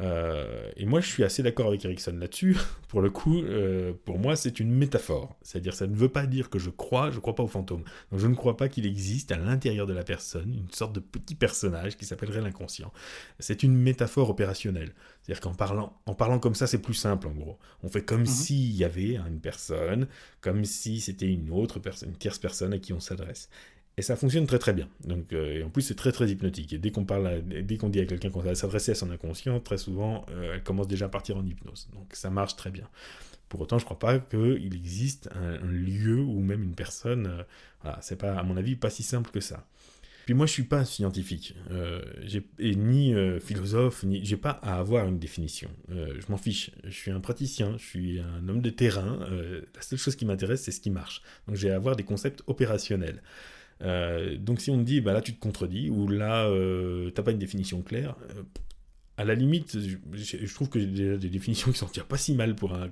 Euh, 0.00 0.70
et 0.76 0.86
moi, 0.86 1.00
je 1.00 1.08
suis 1.08 1.22
assez 1.22 1.42
d'accord 1.42 1.68
avec 1.68 1.84
Erickson 1.84 2.16
là-dessus. 2.18 2.56
Pour 2.88 3.00
le 3.00 3.10
coup, 3.10 3.42
euh, 3.42 3.92
pour 4.04 4.20
moi, 4.20 4.36
c'est 4.36 4.60
une 4.60 4.70
métaphore. 4.70 5.36
C'est-à-dire, 5.42 5.74
ça 5.74 5.88
ne 5.88 5.96
veut 5.96 6.08
pas 6.08 6.26
dire 6.26 6.48
que 6.48 6.60
je 6.60 6.70
crois, 6.70 7.10
je 7.10 7.16
ne 7.16 7.20
crois 7.20 7.34
pas 7.34 7.42
aux 7.42 7.48
fantômes. 7.48 7.82
Donc, 8.12 8.20
je 8.20 8.26
ne 8.28 8.34
crois 8.36 8.56
pas 8.56 8.68
qu'il 8.68 8.86
existe 8.86 9.32
à 9.32 9.36
l'intérieur 9.36 9.88
de 9.88 9.92
la 9.92 10.04
personne 10.04 10.54
une 10.54 10.70
sorte 10.70 10.94
de 10.94 11.00
petit 11.00 11.34
personnage 11.34 11.96
qui 11.96 12.04
s'appellerait 12.04 12.40
l'inconscient. 12.40 12.92
C'est 13.40 13.64
une 13.64 13.74
métaphore 13.74 14.30
opérationnelle. 14.30 14.92
C'est-à-dire 15.22 15.40
qu'en 15.40 15.54
parlant, 15.54 16.00
en 16.06 16.14
parlant 16.14 16.38
comme 16.38 16.54
ça, 16.54 16.68
c'est 16.68 16.78
plus 16.78 16.94
simple, 16.94 17.26
en 17.26 17.32
gros. 17.32 17.58
On 17.82 17.88
fait 17.88 18.04
comme 18.04 18.20
mhm. 18.20 18.26
s'il 18.26 18.76
y 18.76 18.84
avait 18.84 19.16
une 19.16 19.40
personne, 19.40 20.06
comme 20.40 20.64
si 20.64 21.00
c'était 21.00 21.26
une 21.26 21.50
autre 21.50 21.80
personne, 21.80 22.10
une 22.10 22.16
tierce 22.16 22.38
personne 22.38 22.74
à 22.74 22.78
qui 22.78 22.92
on 22.92 23.00
s'adresse. 23.00 23.48
Et 23.96 24.02
ça 24.02 24.16
fonctionne 24.16 24.46
très 24.46 24.58
très 24.58 24.72
bien. 24.72 24.88
Donc, 25.04 25.32
euh, 25.32 25.58
et 25.58 25.62
en 25.62 25.70
plus, 25.70 25.82
c'est 25.82 25.94
très 25.94 26.10
très 26.10 26.28
hypnotique. 26.28 26.72
Et 26.72 26.78
dès 26.78 26.90
qu'on 26.90 27.04
parle, 27.04 27.42
dès 27.46 27.76
qu'on 27.76 27.88
dit 27.88 28.00
à 28.00 28.06
quelqu'un 28.06 28.30
qu'on 28.30 28.40
va 28.40 28.54
s'adresser 28.54 28.92
à 28.92 28.94
son 28.94 29.10
inconscient, 29.10 29.60
très 29.60 29.78
souvent, 29.78 30.26
euh, 30.30 30.54
elle 30.54 30.62
commence 30.62 30.88
déjà 30.88 31.06
à 31.06 31.08
partir 31.08 31.36
en 31.36 31.46
hypnose. 31.46 31.88
Donc, 31.94 32.08
ça 32.12 32.30
marche 32.30 32.56
très 32.56 32.70
bien. 32.70 32.88
Pour 33.48 33.60
autant, 33.60 33.78
je 33.78 33.84
ne 33.84 33.86
crois 33.86 33.98
pas 33.98 34.18
qu'il 34.18 34.74
existe 34.74 35.28
un, 35.34 35.58
lieu 35.64 36.18
ou 36.18 36.40
même 36.40 36.62
une 36.64 36.74
personne. 36.74 37.26
Euh, 37.26 37.42
voilà, 37.82 37.98
c'est 38.02 38.16
pas, 38.16 38.36
à 38.36 38.42
mon 38.42 38.56
avis, 38.56 38.74
pas 38.74 38.90
si 38.90 39.04
simple 39.04 39.30
que 39.30 39.40
ça. 39.40 39.64
Puis 40.24 40.34
moi, 40.34 40.46
je 40.46 40.52
suis 40.52 40.64
pas 40.64 40.86
scientifique, 40.86 41.54
et 42.58 42.76
ni 42.76 43.14
philosophe, 43.40 44.04
ni 44.04 44.24
j'ai 44.24 44.38
pas 44.38 44.52
à 44.62 44.78
avoir 44.78 45.06
une 45.06 45.18
définition. 45.18 45.68
je 45.90 46.24
m'en 46.30 46.38
fiche. 46.38 46.70
Je 46.82 46.96
suis 46.96 47.10
un 47.10 47.20
praticien, 47.20 47.76
je 47.76 47.84
suis 47.84 48.20
un 48.20 48.48
homme 48.48 48.62
de 48.62 48.70
terrain. 48.70 49.18
la 49.28 49.82
seule 49.82 49.98
chose 49.98 50.16
qui 50.16 50.24
m'intéresse, 50.24 50.62
c'est 50.62 50.70
ce 50.70 50.80
qui 50.80 50.88
marche. 50.88 51.20
Donc, 51.46 51.56
j'ai 51.56 51.70
à 51.70 51.76
avoir 51.76 51.94
des 51.94 52.04
concepts 52.04 52.42
opérationnels. 52.46 53.20
Euh, 53.82 54.36
donc 54.36 54.60
si 54.60 54.70
on 54.70 54.78
te 54.78 54.84
dit, 54.84 55.00
bah 55.00 55.12
là 55.12 55.20
tu 55.20 55.34
te 55.34 55.40
contredis, 55.40 55.90
ou 55.90 56.08
là 56.08 56.46
euh, 56.46 57.10
t'as 57.10 57.22
pas 57.22 57.32
une 57.32 57.38
définition 57.38 57.82
claire, 57.82 58.16
euh, 58.30 58.42
à 59.16 59.24
la 59.24 59.34
limite, 59.34 59.78
je, 60.12 60.54
trouve 60.54 60.68
que 60.68 60.80
j'ai 60.80 61.16
des 61.18 61.28
définitions 61.28 61.70
qui 61.70 61.78
sont 61.78 61.86
pas 62.08 62.16
si 62.16 62.34
mal 62.34 62.56
pour 62.56 62.74
un, 62.74 62.90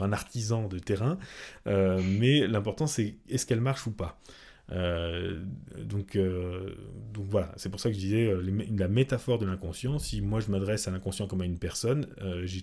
un 0.00 0.12
artisan 0.12 0.68
de 0.68 0.78
terrain, 0.78 1.18
mais 1.66 2.46
l'important 2.46 2.86
c'est 2.86 3.14
est-ce 3.30 3.46
qu'elle 3.46 3.62
marche 3.62 3.86
ou 3.86 3.92
pas. 3.92 4.20
donc, 4.68 6.18
donc 6.18 7.26
voilà, 7.30 7.50
c'est 7.56 7.70
pour 7.70 7.80
ça 7.80 7.88
que 7.88 7.94
je 7.94 8.00
disais 8.00 8.30
la 8.76 8.88
métaphore 8.88 9.38
de 9.38 9.46
l'inconscient. 9.46 9.98
Si 9.98 10.20
moi 10.20 10.40
je 10.40 10.50
m'adresse 10.50 10.86
à 10.86 10.90
l'inconscient 10.90 11.26
comme 11.26 11.40
à 11.40 11.46
une 11.46 11.58
personne, 11.58 12.08
j'ai 12.44 12.60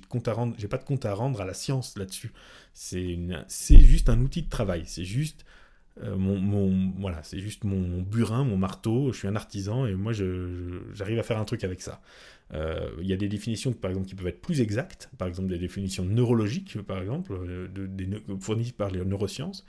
pas 0.68 0.78
de 0.78 0.84
compte 0.84 1.06
à 1.08 1.14
rendre 1.16 1.42
à 1.42 1.46
la 1.46 1.56
science 1.56 1.98
là-dessus. 1.98 2.32
C'est 2.76 3.18
juste 3.82 4.10
un 4.10 4.22
outil 4.22 4.44
de 4.44 4.50
travail. 4.50 4.84
C'est 4.86 5.06
juste 5.06 5.44
Euh, 6.04 6.16
mon, 6.16 6.94
voilà, 6.98 7.22
c'est 7.24 7.40
juste 7.40 7.64
mon, 7.64 8.02
burin, 8.02 8.44
mon 8.46 8.58
marteau, 8.58 9.12
je 9.12 9.18
suis 9.18 9.28
un 9.28 9.36
artisan 9.36 9.86
et 9.86 9.96
moi 9.96 10.14
j'arrive 10.14 11.20
à 11.20 11.24
faire 11.24 11.38
un 11.38 11.46
truc 11.46 11.64
avec 11.64 11.82
ça. 11.82 12.02
Euh, 12.54 12.90
il 13.02 13.08
y 13.08 13.14
a 13.14 13.18
des 13.18 13.28
définitions 13.28 13.74
par 13.74 13.92
exemple 13.92 14.08
qui 14.08 14.16
peuvent 14.16 14.28
être 14.28 14.42
plus 14.42 14.62
exactes, 14.62 15.10
par 15.18 15.28
exemple 15.28 15.50
des 15.50 15.60
définitions 15.60 16.06
neurologiques 16.06 16.82
par 16.82 17.00
exemple, 17.00 17.38
fournies 18.40 18.72
par 18.72 18.92
les 18.92 19.04
neurosciences, 19.04 19.66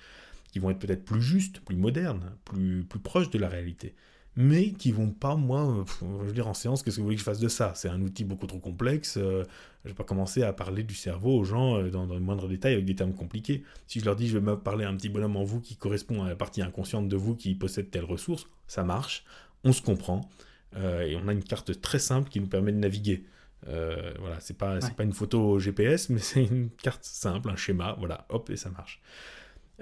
qui 0.53 0.61
vont 0.61 0.71
être 0.71 0.79
peut-être 0.79 1.05
plus 1.05 1.23
justes, 1.23 1.61
plus 1.61 1.77
modernes, 1.77 2.33
plus, 2.45 2.85
plus 2.85 3.01
proches 3.01 3.31
de 3.31 3.39
la 3.39 3.49
réalité 3.49 3.95
mais 4.37 4.72
qui 4.72 4.93
vont 4.93 5.11
pas, 5.11 5.35
moi, 5.35 5.85
je 6.01 6.26
veux 6.26 6.33
dire, 6.33 6.47
en 6.47 6.55
séance, 6.55 6.83
qu'est-ce 6.83 6.97
que 6.97 7.01
vous 7.01 7.07
voulez 7.07 7.16
que 7.16 7.20
je 7.20 7.24
fasse 7.24 7.41
de 7.41 7.49
ça? 7.49 7.72
C'est 7.74 7.89
un 7.89 8.01
outil 8.01 8.24
beaucoup 8.24 8.47
trop 8.47 8.61
complexe. 8.61 9.16
Euh, 9.16 9.45
je 9.85 9.91
vais 9.91 9.95
pas 9.95 10.05
commencer 10.05 10.43
à 10.43 10.53
parler 10.53 10.85
du 10.85 10.95
cerveau 10.95 11.37
aux 11.37 11.45
gens 11.45 11.76
euh, 11.76 11.91
dans, 11.91 12.07
le 12.07 12.20
moindre 12.20 12.47
détail 12.49 12.74
avec 12.74 12.85
des 12.85 12.95
termes 12.95 13.12
compliqués. 13.12 13.64
Si 13.87 13.99
je 13.99 14.05
leur 14.05 14.14
dis, 14.14 14.28
je 14.28 14.39
vais 14.39 14.45
me 14.45 14.57
parler 14.57 14.85
à 14.85 14.89
un 14.89 14.97
petit 14.97 15.09
bonhomme 15.09 15.37
en 15.37 15.43
vous 15.43 15.61
qui 15.61 15.76
correspond 15.76 16.22
à 16.22 16.28
la 16.28 16.37
partie 16.37 16.62
inconsciente 16.62 17.09
de 17.09 17.16
vous 17.16 17.35
qui 17.35 17.55
possède 17.55 17.91
telle 17.91 18.05
ressource, 18.05 18.47
ça 18.68 18.85
marche, 18.85 19.24
on 19.64 19.72
se 19.72 19.83
comprend, 19.83 20.28
euh, 20.76 21.03
et 21.03 21.16
on 21.16 21.26
a 21.26 21.33
une 21.33 21.43
carte 21.43 21.81
très 21.81 21.99
simple 21.99 22.31
qui 22.31 22.41
nous 22.41 22.47
permet 22.47 22.72
de 22.72 22.78
naviguer. 22.78 23.24
voilà, 23.66 24.39
c'est 24.39 24.57
pas, 24.57 24.78
pas 24.78 25.03
une 25.03 25.12
photo 25.12 25.59
GPS, 25.59 26.09
mais 26.09 26.18
c'est 26.20 26.45
une 26.45 26.70
carte 26.70 27.05
simple, 27.05 27.51
un 27.51 27.57
schéma, 27.57 27.97
voilà, 27.99 28.26
hop, 28.28 28.49
et 28.51 28.57
ça 28.57 28.70
marche. 28.70 29.01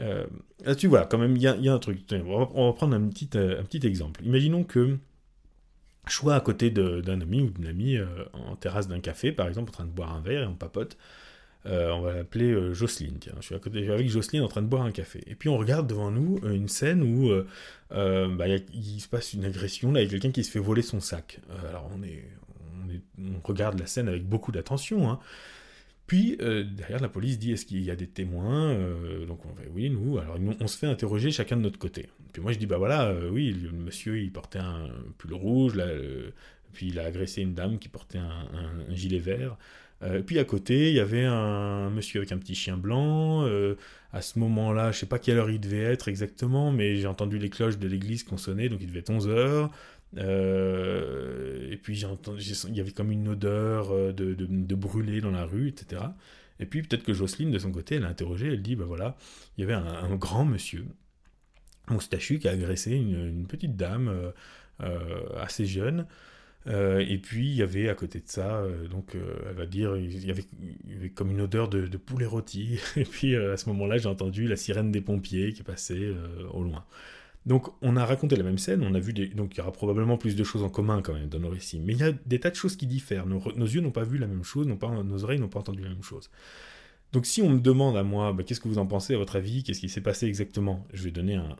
Euh, 0.00 0.26
là-dessus, 0.64 0.86
voilà, 0.86 1.06
quand 1.06 1.18
même, 1.18 1.36
il 1.36 1.42
y, 1.42 1.46
a, 1.46 1.72
un 1.72 1.78
truc. 1.78 2.00
On 2.12 2.38
va, 2.38 2.72
prendre 2.72 2.94
un 2.94 3.08
petit, 3.08 3.28
euh, 3.34 3.60
un 3.60 3.64
petit 3.64 3.86
exemple. 3.86 4.24
Imaginons 4.24 4.64
que 4.64 4.96
je 6.06 6.12
sois 6.14 6.34
à 6.34 6.40
côté 6.40 6.70
d'un 6.70 7.20
ami 7.20 7.42
ou 7.42 7.50
d'une 7.50 7.66
amie 7.66 7.96
euh, 7.96 8.06
en 8.32 8.56
terrasse 8.56 8.88
d'un 8.88 9.00
café, 9.00 9.32
par 9.32 9.48
exemple, 9.48 9.70
en 9.70 9.72
train 9.72 9.84
de 9.84 9.90
boire 9.90 10.14
un 10.14 10.20
verre 10.20 10.42
et 10.42 10.46
on 10.46 10.54
papote. 10.54 10.96
on 11.64 12.00
va 12.00 12.14
l'appeler 12.14 12.74
Jocelyne. 12.74 13.18
Tiens, 13.20 13.34
je 13.40 13.46
suis 13.46 13.54
à 13.54 13.58
côté 13.58 13.90
avec 13.90 14.08
Jocelyne 14.08 14.42
en 14.42 14.48
train 14.48 14.62
de 14.62 14.68
boire 14.68 14.82
un 14.82 14.92
café. 14.92 15.22
Et 15.26 15.34
puis 15.34 15.48
on 15.48 15.58
regarde 15.58 15.86
devant 15.86 16.10
nous 16.10 16.40
une 16.44 16.68
scène 16.68 17.02
où 17.02 17.30
bah, 17.90 18.48
il 18.48 19.00
se 19.00 19.08
passe 19.08 19.34
une 19.34 19.44
agression. 19.44 19.92
Là, 19.92 20.06
quelqu'un 20.06 20.30
qui 20.30 20.44
se 20.44 20.50
fait 20.50 20.60
voler 20.60 20.82
son 20.82 21.00
sac. 21.00 21.40
alors 21.68 21.90
on, 21.94 22.02
est, 22.02 22.24
on, 23.18 23.40
regarde 23.44 23.78
la 23.78 23.86
scène 23.86 24.08
avec 24.08 24.24
beaucoup 24.24 24.52
d'attention. 24.52 25.10
Hein. 25.10 25.18
Puis, 26.08 26.38
euh, 26.40 26.64
derrière, 26.64 27.00
la 27.00 27.10
police 27.10 27.38
dit 27.38 27.52
est-ce 27.52 27.66
qu'il 27.66 27.82
y 27.82 27.90
a 27.90 27.94
des 27.94 28.06
témoins 28.06 28.70
euh, 28.70 29.26
Donc, 29.26 29.44
on 29.44 29.54
fait 29.54 29.68
oui, 29.74 29.90
nous. 29.90 30.16
Alors, 30.16 30.38
on 30.58 30.66
se 30.66 30.78
fait 30.78 30.86
interroger 30.86 31.30
chacun 31.30 31.56
de 31.56 31.60
notre 31.60 31.78
côté. 31.78 32.08
Puis 32.32 32.40
moi, 32.40 32.50
je 32.50 32.58
dis 32.58 32.64
bah 32.64 32.78
voilà, 32.78 33.08
euh, 33.08 33.28
oui, 33.30 33.52
le 33.52 33.70
monsieur, 33.72 34.18
il 34.18 34.32
portait 34.32 34.58
un 34.58 34.88
pull 35.18 35.34
rouge, 35.34 35.74
puis 36.72 36.88
il 36.88 36.98
a 36.98 37.04
agressé 37.04 37.42
une 37.42 37.52
dame 37.52 37.78
qui 37.78 37.90
portait 37.90 38.18
un, 38.18 38.94
gilet 38.94 39.18
vert. 39.18 39.58
puis 40.24 40.38
à 40.38 40.44
côté, 40.44 40.88
il 40.88 40.94
y 40.94 41.00
avait 41.00 41.24
un 41.24 41.90
monsieur 41.90 42.20
avec 42.20 42.32
un 42.32 42.38
petit 42.38 42.54
chien 42.54 42.78
blanc. 42.78 43.46
à 44.12 44.22
ce 44.22 44.38
moment-là, 44.38 44.92
je 44.92 45.00
sais 45.00 45.06
pas 45.06 45.18
quelle 45.18 45.36
heure 45.36 45.50
il 45.50 45.60
devait 45.60 45.82
être 45.82 46.08
exactement, 46.08 46.72
mais 46.72 46.96
j'ai 46.96 47.06
entendu 47.06 47.38
les 47.38 47.50
cloches 47.50 47.78
de 47.78 47.86
l'église 47.86 48.22
qui 48.22 48.32
ont 48.32 48.38
sonné, 48.38 48.70
donc 48.70 48.78
il 48.80 48.86
devait 48.88 49.00
être 49.00 49.10
11 49.10 49.28
heures. 49.28 49.70
Euh, 50.16 51.70
et 51.70 51.76
puis 51.76 52.00
il 52.00 52.76
y 52.76 52.80
avait 52.80 52.92
comme 52.92 53.12
une 53.12 53.28
odeur 53.28 53.90
euh, 53.90 54.12
de, 54.12 54.34
de, 54.34 54.74
brûlé 54.74 55.20
dans 55.20 55.30
la 55.30 55.44
rue, 55.44 55.68
etc. 55.68 56.02
Et 56.60 56.66
puis 56.66 56.82
peut-être 56.82 57.04
que 57.04 57.12
Jocelyne, 57.12 57.50
de 57.50 57.58
son 57.58 57.70
côté, 57.70 57.96
elle 57.96 58.04
a 58.04 58.08
interrogé, 58.08 58.48
elle 58.48 58.62
dit, 58.62 58.74
ben 58.74 58.86
voilà, 58.86 59.16
il 59.56 59.60
y 59.60 59.64
avait 59.64 59.74
un, 59.74 60.16
grand 60.16 60.44
monsieur, 60.44 60.86
moustachu, 61.88 62.38
qui 62.38 62.48
a 62.48 62.52
agressé 62.52 62.92
une, 62.92 63.46
petite 63.46 63.76
dame 63.76 64.32
euh, 64.80 65.20
assez 65.36 65.66
jeune. 65.66 66.06
et 66.66 67.18
puis 67.18 67.48
il 67.48 67.54
y 67.54 67.62
avait 67.62 67.88
à 67.88 67.94
côté 67.94 68.18
de 68.18 68.28
ça, 68.28 68.62
donc 68.90 69.14
elle 69.14 69.54
va 69.54 69.66
dire, 69.66 69.96
il 69.96 70.26
y, 70.26 70.30
avait, 70.30 70.44
comme 71.10 71.30
une 71.30 71.42
odeur 71.42 71.68
de, 71.68 71.86
de 71.86 71.96
poulet 71.96 72.26
rôti. 72.26 72.80
Et 72.96 73.04
puis 73.04 73.36
à 73.36 73.56
ce 73.56 73.68
moment-là, 73.68 73.98
j'ai 73.98 74.08
entendu 74.08 74.48
la 74.48 74.56
sirène 74.56 74.90
des 74.90 75.00
pompiers 75.00 75.52
qui 75.52 75.62
passait 75.62 76.12
au 76.52 76.62
loin. 76.64 76.84
Donc 77.48 77.72
on 77.80 77.96
a 77.96 78.04
raconté 78.04 78.36
la 78.36 78.44
même 78.44 78.58
scène, 78.58 78.84
on 78.84 78.94
a 78.94 79.00
vu 79.00 79.14
des... 79.14 79.26
donc 79.26 79.54
il 79.54 79.58
y 79.58 79.60
aura 79.62 79.72
probablement 79.72 80.18
plus 80.18 80.36
de 80.36 80.44
choses 80.44 80.62
en 80.62 80.68
commun 80.68 81.00
quand 81.00 81.14
même 81.14 81.30
dans 81.30 81.40
nos 81.40 81.48
récits, 81.48 81.80
mais 81.80 81.94
il 81.94 81.98
y 81.98 82.02
a 82.02 82.12
des 82.12 82.38
tas 82.38 82.50
de 82.50 82.54
choses 82.54 82.76
qui 82.76 82.86
diffèrent. 82.86 83.26
Nos, 83.26 83.40
yeux 83.40 83.80
n'ont 83.80 83.90
pas 83.90 84.04
vu 84.04 84.18
la 84.18 84.26
même 84.26 84.44
chose, 84.44 84.68
pas... 84.78 85.02
nos 85.02 85.24
oreilles 85.24 85.40
n'ont 85.40 85.48
pas 85.48 85.60
entendu 85.60 85.82
la 85.82 85.88
même 85.88 86.02
chose. 86.02 86.30
Donc 87.12 87.24
si 87.24 87.40
on 87.40 87.48
me 87.48 87.58
demande 87.58 87.96
à 87.96 88.02
moi, 88.02 88.34
bah, 88.34 88.42
qu'est-ce 88.42 88.60
que 88.60 88.68
vous 88.68 88.76
en 88.76 88.86
pensez 88.86 89.14
à 89.14 89.16
votre 89.16 89.36
avis, 89.36 89.62
qu'est-ce 89.62 89.80
qui 89.80 89.88
s'est 89.88 90.02
passé 90.02 90.26
exactement, 90.26 90.86
je 90.92 91.04
vais 91.04 91.10
donner 91.10 91.36
un, 91.36 91.56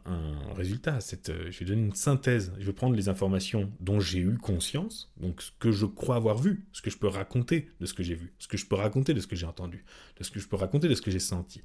résultat, 0.55 1.01
cette, 1.01 1.31
euh, 1.31 1.51
je 1.51 1.61
vais 1.61 1.65
donner 1.65 1.87
une 1.87 1.95
synthèse, 1.95 2.53
je 2.59 2.67
vais 2.67 2.73
prendre 2.75 2.95
les 2.95 3.09
informations 3.09 3.73
dont 3.81 3.99
j'ai 3.99 4.19
eu 4.19 4.37
conscience, 4.37 5.11
donc 5.19 5.41
ce 5.41 5.53
que 5.59 5.73
je 5.73 5.87
crois 5.87 6.17
avoir 6.17 6.37
vu, 6.37 6.67
ce 6.73 6.83
que 6.83 6.91
je 6.91 6.99
peux 6.99 7.09
raconter 7.09 7.71
de 7.81 7.87
ce 7.87 7.95
que 7.95 8.03
j'ai 8.03 8.15
vu, 8.15 8.35
ce 8.39 8.47
que 8.47 8.59
je 8.59 8.67
peux 8.67 8.77
raconter 8.77 9.15
de 9.15 9.21
ce 9.21 9.27
que 9.27 9.37
j'ai 9.37 9.47
entendu, 9.47 9.87
de 10.19 10.25
ce 10.25 10.31
que 10.31 10.39
je 10.39 10.49
peux 10.49 10.57
raconter 10.57 10.87
de 10.87 10.95
ce 10.95 11.01
que 11.01 11.11
j'ai 11.11 11.19
senti. 11.19 11.63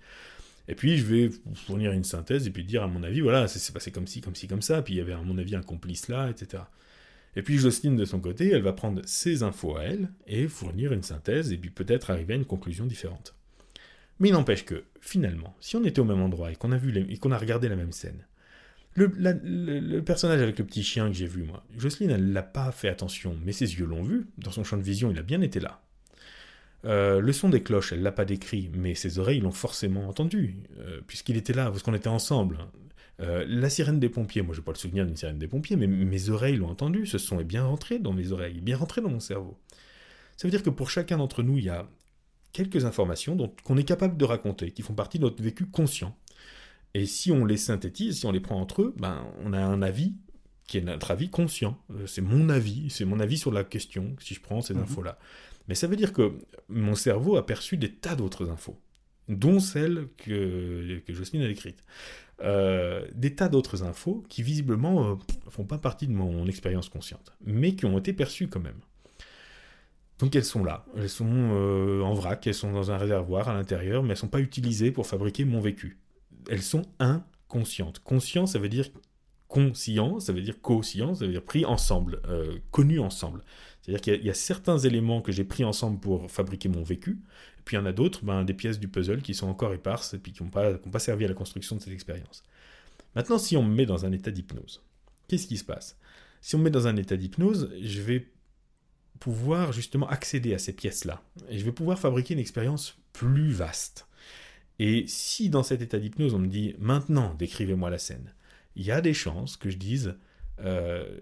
Et 0.68 0.76
puis 0.76 0.98
je 0.98 1.06
vais 1.06 1.30
fournir 1.56 1.92
une 1.92 2.04
synthèse 2.04 2.48
et 2.48 2.52
puis 2.52 2.64
dire 2.64 2.84
à 2.84 2.88
mon 2.88 3.04
avis, 3.04 3.22
voilà, 3.22 3.48
ça 3.48 3.60
s'est 3.60 3.74
passé 3.74 3.92
comme 3.92 4.08
ci, 4.08 4.22
comme 4.22 4.36
ci, 4.36 4.48
comme 4.48 4.62
ça, 4.62 4.82
puis 4.82 4.94
il 4.94 4.98
y 4.98 5.02
avait 5.02 5.14
à 5.14 5.22
mon 5.22 5.38
avis 5.38 5.56
un 5.56 5.62
complice 5.62 6.08
là, 6.08 6.30
etc. 6.30 6.64
Et 7.36 7.42
puis 7.42 7.58
Jocelyne 7.58 7.96
de 7.96 8.06
son 8.06 8.20
côté, 8.20 8.52
elle 8.52 8.62
va 8.62 8.74
prendre 8.74 9.02
ses 9.06 9.44
infos 9.44 9.76
à 9.76 9.84
elle 9.84 10.10
et 10.28 10.48
fournir 10.48 10.94
une 10.94 11.04
synthèse 11.04 11.52
et 11.52 11.58
puis 11.58 11.70
peut-être 11.70 12.12
arriver 12.12 12.34
à 12.34 12.38
une 12.38 12.46
conclusion 12.46 12.86
différente. 12.86 13.36
Mais 14.20 14.30
il 14.30 14.34
n'empêche 14.34 14.66
que, 14.66 14.84
finalement, 15.02 15.56
si 15.60 15.76
on 15.76 15.84
était 15.84 16.00
au 16.00 16.06
même 16.06 16.22
endroit 16.22 16.52
et 16.52 16.56
qu'on 16.56 16.72
a, 16.72 16.78
vu 16.78 16.96
et 17.10 17.18
qu'on 17.18 17.32
a 17.32 17.38
regardé 17.38 17.68
la 17.68 17.76
même 17.76 17.92
scène, 17.92 18.26
le, 18.96 19.12
le, 19.18 20.02
personnage 20.02 20.42
avec 20.42 20.60
le 20.60 20.66
petit 20.66 20.84
chien 20.84 21.08
que 21.08 21.14
j'ai 21.14 21.26
vu, 21.26 21.44
moi, 21.44 21.66
Jocelyne, 21.78 22.12
elle 22.12 22.32
l'a 22.32 22.44
pas 22.44 22.72
fait 22.72 22.90
attention, 22.90 23.36
mais 23.44 23.52
ses 23.52 23.74
yeux 23.74 23.86
l'ont 23.86 24.04
vu, 24.04 24.28
dans 24.38 24.52
son 24.52 24.64
champ 24.64 24.78
de 24.78 24.84
vision, 24.84 25.10
il 25.10 25.18
a 25.18 25.24
bien 25.24 25.42
été 25.42 25.60
là. 25.60 25.83
Euh, 26.86 27.22
le 27.22 27.32
son 27.34 27.50
des 27.50 27.64
cloches, 27.64 27.94
elle 27.94 28.02
l'a 28.02 28.12
pas 28.12 28.26
décrit, 28.26 28.70
mais 28.74 28.96
ses 28.96 29.20
oreilles 29.20 29.40
l'ont 29.40 29.52
forcément 29.52 30.08
entendu, 30.08 30.58
euh, 30.80 31.00
puisqu'il 31.08 31.38
était 31.38 31.54
là, 31.54 31.70
parce 31.70 31.84
qu'on 31.84 31.94
était 31.94 32.10
ensemble. 32.10 32.60
Euh, 33.20 33.46
la 33.48 33.70
sirène 33.70 34.00
des 34.00 34.10
pompiers, 34.10 34.42
moi 34.42 34.54
je 34.54 34.60
n'ai 34.60 34.66
pas 34.66 34.72
le 34.72 34.78
souvenir 34.78 35.06
d'une 35.06 35.16
sirène 35.16 35.40
des 35.40 35.48
pompiers, 35.48 35.76
mais 35.76 35.88
mes 35.88 36.30
oreilles 36.30 36.58
l'ont 36.58 36.70
entendu, 36.70 37.06
ce 37.06 37.18
son 37.18 37.40
est 37.40 37.46
bien 37.46 37.64
rentré 37.64 38.00
dans 38.00 38.12
mes 38.12 38.32
oreilles, 38.32 38.60
bien 38.60 38.76
rentré 38.76 39.02
dans 39.02 39.10
mon 39.10 39.20
cerveau. 39.20 39.58
Ça 40.36 40.48
veut 40.48 40.52
dire 40.52 40.64
que 40.64 40.70
pour 40.70 40.90
chacun 40.90 41.18
d'entre 41.18 41.44
nous, 41.44 41.58
il 41.58 41.66
y 41.66 41.70
a 41.70 41.88
quelques 42.52 42.86
informations 42.86 43.38
qu'on 43.64 43.78
est 43.78 43.84
capable 43.84 44.18
de 44.18 44.26
raconter, 44.26 44.72
qui 44.72 44.82
font 44.82 44.94
partie 44.94 45.20
de 45.20 45.24
notre 45.24 45.42
vécu 45.42 45.68
conscient. 45.68 46.18
Et 46.96 47.06
si 47.06 47.32
on 47.32 47.46
les 47.46 47.58
synthétise, 47.58 48.20
si 48.20 48.26
on 48.26 48.32
les 48.32 48.40
prend 48.40 48.60
entre 48.60 48.82
eux, 48.82 48.94
ben, 48.98 49.26
on 49.44 49.54
a 49.54 49.60
un 49.60 49.82
avis 49.82 50.16
qui 50.68 50.78
est 50.78 50.82
notre 50.82 51.12
avis 51.12 51.30
conscient. 51.30 51.78
c'est 52.08 52.22
mon 52.22 52.50
avis, 52.50 52.90
c'est 52.90 53.06
mon 53.06 53.20
avis 53.20 53.38
sur 53.38 53.52
la 53.52 53.64
question, 53.64 54.16
si 54.20 54.34
je 54.34 54.42
prends 54.42 54.62
ces 54.62 54.74
mhm. 54.74 54.84
infos-là. 54.84 55.20
Mais 55.68 55.76
ça 55.76 55.88
veut 55.88 55.96
dire 55.96 56.14
que 56.14 56.34
mon 56.70 56.96
cerveau 56.96 57.38
a 57.38 57.46
perçu 57.46 57.78
des 57.78 57.92
tas 57.92 58.16
d'autres 58.16 58.50
infos, 58.50 58.80
dont 59.30 59.60
celles 59.60 60.08
que, 60.18 61.00
que 61.06 61.14
Jocelyne 61.14 61.44
a 61.44 61.48
décrites. 61.48 61.84
Euh, 62.42 63.08
des 63.14 63.36
tas 63.36 63.48
d'autres 63.48 63.84
infos 63.84 64.24
qui 64.28 64.42
visiblement 64.42 65.04
ne 65.04 65.12
euh, 65.14 65.16
font 65.50 65.66
pas 65.66 65.78
partie 65.78 66.08
de 66.08 66.14
mon 66.14 66.48
expérience 66.48 66.90
consciente, 66.90 67.32
mais 67.46 67.76
qui 67.76 67.86
ont 67.86 67.98
été 67.98 68.12
perçues 68.12 68.48
quand 68.48 68.60
même. 68.60 68.80
Donc 70.20 70.36
elles 70.36 70.44
sont 70.44 70.64
là, 70.64 70.86
elles 70.98 71.10
sont 71.10 71.30
euh, 71.30 72.02
en 72.02 72.14
vrac, 72.14 72.46
elles 72.48 72.54
sont 72.54 72.74
dans 72.74 72.92
un 72.92 72.98
réservoir 72.98 73.50
à 73.50 73.54
l'intérieur, 73.54 74.02
mais 74.02 74.10
elles 74.10 74.14
ne 74.14 74.20
sont 74.20 74.28
pas 74.28 74.40
utilisées 74.40 74.92
pour 74.92 75.08
fabriquer 75.08 75.46
mon 75.46 75.62
vécu. 75.62 76.00
Elles 76.50 76.64
sont 76.64 76.84
inconscientes. 77.00 78.00
Conscient, 78.00 78.46
ça 78.46 78.60
veut 78.60 78.70
dire 78.70 78.90
conscient, 79.48 80.20
ça 80.20 80.34
veut 80.34 80.42
dire 80.42 80.60
co-science, 80.60 81.20
ça 81.20 81.26
veut 81.26 81.32
dire 81.32 81.44
pris 81.44 81.64
ensemble, 81.64 82.20
connu 82.72 83.00
ensemble. 83.00 83.42
C'est-à-dire 83.84 84.02
qu'il 84.02 84.26
y, 84.26 84.30
a 84.30 84.34
certains 84.34 84.78
éléments 84.78 85.22
que 85.22 85.34
j'ai 85.34 85.44
pris 85.44 85.66
ensemble 85.66 86.00
pour 86.00 86.32
fabriquer 86.32 86.70
mon 86.70 86.84
vécu, 86.84 87.20
et 87.60 87.62
puis 87.66 87.76
il 87.76 87.80
y 87.80 87.84
en 87.84 87.86
a 87.86 87.92
d'autres, 87.92 88.24
ben, 88.24 88.46
des 88.46 88.54
pièces 88.54 88.80
du 88.80 88.88
puzzle 88.88 89.22
qui 89.22 89.34
sont 89.34 89.48
encore 89.48 89.74
éparses 89.74 90.14
et 90.14 90.20
puis 90.20 90.32
qui 90.32 90.42
n'ont 90.42 90.50
pas, 90.50 91.00
servi 91.00 91.26
à 91.26 91.28
la 91.28 91.34
construction 91.34 91.76
de 91.76 91.82
cette 91.82 91.92
expérience. 91.92 92.44
Maintenant, 93.14 93.38
si 93.38 93.58
on 93.58 93.64
me 93.64 93.76
met 93.76 93.86
dans 93.86 94.06
un 94.06 94.14
état 94.14 94.32
d'hypnose, 94.32 94.82
qu'est-ce 95.28 95.48
qui 95.48 95.58
se 95.58 95.66
passe? 95.66 95.98
Si 96.40 96.56
on 96.56 96.60
me 96.60 96.64
met 96.64 96.72
dans 96.72 96.88
un 96.88 96.96
état 96.96 97.18
d'hypnose, 97.18 97.74
je 97.82 98.02
vais 98.02 98.30
pouvoir 99.20 99.74
justement 99.74 100.08
accéder 100.08 100.54
à 100.54 100.60
ces 100.60 100.74
pièces-là. 100.74 101.22
Et 101.50 101.60
je 101.60 101.66
vais 101.66 101.72
pouvoir 101.74 102.00
fabriquer 102.00 102.36
une 102.36 102.40
expérience 102.40 102.98
plus 103.12 103.52
vaste. 103.52 104.08
Et 104.80 105.06
si 105.08 105.50
dans 105.50 105.64
cet 105.64 105.82
état 105.82 106.00
d'hypnose, 106.00 106.34
on 106.34 106.40
me 106.40 106.48
dit 106.48 106.74
maintenant, 106.80 107.36
décrivez-moi 107.36 107.90
la 107.90 107.98
scène, 107.98 108.34
il 108.76 108.86
y 108.86 108.92
a 108.92 109.02
des 109.02 109.14
chances 109.14 109.58
que 109.58 109.70
je 109.70 109.78
dise 109.78 110.16
euh, 110.60 111.20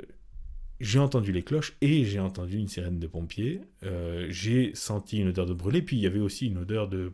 j'ai 0.82 1.00
entendu 1.00 1.32
les 1.32 1.44
cloches 1.44 1.74
et 1.82 2.06
j'ai 2.06 2.20
entendu 2.20 2.58
une 2.58 2.68
sirène 2.68 3.00
de 3.00 3.08
pompiers. 3.08 3.62
Euh, 3.84 4.26
j'ai 4.30 4.72
senti 4.74 5.20
une 5.20 5.30
odeur 5.30 5.46
de 5.46 5.54
brûlé, 5.54 5.82
puis 5.82 5.98
il 5.98 6.02
y 6.02 6.08
avait 6.08 6.20
aussi 6.20 6.48
une 6.48 6.58
odeur 6.58 6.88
de, 6.88 7.12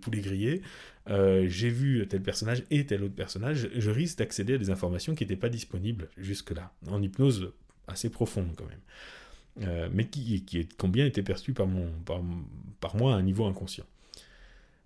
poulet 0.00 0.20
grillé. 0.20 0.62
Euh, 1.08 1.46
j'ai 1.48 1.68
vu 1.68 2.06
tel 2.08 2.22
personnage 2.22 2.64
et 2.70 2.86
tel 2.86 3.04
autre 3.04 3.14
personnage. 3.14 3.68
Je 3.74 3.90
risque 3.90 4.18
d'accéder 4.18 4.54
à 4.54 4.58
des 4.58 4.70
informations 4.70 5.14
qui 5.14 5.24
n'étaient 5.24 5.36
pas 5.36 5.50
disponibles 5.50 6.08
jusque-là, 6.16 6.72
en 6.88 7.02
hypnose 7.02 7.52
assez 7.86 8.08
profonde 8.08 8.54
quand 8.56 8.66
même, 8.66 9.68
euh, 9.68 9.88
mais 9.92 10.06
qui, 10.06 10.42
qui, 10.44 10.66
qui, 10.66 10.84
ont 10.84 10.88
bien 10.88 11.04
été 11.04 11.22
perçues 11.22 11.52
par 11.52 11.66
moi 11.66 13.14
à 13.14 13.16
un 13.16 13.22
niveau 13.22 13.44
inconscient. 13.44 13.86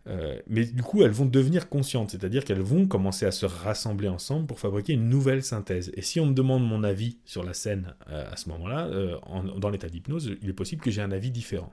Euh, 0.06 0.38
mais 0.46 0.64
du 0.64 0.82
coup, 0.82 1.02
elles 1.02 1.10
vont 1.10 1.24
devenir 1.24 1.68
conscientes, 1.68 2.10
c'est-à-dire 2.10 2.44
qu'elles 2.44 2.60
vont 2.60 2.86
commencer 2.86 3.24
à 3.24 3.30
se 3.30 3.46
rassembler 3.46 4.08
ensemble 4.08 4.46
pour 4.46 4.60
fabriquer 4.60 4.92
une 4.92 5.08
nouvelle 5.08 5.42
synthèse. 5.42 5.90
Et 5.94 6.02
si 6.02 6.20
on 6.20 6.26
me 6.26 6.34
demande 6.34 6.66
mon 6.66 6.84
avis 6.84 7.18
sur 7.24 7.42
la 7.42 7.54
scène 7.54 7.94
euh, 8.10 8.30
à 8.30 8.36
ce 8.36 8.48
moment-là, 8.50 8.86
euh, 8.86 9.16
dans 9.58 9.70
l'état 9.70 9.88
d'hypnose, 9.88 10.36
il 10.42 10.50
est 10.50 10.54
possible 10.54 10.82
que 10.82 10.90
j'ai 10.90 11.00
un 11.00 11.12
avis 11.12 11.30
différent. 11.30 11.72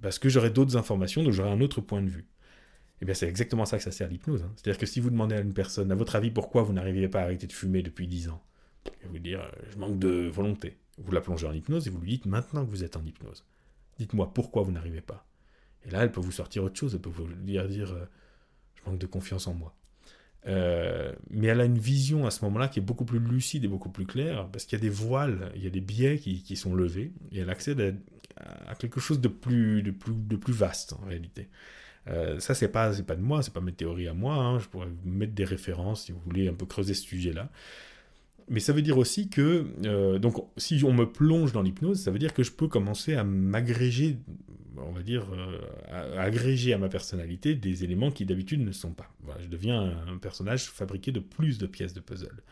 Parce 0.00 0.18
que 0.18 0.28
j'aurai 0.28 0.50
d'autres 0.50 0.76
informations, 0.76 1.22
donc 1.22 1.32
j'aurai 1.32 1.50
un 1.50 1.60
autre 1.60 1.80
point 1.80 2.02
de 2.02 2.08
vue. 2.08 2.26
Eh 3.02 3.04
bien, 3.04 3.14
c'est 3.14 3.28
exactement 3.28 3.64
ça 3.64 3.78
que 3.78 3.82
ça 3.82 3.90
sert 3.90 4.08
l'hypnose. 4.08 4.42
Hein. 4.42 4.52
C'est-à-dire 4.56 4.78
que 4.78 4.86
si 4.86 5.00
vous 5.00 5.10
demandez 5.10 5.34
à 5.34 5.40
une 5.40 5.54
personne, 5.54 5.90
à 5.90 5.94
votre 5.94 6.14
avis, 6.16 6.30
pourquoi 6.30 6.62
vous 6.62 6.72
n'arriviez 6.72 7.08
pas 7.08 7.20
à 7.20 7.24
arrêter 7.24 7.46
de 7.46 7.52
fumer 7.52 7.82
depuis 7.82 8.06
10 8.06 8.28
ans, 8.28 8.42
elle 9.02 9.10
vous 9.10 9.18
dire, 9.18 9.50
je 9.72 9.78
manque 9.78 9.98
de 9.98 10.28
volonté. 10.28 10.76
Vous 10.98 11.10
la 11.10 11.20
plongez 11.20 11.46
en 11.46 11.52
hypnose 11.52 11.86
et 11.88 11.90
vous 11.90 12.00
lui 12.00 12.10
dites, 12.10 12.26
maintenant 12.26 12.64
que 12.64 12.70
vous 12.70 12.84
êtes 12.84 12.96
en 12.96 13.04
hypnose, 13.04 13.44
dites-moi 13.98 14.32
pourquoi 14.32 14.62
vous 14.62 14.70
n'arrivez 14.70 15.00
pas. 15.00 15.26
Et 15.86 15.90
là, 15.90 16.02
elle 16.02 16.12
peut 16.12 16.20
vous 16.20 16.32
sortir 16.32 16.64
autre 16.64 16.78
chose. 16.78 16.94
Elle 16.94 17.00
peut 17.00 17.10
vous 17.10 17.26
dire, 17.26 17.68
dire 17.68 17.92
euh, 17.92 18.04
je 18.74 18.90
manque 18.90 18.98
de 18.98 19.06
confiance 19.06 19.46
en 19.46 19.54
moi. 19.54 19.74
Euh, 20.46 21.12
mais 21.30 21.46
elle 21.46 21.60
a 21.60 21.64
une 21.64 21.78
vision 21.78 22.26
à 22.26 22.30
ce 22.30 22.44
moment-là 22.44 22.68
qui 22.68 22.78
est 22.78 22.82
beaucoup 22.82 23.04
plus 23.04 23.18
lucide 23.18 23.64
et 23.64 23.68
beaucoup 23.68 23.88
plus 23.88 24.04
claire, 24.04 24.48
parce 24.48 24.64
qu'il 24.64 24.78
y 24.78 24.80
a 24.80 24.82
des 24.82 24.90
voiles, 24.90 25.50
il 25.54 25.64
y 25.64 25.66
a 25.66 25.70
des 25.70 25.80
biais 25.80 26.18
qui, 26.18 26.56
sont 26.56 26.74
levés, 26.74 27.12
et 27.32 27.38
elle 27.38 27.50
accède 27.50 27.96
à, 28.36 28.74
quelque 28.74 29.00
chose 29.00 29.20
de 29.20 29.28
plus, 29.28 29.82
de, 29.82 29.90
plus, 29.90 30.14
de 30.14 30.36
plus 30.36 30.52
vaste 30.52 30.94
en 30.94 31.06
réalité. 31.06 31.48
Euh, 32.08 32.38
ça, 32.40 32.52
c'est 32.52 32.68
pas, 32.68 32.92
pas 33.02 33.16
de 33.16 33.22
moi, 33.22 33.42
c'est 33.42 33.54
pas 33.54 33.62
mes 33.62 33.72
théories 33.72 34.08
à 34.08 34.12
moi, 34.12 34.34
hein. 34.34 34.58
je 34.58 34.68
pourrais 34.68 34.88
vous 34.88 35.10
mettre 35.10 35.32
des 35.32 35.46
références 35.46 36.04
si 36.04 36.12
vous 36.12 36.20
voulez 36.26 36.48
un 36.48 36.52
peu 36.54 36.66
creuser 36.66 36.92
ce 36.92 37.04
sujet-là. 37.04 37.50
Mais 38.50 38.60
ça 38.60 38.74
veut 38.74 38.82
dire 38.82 38.98
aussi 38.98 39.30
que, 39.30 40.18
donc, 40.18 40.36
si 40.58 40.84
on 40.84 40.92
me 40.92 41.10
plonge 41.10 41.52
dans 41.52 41.62
l'hypnose, 41.62 42.02
ça 42.02 42.10
veut 42.10 42.18
dire 42.18 42.34
que 42.34 42.42
je 42.42 42.52
peux 42.52 42.68
commencer 42.68 43.14
à 43.14 43.24
m'agréger 43.24 44.18
on 44.76 44.92
va 44.92 45.02
dire, 45.02 45.26
euh, 45.32 46.18
agréger 46.18 46.72
à 46.72 46.78
ma 46.78 46.88
personnalité 46.88 47.54
des 47.54 47.84
éléments 47.84 48.10
qui 48.10 48.24
d'habitude 48.24 48.60
ne 48.60 48.72
sont 48.72 48.92
pas. 48.92 49.10
je 49.40 49.48
deviens 49.48 49.94
un 50.08 50.18
personnage 50.18 50.64
fabriqué 50.64 51.12
de 51.12 51.20
plus 51.20 51.58
de 51.58 51.66
pièces 51.66 51.94
de 51.94 52.00
puzzle. 52.00 52.42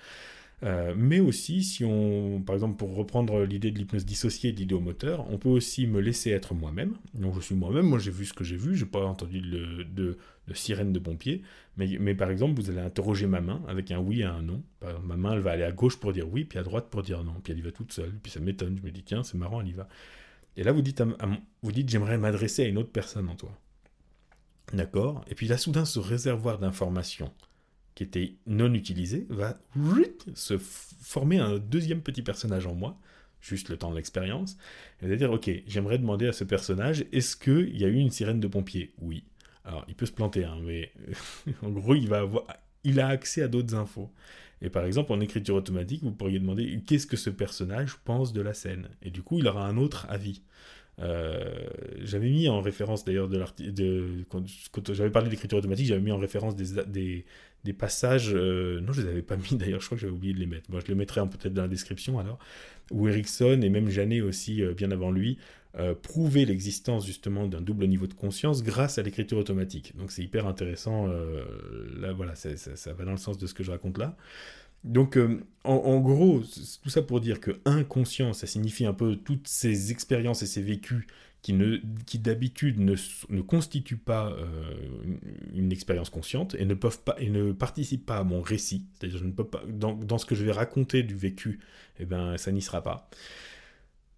Euh, 0.64 0.94
mais 0.96 1.18
aussi, 1.18 1.64
si 1.64 1.84
on, 1.84 2.40
par 2.40 2.54
exemple, 2.54 2.76
pour 2.76 2.94
reprendre 2.94 3.42
l'idée 3.42 3.72
de 3.72 3.78
l'hypnose 3.78 4.04
dissociée 4.04 4.52
de 4.52 4.76
moteur, 4.76 5.26
on 5.30 5.36
peut 5.36 5.48
aussi 5.48 5.88
me 5.88 6.00
laisser 6.00 6.30
être 6.30 6.54
moi-même. 6.54 6.94
Donc 7.14 7.34
je 7.34 7.40
suis 7.40 7.54
moi-même, 7.56 7.86
moi 7.86 7.98
j'ai 7.98 8.12
vu 8.12 8.24
ce 8.24 8.32
que 8.32 8.44
j'ai 8.44 8.56
vu, 8.56 8.76
j'ai 8.76 8.86
pas 8.86 9.04
entendu 9.04 9.40
de, 9.40 10.18
sirène 10.54 10.92
de 10.92 10.98
pompier, 11.00 11.42
mais, 11.76 11.88
mais, 11.98 12.14
par 12.14 12.30
exemple, 12.30 12.60
vous 12.60 12.70
allez 12.70 12.80
interroger 12.80 13.26
ma 13.26 13.40
main 13.40 13.62
avec 13.66 13.90
un 13.90 13.98
oui 13.98 14.20
et 14.20 14.24
un 14.24 14.42
non. 14.42 14.62
ma 15.02 15.16
main, 15.16 15.32
elle 15.32 15.40
va 15.40 15.52
aller 15.52 15.64
à 15.64 15.72
gauche 15.72 15.96
pour 15.98 16.12
dire 16.12 16.28
oui, 16.30 16.44
puis 16.44 16.58
à 16.58 16.62
droite 16.62 16.88
pour 16.90 17.02
dire 17.02 17.24
non, 17.24 17.34
puis 17.42 17.52
elle 17.52 17.58
y 17.58 17.62
va 17.62 17.72
toute 17.72 17.92
seule, 17.92 18.12
puis 18.22 18.30
ça 18.30 18.38
m'étonne, 18.38 18.76
je 18.78 18.86
me 18.86 18.92
dis 18.92 19.02
tiens, 19.02 19.24
c'est 19.24 19.38
marrant, 19.38 19.62
elle 19.62 19.68
y 19.68 19.72
va. 19.72 19.88
Et 20.56 20.62
là, 20.62 20.72
vous 20.72 20.82
dites, 20.82 21.02
vous 21.62 21.72
dites 21.72 21.88
j'aimerais 21.88 22.18
m'adresser 22.18 22.64
à 22.64 22.68
une 22.68 22.78
autre 22.78 22.92
personne 22.92 23.28
en 23.28 23.34
toi. 23.34 23.58
D'accord 24.72 25.24
Et 25.28 25.34
puis 25.34 25.48
là, 25.48 25.58
soudain, 25.58 25.84
ce 25.84 25.98
réservoir 25.98 26.58
d'informations 26.58 27.32
qui 27.94 28.04
était 28.04 28.36
non 28.46 28.72
utilisé 28.72 29.26
va 29.28 29.58
se 30.34 30.56
former 30.58 31.38
un 31.38 31.58
deuxième 31.58 32.00
petit 32.00 32.22
personnage 32.22 32.66
en 32.66 32.74
moi, 32.74 32.98
juste 33.40 33.68
le 33.68 33.76
temps 33.76 33.90
de 33.90 33.96
l'expérience. 33.96 34.56
Et 35.02 35.08
va 35.08 35.16
dire, 35.16 35.30
ok, 35.30 35.50
j'aimerais 35.66 35.98
demander 35.98 36.26
à 36.26 36.32
ce 36.32 36.44
personnage, 36.44 37.04
est-ce 37.12 37.36
qu'il 37.36 37.76
y 37.78 37.84
a 37.84 37.88
eu 37.88 37.96
une 37.96 38.10
sirène 38.10 38.40
de 38.40 38.48
pompier? 38.48 38.94
Oui. 39.00 39.24
Alors, 39.64 39.84
il 39.88 39.94
peut 39.94 40.06
se 40.06 40.12
planter, 40.12 40.44
hein, 40.44 40.58
mais 40.62 40.92
en 41.62 41.68
gros, 41.68 41.94
il 41.94 42.08
va 42.08 42.20
avoir, 42.20 42.44
il 42.84 42.98
a 43.00 43.08
accès 43.08 43.42
à 43.42 43.48
d'autres 43.48 43.74
infos. 43.74 44.10
Et 44.62 44.70
par 44.70 44.84
exemple, 44.86 45.12
en 45.12 45.20
écriture 45.20 45.56
automatique, 45.56 46.02
vous 46.02 46.12
pourriez 46.12 46.38
demander 46.38 46.80
qu'est-ce 46.86 47.06
que 47.06 47.16
ce 47.16 47.30
personnage 47.30 47.96
pense 48.04 48.32
de 48.32 48.40
la 48.40 48.54
scène? 48.54 48.88
Et 49.02 49.10
du 49.10 49.22
coup, 49.22 49.38
il 49.38 49.48
aura 49.48 49.66
un 49.66 49.76
autre 49.76 50.06
avis. 50.08 50.42
Euh, 51.00 51.66
j'avais 52.02 52.28
mis 52.28 52.48
en 52.48 52.60
référence 52.60 53.04
d'ailleurs 53.04 53.28
de 53.28 53.38
l'article, 53.38 54.24
quand, 54.28 54.92
j'avais 54.92 55.10
parlé 55.10 55.30
d'écriture 55.30 55.58
automatique, 55.58 55.86
j'avais 55.86 56.02
mis 56.02 56.12
en 56.12 56.18
référence 56.18 56.54
des, 56.54 57.24
des, 57.64 57.72
passages, 57.72 58.32
euh, 58.34 58.80
non 58.80 58.92
je 58.92 59.02
les 59.02 59.08
avais 59.08 59.22
pas 59.22 59.36
mis 59.36 59.48
d'ailleurs, 59.56 59.80
je 59.80 59.86
crois 59.86 59.96
que 59.96 60.02
j'avais 60.02 60.12
oublié 60.12 60.34
de 60.34 60.38
les 60.38 60.46
mettre, 60.46 60.70
bon, 60.70 60.80
je 60.80 60.86
les 60.86 60.94
mettrai 60.94 61.22
peut-être 61.22 61.54
dans 61.54 61.62
la 61.62 61.68
description 61.68 62.18
alors, 62.18 62.38
où 62.90 63.08
Erickson 63.08 63.60
et 63.62 63.68
même 63.70 63.88
Janet 63.88 64.20
aussi, 64.22 64.62
euh, 64.62 64.74
bien 64.74 64.90
avant 64.90 65.10
lui, 65.10 65.38
euh, 65.78 65.94
prouver 65.94 66.44
l'existence 66.44 67.06
justement 67.06 67.46
d'un 67.46 67.62
double 67.62 67.86
niveau 67.86 68.06
de 68.06 68.12
conscience 68.12 68.62
grâce 68.62 68.98
à 68.98 69.02
l'écriture 69.02 69.38
automatique. 69.38 69.96
Donc 69.96 70.12
c'est 70.12 70.22
hyper 70.22 70.46
intéressant. 70.46 71.08
Euh, 71.08 71.44
là, 71.98 72.12
voilà, 72.12 72.34
ça, 72.34 72.92
va 72.92 73.04
dans 73.06 73.12
le 73.12 73.16
sens 73.16 73.38
de 73.38 73.46
ce 73.46 73.54
que 73.54 73.62
je 73.62 73.70
raconte 73.70 73.96
là. 73.96 74.14
Donc, 74.84 75.16
euh, 75.16 75.40
en, 75.64 75.98
gros, 76.00 76.42
tout 76.82 76.90
ça 76.90 77.00
pour 77.00 77.20
dire 77.20 77.40
que 77.40 77.52
inconscient, 77.64 78.34
ça 78.34 78.46
signifie 78.46 78.84
un 78.84 78.92
peu 78.92 79.16
toutes 79.16 79.48
ces 79.48 79.92
expériences 79.92 80.42
et 80.42 80.46
ces 80.46 80.60
vécus 80.60 81.06
qui, 81.40 81.54
ne, 81.54 81.78
qui 82.04 82.18
d'habitude 82.18 82.78
ne, 82.78 82.94
ne, 83.30 83.40
constituent 83.40 83.96
pas 83.96 84.36
une, 85.54 85.72
expérience 85.72 86.10
consciente 86.10 86.54
et 86.56 86.66
ne 86.66 86.74
peuvent 86.74 86.98
pas 86.98 87.14
et 87.18 87.30
ne 87.30 87.52
participent 87.52 88.04
pas 88.04 88.18
à 88.18 88.24
mon 88.24 88.42
récit. 88.42 88.84
C'est-à-dire, 88.98 89.18
je 89.18 89.24
ne 89.24 89.30
peux 89.30 89.46
pas 89.46 89.62
dans, 89.68 89.94
dans, 89.94 90.18
ce 90.18 90.26
que 90.26 90.34
je 90.34 90.44
vais 90.44 90.52
raconter 90.52 91.02
du 91.02 91.14
vécu, 91.14 91.60
eh 91.98 92.04
ben, 92.04 92.36
ça 92.36 92.52
n'y 92.52 92.60
sera 92.60 92.82
pas. 92.82 93.08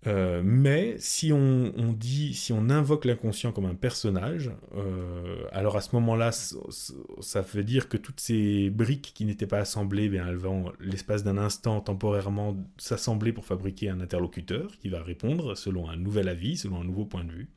Euh, 0.07 0.43
mais 0.45 0.97
si 0.99 1.33
on, 1.33 1.73
dit, 1.93 2.35
si 2.35 2.53
on 2.53 2.69
invoque 2.69 3.07
l'inconscient 3.07 3.53
comme 3.53 3.65
un 3.65 3.75
personnage, 3.75 4.51
euh, 4.77 5.45
alors 5.51 5.77
à 5.77 5.81
ce 5.81 5.95
moment-là, 5.95 6.31
ça 6.33 7.41
veut 7.41 7.65
dire 7.65 7.89
que 7.89 7.97
toutes 7.97 8.21
ces 8.21 8.71
briques 8.71 9.13
qui 9.15 9.25
n'étaient 9.25 9.47
pas 9.47 9.61
assemblées, 9.61 10.09
bien, 10.09 10.29
elles 10.29 10.37
vont, 10.37 10.73
l'espace 10.81 11.25
d'un 11.25 11.39
instant, 11.39 11.81
temporairement, 11.81 12.57
s'assembler 12.77 13.33
pour 13.33 13.47
fabriquer 13.47 13.89
un 13.89 14.01
interlocuteur 14.01 14.77
qui 14.79 14.91
va 14.91 15.03
répondre 15.03 15.57
selon 15.57 15.89
un 15.89 15.97
nouvel 15.97 16.29
avis, 16.29 16.59
selon 16.59 16.83
un 16.83 16.85
nouveau 16.85 17.07
point 17.07 17.25
de 17.25 17.33
vue. 17.33 17.49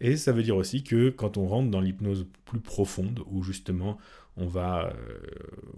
Et 0.00 0.16
ça 0.16 0.32
veut 0.32 0.42
dire 0.42 0.56
aussi 0.56 0.84
que 0.84 1.08
quand 1.10 1.36
on 1.36 1.46
rentre 1.46 1.70
dans 1.70 1.80
l'hypnose 1.80 2.26
plus 2.44 2.60
profonde, 2.60 3.20
où 3.26 3.42
justement 3.42 3.98
on 4.36 4.46
va, 4.46 4.92
euh, 4.92 5.18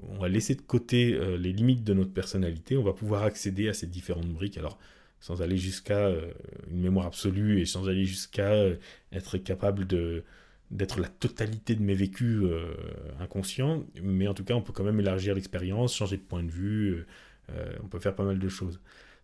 on 0.09 0.19
va 0.19 0.29
laisser 0.29 0.55
de 0.55 0.63
côté 0.63 1.19
les 1.39 1.53
limites 1.53 1.85
de 1.85 1.95
notre 1.95 2.13
personnalité, 2.13 2.77
on 2.77 2.83
va 2.83 2.93
pouvoir 2.93 3.23
accéder 3.23 3.69
à 3.69 3.75
ces 3.75 3.87
différentes 3.87 4.29
briques. 4.29 4.59
Alors, 4.59 4.79
sans 5.21 5.43
aller 5.43 5.57
jusqu'à 5.57 6.07
euh, 6.07 6.33
une 6.71 6.81
mémoire 6.81 7.07
absolue 7.07 7.61
et 7.61 7.67
sans 7.67 7.89
aller 7.89 8.05
jusqu'à 8.05 8.53
euh, 8.53 8.77
être 9.13 9.39
capable 9.39 9.87
de 9.87 10.25
d'être 10.73 10.99
la 10.99 11.09
totalité 11.09 11.77
de 11.77 11.83
mes 11.83 11.95
vécus 11.95 12.41
euh, 12.43 12.75
inconscients, 13.21 13.85
mais 14.03 14.27
en 14.27 14.35
tout 14.35 14.43
cas 14.43 14.55
on 14.55 14.63
peut 14.63 14.73
quand 14.73 14.83
même 14.83 14.99
élargir 14.99 15.37
l'expérience, 15.37 15.95
changer 15.95 16.17
de 16.17 16.23
point 16.23 16.43
de 16.43 16.51
vue, 16.51 17.07
on 17.85 17.87
peut 17.87 18.01
faire 18.01 18.17
pas 18.17 18.25
mal 18.25 18.41
de 18.41 18.49
choses. 18.49 18.81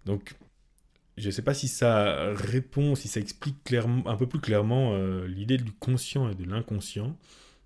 Donc 0.07 0.37
je 1.17 1.27
ne 1.27 1.33
sais 1.33 1.43
pas 1.43 1.53
si 1.53 1.67
ça 1.67 2.33
répond, 2.33 2.95
si 2.95 3.09
ça 3.09 3.19
explique 3.19 3.65
clairement, 3.65 4.09
un 4.09 4.17
peu 4.17 4.29
plus 4.29 4.39
clairement 4.39 4.97
l'idée 5.25 5.57
du 5.57 5.73
conscient 5.73 6.31
et 6.31 6.37
de 6.37 6.45
l'inconscient, 6.45 7.19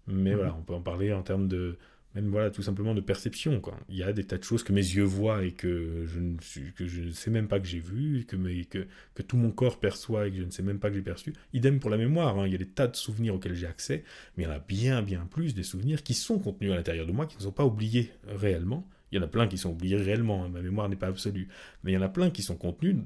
mais 0.06 0.30
mhm. 0.30 0.36
voilà, 0.36 0.56
on 0.58 0.62
peut 0.62 0.72
en 0.72 0.80
parler 0.80 1.12
en 1.12 1.22
termes 1.22 1.46
de, 1.46 1.76
même 2.16 2.30
voilà, 2.30 2.50
tout 2.50 2.62
simplement 2.62 2.94
de 2.94 3.02
perception. 3.02 3.60
Quoi. 3.60 3.78
Il 3.90 3.96
y 3.96 4.02
a 4.02 4.12
des 4.12 4.24
tas 4.24 4.38
de 4.38 4.42
choses 4.42 4.62
que 4.62 4.72
mes 4.72 4.80
yeux 4.80 5.04
voient 5.04 5.44
et 5.44 5.52
que 5.52 6.06
je 6.06 6.18
ne, 6.18 6.36
que 6.70 6.86
je 6.86 7.02
ne 7.02 7.10
sais 7.10 7.30
même 7.30 7.46
pas 7.46 7.60
que 7.60 7.66
j'ai 7.66 7.78
vu, 7.78 8.24
que, 8.26 8.36
que, 8.36 8.86
que, 9.14 9.22
tout 9.22 9.36
mon 9.36 9.50
corps 9.50 9.78
perçoit 9.78 10.26
et 10.26 10.30
que 10.30 10.38
je 10.38 10.42
ne 10.42 10.50
sais 10.50 10.62
même 10.62 10.78
pas 10.78 10.88
que 10.88 10.94
j'ai 10.94 11.02
perçu. 11.02 11.34
Idem 11.52 11.78
pour 11.78 11.90
la 11.90 11.98
mémoire, 11.98 12.38
hein. 12.38 12.46
il 12.46 12.52
y 12.52 12.54
a 12.54 12.58
des 12.58 12.66
tas 12.66 12.86
de 12.86 12.96
souvenirs 12.96 13.34
auxquels 13.34 13.54
j'ai 13.54 13.66
accès, 13.66 14.02
mais 14.36 14.44
il 14.44 14.46
y 14.46 14.48
en 14.48 14.54
a 14.54 14.58
bien, 14.58 15.02
bien 15.02 15.28
plus 15.30 15.54
des 15.54 15.62
souvenirs 15.62 16.02
qui 16.02 16.14
sont 16.14 16.38
contenus 16.38 16.72
à 16.72 16.76
l'intérieur 16.76 17.06
de 17.06 17.12
moi, 17.12 17.26
qui 17.26 17.36
ne 17.36 17.42
sont 17.42 17.52
pas 17.52 17.66
oubliés 17.66 18.10
réellement. 18.26 18.88
Il 19.12 19.16
y 19.16 19.18
en 19.18 19.22
a 19.22 19.28
plein 19.28 19.46
qui 19.46 19.58
sont 19.58 19.72
oubliés 19.72 19.96
réellement, 19.96 20.42
hein. 20.42 20.48
ma 20.48 20.62
mémoire 20.62 20.88
n'est 20.88 20.96
pas 20.96 21.08
absolue, 21.08 21.48
mais 21.84 21.92
il 21.92 21.94
y 21.94 21.98
en 21.98 22.02
a 22.02 22.08
plein 22.08 22.30
qui 22.30 22.42
sont 22.42 22.56
contenus 22.56 22.96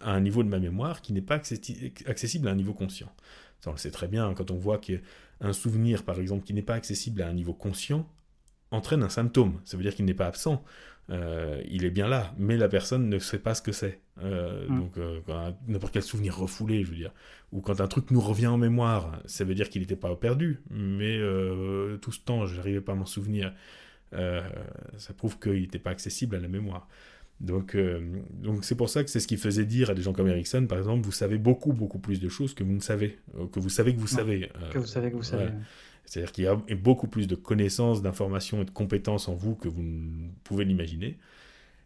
à 0.00 0.12
un 0.12 0.20
niveau 0.20 0.44
de 0.44 0.48
ma 0.48 0.60
mémoire 0.60 1.02
qui 1.02 1.12
n'est 1.12 1.20
pas 1.22 1.34
accessible 1.34 2.46
à 2.46 2.52
un 2.52 2.54
niveau 2.54 2.72
conscient. 2.72 3.12
On 3.66 3.72
le 3.72 3.78
sait 3.78 3.90
très 3.90 4.06
bien, 4.06 4.28
hein. 4.28 4.34
quand 4.34 4.52
on 4.52 4.56
voit 4.56 4.78
qu'un 4.78 5.52
souvenir, 5.52 6.04
par 6.04 6.20
exemple, 6.20 6.44
qui 6.44 6.54
n'est 6.54 6.62
pas 6.62 6.74
accessible 6.74 7.20
à 7.22 7.28
un 7.28 7.32
niveau 7.32 7.52
conscient, 7.52 8.08
entraîne 8.70 9.02
un 9.02 9.08
symptôme. 9.08 9.60
Ça 9.64 9.76
veut 9.76 9.82
dire 9.82 9.94
qu'il 9.94 10.04
n'est 10.04 10.14
pas 10.14 10.26
absent. 10.26 10.64
Euh, 11.10 11.62
il 11.70 11.84
est 11.84 11.90
bien 11.90 12.06
là, 12.06 12.34
mais 12.36 12.56
la 12.56 12.68
personne 12.68 13.08
ne 13.08 13.18
sait 13.18 13.38
pas 13.38 13.54
ce 13.54 13.62
que 13.62 13.72
c'est. 13.72 14.00
Euh, 14.22 14.68
mm. 14.68 14.78
Donc, 14.78 14.98
euh, 14.98 15.20
n'importe 15.66 15.94
quel 15.94 16.02
souvenir 16.02 16.36
refoulé, 16.36 16.84
je 16.84 16.90
veux 16.90 16.96
dire. 16.96 17.12
Ou 17.52 17.60
quand 17.60 17.80
un 17.80 17.88
truc 17.88 18.10
nous 18.10 18.20
revient 18.20 18.48
en 18.48 18.58
mémoire, 18.58 19.20
ça 19.24 19.44
veut 19.44 19.54
dire 19.54 19.70
qu'il 19.70 19.80
n'était 19.80 19.96
pas 19.96 20.14
perdu, 20.16 20.60
mais 20.70 21.18
tout 22.02 22.12
ce 22.12 22.20
temps, 22.20 22.46
je 22.46 22.56
n'arrivais 22.56 22.82
pas 22.82 22.92
à 22.92 22.94
m'en 22.94 23.06
souvenir. 23.06 23.54
ça 24.12 25.14
prouve 25.16 25.38
qu'il 25.38 25.62
n'était 25.62 25.78
pas 25.78 25.90
accessible 25.90 26.36
à 26.36 26.40
la 26.40 26.48
mémoire. 26.48 26.88
Donc, 27.40 27.74
donc 28.32 28.64
c'est 28.64 28.74
pour 28.74 28.90
ça 28.90 29.02
que 29.02 29.08
c'est 29.08 29.20
ce 29.20 29.28
qui 29.28 29.38
faisait 29.38 29.64
dire 29.64 29.88
à 29.88 29.94
des 29.94 30.02
gens 30.02 30.12
comme 30.12 30.28
Erickson, 30.28 30.66
par 30.68 30.76
exemple, 30.76 31.06
vous 31.06 31.12
savez 31.12 31.38
beaucoup, 31.38 31.72
beaucoup 31.72 32.00
plus 32.00 32.20
de 32.20 32.28
choses 32.28 32.52
que 32.52 32.64
vous 32.64 32.72
ne 32.72 32.80
savez, 32.80 33.18
que 33.50 33.60
vous 33.60 33.70
savez 33.70 33.94
que 33.94 34.00
vous 34.00 34.06
savez. 34.06 34.50
que 34.70 34.78
vous 34.78 34.86
savez 34.86 35.10
que 35.10 35.16
vous 35.16 35.22
savez. 35.22 35.48
C'est-à-dire 36.08 36.32
qu'il 36.32 36.44
y 36.44 36.46
a 36.46 36.56
beaucoup 36.76 37.06
plus 37.06 37.26
de 37.26 37.34
connaissances, 37.34 38.00
d'informations 38.02 38.62
et 38.62 38.64
de 38.64 38.70
compétences 38.70 39.28
en 39.28 39.34
vous 39.34 39.54
que 39.54 39.68
vous 39.68 39.82
ne 39.82 40.30
pouvez 40.42 40.64
l'imaginer. 40.64 41.18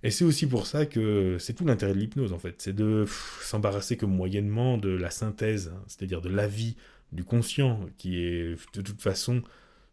Et 0.04 0.10
c'est 0.10 0.24
aussi 0.24 0.46
pour 0.46 0.66
ça 0.66 0.86
que 0.86 1.36
c'est 1.38 1.54
tout 1.54 1.64
l'intérêt 1.64 1.92
de 1.92 1.98
l'hypnose, 1.98 2.32
en 2.32 2.38
fait. 2.38 2.56
C'est 2.58 2.74
de 2.74 3.04
s'embarrasser 3.40 3.96
que 3.96 4.06
moyennement 4.06 4.78
de 4.78 4.90
la 4.90 5.10
synthèse, 5.10 5.72
hein, 5.74 5.82
c'est-à-dire 5.86 6.20
de 6.20 6.28
l'avis 6.28 6.76
du 7.12 7.24
conscient, 7.24 7.80
qui 7.98 8.18
est 8.18 8.56
de 8.74 8.80
toute 8.80 9.00
façon 9.00 9.42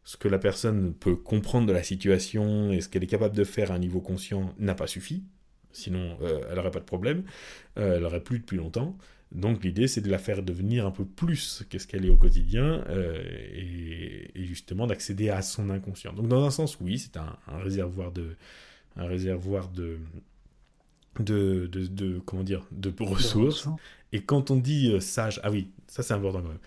ce 0.03 0.17
que 0.17 0.27
la 0.27 0.39
personne 0.39 0.93
peut 0.93 1.15
comprendre 1.15 1.67
de 1.67 1.73
la 1.73 1.83
situation 1.83 2.71
et 2.71 2.81
ce 2.81 2.89
qu'elle 2.89 3.03
est 3.03 3.07
capable 3.07 3.35
de 3.35 3.43
faire 3.43 3.71
à 3.71 3.75
un 3.75 3.79
niveau 3.79 4.01
conscient 4.01 4.53
n'a 4.57 4.73
pas 4.73 4.87
suffi. 4.87 5.23
Sinon, 5.71 6.17
euh, 6.21 6.41
elle 6.49 6.55
n'aurait 6.55 6.71
pas 6.71 6.79
de 6.79 6.85
problème. 6.85 7.23
Euh, 7.77 7.95
elle 7.95 8.01
n'aurait 8.01 8.23
plus 8.23 8.39
depuis 8.39 8.57
longtemps. 8.57 8.97
Donc 9.31 9.63
l'idée, 9.63 9.87
c'est 9.87 10.01
de 10.01 10.09
la 10.09 10.17
faire 10.17 10.41
devenir 10.41 10.87
un 10.87 10.91
peu 10.91 11.05
plus 11.05 11.63
qu'est-ce 11.69 11.85
qu'elle 11.85 12.05
est 12.05 12.09
au 12.09 12.17
quotidien 12.17 12.83
euh, 12.89 13.23
et, 13.53 14.45
justement 14.45 14.87
d'accéder 14.87 15.29
à 15.29 15.43
son 15.43 15.69
inconscient. 15.69 16.13
Donc 16.13 16.27
dans 16.27 16.43
un 16.43 16.49
sens, 16.49 16.79
oui, 16.81 16.97
c'est 16.97 17.17
un, 17.17 17.37
réservoir 17.47 18.11
de 18.11 18.35
un 18.95 19.05
réservoir 19.05 19.69
de 19.69 19.99
de, 21.19 21.67
de, 21.67 22.19
comment 22.19 22.43
dire 22.43 22.65
de 22.71 22.91
ressources. 23.03 23.67
Et 24.13 24.21
quand 24.21 24.49
on 24.51 24.55
dit 24.55 24.91
euh, 24.91 24.99
sage, 24.99 25.39
ah 25.43 25.51
oui, 25.51 25.69
ça 25.87 26.01
c'est 26.01 26.13
important 26.13 26.41
quand 26.41 26.47
même. 26.47 26.59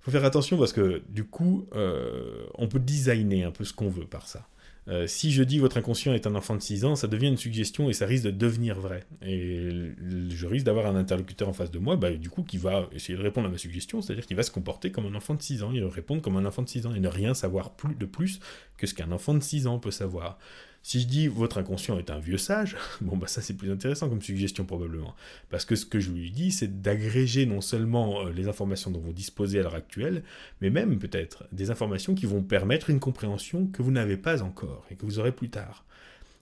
faut 0.00 0.10
faire 0.12 0.24
attention 0.24 0.58
parce 0.58 0.72
que 0.72 1.02
du 1.08 1.24
coup, 1.24 1.66
euh, 1.74 2.46
on 2.54 2.68
peut 2.68 2.78
designer 2.78 3.44
un 3.44 3.50
peu 3.50 3.64
ce 3.64 3.72
qu'on 3.72 3.88
veut 3.88 4.06
par 4.06 4.28
ça. 4.28 4.46
Euh, 4.90 5.06
si 5.06 5.30
je 5.30 5.44
dis 5.44 5.58
votre 5.58 5.76
inconscient 5.76 6.12
est 6.14 6.26
un 6.26 6.34
enfant 6.34 6.56
de 6.56 6.60
6 6.60 6.84
ans, 6.84 6.96
ça 6.96 7.06
devient 7.06 7.28
une 7.28 7.36
suggestion 7.36 7.88
et 7.88 7.92
ça 7.92 8.06
risque 8.06 8.24
de 8.24 8.30
devenir 8.32 8.80
vrai. 8.80 9.04
Et 9.22 9.92
je 10.30 10.46
risque 10.46 10.66
d'avoir 10.66 10.86
un 10.86 10.96
interlocuteur 10.96 11.48
en 11.48 11.52
face 11.52 11.70
de 11.70 11.78
moi, 11.78 11.96
bah, 11.96 12.10
du 12.10 12.28
coup, 12.28 12.42
qui 12.42 12.58
va 12.58 12.88
essayer 12.92 13.16
de 13.16 13.22
répondre 13.22 13.46
à 13.46 13.50
ma 13.50 13.58
suggestion, 13.58 14.02
c'est-à-dire 14.02 14.26
qu'il 14.26 14.36
va 14.36 14.42
se 14.42 14.50
comporter 14.50 14.90
comme 14.90 15.06
un 15.06 15.14
enfant 15.14 15.34
de 15.34 15.42
6 15.42 15.62
ans, 15.62 15.70
il 15.72 15.82
va 15.82 15.90
répondre 15.90 16.20
comme 16.22 16.36
un 16.36 16.44
enfant 16.44 16.62
de 16.62 16.68
6 16.68 16.86
ans 16.86 16.94
et 16.94 17.00
ne 17.00 17.08
rien 17.08 17.34
savoir 17.34 17.72
de 17.98 18.06
plus 18.06 18.40
que 18.76 18.86
ce 18.86 18.94
qu'un 18.94 19.12
enfant 19.12 19.34
de 19.34 19.42
6 19.42 19.68
ans 19.68 19.78
peut 19.78 19.92
savoir. 19.92 20.38
Si 20.82 21.00
je 21.00 21.06
dis 21.06 21.28
votre 21.28 21.58
inconscient 21.58 21.98
est 21.98 22.10
un 22.10 22.18
vieux 22.18 22.38
sage, 22.38 22.76
bon 23.00 23.16
bah 23.16 23.26
ça 23.26 23.42
c'est 23.42 23.54
plus 23.54 23.70
intéressant 23.70 24.08
comme 24.08 24.22
suggestion 24.22 24.64
probablement. 24.64 25.14
Parce 25.50 25.64
que 25.64 25.76
ce 25.76 25.84
que 25.84 26.00
je 26.00 26.10
lui 26.10 26.30
dis, 26.30 26.52
c'est 26.52 26.80
d'agréger 26.80 27.46
non 27.46 27.60
seulement 27.60 28.26
euh, 28.26 28.32
les 28.32 28.48
informations 28.48 28.90
dont 28.90 29.00
vous 29.00 29.12
disposez 29.12 29.60
à 29.60 29.62
l'heure 29.62 29.74
actuelle, 29.74 30.22
mais 30.60 30.70
même 30.70 30.98
peut-être 30.98 31.44
des 31.52 31.70
informations 31.70 32.14
qui 32.14 32.26
vont 32.26 32.42
permettre 32.42 32.90
une 32.90 33.00
compréhension 33.00 33.66
que 33.66 33.82
vous 33.82 33.90
n'avez 33.90 34.16
pas 34.16 34.42
encore 34.42 34.86
et 34.90 34.96
que 34.96 35.04
vous 35.04 35.18
aurez 35.18 35.32
plus 35.32 35.50
tard. 35.50 35.84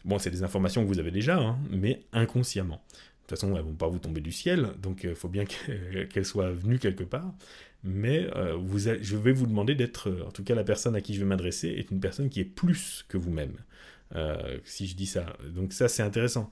Bon, 0.04 0.18
c'est 0.18 0.30
des 0.30 0.44
informations 0.44 0.82
que 0.84 0.88
vous 0.88 1.00
avez 1.00 1.10
déjà, 1.10 1.38
hein, 1.38 1.58
mais 1.70 2.02
inconsciemment. 2.12 2.80
De 2.86 3.34
toute 3.34 3.40
façon, 3.40 3.56
elles 3.56 3.64
vont 3.64 3.74
pas 3.74 3.88
vous 3.88 3.98
tomber 3.98 4.20
du 4.20 4.32
ciel, 4.32 4.70
donc 4.80 5.02
il 5.02 5.10
euh, 5.10 5.14
faut 5.14 5.28
bien 5.28 5.44
qu'elles 6.10 6.24
soient 6.24 6.52
venues 6.52 6.78
quelque 6.78 7.04
part. 7.04 7.34
Mais 7.84 8.28
euh, 8.36 8.56
je 9.02 9.16
vais 9.16 9.32
vous 9.32 9.46
demander 9.46 9.74
d'être, 9.74 10.10
en 10.26 10.30
tout 10.30 10.44
cas 10.44 10.54
la 10.54 10.64
personne 10.64 10.94
à 10.96 11.00
qui 11.00 11.14
je 11.14 11.20
vais 11.20 11.26
m'adresser, 11.26 11.68
est 11.68 11.90
une 11.90 12.00
personne 12.00 12.28
qui 12.28 12.40
est 12.40 12.44
plus 12.44 13.04
que 13.08 13.16
vous-même. 13.16 13.56
Euh, 14.14 14.58
si 14.64 14.86
je 14.86 14.96
dis 14.96 15.06
ça. 15.06 15.36
Donc 15.54 15.72
ça, 15.72 15.88
c'est 15.88 16.02
intéressant. 16.02 16.50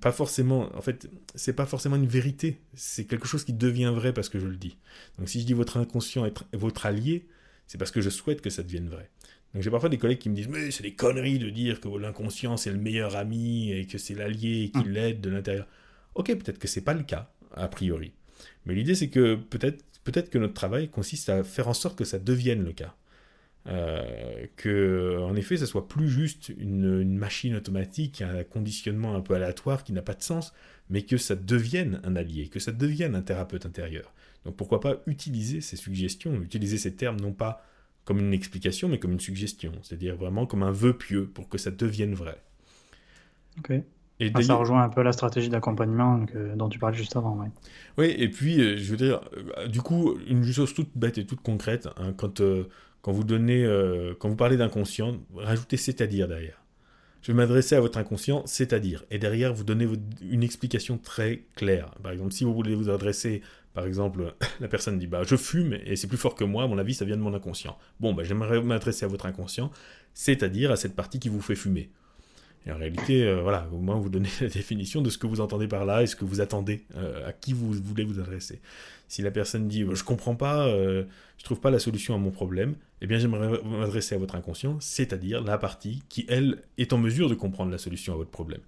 Pas 0.00 0.12
forcément, 0.12 0.74
en 0.76 0.82
fait, 0.82 1.08
c'est 1.34 1.52
pas 1.52 1.66
forcément 1.66 1.96
une 1.96 2.06
vérité. 2.06 2.58
C'est 2.74 3.04
quelque 3.04 3.28
chose 3.28 3.44
qui 3.44 3.52
devient 3.52 3.92
vrai 3.94 4.12
parce 4.12 4.28
que 4.28 4.38
je 4.38 4.46
le 4.46 4.56
dis. 4.56 4.76
Donc 5.18 5.28
si 5.28 5.40
je 5.40 5.46
dis 5.46 5.52
votre 5.52 5.76
inconscient 5.76 6.26
est 6.26 6.34
votre 6.52 6.86
allié, 6.86 7.26
c'est 7.66 7.78
parce 7.78 7.90
que 7.90 8.00
je 8.00 8.10
souhaite 8.10 8.40
que 8.40 8.50
ça 8.50 8.62
devienne 8.62 8.88
vrai. 8.88 9.10
Donc 9.54 9.62
j'ai 9.62 9.70
parfois 9.70 9.88
des 9.88 9.98
collègues 9.98 10.18
qui 10.18 10.28
me 10.28 10.34
disent 10.34 10.48
mais 10.48 10.70
c'est 10.70 10.82
des 10.82 10.94
conneries 10.94 11.38
de 11.38 11.48
dire 11.50 11.80
que 11.80 11.88
l'inconscient 11.88 12.56
c'est 12.56 12.70
le 12.70 12.78
meilleur 12.78 13.16
ami 13.16 13.72
et 13.72 13.86
que 13.86 13.96
c'est 13.96 14.14
l'allié 14.14 14.64
et 14.64 14.70
qu'il 14.70 14.90
mmh. 14.90 14.92
l'aide 14.92 15.20
de 15.20 15.30
l'intérieur. 15.30 15.66
Ok, 16.14 16.26
peut-être 16.26 16.58
que 16.58 16.68
c'est 16.68 16.82
pas 16.82 16.94
le 16.94 17.04
cas 17.04 17.30
a 17.54 17.68
priori. 17.68 18.12
Mais 18.66 18.74
l'idée 18.74 18.94
c'est 18.94 19.08
que 19.08 19.36
peut-être 19.36 19.84
peut-être 20.04 20.30
que 20.30 20.38
notre 20.38 20.54
travail 20.54 20.88
consiste 20.88 21.28
à 21.28 21.42
faire 21.42 21.68
en 21.68 21.74
sorte 21.74 21.96
que 21.96 22.04
ça 22.04 22.18
devienne 22.18 22.64
le 22.64 22.72
cas. 22.72 22.94
Euh, 23.68 24.46
que 24.54 25.18
en 25.22 25.34
effet 25.34 25.56
ça 25.56 25.66
soit 25.66 25.88
plus 25.88 26.08
juste 26.08 26.50
une, 26.56 27.16
machine 27.18 27.56
automatique, 27.56 28.22
un 28.22 28.44
conditionnement 28.44 29.16
un 29.16 29.20
peu 29.20 29.34
aléatoire 29.34 29.82
qui 29.82 29.92
n'a 29.92 30.02
pas 30.02 30.14
de 30.14 30.22
sens, 30.22 30.52
mais 30.88 31.02
que 31.02 31.16
ça 31.16 31.34
devienne 31.34 32.00
un 32.04 32.14
allié, 32.14 32.48
que 32.48 32.60
ça 32.60 32.70
devienne 32.70 33.16
un 33.16 33.22
thérapeute 33.22 33.66
intérieur. 33.66 34.12
Donc 34.44 34.54
pourquoi 34.54 34.80
pas 34.80 35.02
utiliser 35.06 35.60
ces 35.60 35.76
suggestions, 35.76 36.40
utiliser 36.40 36.78
ces 36.78 36.94
termes 36.94 37.18
non 37.18 37.32
pas 37.32 37.64
comme 38.04 38.20
une 38.20 38.32
explication, 38.32 38.88
mais 38.88 39.00
comme 39.00 39.12
une 39.12 39.20
suggestion, 39.20 39.72
c'est-à-dire 39.82 40.16
vraiment 40.16 40.46
comme 40.46 40.62
un 40.62 40.70
vœu 40.70 40.96
pieux 40.96 41.26
pour 41.26 41.48
que 41.48 41.58
ça 41.58 41.72
devienne 41.72 42.14
vrai. 42.14 42.40
Ok. 43.58 43.72
Et 44.18 44.32
ça 44.42 44.54
rejoint 44.54 44.82
un 44.82 44.88
peu 44.88 45.02
la 45.02 45.12
stratégie 45.12 45.50
d'accompagnement 45.50 46.24
dont 46.54 46.70
tu 46.70 46.78
parlais 46.78 46.96
juste 46.96 47.16
avant. 47.16 47.38
Oui, 47.98 48.14
et 48.16 48.30
puis, 48.30 48.60
euh, 48.60 48.78
je 48.78 48.90
veux 48.90 48.96
dire, 48.96 49.20
euh, 49.58 49.68
du 49.68 49.82
coup, 49.82 50.16
une 50.26 50.42
chose 50.42 50.72
toute 50.72 50.88
bête 50.94 51.18
et 51.18 51.26
toute 51.26 51.42
concrète, 51.42 51.88
hein, 51.98 52.14
quand 52.16 52.40
quand 53.06 53.12
vous 53.12 53.22
donnez, 53.22 53.64
euh, 53.64 54.14
quand 54.18 54.28
vous 54.28 54.34
parlez 54.34 54.56
d'inconscient, 54.56 55.20
rajoutez 55.36 55.76
c'est-à-dire 55.76 56.26
derrière. 56.26 56.60
Je 57.22 57.30
vais 57.30 57.36
m'adresser 57.36 57.76
à 57.76 57.80
votre 57.80 57.98
inconscient, 57.98 58.42
c'est-à-dire. 58.46 59.04
Et 59.12 59.18
derrière, 59.20 59.54
vous 59.54 59.62
donnez 59.62 59.86
une 60.28 60.42
explication 60.42 60.98
très 60.98 61.44
claire. 61.54 61.92
Par 62.02 62.10
exemple, 62.10 62.32
si 62.32 62.42
vous 62.42 62.52
voulez 62.52 62.74
vous 62.74 62.90
adresser, 62.90 63.42
par 63.74 63.86
exemple, 63.86 64.34
la 64.60 64.66
personne 64.66 64.98
dit 64.98 65.06
bah, 65.06 65.22
Je 65.24 65.36
fume 65.36 65.78
et 65.86 65.94
c'est 65.94 66.08
plus 66.08 66.16
fort 66.16 66.34
que 66.34 66.42
moi, 66.42 66.64
à 66.64 66.66
mon 66.66 66.78
avis, 66.78 66.94
ça 66.94 67.04
vient 67.04 67.16
de 67.16 67.22
mon 67.22 67.32
inconscient. 67.32 67.78
Bon, 68.00 68.12
bah, 68.12 68.24
j'aimerais 68.24 68.60
m'adresser 68.60 69.04
à 69.04 69.08
votre 69.08 69.26
inconscient, 69.26 69.70
c'est-à-dire 70.12 70.72
à 70.72 70.76
cette 70.76 70.96
partie 70.96 71.20
qui 71.20 71.28
vous 71.28 71.40
fait 71.40 71.54
fumer. 71.54 71.90
Et 72.66 72.72
en 72.72 72.76
réalité, 72.76 73.22
euh, 73.22 73.40
voilà, 73.40 73.68
au 73.72 73.78
moins 73.78 73.94
vous 73.94 74.08
donnez 74.08 74.30
la 74.40 74.48
définition 74.48 75.00
de 75.00 75.10
ce 75.10 75.18
que 75.18 75.28
vous 75.28 75.40
entendez 75.40 75.68
par 75.68 75.84
là 75.84 76.02
et 76.02 76.06
ce 76.06 76.16
que 76.16 76.24
vous 76.24 76.40
attendez, 76.40 76.84
euh, 76.96 77.28
à 77.28 77.32
qui 77.32 77.52
vous 77.52 77.72
voulez 77.72 78.04
vous 78.04 78.18
adresser. 78.18 78.60
Si 79.08 79.22
la 79.22 79.30
personne 79.30 79.68
dit 79.68 79.84
je 79.92 80.04
comprends 80.04 80.34
pas, 80.34 80.66
euh, 80.66 81.04
je 81.38 81.44
trouve 81.44 81.60
pas 81.60 81.70
la 81.70 81.78
solution 81.78 82.14
à 82.14 82.18
mon 82.18 82.30
problème, 82.30 82.74
eh 83.00 83.06
bien 83.06 83.18
j'aimerais 83.18 83.60
m'adresser 83.62 84.14
à 84.14 84.18
votre 84.18 84.34
inconscient, 84.34 84.78
c'est-à-dire 84.80 85.42
la 85.42 85.58
partie 85.58 86.02
qui 86.08 86.26
elle 86.28 86.62
est 86.78 86.92
en 86.92 86.98
mesure 86.98 87.28
de 87.28 87.34
comprendre 87.34 87.70
la 87.70 87.78
solution 87.78 88.14
à 88.14 88.16
votre 88.16 88.30
problème. 88.30 88.60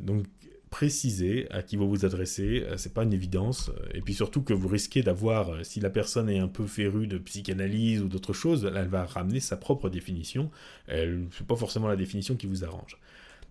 donc 0.00 0.24
préciser 0.68 1.46
à 1.50 1.62
qui 1.62 1.76
vous 1.76 1.88
vous 1.88 2.04
adressez, 2.04 2.64
euh, 2.66 2.76
c'est 2.76 2.92
pas 2.92 3.04
une 3.04 3.12
évidence. 3.12 3.70
Et 3.94 4.00
puis 4.00 4.14
surtout 4.14 4.42
que 4.42 4.52
vous 4.52 4.68
risquez 4.68 5.02
d'avoir, 5.02 5.50
euh, 5.50 5.64
si 5.64 5.80
la 5.80 5.90
personne 5.90 6.28
est 6.28 6.38
un 6.38 6.48
peu 6.48 6.66
férue 6.66 7.06
de 7.06 7.18
psychanalyse 7.18 8.02
ou 8.02 8.08
d'autres 8.08 8.32
choses, 8.32 8.70
elle 8.74 8.88
va 8.88 9.04
ramener 9.04 9.40
sa 9.40 9.56
propre 9.56 9.88
définition. 9.88 10.50
Elle 10.86 11.20
n'est 11.20 11.46
pas 11.46 11.56
forcément 11.56 11.88
la 11.88 11.96
définition 11.96 12.36
qui 12.36 12.46
vous 12.46 12.64
arrange. 12.64 12.98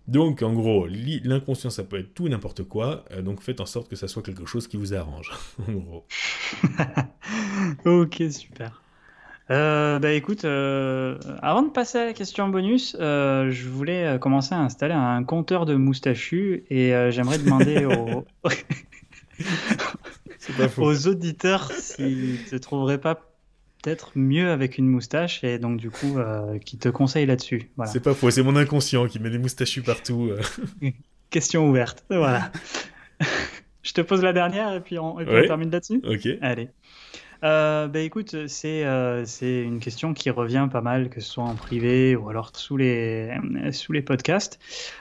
Donc 0.08 0.42
en 0.42 0.54
gros, 0.54 0.86
l'inconscient 0.86 1.70
ça 1.70 1.84
peut 1.84 1.98
être 1.98 2.14
tout 2.14 2.28
n'importe 2.28 2.64
quoi, 2.64 3.04
euh, 3.12 3.20
donc 3.20 3.42
faites 3.42 3.60
en 3.60 3.66
sorte 3.66 3.88
que 3.88 3.96
ça 3.96 4.08
soit 4.08 4.22
quelque 4.22 4.46
chose 4.46 4.66
qui 4.66 4.78
vous 4.78 4.94
arrange. 4.94 5.32
en 5.68 5.72
gros. 5.72 6.06
ok, 7.84 8.22
super. 8.30 8.82
Euh, 9.50 9.98
bah 9.98 10.12
écoute, 10.12 10.44
euh, 10.44 11.18
avant 11.40 11.62
de 11.62 11.70
passer 11.70 11.98
à 11.98 12.04
la 12.06 12.12
question 12.14 12.48
bonus, 12.48 12.96
euh, 13.00 13.50
je 13.50 13.68
voulais 13.68 14.18
commencer 14.18 14.54
à 14.54 14.58
installer 14.58 14.94
un 14.94 15.24
compteur 15.24 15.66
de 15.66 15.74
moustachus 15.74 16.64
et 16.70 16.92
j'aimerais 17.10 17.38
demander 17.38 17.84
aux... 17.86 18.24
aux 20.78 21.06
auditeurs 21.06 21.70
s'ils 21.72 22.44
te 22.44 22.56
trouveraient 22.56 23.00
pas 23.00 23.27
peut-être 23.88 24.12
mieux 24.14 24.50
avec 24.50 24.76
une 24.76 24.86
moustache 24.86 25.42
et 25.44 25.58
donc 25.58 25.78
du 25.78 25.90
coup 25.90 26.18
qui 26.64 26.76
te 26.76 26.88
conseillent 26.88 27.26
là-dessus. 27.26 27.70
Voilà. 27.76 27.90
C'est 27.90 28.00
pas 28.00 28.14
faux, 28.14 28.30
c'est 28.30 28.42
mon 28.42 28.56
inconscient 28.56 29.06
qui 29.06 29.18
met 29.18 29.30
des 29.30 29.38
moustachus 29.38 29.82
partout. 29.82 30.30
question 31.30 31.68
ouverte, 31.68 32.04
voilà. 32.10 32.52
je 33.82 33.92
te 33.92 34.00
pose 34.00 34.22
la 34.22 34.32
dernière 34.32 34.74
et 34.74 34.80
puis 34.80 34.98
on, 34.98 35.18
et 35.20 35.24
puis 35.24 35.34
on 35.34 35.46
termine 35.46 35.70
là-dessus. 35.70 36.02
Ok. 36.04 36.28
Allez 36.42 36.68
euh, 37.44 37.86
bah, 37.86 38.00
écoute, 38.00 38.48
c'est 38.48 38.84
euh, 38.84 39.24
c'est 39.24 39.62
une 39.62 39.78
question 39.78 40.12
qui 40.12 40.30
revient 40.30 40.68
pas 40.70 40.80
mal, 40.80 41.08
que 41.08 41.20
ce 41.20 41.30
soit 41.30 41.44
en 41.44 41.54
privé 41.54 42.16
ou 42.16 42.28
alors 42.28 42.50
sous 42.54 42.76
les, 42.76 43.32
sous 43.70 43.92
les 43.92 44.02
podcasts. 44.02 44.58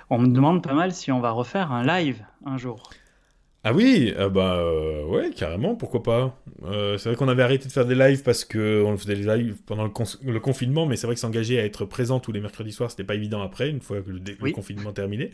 On 0.10 0.20
me 0.20 0.28
demande 0.28 0.62
pas 0.64 0.74
mal 0.74 0.94
si 0.94 1.12
on 1.12 1.20
va 1.20 1.32
refaire 1.32 1.72
un 1.72 1.84
live 1.84 2.24
un 2.46 2.58
jour. 2.58 2.92
Ah 3.68 3.74
oui, 3.74 4.14
euh, 4.18 4.30
bah 4.30 4.60
euh, 4.60 5.04
ouais, 5.06 5.32
carrément, 5.32 5.76
pourquoi 5.76 6.02
pas. 6.02 6.40
c'est 6.62 7.10
vrai 7.10 7.16
qu'on 7.16 7.28
avait 7.28 7.44
arrêté 7.44 7.68
de 7.68 7.72
faire 7.74 7.86
des 7.86 7.96
lives 7.96 8.24
parce 8.24 8.46
que 8.46 8.82
on 8.86 8.98
faisait 8.98 9.16
des 9.16 9.24
lives 9.24 9.58
pendant 9.66 9.84
le, 9.84 10.40
confinement, 10.40 10.86
mais 10.86 10.96
c'est 10.96 11.06
vrai 11.06 11.16
que 11.16 11.20
s'engager 11.20 11.60
à 11.60 11.66
être 11.66 11.84
présent 11.84 12.22
tous 12.22 12.32
les 12.32 12.40
mercredis 12.40 12.72
soirs, 12.72 12.92
c'était 12.92 13.04
pas 13.04 13.16
évident 13.16 13.42
après, 13.42 13.70
une 13.70 13.82
fois 13.82 14.02
que 14.02 14.10
le, 14.10 14.52
confinement 14.54 14.94
terminé. 14.94 15.32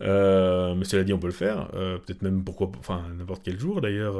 mais 0.00 0.84
cela 0.84 1.02
dit, 1.02 1.12
on 1.12 1.18
peut 1.18 1.26
le 1.26 1.32
faire, 1.32 1.68
peut-être 1.70 2.22
même 2.22 2.44
pourquoi, 2.44 2.70
enfin 2.78 3.02
n'importe 3.18 3.42
quel 3.44 3.58
jour 3.58 3.80
d'ailleurs. 3.80 4.16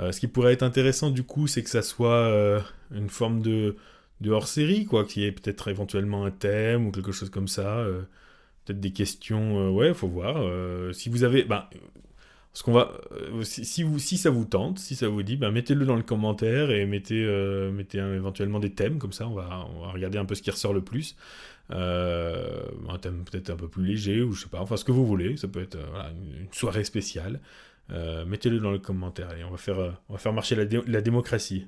Euh, 0.00 0.12
ce 0.12 0.20
qui 0.20 0.26
pourrait 0.28 0.52
être 0.52 0.62
intéressant 0.62 1.10
du 1.10 1.22
coup, 1.22 1.46
c'est 1.46 1.62
que 1.62 1.70
ça 1.70 1.82
soit 1.82 2.10
euh, 2.10 2.60
une 2.92 3.08
forme 3.08 3.42
de, 3.42 3.76
de 4.20 4.30
hors-série, 4.30 4.84
quoi, 4.86 5.04
qui 5.04 5.24
est 5.24 5.32
peut-être 5.32 5.68
éventuellement 5.68 6.24
un 6.24 6.30
thème 6.30 6.86
ou 6.86 6.90
quelque 6.90 7.12
chose 7.12 7.30
comme 7.30 7.48
ça. 7.48 7.78
Euh, 7.78 8.02
peut-être 8.64 8.80
des 8.80 8.92
questions, 8.92 9.70
ouais, 9.74 9.94
faut 9.94 10.08
voir. 10.08 10.42
si 10.94 11.08
vous 11.10 11.24
avez, 11.24 11.44
ben, 11.44 11.64
ce 12.54 12.62
qu'on 12.62 12.72
va, 12.72 12.92
si, 13.42 13.82
vous, 13.82 13.98
si 13.98 14.16
ça 14.16 14.30
vous 14.30 14.44
tente, 14.44 14.78
si 14.78 14.94
ça 14.94 15.08
vous 15.08 15.22
dit, 15.22 15.36
ben, 15.36 15.50
mettez-le 15.50 15.84
dans 15.84 15.96
le 15.96 16.02
commentaire 16.02 16.70
et 16.70 16.86
mettez, 16.86 17.26
mettez 17.72 17.98
éventuellement 17.98 18.60
des 18.60 18.70
thèmes 18.70 18.98
comme 18.98 19.12
ça. 19.12 19.28
On 19.28 19.34
va, 19.34 19.66
on 19.76 19.80
va 19.80 19.92
regarder 19.92 20.18
un 20.18 20.24
peu 20.24 20.34
ce 20.34 20.42
qui 20.42 20.50
ressort 20.50 20.72
le 20.72 20.80
plus. 20.80 21.16
un 21.70 22.98
thème 23.00 23.24
peut-être 23.24 23.50
un 23.50 23.56
peu 23.56 23.68
plus 23.68 23.84
léger 23.84 24.22
ou 24.22 24.32
je 24.32 24.44
sais 24.44 24.48
pas, 24.48 24.60
enfin 24.60 24.76
ce 24.76 24.84
que 24.84 24.92
vous 24.92 25.04
voulez. 25.04 25.36
Ça 25.36 25.48
peut 25.48 25.62
être 25.62 25.76
une 25.76 26.52
soirée 26.52 26.84
spéciale. 26.84 27.40
Euh, 27.90 28.24
mettez-le 28.24 28.58
dans 28.60 28.70
le 28.70 28.78
commentaire. 28.78 29.36
et 29.36 29.44
on 29.44 29.50
va 29.50 29.56
faire, 29.56 29.78
euh, 29.78 29.90
on 30.08 30.14
va 30.14 30.18
faire 30.18 30.32
marcher 30.32 30.54
la, 30.56 30.64
la 30.86 31.00
démocratie. 31.00 31.66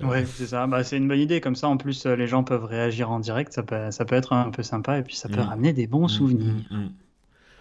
Euh, 0.00 0.06
ouais, 0.06 0.24
c'est 0.24 0.46
ça. 0.46 0.66
Bah, 0.66 0.82
c'est 0.82 0.96
une 0.96 1.08
bonne 1.08 1.20
idée. 1.20 1.40
Comme 1.40 1.56
ça, 1.56 1.68
en 1.68 1.76
plus, 1.76 2.06
les 2.06 2.26
gens 2.26 2.44
peuvent 2.44 2.64
réagir 2.64 3.10
en 3.10 3.20
direct. 3.20 3.52
Ça 3.52 3.62
peut, 3.62 3.90
ça 3.90 4.04
peut 4.04 4.14
être 4.14 4.32
un 4.32 4.50
peu 4.50 4.62
sympa 4.62 4.98
et 4.98 5.02
puis 5.02 5.16
ça 5.16 5.28
peut 5.28 5.42
mm. 5.42 5.48
ramener 5.48 5.72
des 5.72 5.86
bons 5.86 6.06
mm, 6.06 6.08
souvenirs. 6.08 6.54
Mm, 6.70 6.88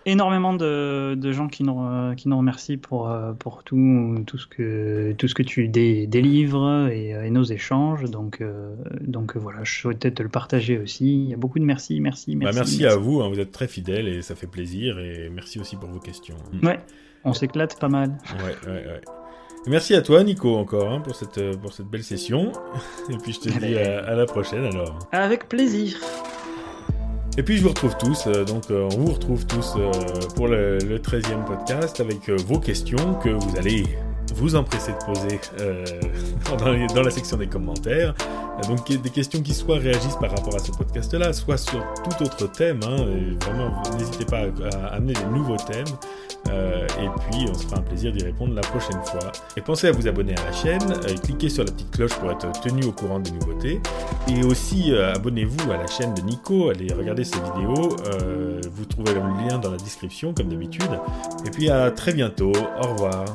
Énormément 0.05 0.53
de, 0.53 1.15
de, 1.15 1.31
gens 1.31 1.47
qui 1.47 1.63
nous, 1.63 2.15
qui 2.15 2.27
nous 2.27 2.37
remercient 2.37 2.77
pour, 2.77 3.09
pour 3.39 3.63
tout, 3.63 4.23
tout, 4.27 4.37
ce 4.37 4.47
que, 4.47 5.13
tout 5.17 5.27
ce 5.27 5.33
que 5.33 5.43
tu 5.43 5.67
délivres 5.67 6.89
et, 6.91 7.29
nos 7.29 7.43
échanges. 7.43 8.03
Donc, 8.05 8.43
donc 9.01 9.37
voilà, 9.37 9.63
je 9.63 9.79
souhaitais 9.79 10.11
te 10.11 10.21
le 10.21 10.29
partager 10.29 10.77
aussi. 10.77 11.23
Il 11.23 11.29
y 11.29 11.33
a 11.33 11.37
beaucoup 11.37 11.59
de 11.59 11.63
merci, 11.63 12.01
merci, 12.01 12.35
merci. 12.35 12.53
Bah, 12.53 12.63
merci, 12.63 12.85
à 12.85 12.97
vous. 12.97 13.21
Hein. 13.21 13.29
vous 13.29 13.39
êtes 13.39 13.51
très 13.51 13.67
fidèles 13.67 14.07
et 14.07 14.21
ça 14.21 14.35
fait 14.35 14.47
plaisir. 14.47 14.99
Et 14.99 15.29
merci 15.33 15.59
aussi 15.59 15.77
pour 15.77 15.89
vos 15.89 15.99
questions. 15.99 16.35
Ouais. 16.61 16.79
On 17.23 17.33
s'éclate 17.33 17.79
pas 17.79 17.89
mal. 17.89 18.17
Ouais, 18.43 18.69
ouais, 18.69 18.85
ouais. 18.87 19.01
Merci 19.67 19.95
à 19.95 20.01
toi, 20.01 20.23
Nico, 20.23 20.55
encore, 20.57 20.91
hein, 20.91 20.99
pour, 20.99 21.15
cette, 21.15 21.57
pour 21.61 21.71
cette 21.71 21.85
belle 21.85 22.03
session. 22.03 22.51
Et 23.09 23.17
puis 23.17 23.31
je 23.31 23.39
te 23.39 23.59
dis 23.59 23.77
à, 23.77 24.13
la 24.13 24.25
prochaine 24.25 24.65
alors. 24.65 24.99
Avec 25.11 25.47
plaisir. 25.47 25.97
Et 27.35 27.41
puis 27.41 27.57
je 27.57 27.63
vous 27.63 27.69
retrouve 27.69 27.97
tous, 27.97 28.27
euh, 28.27 28.45
donc 28.45 28.69
euh, 28.69 28.87
on 28.93 28.99
vous 28.99 29.13
retrouve 29.13 29.47
tous 29.47 29.73
euh, 29.75 29.91
pour 30.35 30.47
le, 30.47 30.77
le 30.77 30.99
13e 30.99 31.43
podcast 31.45 31.99
avec 31.99 32.29
vos 32.29 32.59
questions 32.59 33.15
que 33.15 33.29
vous 33.29 33.57
allez 33.57 33.85
vous 34.35 34.55
empresser 34.55 34.91
de 34.91 35.05
poser 35.05 35.39
euh, 35.59 35.85
dans, 36.93 37.01
la 37.01 37.11
section 37.11 37.37
des 37.37 37.47
commentaires. 37.47 38.13
Donc 38.67 38.87
des 38.89 39.09
questions 39.09 39.41
qui 39.41 39.53
soit 39.53 39.77
réagissent 39.77 40.17
par 40.19 40.29
rapport 40.29 40.55
à 40.55 40.59
ce 40.59 40.71
podcast-là, 40.71 41.33
soit 41.33 41.57
sur 41.57 41.83
tout 41.95 42.23
autre 42.23 42.51
thème. 42.51 42.79
Hein, 42.83 43.05
vraiment, 43.41 43.81
n'hésitez 43.97 44.25
pas 44.25 44.41
à, 44.71 44.95
amener 44.95 45.13
des 45.13 45.25
nouveaux 45.25 45.57
thèmes. 45.57 45.85
Euh, 46.49 46.85
et 47.01 47.09
puis, 47.31 47.45
on 47.49 47.53
se 47.53 47.65
fera 47.65 47.77
un 47.77 47.81
plaisir 47.81 48.11
d'y 48.11 48.23
répondre 48.23 48.53
la 48.53 48.61
prochaine 48.61 49.01
fois. 49.05 49.31
Et 49.55 49.61
pensez 49.61 49.87
à 49.87 49.91
vous 49.91 50.07
abonner 50.07 50.35
à 50.37 50.45
la 50.45 50.51
chaîne, 50.51 50.91
euh, 50.91 51.15
cliquez 51.23 51.49
sur 51.49 51.63
la 51.63 51.71
petite 51.71 51.91
cloche 51.91 52.13
pour 52.15 52.29
être 52.31 52.51
tenu 52.61 52.83
au 52.85 52.91
courant 52.91 53.19
des 53.19 53.31
nouveautés. 53.31 53.81
Et 54.27 54.43
aussi, 54.43 54.93
abonnez-vous 54.93 55.71
à 55.71 55.77
la 55.77 55.87
chaîne 55.87 56.13
de 56.13 56.21
Nico, 56.21 56.69
allez 56.69 56.93
regarder 56.93 57.23
ses 57.23 57.39
vidéos. 57.39 57.95
vous 58.71 58.85
trouverez 58.85 59.15
le 59.15 59.47
lien 59.47 59.57
dans 59.57 59.71
la 59.71 59.77
description, 59.77 60.33
comme 60.33 60.49
d'habitude. 60.49 60.99
Et 61.45 61.49
puis, 61.49 61.69
à 61.69 61.91
très 61.91 62.13
bientôt. 62.13 62.53
Au 62.81 62.87
revoir. 62.93 63.25